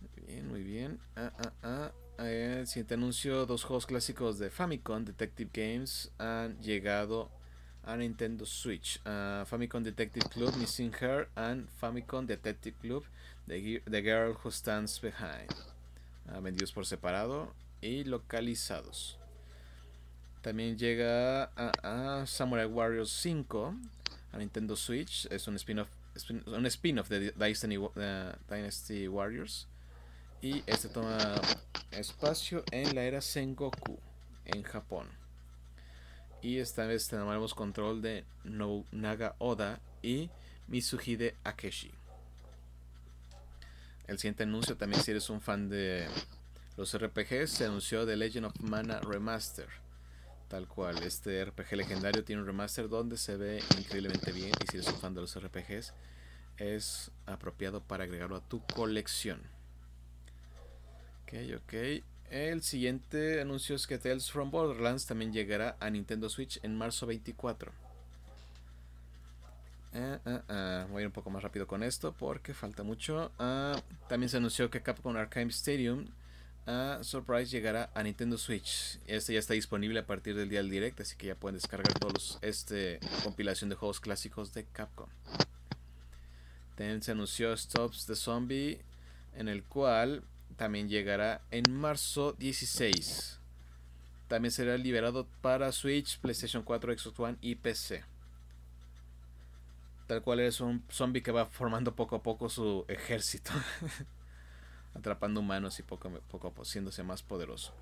Muy 0.00 0.26
bien, 0.26 0.48
muy 0.48 0.62
bien. 0.62 1.00
Ah, 1.16 1.32
ah, 1.38 1.52
ah. 1.62 1.92
El 2.18 2.68
siguiente 2.68 2.94
anuncio, 2.94 3.44
dos 3.44 3.64
juegos 3.64 3.86
clásicos 3.86 4.38
de 4.38 4.48
Famicom 4.48 5.04
Detective 5.04 5.50
Games 5.52 6.12
han 6.18 6.56
llegado 6.60 7.28
a 7.82 7.96
Nintendo 7.96 8.46
Switch. 8.46 9.00
Famicom 9.46 9.82
Detective 9.82 10.28
Club 10.30 10.54
Missing 10.56 10.92
Her 11.00 11.28
and 11.34 11.68
Famicom 11.80 12.24
Detective 12.24 12.76
Club 12.80 13.04
The, 13.48 13.82
Girl 14.02 14.36
Who 14.42 14.50
Stands 14.52 15.00
Behind. 15.00 15.52
vendidos 16.40 16.70
por 16.70 16.86
separado 16.86 17.52
y 17.80 18.04
localizados. 18.04 19.18
También 20.40 20.78
llega 20.78 21.50
a, 21.56 22.24
Samurai 22.26 22.66
Warriors 22.66 23.10
5 23.10 23.74
a 24.32 24.38
Nintendo 24.38 24.76
Switch. 24.76 25.26
Es 25.32 25.48
un 25.48 25.56
spin-off 25.56 25.88
un 26.46 26.66
spin-off 26.66 27.08
de 27.08 27.32
Dynasty, 28.48 29.08
Warriors. 29.08 29.66
Y 30.44 30.62
este 30.66 30.90
toma 30.90 31.40
espacio 31.90 32.64
en 32.70 32.94
la 32.94 33.04
era 33.04 33.22
Sengoku 33.22 33.98
en 34.44 34.62
Japón. 34.62 35.08
Y 36.42 36.58
esta 36.58 36.84
vez 36.84 37.08
tenemos 37.08 37.54
control 37.54 38.02
de 38.02 38.26
Nobunaga 38.44 39.36
Oda 39.38 39.80
y 40.02 40.28
Mitsuhide 40.68 41.34
Akeshi. 41.44 41.90
El 44.06 44.18
siguiente 44.18 44.42
anuncio 44.42 44.76
también 44.76 45.02
si 45.02 45.12
eres 45.12 45.30
un 45.30 45.40
fan 45.40 45.70
de 45.70 46.06
los 46.76 46.94
RPGs 46.94 47.48
se 47.48 47.64
anunció 47.64 48.04
The 48.04 48.14
Legend 48.14 48.44
of 48.44 48.60
Mana 48.60 49.00
Remaster. 49.00 49.68
Tal 50.48 50.68
cual, 50.68 51.02
este 51.04 51.42
RPG 51.42 51.72
legendario 51.72 52.22
tiene 52.22 52.42
un 52.42 52.46
remaster 52.46 52.90
donde 52.90 53.16
se 53.16 53.38
ve 53.38 53.62
increíblemente 53.78 54.30
bien 54.30 54.52
y 54.62 54.70
si 54.70 54.76
eres 54.76 54.88
un 54.88 55.00
fan 55.00 55.14
de 55.14 55.22
los 55.22 55.40
RPGs 55.40 55.94
es 56.58 57.10
apropiado 57.24 57.80
para 57.80 58.04
agregarlo 58.04 58.36
a 58.36 58.46
tu 58.46 58.60
colección. 58.74 59.53
Ok, 61.24 61.32
ok. 61.56 61.74
El 62.30 62.62
siguiente 62.62 63.40
anuncio 63.40 63.76
es 63.76 63.86
que 63.86 63.98
Tales 63.98 64.30
from 64.30 64.50
Borderlands 64.50 65.06
también 65.06 65.32
llegará 65.32 65.76
a 65.80 65.88
Nintendo 65.88 66.28
Switch 66.28 66.60
en 66.62 66.76
marzo 66.76 67.06
24. 67.06 67.72
Eh, 69.94 70.18
eh, 70.26 70.40
eh, 70.48 70.86
voy 70.90 70.98
a 70.98 71.00
ir 71.02 71.06
un 71.06 71.12
poco 71.12 71.30
más 71.30 71.42
rápido 71.42 71.66
con 71.66 71.82
esto 71.82 72.12
porque 72.12 72.52
falta 72.52 72.82
mucho. 72.82 73.30
Ah, 73.38 73.80
también 74.08 74.28
se 74.28 74.36
anunció 74.36 74.68
que 74.70 74.82
Capcom 74.82 75.16
Arcade 75.16 75.46
Stadium 75.46 76.06
a 76.66 76.98
Surprise 77.02 77.50
llegará 77.50 77.90
a 77.94 78.02
Nintendo 78.02 78.36
Switch. 78.36 78.98
Este 79.06 79.32
ya 79.32 79.38
está 79.38 79.54
disponible 79.54 80.00
a 80.00 80.06
partir 80.06 80.34
del 80.34 80.48
día 80.48 80.58
del 80.58 80.70
direct, 80.70 81.00
así 81.00 81.16
que 81.16 81.28
ya 81.28 81.36
pueden 81.36 81.54
descargar 81.54 81.92
todos 81.94 82.38
este 82.42 83.00
compilación 83.22 83.70
de 83.70 83.76
juegos 83.76 84.00
clásicos 84.00 84.52
de 84.52 84.64
Capcom. 84.64 85.08
También 86.74 87.02
se 87.02 87.12
anunció 87.12 87.56
Stops 87.56 88.06
the 88.06 88.16
Zombie, 88.16 88.80
en 89.36 89.48
el 89.48 89.62
cual 89.62 90.24
también 90.56 90.88
llegará 90.88 91.42
en 91.50 91.64
marzo 91.74 92.32
16. 92.34 93.38
También 94.28 94.52
será 94.52 94.76
liberado 94.76 95.26
para 95.40 95.70
Switch, 95.72 96.18
PlayStation 96.18 96.62
4, 96.62 96.98
Xbox 96.98 97.20
One 97.20 97.38
y 97.40 97.56
PC. 97.56 98.04
Tal 100.06 100.22
cual 100.22 100.40
es 100.40 100.60
un 100.60 100.84
zombie 100.90 101.22
que 101.22 101.32
va 101.32 101.46
formando 101.46 101.94
poco 101.94 102.16
a 102.16 102.22
poco 102.22 102.48
su 102.48 102.84
ejército. 102.88 103.52
atrapando 104.94 105.40
humanos 105.40 105.78
y 105.78 105.82
poco, 105.82 106.10
poco 106.30 106.48
a 106.48 106.50
poco 106.50 106.62
haciéndose 106.62 107.02
más 107.02 107.22
poderoso. 107.22 107.74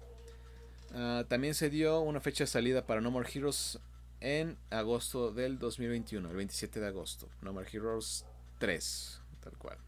Ah, 0.94 1.24
también 1.28 1.54
se 1.54 1.70
dio 1.70 2.00
una 2.00 2.20
fecha 2.20 2.44
de 2.44 2.48
salida 2.48 2.86
para 2.86 3.00
No 3.00 3.10
More 3.10 3.28
Heroes 3.32 3.78
en 4.20 4.56
agosto 4.70 5.32
del 5.32 5.58
2021, 5.58 6.30
el 6.30 6.36
27 6.36 6.80
de 6.80 6.86
agosto. 6.86 7.28
No 7.40 7.52
More 7.52 7.68
Heroes 7.70 8.24
3, 8.58 9.20
tal 9.40 9.56
cual. 9.58 9.78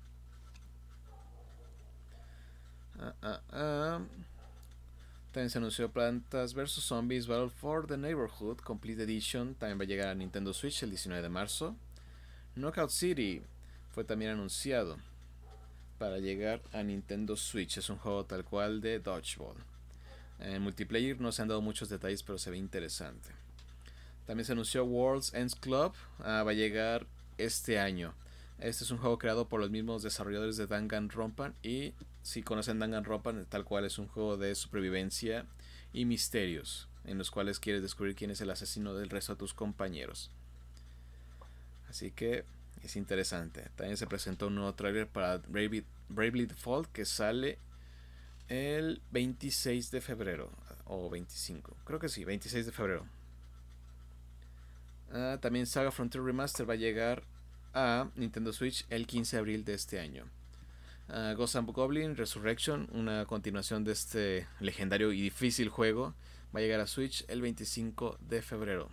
Ah, 3.01 3.41
ah, 3.51 4.01
también 5.33 5.51
se 5.51 5.59
anunció 5.59 5.91
Plantas 5.91 6.55
vs. 6.55 6.81
Zombies 6.81 7.27
Battle 7.27 7.51
for 7.51 7.87
the 7.87 7.97
Neighborhood 7.97 8.59
Complete 8.59 9.03
Edition. 9.03 9.55
También 9.57 9.79
va 9.81 9.83
a 9.83 9.87
llegar 9.87 10.09
a 10.09 10.15
Nintendo 10.15 10.55
Switch 10.55 10.83
el 10.85 10.91
19 10.91 11.23
de 11.23 11.29
marzo. 11.29 11.77
Knockout 12.55 12.91
City 12.91 13.43
fue 13.91 14.05
también 14.05 14.31
anunciado 14.31 14.97
para 15.99 16.19
llegar 16.19 16.62
a 16.73 16.85
Nintendo 16.85 17.37
Switch. 17.37 17.79
Es 17.79 17.91
un 17.91 17.99
juego 17.99 18.25
tal 18.25 18.45
cual 18.45 18.81
de 18.81 19.01
Dodgeball. 19.01 19.57
En 20.39 20.62
multiplayer 20.62 21.21
no 21.21 21.33
se 21.33 21.43
han 21.43 21.49
dado 21.49 21.61
muchos 21.62 21.89
detalles, 21.89 22.23
pero 22.23 22.39
se 22.39 22.51
ve 22.51 22.59
interesante. 22.59 23.31
También 24.27 24.45
se 24.45 24.53
anunció 24.53 24.85
World's 24.85 25.35
Ends 25.35 25.55
Club. 25.57 25.95
Ah, 26.21 26.45
va 26.45 26.53
a 26.53 26.55
llegar 26.55 27.07
este 27.39 27.79
año. 27.81 28.15
Este 28.59 28.85
es 28.85 28.91
un 28.91 28.99
juego 28.99 29.19
creado 29.19 29.49
por 29.49 29.61
los 29.61 29.71
mismos 29.71 30.03
desarrolladores 30.03 30.57
de 30.57 30.69
Danganronpa. 30.69 31.55
Y 31.62 31.93
si 32.25 32.43
conocen 32.43 32.79
Danganronpa, 32.79 33.35
tal 33.51 33.65
cual 33.65 33.85
es 33.85 33.99
un 33.99 34.09
juego 34.09 34.39
de 34.39 34.55
supervivencia 34.55 35.47
y 35.93 36.07
misterios. 36.07 36.89
En 37.05 37.19
los 37.19 37.31
cuales 37.31 37.61
quieres 37.61 37.83
descubrir 37.83 38.17
quién 38.17 38.31
es 38.31 38.41
el 38.41 38.51
asesino 38.51 38.95
del 38.95 39.11
resto 39.11 39.35
de 39.35 39.39
tus 39.39 39.53
compañeros. 39.53 40.31
Así 41.87 42.11
que 42.11 42.47
es 42.83 42.97
interesante. 42.97 43.71
También 43.77 43.99
se 43.99 44.07
presentó 44.07 44.47
un 44.47 44.55
nuevo 44.55 44.75
trailer 44.75 45.07
para 45.07 45.37
Bravely, 45.37 46.47
Default 46.47 46.91
que 46.93 47.05
sale 47.05 47.59
el 48.49 49.03
26 49.11 49.91
de 49.91 50.01
febrero 50.01 50.51
o 50.87 51.11
25. 51.11 51.77
Creo 51.85 51.99
que 51.99 52.09
sí, 52.09 52.25
26 52.25 52.65
de 52.65 52.73
febrero. 52.73 53.07
Ah, 55.13 55.37
también 55.43 55.67
Saga 55.67 55.91
Frontier 55.91 56.25
Remaster 56.25 56.69
va 56.69 56.73
a 56.73 56.77
llegar 56.77 57.23
a 57.75 58.09
Nintendo 58.17 58.51
Switch 58.55 58.87
el 58.89 59.07
15 59.07 59.37
de 59.37 59.41
abril 59.41 59.65
de 59.67 59.75
este 59.75 60.01
año. 60.01 60.25
Uh, 61.09 61.35
Ghost 61.37 61.57
Goblin 61.57 62.17
Resurrection, 62.17 62.89
una 62.93 63.27
continuación 63.27 63.85
de 63.85 63.93
este 63.93 64.47
legendario 64.61 65.13
y 65.13 65.21
difícil 65.21 65.69
juego, 65.69 66.15
va 66.55 66.61
a 66.61 66.63
llegar 66.63 66.81
a 66.81 66.87
Switch 66.87 67.25
el 67.29 67.43
25 67.43 68.17
de 68.21 68.41
febrero. 68.41 68.89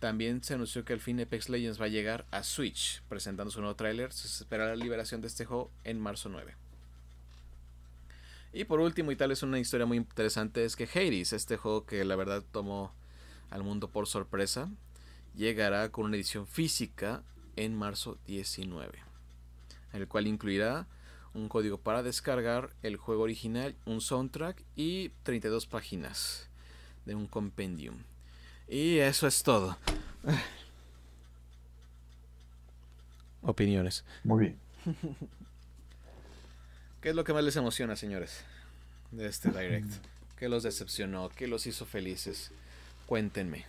También 0.00 0.42
se 0.42 0.54
anunció 0.54 0.84
que 0.84 0.94
al 0.94 1.00
fin 1.00 1.20
Apex 1.20 1.48
Legends 1.48 1.80
va 1.80 1.84
a 1.84 1.88
llegar 1.88 2.24
a 2.30 2.42
Switch, 2.42 3.02
presentando 3.08 3.50
su 3.52 3.60
nuevo 3.60 3.76
tráiler. 3.76 4.12
Se 4.12 4.26
espera 4.26 4.66
la 4.66 4.74
liberación 4.74 5.20
de 5.20 5.28
este 5.28 5.44
juego 5.44 5.70
en 5.84 6.00
marzo 6.00 6.28
9. 6.28 6.56
Y 8.54 8.64
por 8.64 8.80
último, 8.80 9.12
y 9.12 9.16
tal 9.16 9.30
es 9.30 9.42
una 9.42 9.58
historia 9.58 9.86
muy 9.86 9.98
interesante, 9.98 10.64
es 10.64 10.76
que 10.76 10.88
Hades, 10.92 11.32
este 11.32 11.56
juego 11.56 11.86
que 11.86 12.04
la 12.04 12.16
verdad 12.16 12.42
tomó 12.52 12.92
al 13.50 13.62
mundo 13.62 13.90
por 13.90 14.06
sorpresa, 14.06 14.70
llegará 15.36 15.90
con 15.90 16.06
una 16.06 16.16
edición 16.16 16.46
física 16.46 17.22
en 17.56 17.76
marzo 17.76 18.18
19, 18.26 18.98
el 19.92 20.08
cual 20.08 20.26
incluirá 20.26 20.86
un 21.34 21.48
código 21.48 21.78
para 21.78 22.02
descargar 22.02 22.70
el 22.82 22.96
juego 22.96 23.22
original, 23.22 23.76
un 23.86 24.00
soundtrack 24.00 24.64
y 24.76 25.10
32 25.22 25.66
páginas 25.66 26.48
de 27.06 27.14
un 27.14 27.26
compendium. 27.26 28.02
Y 28.68 28.98
eso 28.98 29.26
es 29.26 29.42
todo. 29.42 29.78
Opiniones. 33.42 34.04
Muy 34.24 34.46
bien. 34.46 34.58
¿Qué 37.00 37.10
es 37.10 37.16
lo 37.16 37.24
que 37.24 37.32
más 37.32 37.42
les 37.42 37.56
emociona, 37.56 37.96
señores, 37.96 38.44
de 39.10 39.26
este 39.26 39.50
direct? 39.50 39.90
¿Qué 40.38 40.48
los 40.48 40.62
decepcionó? 40.62 41.28
¿Qué 41.30 41.48
los 41.48 41.66
hizo 41.66 41.86
felices? 41.86 42.52
Cuéntenme. 43.06 43.64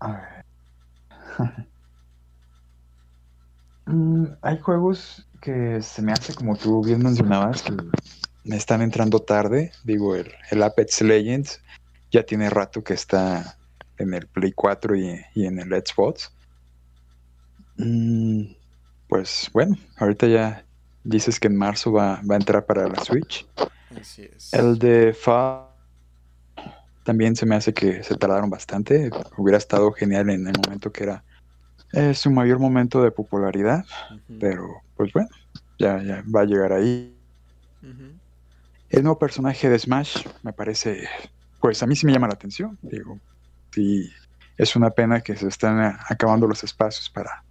A 0.00 0.12
ver. 0.12 0.44
Mm, 3.88 4.26
hay 4.42 4.58
juegos 4.58 5.26
que 5.40 5.80
se 5.80 6.02
me 6.02 6.12
hace 6.12 6.34
como 6.34 6.56
tú 6.56 6.84
bien 6.84 7.02
mencionabas 7.02 7.62
que 7.62 7.72
me 8.44 8.56
están 8.56 8.82
entrando 8.82 9.20
tarde. 9.20 9.72
Digo, 9.82 10.14
el, 10.14 10.62
Apex 10.62 11.00
Legends 11.00 11.62
ya 12.10 12.22
tiene 12.22 12.50
rato 12.50 12.84
que 12.84 12.92
está 12.92 13.56
en 13.96 14.12
el 14.12 14.26
Play 14.26 14.52
4 14.52 14.94
y, 14.96 15.24
en 15.36 15.58
el 15.58 15.70
Xbox. 15.70 16.30
Mm, 17.76 18.52
pues 19.08 19.48
bueno, 19.54 19.76
ahorita 19.96 20.26
ya, 20.26 20.64
dices 21.02 21.40
que 21.40 21.48
en 21.48 21.56
marzo 21.56 21.90
va, 21.90 22.20
va 22.30 22.34
a 22.34 22.38
entrar 22.38 22.66
para 22.66 22.88
la 22.88 23.02
Switch. 23.02 23.48
Así 23.98 24.28
es. 24.36 24.52
El 24.52 24.78
de 24.78 25.14
Fa 25.14 25.68
también 27.04 27.36
se 27.36 27.46
me 27.46 27.54
hace 27.54 27.72
que 27.72 28.02
se 28.04 28.16
tardaron 28.16 28.50
bastante. 28.50 29.08
Hubiera 29.38 29.56
estado 29.56 29.92
genial 29.92 30.28
en 30.28 30.46
el 30.46 30.54
momento 30.62 30.92
que 30.92 31.04
era 31.04 31.24
eh, 31.92 32.14
su 32.14 32.30
mayor 32.30 32.58
momento 32.58 33.02
de 33.02 33.10
popularidad, 33.10 33.84
pero 34.38 34.82
pues 34.96 35.12
bueno, 35.12 35.28
ya, 35.78 36.02
ya 36.02 36.22
va 36.34 36.42
a 36.42 36.44
llegar 36.44 36.72
ahí. 36.72 37.14
El 38.90 39.02
nuevo 39.02 39.18
personaje 39.18 39.68
de 39.68 39.78
Smash 39.78 40.26
me 40.42 40.52
parece, 40.52 41.08
pues 41.60 41.82
a 41.82 41.86
mí 41.86 41.96
sí 41.96 42.06
me 42.06 42.12
llama 42.12 42.26
la 42.26 42.34
atención. 42.34 42.78
Digo, 42.82 43.18
sí, 43.70 44.10
es 44.56 44.76
una 44.76 44.90
pena 44.90 45.20
que 45.20 45.36
se 45.36 45.48
están 45.48 45.98
acabando 46.08 46.46
los 46.46 46.64
espacios 46.64 47.08
para 47.08 47.44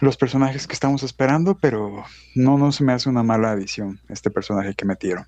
los 0.00 0.16
personajes 0.16 0.66
que 0.66 0.74
estamos 0.74 1.02
esperando, 1.02 1.56
pero 1.56 2.04
no, 2.34 2.58
no 2.58 2.72
se 2.72 2.84
me 2.84 2.92
hace 2.92 3.08
una 3.08 3.22
mala 3.22 3.50
adición 3.50 4.00
este 4.08 4.30
personaje 4.30 4.74
que 4.74 4.84
metieron. 4.84 5.26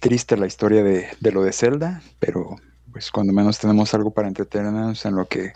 Triste 0.00 0.36
la 0.36 0.46
historia 0.46 0.82
de, 0.82 1.08
de 1.20 1.32
lo 1.32 1.42
de 1.42 1.52
Zelda, 1.52 2.02
pero 2.18 2.56
pues 2.92 3.10
cuando 3.10 3.32
menos 3.32 3.58
tenemos 3.58 3.92
algo 3.94 4.12
para 4.12 4.28
entretenernos 4.28 5.04
en 5.04 5.16
lo 5.16 5.26
que 5.26 5.52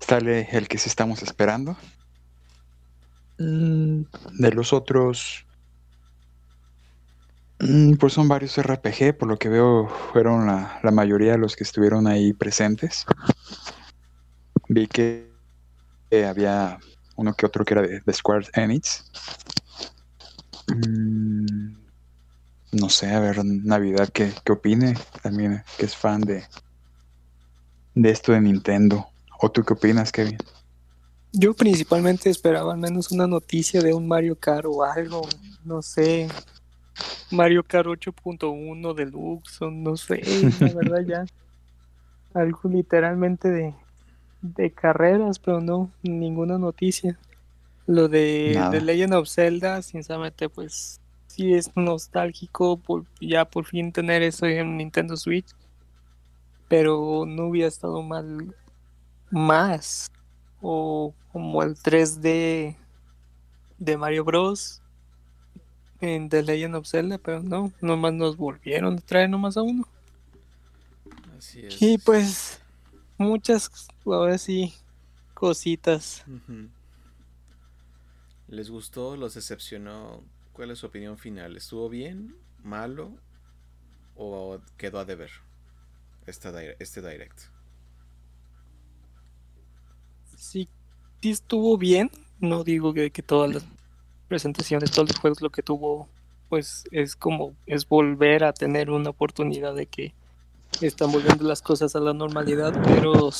sale 0.00 0.48
el 0.52 0.68
que 0.68 0.78
sí 0.78 0.88
estamos 0.88 1.22
esperando. 1.22 1.76
Mm, 3.38 4.02
De 4.38 4.52
los 4.52 4.72
otros, 4.72 5.46
Mm, 7.60 7.96
Pues 7.96 8.14
son 8.14 8.26
varios 8.26 8.56
RPG, 8.56 9.16
por 9.18 9.28
lo 9.28 9.36
que 9.38 9.50
veo 9.50 9.86
fueron 10.12 10.46
la, 10.46 10.80
la 10.82 10.90
mayoría 10.90 11.32
de 11.32 11.38
los 11.38 11.56
que 11.56 11.64
estuvieron 11.64 12.06
ahí 12.06 12.32
presentes. 12.32 13.04
Vi 14.68 14.86
que 14.86 15.30
eh, 16.10 16.24
había 16.24 16.78
uno 17.16 17.34
que 17.34 17.46
otro 17.46 17.64
que 17.64 17.74
era 17.74 17.82
de, 17.82 18.00
de 18.00 18.12
Square 18.12 18.46
Enix. 18.54 19.04
No 22.72 22.88
sé, 22.88 23.12
a 23.12 23.20
ver, 23.20 23.44
Navidad, 23.44 24.08
¿qué, 24.12 24.32
qué 24.44 24.52
opine? 24.52 24.94
También 25.22 25.62
que 25.76 25.86
es 25.86 25.96
fan 25.96 26.20
de, 26.20 26.44
de 27.94 28.10
esto 28.10 28.32
de 28.32 28.40
Nintendo. 28.40 29.06
¿O 29.40 29.50
tú 29.50 29.64
qué 29.64 29.72
opinas, 29.72 30.12
Kevin? 30.12 30.38
Yo 31.32 31.54
principalmente 31.54 32.28
esperaba 32.28 32.72
al 32.72 32.78
menos 32.78 33.10
una 33.10 33.26
noticia 33.26 33.80
de 33.80 33.94
un 33.94 34.06
Mario 34.06 34.36
Kart 34.36 34.66
o 34.66 34.84
algo, 34.84 35.22
no 35.64 35.80
sé, 35.80 36.28
Mario 37.30 37.62
Kart 37.62 37.86
8.1 37.86 38.94
Deluxe 38.94 39.60
no 39.70 39.96
sé, 39.96 40.22
la 40.60 40.72
verdad 40.74 41.04
ya, 41.06 41.24
algo 42.34 42.68
literalmente 42.68 43.48
de, 43.48 43.74
de 44.42 44.72
carreras, 44.72 45.38
pero 45.38 45.60
no, 45.60 45.90
ninguna 46.02 46.58
noticia. 46.58 47.18
Lo 47.86 48.08
de, 48.08 48.60
de 48.70 48.80
Legend 48.80 49.14
of 49.14 49.28
Zelda, 49.28 49.82
sinceramente, 49.82 50.48
pues 50.48 51.00
sí 51.30 51.54
es 51.54 51.70
nostálgico 51.76 52.76
por, 52.76 53.04
ya 53.20 53.44
por 53.44 53.64
fin 53.64 53.92
tener 53.92 54.22
eso 54.22 54.46
en 54.46 54.76
Nintendo 54.76 55.16
Switch, 55.16 55.46
pero 56.68 57.24
no 57.24 57.46
hubiera 57.46 57.68
estado 57.68 58.02
mal 58.02 58.54
más 59.30 60.10
o 60.60 61.14
como 61.32 61.62
el 61.62 61.76
3D 61.76 62.76
de 63.78 63.96
Mario 63.96 64.24
Bros. 64.24 64.82
en 66.00 66.28
The 66.28 66.42
Legend 66.42 66.74
of 66.74 66.88
Zelda, 66.88 67.18
pero 67.18 67.42
no, 67.42 67.72
nomás 67.80 68.12
nos 68.14 68.36
volvieron 68.36 68.98
a 68.98 69.00
traer 69.00 69.30
nomás 69.30 69.56
a 69.56 69.62
uno. 69.62 69.86
Así 71.38 71.64
es. 71.64 71.80
Y 71.80 71.98
pues 71.98 72.60
muchas, 73.18 73.70
ahora 74.04 74.36
sí, 74.36 74.74
cositas. 75.34 76.24
¿Les 78.48 78.68
gustó? 78.68 79.16
¿Los 79.16 79.34
decepcionó? 79.34 80.24
¿Cuál 80.60 80.72
es 80.72 80.80
su 80.80 80.86
opinión 80.88 81.16
final? 81.16 81.56
¿Estuvo 81.56 81.88
bien? 81.88 82.36
¿Malo? 82.62 83.16
¿O 84.14 84.58
quedó 84.76 84.98
a 84.98 85.06
deber 85.06 85.30
esta 86.26 86.52
este 86.78 87.00
direct? 87.00 87.44
Sí, 90.36 90.68
estuvo 91.22 91.78
bien, 91.78 92.10
no 92.40 92.62
digo 92.62 92.92
que, 92.92 93.10
que 93.10 93.22
todas 93.22 93.54
las 93.54 93.64
presentaciones, 94.28 94.90
todos 94.90 95.08
los 95.08 95.18
juegos 95.18 95.40
lo 95.40 95.48
que 95.48 95.62
tuvo, 95.62 96.10
pues 96.50 96.84
es 96.90 97.16
como, 97.16 97.54
es 97.64 97.88
volver 97.88 98.44
a 98.44 98.52
tener 98.52 98.90
una 98.90 99.08
oportunidad 99.08 99.74
de 99.74 99.86
que 99.86 100.12
están 100.82 101.10
volviendo 101.10 101.44
las 101.44 101.62
cosas 101.62 101.96
a 101.96 102.00
la 102.00 102.12
normalidad, 102.12 102.78
pero 102.84 103.30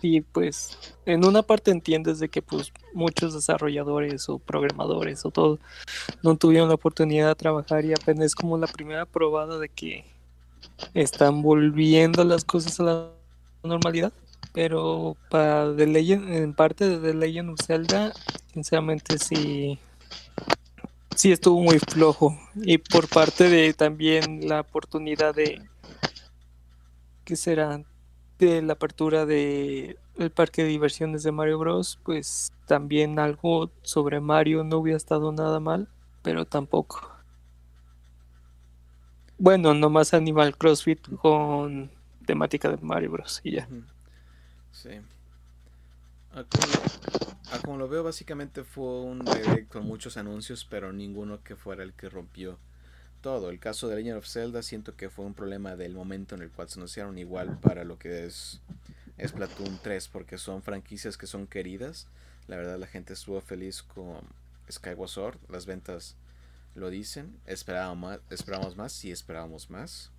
sí, 0.00 0.20
pues 0.20 0.78
en 1.06 1.24
una 1.24 1.42
parte 1.42 1.70
entiendes 1.70 2.18
de 2.18 2.28
que 2.28 2.42
pues 2.42 2.72
muchos 2.92 3.34
desarrolladores 3.34 4.28
o 4.28 4.38
programadores 4.38 5.24
o 5.24 5.30
todo 5.30 5.58
no 6.22 6.36
tuvieron 6.36 6.68
la 6.68 6.74
oportunidad 6.74 7.28
de 7.28 7.34
trabajar 7.34 7.84
y 7.84 7.92
apenas 7.92 8.26
es 8.26 8.34
como 8.34 8.58
la 8.58 8.66
primera 8.66 9.06
probada 9.06 9.58
de 9.58 9.68
que 9.68 10.04
están 10.94 11.42
volviendo 11.42 12.24
las 12.24 12.44
cosas 12.44 12.78
a 12.80 12.82
la 12.82 13.10
normalidad. 13.62 14.12
Pero 14.52 15.16
para 15.30 15.74
The 15.76 15.86
Legend, 15.86 16.32
en 16.32 16.54
parte 16.54 16.88
de 16.88 16.98
The 16.98 17.14
Legend 17.14 17.50
of 17.50 17.60
Zelda, 17.64 18.12
sinceramente 18.52 19.18
sí, 19.18 19.78
sí 21.14 21.32
estuvo 21.32 21.60
muy 21.60 21.78
flojo. 21.78 22.36
Y 22.54 22.78
por 22.78 23.08
parte 23.08 23.48
de 23.48 23.74
también 23.74 24.48
la 24.48 24.60
oportunidad 24.60 25.34
de, 25.34 25.62
¿qué 27.24 27.36
será? 27.36 27.82
De 28.38 28.62
la 28.62 28.74
apertura 28.74 29.26
de 29.26 29.98
el 30.16 30.30
parque 30.30 30.62
de 30.62 30.68
diversiones 30.68 31.22
de 31.22 31.32
Mario 31.32 31.58
Bros, 31.58 31.98
pues 32.04 32.52
también 32.66 33.18
algo 33.18 33.70
sobre 33.82 34.20
Mario 34.20 34.64
no 34.64 34.78
hubiera 34.78 34.96
estado 34.96 35.32
nada 35.32 35.60
mal, 35.60 35.88
pero 36.22 36.44
tampoco. 36.44 37.10
Bueno, 39.38 39.74
nomás 39.74 40.14
Animal 40.14 40.56
CrossFit 40.56 41.08
con 41.16 41.90
temática 42.26 42.68
de 42.70 42.76
Mario 42.78 43.12
Bros. 43.12 43.40
y 43.44 43.52
ya. 43.52 43.68
Sí. 44.72 44.90
A 46.32 46.44
como, 46.44 46.66
lo, 46.66 47.56
a 47.56 47.58
como 47.60 47.78
lo 47.78 47.88
veo, 47.88 48.02
básicamente 48.04 48.64
fue 48.64 49.02
un 49.02 49.24
direct 49.24 49.72
con 49.72 49.86
muchos 49.86 50.16
anuncios, 50.16 50.64
pero 50.64 50.92
ninguno 50.92 51.42
que 51.42 51.56
fuera 51.56 51.82
el 51.82 51.94
que 51.94 52.08
rompió 52.08 52.58
El 53.28 53.60
caso 53.60 53.88
de 53.88 53.96
Legend 53.96 54.18
of 54.18 54.26
Zelda 54.26 54.62
siento 54.62 54.96
que 54.96 55.10
fue 55.10 55.26
un 55.26 55.34
problema 55.34 55.76
del 55.76 55.92
momento 55.92 56.34
en 56.34 56.40
el 56.40 56.50
cual 56.50 56.70
se 56.70 56.78
anunciaron 56.78 57.18
igual 57.18 57.58
para 57.60 57.84
lo 57.84 57.98
que 57.98 58.24
es 58.24 58.62
Splatoon 59.22 59.80
3, 59.82 60.08
porque 60.08 60.38
son 60.38 60.62
franquicias 60.62 61.18
que 61.18 61.26
son 61.26 61.46
queridas. 61.46 62.06
La 62.46 62.56
verdad 62.56 62.78
la 62.78 62.86
gente 62.86 63.12
estuvo 63.12 63.42
feliz 63.42 63.82
con 63.82 64.20
Skyward 64.70 65.10
Sword, 65.10 65.38
las 65.50 65.66
ventas 65.66 66.16
lo 66.74 66.88
dicen. 66.88 67.38
Esperábamos 67.44 67.98
más, 67.98 68.20
esperábamos 68.30 68.76
más, 68.76 68.92
sí 68.92 69.10
esperábamos 69.10 69.68
más. 69.68 70.10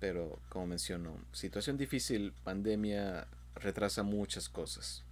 Pero 0.00 0.40
como 0.48 0.66
menciono, 0.66 1.16
situación 1.30 1.76
difícil, 1.76 2.32
pandemia 2.42 3.28
retrasa 3.54 4.02
muchas 4.02 4.48
cosas. 4.48 5.04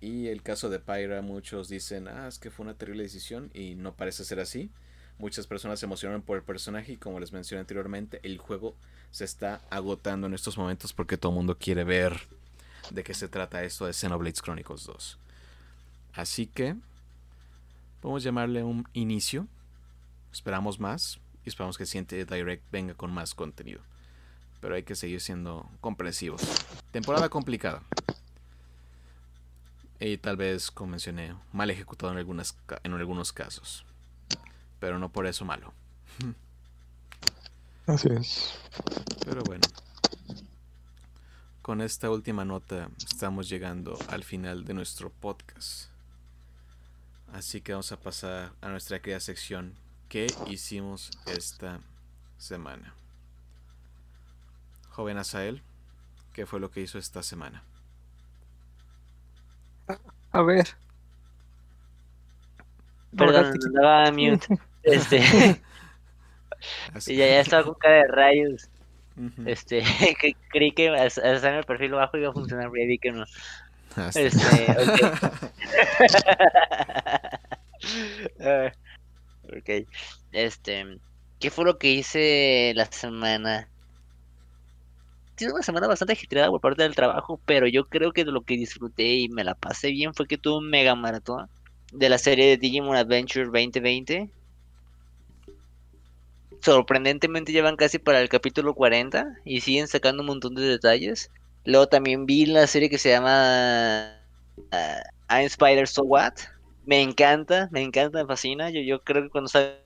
Y 0.00 0.28
el 0.28 0.42
caso 0.42 0.70
de 0.70 0.78
Pyra, 0.78 1.20
muchos 1.20 1.68
dicen, 1.68 2.06
ah, 2.06 2.28
es 2.28 2.38
que 2.38 2.50
fue 2.52 2.64
una 2.64 2.74
terrible 2.74 3.02
decisión 3.02 3.50
y 3.54 3.74
no 3.74 3.96
parece 3.96 4.24
ser 4.24 4.38
así. 4.38 4.70
Muchas 5.20 5.46
personas 5.46 5.78
se 5.78 5.84
emocionaron 5.84 6.22
por 6.22 6.38
el 6.38 6.42
personaje 6.42 6.92
y 6.92 6.96
como 6.96 7.20
les 7.20 7.30
mencioné 7.30 7.60
anteriormente, 7.60 8.20
el 8.22 8.38
juego 8.38 8.74
se 9.10 9.26
está 9.26 9.60
agotando 9.68 10.26
en 10.26 10.32
estos 10.32 10.56
momentos 10.56 10.94
porque 10.94 11.18
todo 11.18 11.30
el 11.30 11.36
mundo 11.36 11.58
quiere 11.58 11.84
ver 11.84 12.18
de 12.88 13.04
qué 13.04 13.12
se 13.12 13.28
trata 13.28 13.62
esto 13.62 13.84
de 13.84 13.92
Xenoblade 13.92 14.40
Chronicles 14.40 14.86
2. 14.86 15.18
Así 16.14 16.46
que 16.46 16.74
podemos 18.00 18.22
llamarle 18.22 18.62
un 18.62 18.88
inicio. 18.94 19.46
Esperamos 20.32 20.80
más 20.80 21.20
y 21.44 21.50
esperamos 21.50 21.76
que 21.76 21.84
el 21.84 22.26
Direct 22.26 22.64
venga 22.72 22.94
con 22.94 23.12
más 23.12 23.34
contenido. 23.34 23.82
Pero 24.62 24.74
hay 24.74 24.84
que 24.84 24.94
seguir 24.94 25.20
siendo 25.20 25.68
comprensivos. 25.82 26.40
Temporada 26.92 27.28
complicada. 27.28 27.82
Y 29.98 30.16
tal 30.16 30.38
vez, 30.38 30.70
como 30.70 30.92
mencioné, 30.92 31.34
mal 31.52 31.70
ejecutado 31.70 32.10
en, 32.10 32.18
algunas, 32.18 32.56
en 32.84 32.94
algunos 32.94 33.34
casos. 33.34 33.84
Pero 34.80 34.98
no 34.98 35.10
por 35.10 35.26
eso 35.26 35.44
malo. 35.44 35.72
Así 37.86 38.08
es. 38.08 38.58
Pero 39.24 39.42
bueno. 39.44 39.62
Con 41.62 41.82
esta 41.82 42.10
última 42.10 42.44
nota 42.44 42.88
estamos 42.98 43.48
llegando 43.48 43.98
al 44.08 44.24
final 44.24 44.64
de 44.64 44.74
nuestro 44.74 45.10
podcast. 45.10 45.90
Así 47.32 47.60
que 47.60 47.72
vamos 47.72 47.92
a 47.92 48.00
pasar 48.00 48.52
a 48.60 48.68
nuestra 48.70 49.00
querida 49.00 49.20
sección. 49.20 49.74
¿Qué 50.08 50.26
hicimos 50.48 51.10
esta 51.26 51.80
semana? 52.38 52.94
Joven 54.88 55.18
Asael, 55.18 55.62
¿qué 56.32 56.46
fue 56.46 56.58
lo 56.58 56.70
que 56.70 56.80
hizo 56.80 56.98
esta 56.98 57.22
semana? 57.22 57.62
A 60.32 60.42
ver. 60.42 60.66
Perdón, 63.16 63.52
andaba 63.66 64.10
mute. 64.10 64.58
Este, 64.82 65.18
y 67.06 67.16
ya, 67.16 67.26
ya 67.26 67.40
estaba 67.40 67.64
con 67.64 67.74
cara 67.74 67.96
de 67.96 68.08
rayos. 68.08 68.68
Este, 69.46 69.82
que 70.20 70.34
creí 70.50 70.72
que 70.72 70.88
al 70.88 71.10
en 71.22 71.54
el 71.54 71.64
perfil 71.64 71.92
bajo 71.92 72.16
iba 72.16 72.30
a 72.30 72.32
funcionar, 72.32 72.70
pero 72.72 72.86
vi 72.86 72.98
que 72.98 73.12
no. 73.12 73.24
Hasta- 73.96 74.20
Este, 74.20 74.40
Ah, 78.40 78.72
ok. 79.44 79.86
Este, 80.32 80.84
¿qué 81.38 81.50
fue 81.50 81.64
lo 81.64 81.78
que 81.78 81.90
hice 81.92 82.72
la 82.74 82.86
semana? 82.86 83.68
Tiene 85.34 85.54
una 85.54 85.62
semana 85.62 85.86
bastante 85.86 86.12
agitada 86.12 86.48
por 86.50 86.60
parte 86.60 86.82
del 86.82 86.94
trabajo, 86.94 87.40
pero 87.46 87.66
yo 87.66 87.86
creo 87.86 88.12
que 88.12 88.24
de 88.24 88.32
lo 88.32 88.42
que 88.42 88.56
disfruté 88.58 89.04
y 89.14 89.28
me 89.30 89.42
la 89.44 89.54
pasé 89.54 89.90
bien 89.90 90.12
fue 90.14 90.26
que 90.26 90.36
tuve 90.36 90.58
un 90.58 90.68
mega 90.68 90.94
maratón 90.94 91.48
de 91.92 92.08
la 92.10 92.18
serie 92.18 92.46
de 92.46 92.56
Digimon 92.58 92.96
Adventure 92.96 93.46
2020. 93.46 94.30
Sorprendentemente 96.60 97.52
llevan 97.52 97.76
casi 97.76 97.98
para 97.98 98.20
el 98.20 98.28
capítulo 98.28 98.74
40 98.74 99.38
y 99.44 99.60
siguen 99.62 99.88
sacando 99.88 100.22
un 100.22 100.26
montón 100.26 100.54
de 100.54 100.62
detalles. 100.62 101.30
Luego 101.64 101.86
también 101.86 102.26
vi 102.26 102.46
la 102.46 102.66
serie 102.66 102.90
que 102.90 102.98
se 102.98 103.10
llama 103.10 104.14
ah, 104.72 105.02
I'm 105.30 105.46
Spider 105.46 105.88
So 105.88 106.02
What. 106.02 106.34
Me 106.84 107.00
encanta, 107.00 107.68
me 107.70 107.82
encanta, 107.82 108.18
me 108.18 108.26
fascina. 108.26 108.68
Yo, 108.70 108.80
yo 108.80 109.00
creo 109.00 109.22
que 109.22 109.30
cuando 109.30 109.48
salgan 109.48 109.76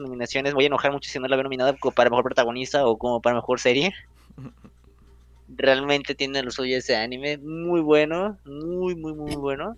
nominaciones 0.00 0.54
voy 0.54 0.64
a 0.64 0.66
enojar 0.68 0.92
mucho 0.92 1.10
si 1.10 1.18
no 1.18 1.28
la 1.28 1.36
veo 1.36 1.44
nominada 1.44 1.74
como 1.76 1.94
para 1.94 2.10
mejor 2.10 2.24
protagonista 2.24 2.86
o 2.86 2.96
como 2.96 3.20
para 3.20 3.36
mejor 3.36 3.60
serie. 3.60 3.92
Realmente 5.48 6.14
tiene 6.14 6.42
lo 6.42 6.50
suyo 6.50 6.78
ese 6.78 6.96
anime, 6.96 7.38
muy 7.38 7.80
bueno, 7.80 8.38
muy, 8.44 8.94
muy, 8.94 9.14
muy 9.14 9.36
bueno. 9.36 9.76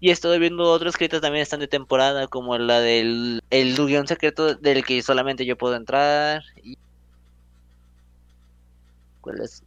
Y 0.00 0.10
estoy 0.10 0.38
viendo 0.38 0.64
otros 0.64 0.96
que 0.96 1.08
también 1.08 1.42
están 1.42 1.60
de 1.60 1.68
temporada, 1.68 2.26
como 2.26 2.56
la 2.56 2.80
del 2.80 3.42
el 3.50 3.76
guion 3.76 4.06
secreto 4.06 4.54
del 4.54 4.84
que 4.84 5.02
solamente 5.02 5.44
yo 5.44 5.56
puedo 5.56 5.76
entrar. 5.76 6.42
Y... 6.62 6.78
¿Cuál 9.20 9.42
es? 9.42 9.62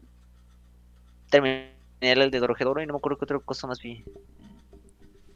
Terminé 1.30 1.72
el 2.02 2.32
de 2.32 2.40
Dorohedoro 2.40 2.82
y 2.82 2.88
no 2.88 2.94
me 2.94 2.98
acuerdo 2.98 3.20
qué 3.20 3.26
otra 3.26 3.40
cosa 3.40 3.68
más 3.68 3.80
vi. 3.80 4.04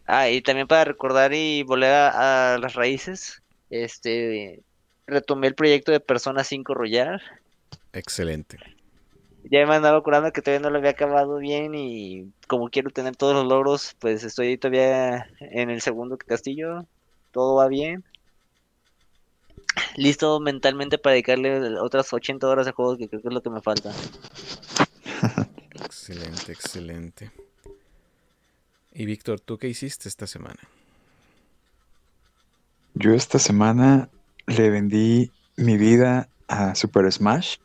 Ah, 0.07 0.29
y 0.29 0.41
también 0.41 0.67
para 0.67 0.85
recordar 0.85 1.31
y 1.33 1.61
volver 1.61 1.91
a, 1.91 2.55
a 2.55 2.57
las 2.57 2.73
raíces, 2.73 3.43
este 3.69 4.63
retomé 5.05 5.47
el 5.47 5.55
proyecto 5.55 5.91
de 5.91 5.99
Persona 5.99 6.43
5 6.43 6.73
Royal. 6.73 7.21
Excelente. 7.93 8.57
Ya 9.49 9.65
me 9.65 9.75
andaba 9.75 10.01
curando 10.01 10.31
que 10.33 10.41
todavía 10.41 10.61
no 10.61 10.69
lo 10.69 10.79
había 10.79 10.91
acabado 10.91 11.37
bien 11.37 11.73
y 11.73 12.33
como 12.47 12.69
quiero 12.69 12.89
tener 12.89 13.15
todos 13.15 13.33
los 13.33 13.45
logros, 13.45 13.95
pues 13.99 14.23
estoy 14.23 14.57
todavía 14.57 15.29
en 15.39 15.69
el 15.69 15.81
segundo 15.81 16.17
castillo. 16.17 16.85
Todo 17.31 17.55
va 17.55 17.67
bien. 17.67 18.03
Listo 19.95 20.39
mentalmente 20.39 20.97
para 20.97 21.13
dedicarle 21.13 21.79
otras 21.79 22.11
80 22.11 22.47
horas 22.47 22.65
de 22.65 22.71
juego 22.73 22.97
que 22.97 23.07
creo 23.07 23.21
que 23.21 23.27
es 23.29 23.33
lo 23.33 23.41
que 23.41 23.49
me 23.49 23.61
falta. 23.61 23.91
Excelente, 25.85 26.51
excelente. 26.51 27.31
Y 28.91 29.05
Víctor, 29.05 29.39
¿tú 29.39 29.57
qué 29.57 29.67
hiciste 29.67 30.09
esta 30.09 30.27
semana? 30.27 30.59
Yo 32.95 33.13
esta 33.13 33.37
semana 33.39 34.09
le 34.47 34.69
vendí 34.69 35.31
mi 35.55 35.77
vida 35.77 36.29
a 36.47 36.73
Super 36.75 37.11
Smash. 37.11 37.57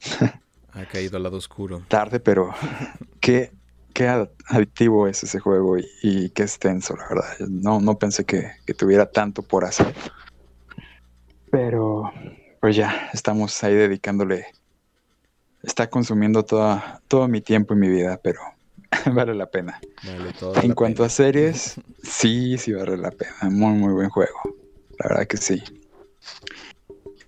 Ha 0.76 0.86
caído 0.86 1.16
al 1.16 1.22
lado 1.22 1.36
oscuro. 1.38 1.82
Tarde, 1.88 2.20
pero 2.20 2.52
qué, 3.20 3.52
qué 3.94 4.08
ad- 4.08 4.28
adictivo 4.48 5.06
es 5.08 5.22
ese 5.22 5.40
juego 5.40 5.78
y, 5.78 5.86
y 6.02 6.30
qué 6.30 6.42
extenso, 6.42 6.94
la 6.96 7.04
verdad. 7.08 7.48
No, 7.48 7.80
no 7.80 7.98
pensé 7.98 8.24
que, 8.24 8.52
que 8.66 8.74
tuviera 8.74 9.10
tanto 9.10 9.42
por 9.42 9.64
hacer. 9.64 9.94
Pero 11.50 12.12
pues 12.60 12.76
ya, 12.76 13.08
estamos 13.12 13.62
ahí 13.64 13.74
dedicándole. 13.74 14.46
Está 15.62 15.88
consumiendo 15.88 16.44
toda, 16.44 17.00
todo 17.08 17.26
mi 17.28 17.40
tiempo 17.40 17.74
y 17.74 17.78
mi 17.78 17.88
vida, 17.88 18.20
pero 18.22 18.40
vale 19.14 19.34
la 19.34 19.46
pena. 19.46 19.80
Vale, 20.02 20.30
En 20.62 20.68
la 20.68 20.74
cuanto 20.74 20.98
pena. 20.98 21.06
a 21.06 21.10
series, 21.10 21.80
sí, 22.02 22.58
sí 22.58 22.72
vale 22.72 22.96
la 22.96 23.10
pena. 23.10 23.32
Muy, 23.50 23.72
muy 23.72 23.92
buen 23.94 24.10
juego. 24.10 24.38
La 24.98 25.08
verdad 25.08 25.26
que 25.26 25.36
sí. 25.38 25.62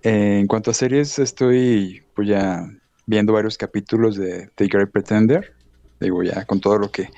Eh, 0.03 0.39
en 0.39 0.47
cuanto 0.47 0.71
a 0.71 0.75
series, 0.75 1.19
estoy 1.19 2.03
pues 2.15 2.29
ya 2.29 2.65
viendo 3.09 3.33
varios 3.33 3.57
capítulos 3.57 4.17
de 4.17 4.51
The 4.55 4.67
Great 4.67 4.91
Pretender. 4.91 5.55
Digo, 5.99 6.23
ya 6.23 6.45
con 6.45 6.61
todo 6.61 6.79
lo 6.79 6.91
que 6.93 7.09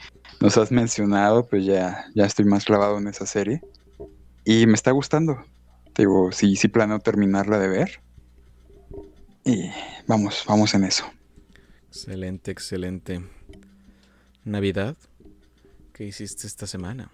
nos 0.41 0.57
has 0.57 0.71
mencionado, 0.71 1.47
pues 1.47 1.67
ya, 1.67 2.07
ya 2.15 2.25
estoy 2.25 2.45
más 2.45 2.65
clavado 2.65 2.97
en 2.99 3.09
esa 3.09 3.27
serie. 3.27 3.61
Y 4.45 4.67
me 4.67 4.75
está 4.75 4.93
gustando. 4.93 5.45
Digo, 5.97 6.31
sí, 6.31 6.55
sí 6.55 6.69
planeo 6.69 7.01
terminarla 7.01 7.59
de 7.59 7.69
ver. 7.69 8.01
Y 9.45 9.69
vamos, 10.07 10.45
vamos 10.47 10.73
en 10.75 10.85
eso. 10.85 11.05
Excelente, 11.89 12.53
excelente. 12.53 13.25
Navidad, 14.45 14.97
¿qué 15.93 16.07
hiciste 16.07 16.47
esta 16.47 16.69
semana? 16.69 17.11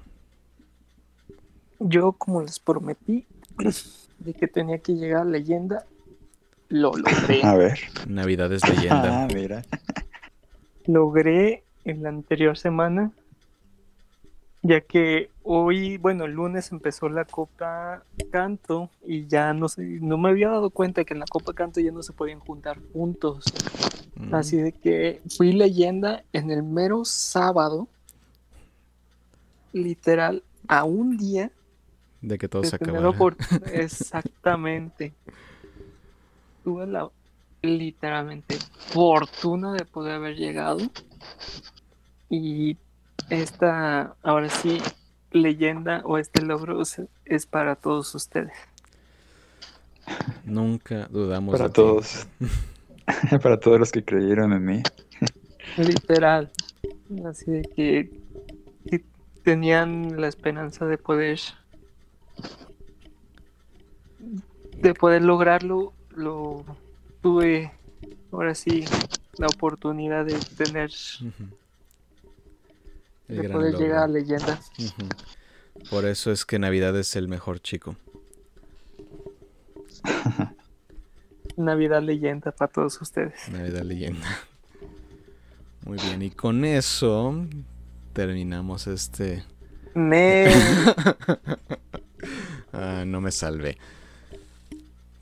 Yo, 1.80 2.12
como 2.12 2.42
les 2.42 2.60
prometí, 2.60 3.24
de 4.18 4.34
que 4.34 4.46
tenía 4.46 4.78
que 4.78 4.92
llegar 4.92 5.22
a 5.22 5.24
leyenda, 5.24 5.86
lo 6.68 6.96
logré. 6.96 7.40
A 7.42 7.54
ver. 7.54 7.78
Navidad 8.08 8.52
es 8.52 8.68
leyenda. 8.68 9.22
Ah, 9.24 9.28
mira. 9.32 9.62
logré 10.86 11.64
en 11.84 12.02
la 12.02 12.08
anterior 12.08 12.56
semana, 12.58 13.12
ya 14.62 14.80
que 14.80 15.30
hoy, 15.44 15.96
bueno, 15.98 16.24
el 16.24 16.32
lunes 16.32 16.72
empezó 16.72 17.08
la 17.08 17.24
Copa 17.24 18.02
Canto 18.32 18.90
y 19.06 19.26
ya 19.26 19.52
no 19.54 19.68
sé, 19.68 19.82
no 19.82 20.18
me 20.18 20.30
había 20.30 20.48
dado 20.48 20.70
cuenta 20.70 21.04
que 21.04 21.14
en 21.14 21.20
la 21.20 21.26
Copa 21.26 21.52
Canto 21.52 21.80
ya 21.80 21.92
no 21.92 22.02
se 22.02 22.12
podían 22.12 22.40
juntar 22.40 22.80
puntos. 22.80 23.44
Mm, 24.16 24.34
Así 24.34 24.56
de 24.56 24.72
que 24.72 25.20
fui 25.36 25.52
leyenda 25.52 26.24
en 26.32 26.50
el 26.50 26.62
mero 26.62 27.04
sábado, 27.04 27.86
literal, 29.72 30.42
a 30.68 30.84
un 30.84 31.16
día 31.16 31.52
De 32.20 32.38
que 32.38 32.48
todo 32.48 32.62
de 32.62 32.68
se 32.68 32.76
acabara. 32.76 33.14
Exactamente. 33.72 35.14
Tuve 36.66 36.84
la 36.88 37.08
literalmente 37.62 38.58
fortuna 38.76 39.72
de 39.72 39.84
poder 39.84 40.16
haber 40.16 40.34
llegado. 40.34 40.78
Y 42.28 42.76
esta, 43.30 44.16
ahora 44.24 44.48
sí, 44.48 44.82
leyenda 45.30 46.02
o 46.04 46.18
este 46.18 46.42
logro 46.42 46.82
es, 46.82 47.00
es 47.24 47.46
para 47.46 47.76
todos 47.76 48.12
ustedes. 48.16 48.52
Nunca 50.44 51.06
dudamos 51.06 51.52
Para 51.52 51.68
de 51.68 51.70
ti. 51.70 51.74
todos. 51.74 52.26
Para 53.40 53.60
todos 53.60 53.78
los 53.78 53.92
que 53.92 54.04
creyeron 54.04 54.52
en 54.52 54.64
mí. 54.64 54.82
Literal. 55.76 56.50
Así 57.30 57.48
de 57.48 57.62
que, 57.62 58.10
que 58.90 59.04
tenían 59.44 60.20
la 60.20 60.26
esperanza 60.26 60.84
de 60.84 60.98
poder 60.98 61.38
de 64.82 64.94
poder 64.94 65.22
lograrlo, 65.22 65.92
lo 66.16 66.64
tuve 67.22 67.72
ahora 68.32 68.54
sí 68.54 68.84
la 69.38 69.46
oportunidad 69.46 70.24
de 70.24 70.38
tener 70.56 70.90
de 73.28 73.48
poder 73.48 73.72
logro. 73.72 73.78
llegar 73.78 74.02
a 74.04 74.08
leyenda. 74.08 74.60
Ujú. 74.78 75.08
Por 75.90 76.04
eso 76.06 76.32
es 76.32 76.44
que 76.44 76.58
Navidad 76.58 76.96
es 76.98 77.16
el 77.16 77.28
mejor 77.28 77.60
chico. 77.60 77.96
Navidad 81.56 82.02
leyenda 82.02 82.52
para 82.52 82.72
todos 82.72 83.00
ustedes. 83.00 83.48
Navidad 83.50 83.82
leyenda. 83.82 84.26
Muy 85.84 85.98
bien, 85.98 86.22
y 86.22 86.30
con 86.30 86.64
eso 86.64 87.46
terminamos 88.12 88.86
este. 88.86 89.44
Ah, 92.72 93.04
no 93.06 93.20
me 93.22 93.30
salvé. 93.30 93.78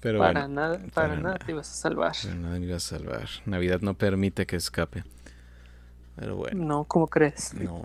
Pero 0.04 0.18
para 0.18 0.40
bueno, 0.40 0.54
nada, 0.54 0.78
para, 0.78 0.90
para 0.90 1.08
nada 1.08 1.22
nada. 1.22 1.38
te 1.38 1.52
ibas 1.52 1.70
a 1.70 1.74
salvar. 1.76 2.12
pero 2.22 2.34
nada 2.34 2.58
me 2.58 2.66
iba 2.66 2.76
a 2.76 2.80
salvar. 2.80 3.26
Navidad 3.46 3.80
no 3.80 3.94
permite 3.94 4.44
que 4.44 4.56
escape. 4.56 5.02
Pero 6.14 6.36
bueno. 6.36 6.62
No, 6.62 6.84
¿cómo 6.84 7.08
crees? 7.08 7.54
No. 7.54 7.82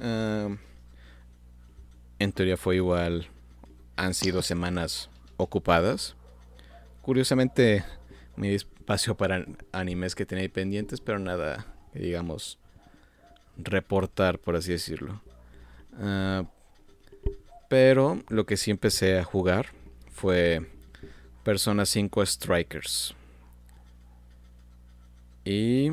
En 2.18 2.32
teoría 2.32 2.56
fue 2.56 2.74
igual. 2.74 3.28
Han 3.94 4.12
sido 4.12 4.42
semanas 4.42 5.08
ocupadas. 5.36 6.16
Curiosamente, 7.02 7.84
mi 8.34 8.48
espacio 8.48 9.16
para 9.16 9.46
animes 9.70 10.16
que 10.16 10.26
tenía 10.26 10.42
ahí 10.42 10.48
pendientes, 10.48 11.00
pero 11.00 11.20
nada, 11.20 11.64
digamos, 11.94 12.58
reportar, 13.56 14.40
por 14.40 14.56
así 14.56 14.72
decirlo. 14.72 15.22
Ah, 15.96 16.42
pero 17.68 18.20
lo 18.30 18.46
que 18.46 18.56
sí 18.56 18.72
empecé 18.72 19.20
a 19.20 19.24
jugar 19.24 19.66
fue 20.10 20.66
Persona 21.48 21.86
5 21.86 22.26
Strikers. 22.26 23.14
Y... 25.46 25.90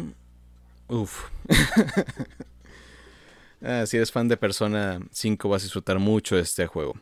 Uf. 0.89 1.29
Ah, 3.61 3.85
si 3.87 3.95
eres 3.95 4.11
fan 4.11 4.27
de 4.27 4.35
Persona 4.35 4.99
5 5.11 5.49
vas 5.49 5.61
a 5.61 5.65
disfrutar 5.65 5.97
mucho 5.97 6.35
de 6.35 6.41
este 6.41 6.67
juego. 6.67 6.93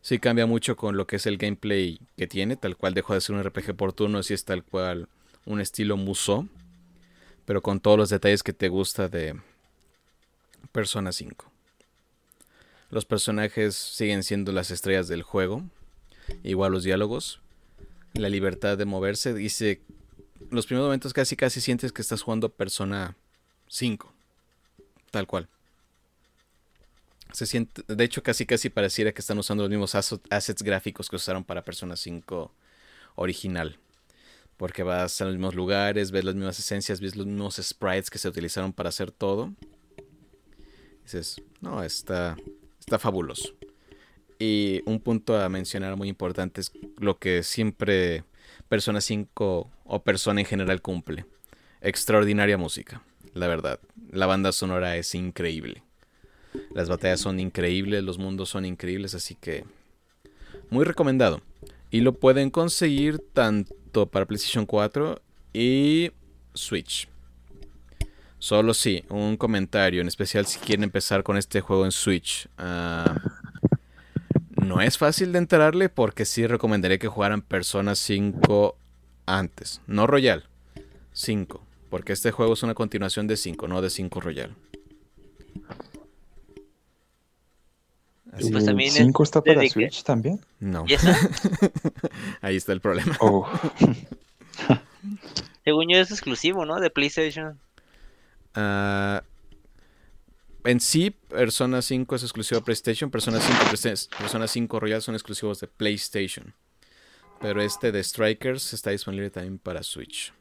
Sí 0.00 0.18
cambia 0.18 0.46
mucho 0.46 0.74
con 0.74 0.96
lo 0.96 1.06
que 1.06 1.16
es 1.16 1.26
el 1.26 1.36
gameplay 1.36 2.00
que 2.16 2.26
tiene, 2.26 2.56
tal 2.56 2.76
cual 2.78 2.94
dejó 2.94 3.12
de 3.12 3.20
ser 3.20 3.36
un 3.36 3.44
RPG 3.44 3.76
por 3.76 3.92
turnos 3.92 4.30
y 4.30 4.34
es 4.34 4.46
tal 4.46 4.64
cual 4.64 5.06
un 5.44 5.60
estilo 5.60 5.98
Musou. 5.98 6.48
pero 7.44 7.60
con 7.60 7.78
todos 7.78 7.98
los 7.98 8.08
detalles 8.08 8.42
que 8.42 8.54
te 8.54 8.68
gusta 8.68 9.08
de 9.08 9.38
Persona 10.72 11.12
5. 11.12 11.44
Los 12.90 13.04
personajes 13.04 13.76
siguen 13.76 14.22
siendo 14.22 14.50
las 14.50 14.70
estrellas 14.70 15.08
del 15.08 15.22
juego, 15.22 15.62
igual 16.42 16.72
los 16.72 16.84
diálogos, 16.84 17.42
la 18.14 18.28
libertad 18.28 18.76
de 18.78 18.84
moverse. 18.84 19.34
Dice, 19.34 19.82
los 20.50 20.66
primeros 20.66 20.86
momentos 20.86 21.12
casi 21.12 21.36
casi 21.36 21.60
sientes 21.60 21.92
que 21.92 22.02
estás 22.02 22.22
jugando 22.22 22.50
Persona 22.50 23.16
5, 23.68 24.12
tal 25.10 25.26
cual. 25.26 25.48
Se 27.32 27.46
siente, 27.46 27.82
de 27.86 28.04
hecho, 28.04 28.22
casi 28.22 28.44
casi 28.44 28.68
pareciera 28.68 29.12
que 29.12 29.20
están 29.20 29.38
usando 29.38 29.62
los 29.62 29.70
mismos 29.70 29.94
assets 29.94 30.62
gráficos 30.62 31.08
que 31.08 31.16
usaron 31.16 31.44
para 31.44 31.64
Persona 31.64 31.96
5 31.96 32.52
original. 33.14 33.78
Porque 34.58 34.82
vas 34.82 35.20
a 35.20 35.24
los 35.24 35.34
mismos 35.34 35.54
lugares, 35.54 36.10
ves 36.10 36.24
las 36.24 36.34
mismas 36.34 36.58
esencias, 36.58 37.00
ves 37.00 37.16
los 37.16 37.26
mismos 37.26 37.56
sprites 37.56 38.10
que 38.10 38.18
se 38.18 38.28
utilizaron 38.28 38.72
para 38.72 38.90
hacer 38.90 39.10
todo. 39.10 39.54
Dices, 41.04 41.40
no, 41.60 41.82
está, 41.82 42.36
está 42.78 42.98
fabuloso. 42.98 43.54
Y 44.44 44.82
un 44.86 44.98
punto 44.98 45.40
a 45.40 45.48
mencionar 45.48 45.94
muy 45.94 46.08
importante 46.08 46.60
es 46.60 46.72
lo 46.98 47.20
que 47.20 47.44
siempre 47.44 48.24
Persona 48.68 49.00
5 49.00 49.70
o 49.84 50.02
Persona 50.02 50.40
en 50.40 50.46
general 50.48 50.82
cumple. 50.82 51.26
Extraordinaria 51.80 52.58
música, 52.58 53.04
la 53.34 53.46
verdad. 53.46 53.78
La 54.10 54.26
banda 54.26 54.50
sonora 54.50 54.96
es 54.96 55.14
increíble. 55.14 55.84
Las 56.74 56.88
batallas 56.88 57.20
son 57.20 57.38
increíbles, 57.38 58.02
los 58.02 58.18
mundos 58.18 58.48
son 58.48 58.64
increíbles, 58.64 59.14
así 59.14 59.36
que 59.36 59.64
muy 60.70 60.84
recomendado. 60.84 61.40
Y 61.92 62.00
lo 62.00 62.14
pueden 62.14 62.50
conseguir 62.50 63.20
tanto 63.32 64.06
para 64.06 64.26
PlayStation 64.26 64.66
4 64.66 65.22
y 65.52 66.10
Switch. 66.52 67.06
Solo 68.40 68.74
sí, 68.74 69.04
un 69.08 69.36
comentario, 69.36 70.00
en 70.00 70.08
especial 70.08 70.46
si 70.46 70.58
quieren 70.58 70.82
empezar 70.82 71.22
con 71.22 71.36
este 71.36 71.60
juego 71.60 71.84
en 71.84 71.92
Switch. 71.92 72.48
Ah, 72.58 73.14
no 74.64 74.80
es 74.80 74.98
fácil 74.98 75.32
de 75.32 75.38
enterarle 75.38 75.88
porque 75.88 76.24
sí 76.24 76.46
recomendaría 76.46 76.98
que 76.98 77.08
jugaran 77.08 77.42
Persona 77.42 77.94
5 77.94 78.76
antes. 79.26 79.80
No 79.86 80.06
Royal, 80.06 80.44
5. 81.12 81.62
Porque 81.90 82.12
este 82.12 82.30
juego 82.30 82.54
es 82.54 82.62
una 82.62 82.74
continuación 82.74 83.26
de 83.26 83.36
5, 83.36 83.68
no 83.68 83.82
de 83.82 83.90
5 83.90 84.20
Royal. 84.20 84.54
Así 88.32 88.50
pues 88.50 88.64
también 88.64 88.90
5 88.90 89.22
está 89.22 89.42
para 89.42 89.68
Switch 89.68 90.02
también? 90.04 90.40
No. 90.58 90.86
Ahí 92.40 92.56
está 92.56 92.72
el 92.72 92.80
problema. 92.80 93.14
Oh. 93.20 93.46
Según 95.64 95.88
yo 95.90 95.98
es 95.98 96.10
exclusivo, 96.10 96.64
¿no? 96.64 96.80
De 96.80 96.88
PlayStation. 96.88 97.58
Uh, 98.56 99.20
en 100.64 100.80
sí, 100.80 101.10
Persona 101.10 101.82
5 101.82 102.14
es 102.14 102.22
exclusivo 102.22 102.60
de 102.60 102.64
PlayStation. 102.64 103.10
Persona 103.10 103.40
5, 103.40 104.08
Persona 104.18 104.46
5 104.46 104.80
Royal 104.80 105.02
son 105.02 105.14
exclusivos 105.14 105.60
de 105.60 105.66
PlayStation. 105.66 106.54
Pero 107.40 107.60
este 107.60 107.90
de 107.90 108.02
Strikers 108.02 108.72
está 108.72 108.90
disponible 108.90 109.30
también 109.30 109.58
para 109.58 109.82
Switch. 109.82 110.32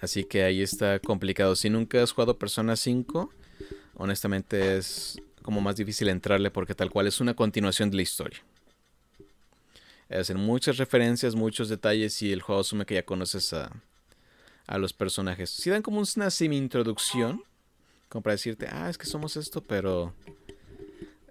Así 0.00 0.24
que 0.24 0.42
ahí 0.42 0.62
está 0.62 0.98
complicado. 0.98 1.54
Si 1.56 1.68
nunca 1.68 2.02
has 2.02 2.12
jugado 2.12 2.38
Persona 2.38 2.76
5, 2.76 3.30
honestamente 3.94 4.78
es 4.78 5.20
como 5.42 5.60
más 5.60 5.76
difícil 5.76 6.08
entrarle 6.08 6.50
porque 6.50 6.74
tal 6.74 6.90
cual 6.90 7.06
es 7.06 7.20
una 7.20 7.34
continuación 7.34 7.90
de 7.90 7.96
la 7.96 8.02
historia. 8.02 8.38
Hacen 10.08 10.38
muchas 10.38 10.78
referencias, 10.78 11.34
muchos 11.34 11.68
detalles 11.68 12.22
y 12.22 12.32
el 12.32 12.40
juego 12.40 12.60
asume 12.60 12.86
que 12.86 12.94
ya 12.94 13.04
conoces 13.04 13.52
a, 13.52 13.70
a 14.66 14.78
los 14.78 14.92
personajes. 14.92 15.50
Si 15.50 15.70
dan 15.70 15.82
como 15.82 16.00
una 16.00 16.30
semi-introducción, 16.30 17.42
como 18.08 18.22
para 18.22 18.32
decirte, 18.32 18.68
ah, 18.70 18.88
es 18.88 18.98
que 18.98 19.06
somos 19.06 19.36
esto, 19.36 19.60
pero 19.60 20.14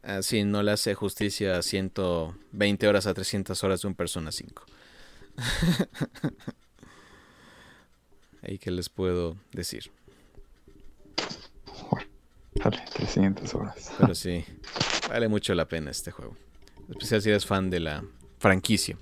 así 0.03 0.41
ah, 0.41 0.45
no 0.45 0.63
le 0.63 0.71
hace 0.71 0.93
justicia 0.93 1.57
a 1.57 1.61
120 1.61 2.87
horas 2.87 3.07
a 3.07 3.13
300 3.13 3.63
horas 3.63 3.81
de 3.81 3.87
un 3.87 3.95
Persona 3.95 4.31
5. 4.31 4.65
Ahí 8.41 8.57
que 8.59 8.71
les 8.71 8.89
puedo 8.89 9.37
decir. 9.51 9.91
Vale, 12.63 12.83
300 12.93 13.53
horas. 13.55 13.91
Pero 13.97 14.15
sí, 14.15 14.45
vale 15.09 15.27
mucho 15.27 15.53
la 15.55 15.67
pena 15.67 15.91
este 15.91 16.11
juego. 16.11 16.37
Especial 16.89 17.21
si 17.21 17.29
eres 17.29 17.45
fan 17.45 17.69
de 17.69 17.79
la 17.79 18.03
franquicia. 18.39 18.97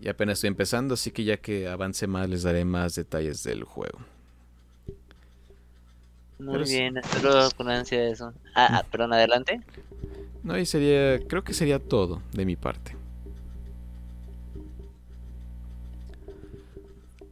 Y 0.00 0.08
apenas 0.08 0.38
estoy 0.38 0.48
empezando, 0.48 0.94
así 0.94 1.10
que 1.10 1.24
ya 1.24 1.38
que 1.38 1.68
avance 1.68 2.06
más 2.06 2.28
les 2.28 2.42
daré 2.42 2.64
más 2.64 2.94
detalles 2.94 3.42
del 3.44 3.64
juego. 3.64 3.98
Muy 6.38 6.64
bien, 6.64 6.98
espero 6.98 7.48
con 7.56 7.70
ansia 7.70 8.08
eso. 8.08 8.32
Ah, 8.54 8.78
ah, 8.78 8.84
perdón, 8.90 9.14
adelante. 9.14 9.62
No, 10.42 10.58
y 10.58 10.66
sería, 10.66 11.26
creo 11.26 11.42
que 11.42 11.54
sería 11.54 11.78
todo 11.78 12.22
de 12.32 12.44
mi 12.44 12.56
parte. 12.56 12.94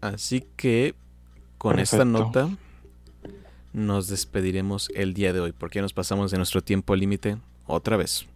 Así 0.00 0.46
que 0.56 0.94
con 1.58 1.78
esta 1.78 2.04
nota 2.04 2.48
nos 3.72 4.08
despediremos 4.08 4.90
el 4.94 5.14
día 5.14 5.32
de 5.32 5.40
hoy, 5.40 5.52
porque 5.52 5.78
ya 5.78 5.82
nos 5.82 5.92
pasamos 5.92 6.30
de 6.30 6.38
nuestro 6.38 6.62
tiempo 6.62 6.96
límite 6.96 7.38
otra 7.66 7.96
vez. 7.96 8.26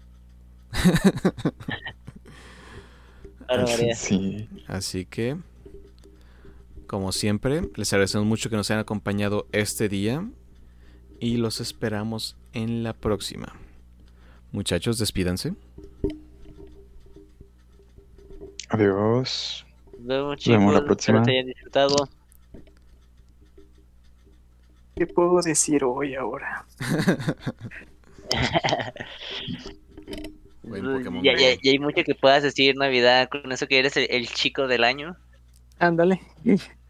sí. 3.95 4.49
Así 4.66 5.07
que, 5.07 5.36
como 6.86 7.12
siempre, 7.12 7.62
les 7.77 7.93
agradecemos 7.93 8.27
mucho 8.27 8.51
que 8.51 8.57
nos 8.57 8.70
hayan 8.70 8.81
acompañado 8.81 9.47
este 9.53 9.89
día 9.89 10.27
y 11.20 11.36
los 11.36 11.61
esperamos 11.61 12.36
en 12.53 12.82
la 12.82 12.93
próxima. 12.93 13.55
Muchachos, 14.53 14.99
despídanse. 14.99 15.55
Adiós. 18.70 19.65
Nos 19.99 20.45
vemos, 20.45 20.74
la 20.74 20.85
próxima. 20.85 21.23
disfrutado. 21.23 22.09
¿Qué 24.95 25.07
puedo 25.07 25.40
decir 25.40 25.85
hoy 25.85 26.15
ahora? 26.15 26.66
ya, 31.23 31.36
ya, 31.36 31.70
hay 31.70 31.78
mucho 31.78 32.03
que 32.05 32.15
puedas 32.15 32.43
decir 32.43 32.77
Navidad 32.77 33.28
con 33.28 33.51
eso 33.53 33.66
que 33.69 33.78
eres 33.78 33.97
el, 33.97 34.28
chico 34.28 34.66
del 34.66 34.85
año. 34.85 35.16
Ándale. 35.78 36.20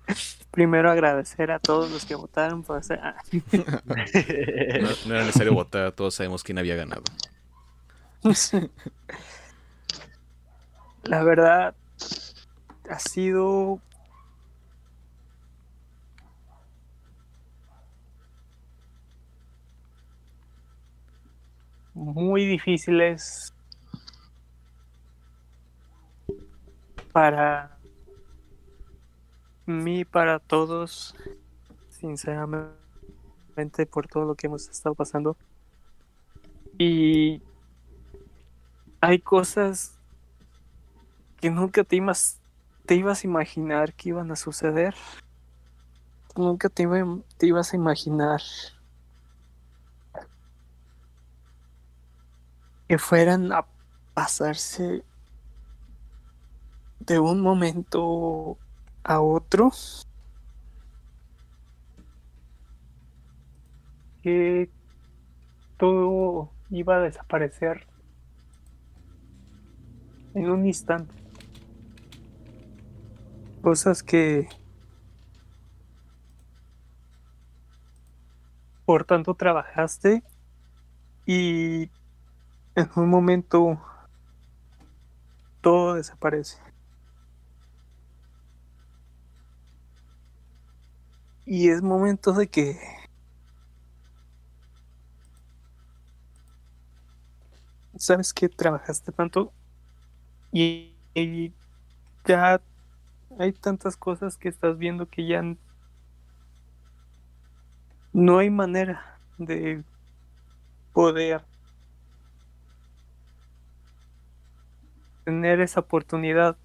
Primero 0.51 0.91
agradecer 0.91 1.51
a 1.51 1.59
todos 1.59 1.91
los 1.91 2.05
que 2.05 2.15
votaron 2.15 2.63
por 2.63 2.79
hacer... 2.79 3.01
Ah. 3.03 3.17
no, 3.53 4.89
no, 5.07 5.15
era 5.15 5.25
necesario 5.25 5.55
votar, 5.55 5.93
todos 5.93 6.15
sabemos 6.15 6.43
quién 6.43 6.59
había 6.59 6.77
ganado. 6.77 7.03
La 11.05 11.23
verdad 11.23 11.75
ha 12.91 12.99
sido 12.99 13.81
muy 21.95 22.47
difíciles 22.47 23.53
para 27.13 27.78
mí, 29.69 30.05
para 30.05 30.39
todos, 30.39 31.15
sinceramente, 31.91 33.87
por 33.91 34.07
todo 34.07 34.25
lo 34.25 34.35
que 34.35 34.47
hemos 34.47 34.69
estado 34.69 34.95
pasando. 34.95 35.37
Y 36.79 37.43
hay 39.01 39.19
cosas 39.19 39.99
que 41.41 41.51
nunca 41.51 41.85
te 41.85 41.97
ibas, 41.97 42.41
te 42.87 42.95
ibas 42.95 43.25
a 43.25 43.27
imaginar 43.27 43.93
que 43.95 44.11
iban 44.11 44.31
a 44.33 44.37
suceder. 44.37 44.95
Nunca 46.37 46.69
te, 46.69 46.87
te 47.37 47.47
ibas 47.47 47.73
a 47.73 47.77
imaginar 47.77 48.41
que 52.89 52.97
fueran 52.97 53.53
a 53.53 53.67
pasarse 54.15 55.05
de 57.01 57.19
un 57.19 57.41
momento 57.41 58.57
a 59.05 59.21
otro 59.21 59.71
que 64.23 64.71
todo 65.77 66.51
iba 66.71 66.97
a 66.97 67.01
desaparecer 67.01 67.87
en 70.35 70.51
un 70.51 70.67
instante. 70.67 71.15
Cosas 73.63 74.03
que 74.03 74.49
por 78.85 79.05
tanto 79.05 79.35
trabajaste 79.35 80.23
y 81.27 81.91
en 82.75 82.91
un 82.97 83.11
momento 83.11 83.79
todo 85.61 85.95
desaparece. 85.95 86.68
Y 91.51 91.71
es 91.71 91.81
momento 91.81 92.35
de 92.35 92.47
que 92.47 92.79
sabes 97.97 98.35
que 98.35 98.51
trabajaste 98.51 99.13
tanto 99.13 99.51
y, 100.53 100.93
y 101.15 101.55
ya 102.27 102.61
hay 103.39 103.53
tantas 103.53 103.97
cosas 103.97 104.37
que 104.37 104.51
estás 104.51 104.77
viendo 104.77 105.09
que 105.09 105.27
ya 105.27 105.43
no 108.13 108.39
hay 108.39 108.51
manera 108.51 109.19
de 109.39 109.83
poder 110.93 111.43
tener 115.25 115.63
esa 115.63 115.81
oportunidad 115.81 116.59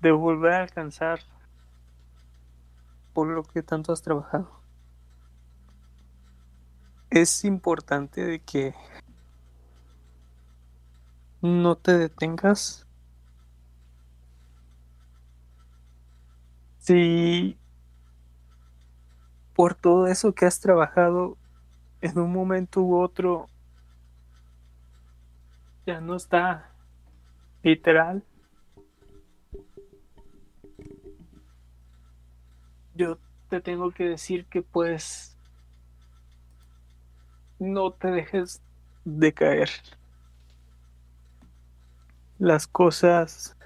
de 0.00 0.12
volver 0.12 0.54
a 0.54 0.62
alcanzar 0.62 1.20
por 3.20 3.28
lo 3.28 3.42
que 3.42 3.62
tanto 3.62 3.92
has 3.92 4.00
trabajado. 4.00 4.50
Es 7.10 7.44
importante 7.44 8.24
de 8.24 8.40
que 8.40 8.74
no 11.42 11.76
te 11.76 11.98
detengas. 11.98 12.86
Si 16.78 17.58
por 19.54 19.74
todo 19.74 20.06
eso 20.06 20.34
que 20.34 20.46
has 20.46 20.58
trabajado 20.58 21.36
en 22.00 22.18
un 22.18 22.32
momento 22.32 22.80
u 22.80 22.98
otro 22.98 23.50
ya 25.84 26.00
no 26.00 26.16
está 26.16 26.72
literal. 27.62 28.24
Yo 33.00 33.16
te 33.48 33.62
tengo 33.62 33.92
que 33.92 34.04
decir 34.04 34.44
que 34.44 34.60
pues 34.60 35.34
no 37.58 37.92
te 37.92 38.10
dejes 38.10 38.60
de 39.06 39.32
caer. 39.32 39.70
Las 42.38 42.66
cosas 42.66 43.56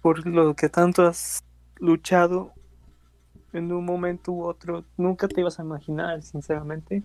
por 0.00 0.24
lo 0.24 0.54
que 0.54 0.68
tanto 0.68 1.04
has 1.04 1.42
luchado 1.80 2.52
en 3.52 3.72
un 3.72 3.84
momento 3.84 4.30
u 4.30 4.44
otro, 4.44 4.84
nunca 4.96 5.26
te 5.26 5.40
ibas 5.40 5.58
a 5.58 5.64
imaginar, 5.64 6.22
sinceramente. 6.22 7.02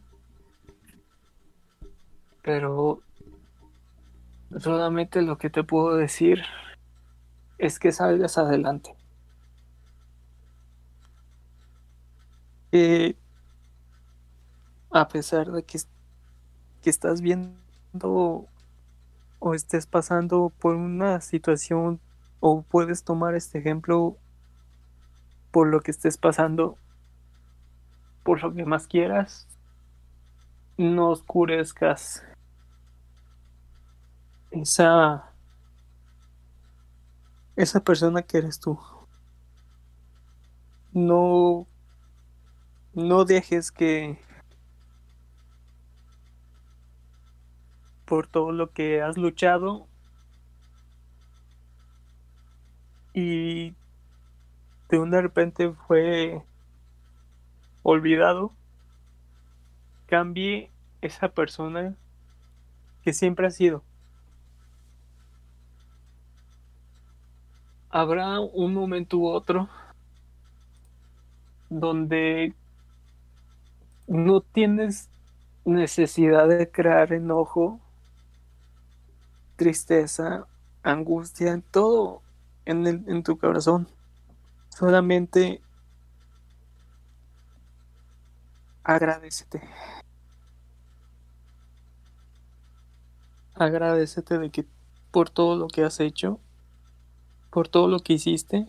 Pero 2.43 3.01
solamente 4.59 5.23
lo 5.23 5.39
que 5.39 5.49
te 5.49 5.63
puedo 5.63 5.95
decir 5.95 6.43
es 7.57 7.80
que 7.80 7.91
salgas 7.91 8.38
adelante. 8.38 9.01
Que 12.72 13.18
a 14.91 15.07
pesar 15.07 15.52
de 15.52 15.64
que, 15.64 15.80
que 16.81 16.89
estás 16.89 17.22
viendo 17.22 18.48
o 19.39 19.53
estés 19.53 19.88
pasando 19.88 20.52
por 20.60 20.76
una 20.76 21.22
situación 21.22 21.99
o 22.39 22.61
puedes 22.64 23.03
tomar 23.03 23.35
este 23.35 23.60
ejemplo 23.60 24.18
por 25.52 25.68
lo 25.68 25.81
que 25.81 25.91
estés 25.91 26.18
pasando, 26.18 26.77
por 28.23 28.41
lo 28.41 28.53
que 28.53 28.65
más 28.65 28.88
quieras, 28.88 29.48
no 30.77 31.10
oscurezcas 31.10 32.23
esa 34.52 35.31
esa 37.56 37.80
persona 37.80 38.22
que 38.22 38.38
eres 38.38 38.60
tú. 38.60 38.80
No 40.93 41.68
no 42.93 43.26
dejes 43.26 43.72
que 43.72 44.18
por 48.05 48.27
todo 48.27 48.51
lo 48.51 48.72
que 48.72 49.01
has 49.01 49.18
luchado 49.18 49.88
y 53.13 53.73
de 54.89 54.99
un 54.99 55.11
de 55.11 55.22
repente 55.22 55.72
fue 55.88 56.43
olvidado, 57.84 58.51
cambie 60.07 60.69
esa 61.01 61.30
persona 61.30 61.95
que 63.03 63.13
siempre 63.13 63.47
ha 63.47 63.51
sido. 63.51 63.84
Habrá 67.89 68.39
un 68.39 68.73
momento 68.73 69.18
u 69.18 69.27
otro 69.27 69.69
donde 71.69 72.53
no 74.11 74.41
tienes 74.41 75.09
necesidad 75.65 76.47
de 76.49 76.71
crear 76.71 77.13
enojo, 77.13 77.81
tristeza, 79.55 80.47
angustia, 80.83 81.51
en 81.53 81.61
todo 81.61 82.23
en, 82.65 82.85
el- 82.88 83.03
en 83.07 83.23
tu 83.23 83.38
corazón. 83.38 83.88
Solamente 84.69 85.61
agradecete. 88.83 89.61
Agradecete 93.55 94.38
de 94.39 94.51
que 94.51 94.65
por 95.09 95.29
todo 95.29 95.55
lo 95.55 95.67
que 95.69 95.85
has 95.85 96.01
hecho, 96.01 96.41
por 97.51 97.67
todo 97.67 97.88
lo 97.88 97.99
que 97.99 98.13
hiciste. 98.13 98.65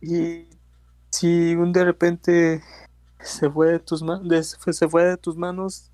Y 0.00 0.46
si 1.20 1.54
un 1.54 1.70
de 1.70 1.84
repente 1.84 2.62
se 3.18 3.50
fue 3.50 3.72
de 3.72 3.78
tus 3.78 4.02
manos, 4.02 4.56
se 4.58 4.88
fue 4.88 5.04
de 5.04 5.18
tus 5.18 5.36
manos, 5.36 5.90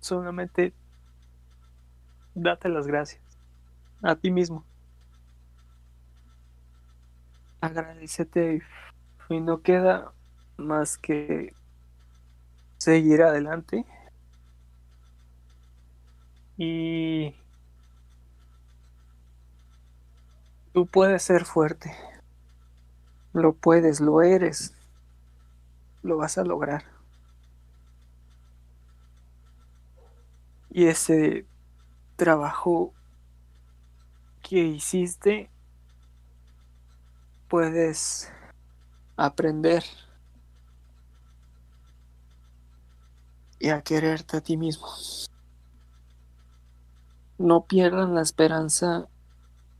solamente 0.00 0.72
date 2.34 2.70
las 2.70 2.86
gracias 2.86 3.22
a 4.02 4.16
ti 4.16 4.30
mismo. 4.30 4.64
Agradecete 7.60 8.62
y 9.28 9.40
no 9.40 9.60
queda 9.60 10.10
más 10.56 10.96
que 10.96 11.52
seguir 12.78 13.20
adelante 13.20 13.84
y 16.56 17.34
tú 20.72 20.86
puedes 20.86 21.22
ser 21.22 21.44
fuerte. 21.44 21.94
Lo 23.32 23.52
puedes, 23.52 24.00
lo 24.00 24.22
eres. 24.22 24.74
Lo 26.02 26.16
vas 26.16 26.38
a 26.38 26.44
lograr. 26.44 26.84
Y 30.70 30.86
ese 30.86 31.46
trabajo 32.16 32.92
que 34.42 34.58
hiciste 34.58 35.50
puedes 37.48 38.32
aprender 39.16 39.84
y 43.58 43.68
a 43.68 43.82
quererte 43.82 44.38
a 44.38 44.40
ti 44.40 44.56
mismo. 44.56 44.88
No 47.38 47.64
pierdan 47.64 48.14
la 48.14 48.22
esperanza 48.22 49.06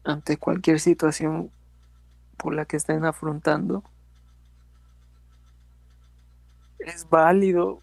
ante 0.05 0.37
cualquier 0.37 0.81
situación 0.81 1.51
por 2.41 2.55
la 2.55 2.65
que 2.65 2.77
estén 2.77 3.05
afrontando. 3.05 3.85
Es 6.79 7.09
válido 7.09 7.83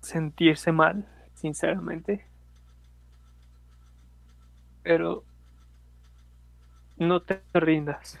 sentirse 0.00 0.72
mal, 0.72 1.06
sinceramente. 1.34 2.26
Pero 4.82 5.24
no 6.96 7.22
te 7.22 7.42
rindas. 7.54 8.18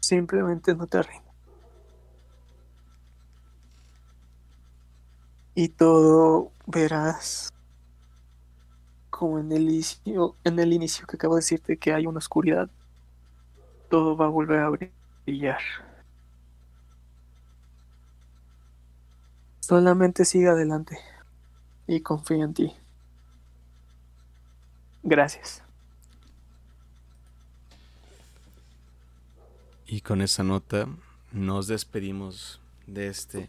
Simplemente 0.00 0.74
no 0.74 0.86
te 0.86 1.02
rindas. 1.02 1.26
Y 5.54 5.68
todo 5.70 6.52
verás 6.66 7.52
como 9.10 9.38
en 9.38 9.50
el 9.50 9.62
inicio, 9.62 10.36
en 10.44 10.58
el 10.58 10.74
inicio 10.74 11.06
que 11.06 11.16
acabo 11.16 11.34
de 11.34 11.38
decirte 11.38 11.78
que 11.78 11.94
hay 11.94 12.06
una 12.06 12.18
oscuridad, 12.18 12.68
todo 13.88 14.16
va 14.16 14.26
a 14.26 14.28
volver 14.28 14.60
a 14.60 14.70
brillar. 15.24 15.60
Solamente 19.60 20.24
sigue 20.24 20.48
adelante 20.48 20.98
y 21.86 22.00
confía 22.00 22.44
en 22.44 22.54
ti. 22.54 22.72
Gracias. 25.02 25.62
Y 29.86 30.00
con 30.00 30.20
esa 30.20 30.42
nota 30.42 30.88
nos 31.32 31.68
despedimos 31.68 32.60
de 32.86 33.08
este 33.08 33.48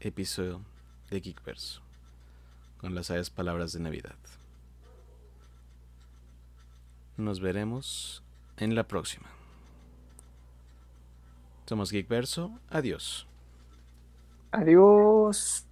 episodio 0.00 0.60
de 1.10 1.20
Geekverso 1.20 1.80
con 2.78 2.94
las 2.94 3.06
sabias 3.06 3.30
palabras 3.30 3.72
de 3.72 3.80
Navidad. 3.80 4.16
Nos 7.16 7.40
veremos 7.40 8.22
en 8.56 8.74
la 8.74 8.84
próxima. 8.84 9.39
Somos 11.70 11.92
Geekverso. 11.92 12.50
Adiós. 12.68 13.28
Adiós. 14.50 15.64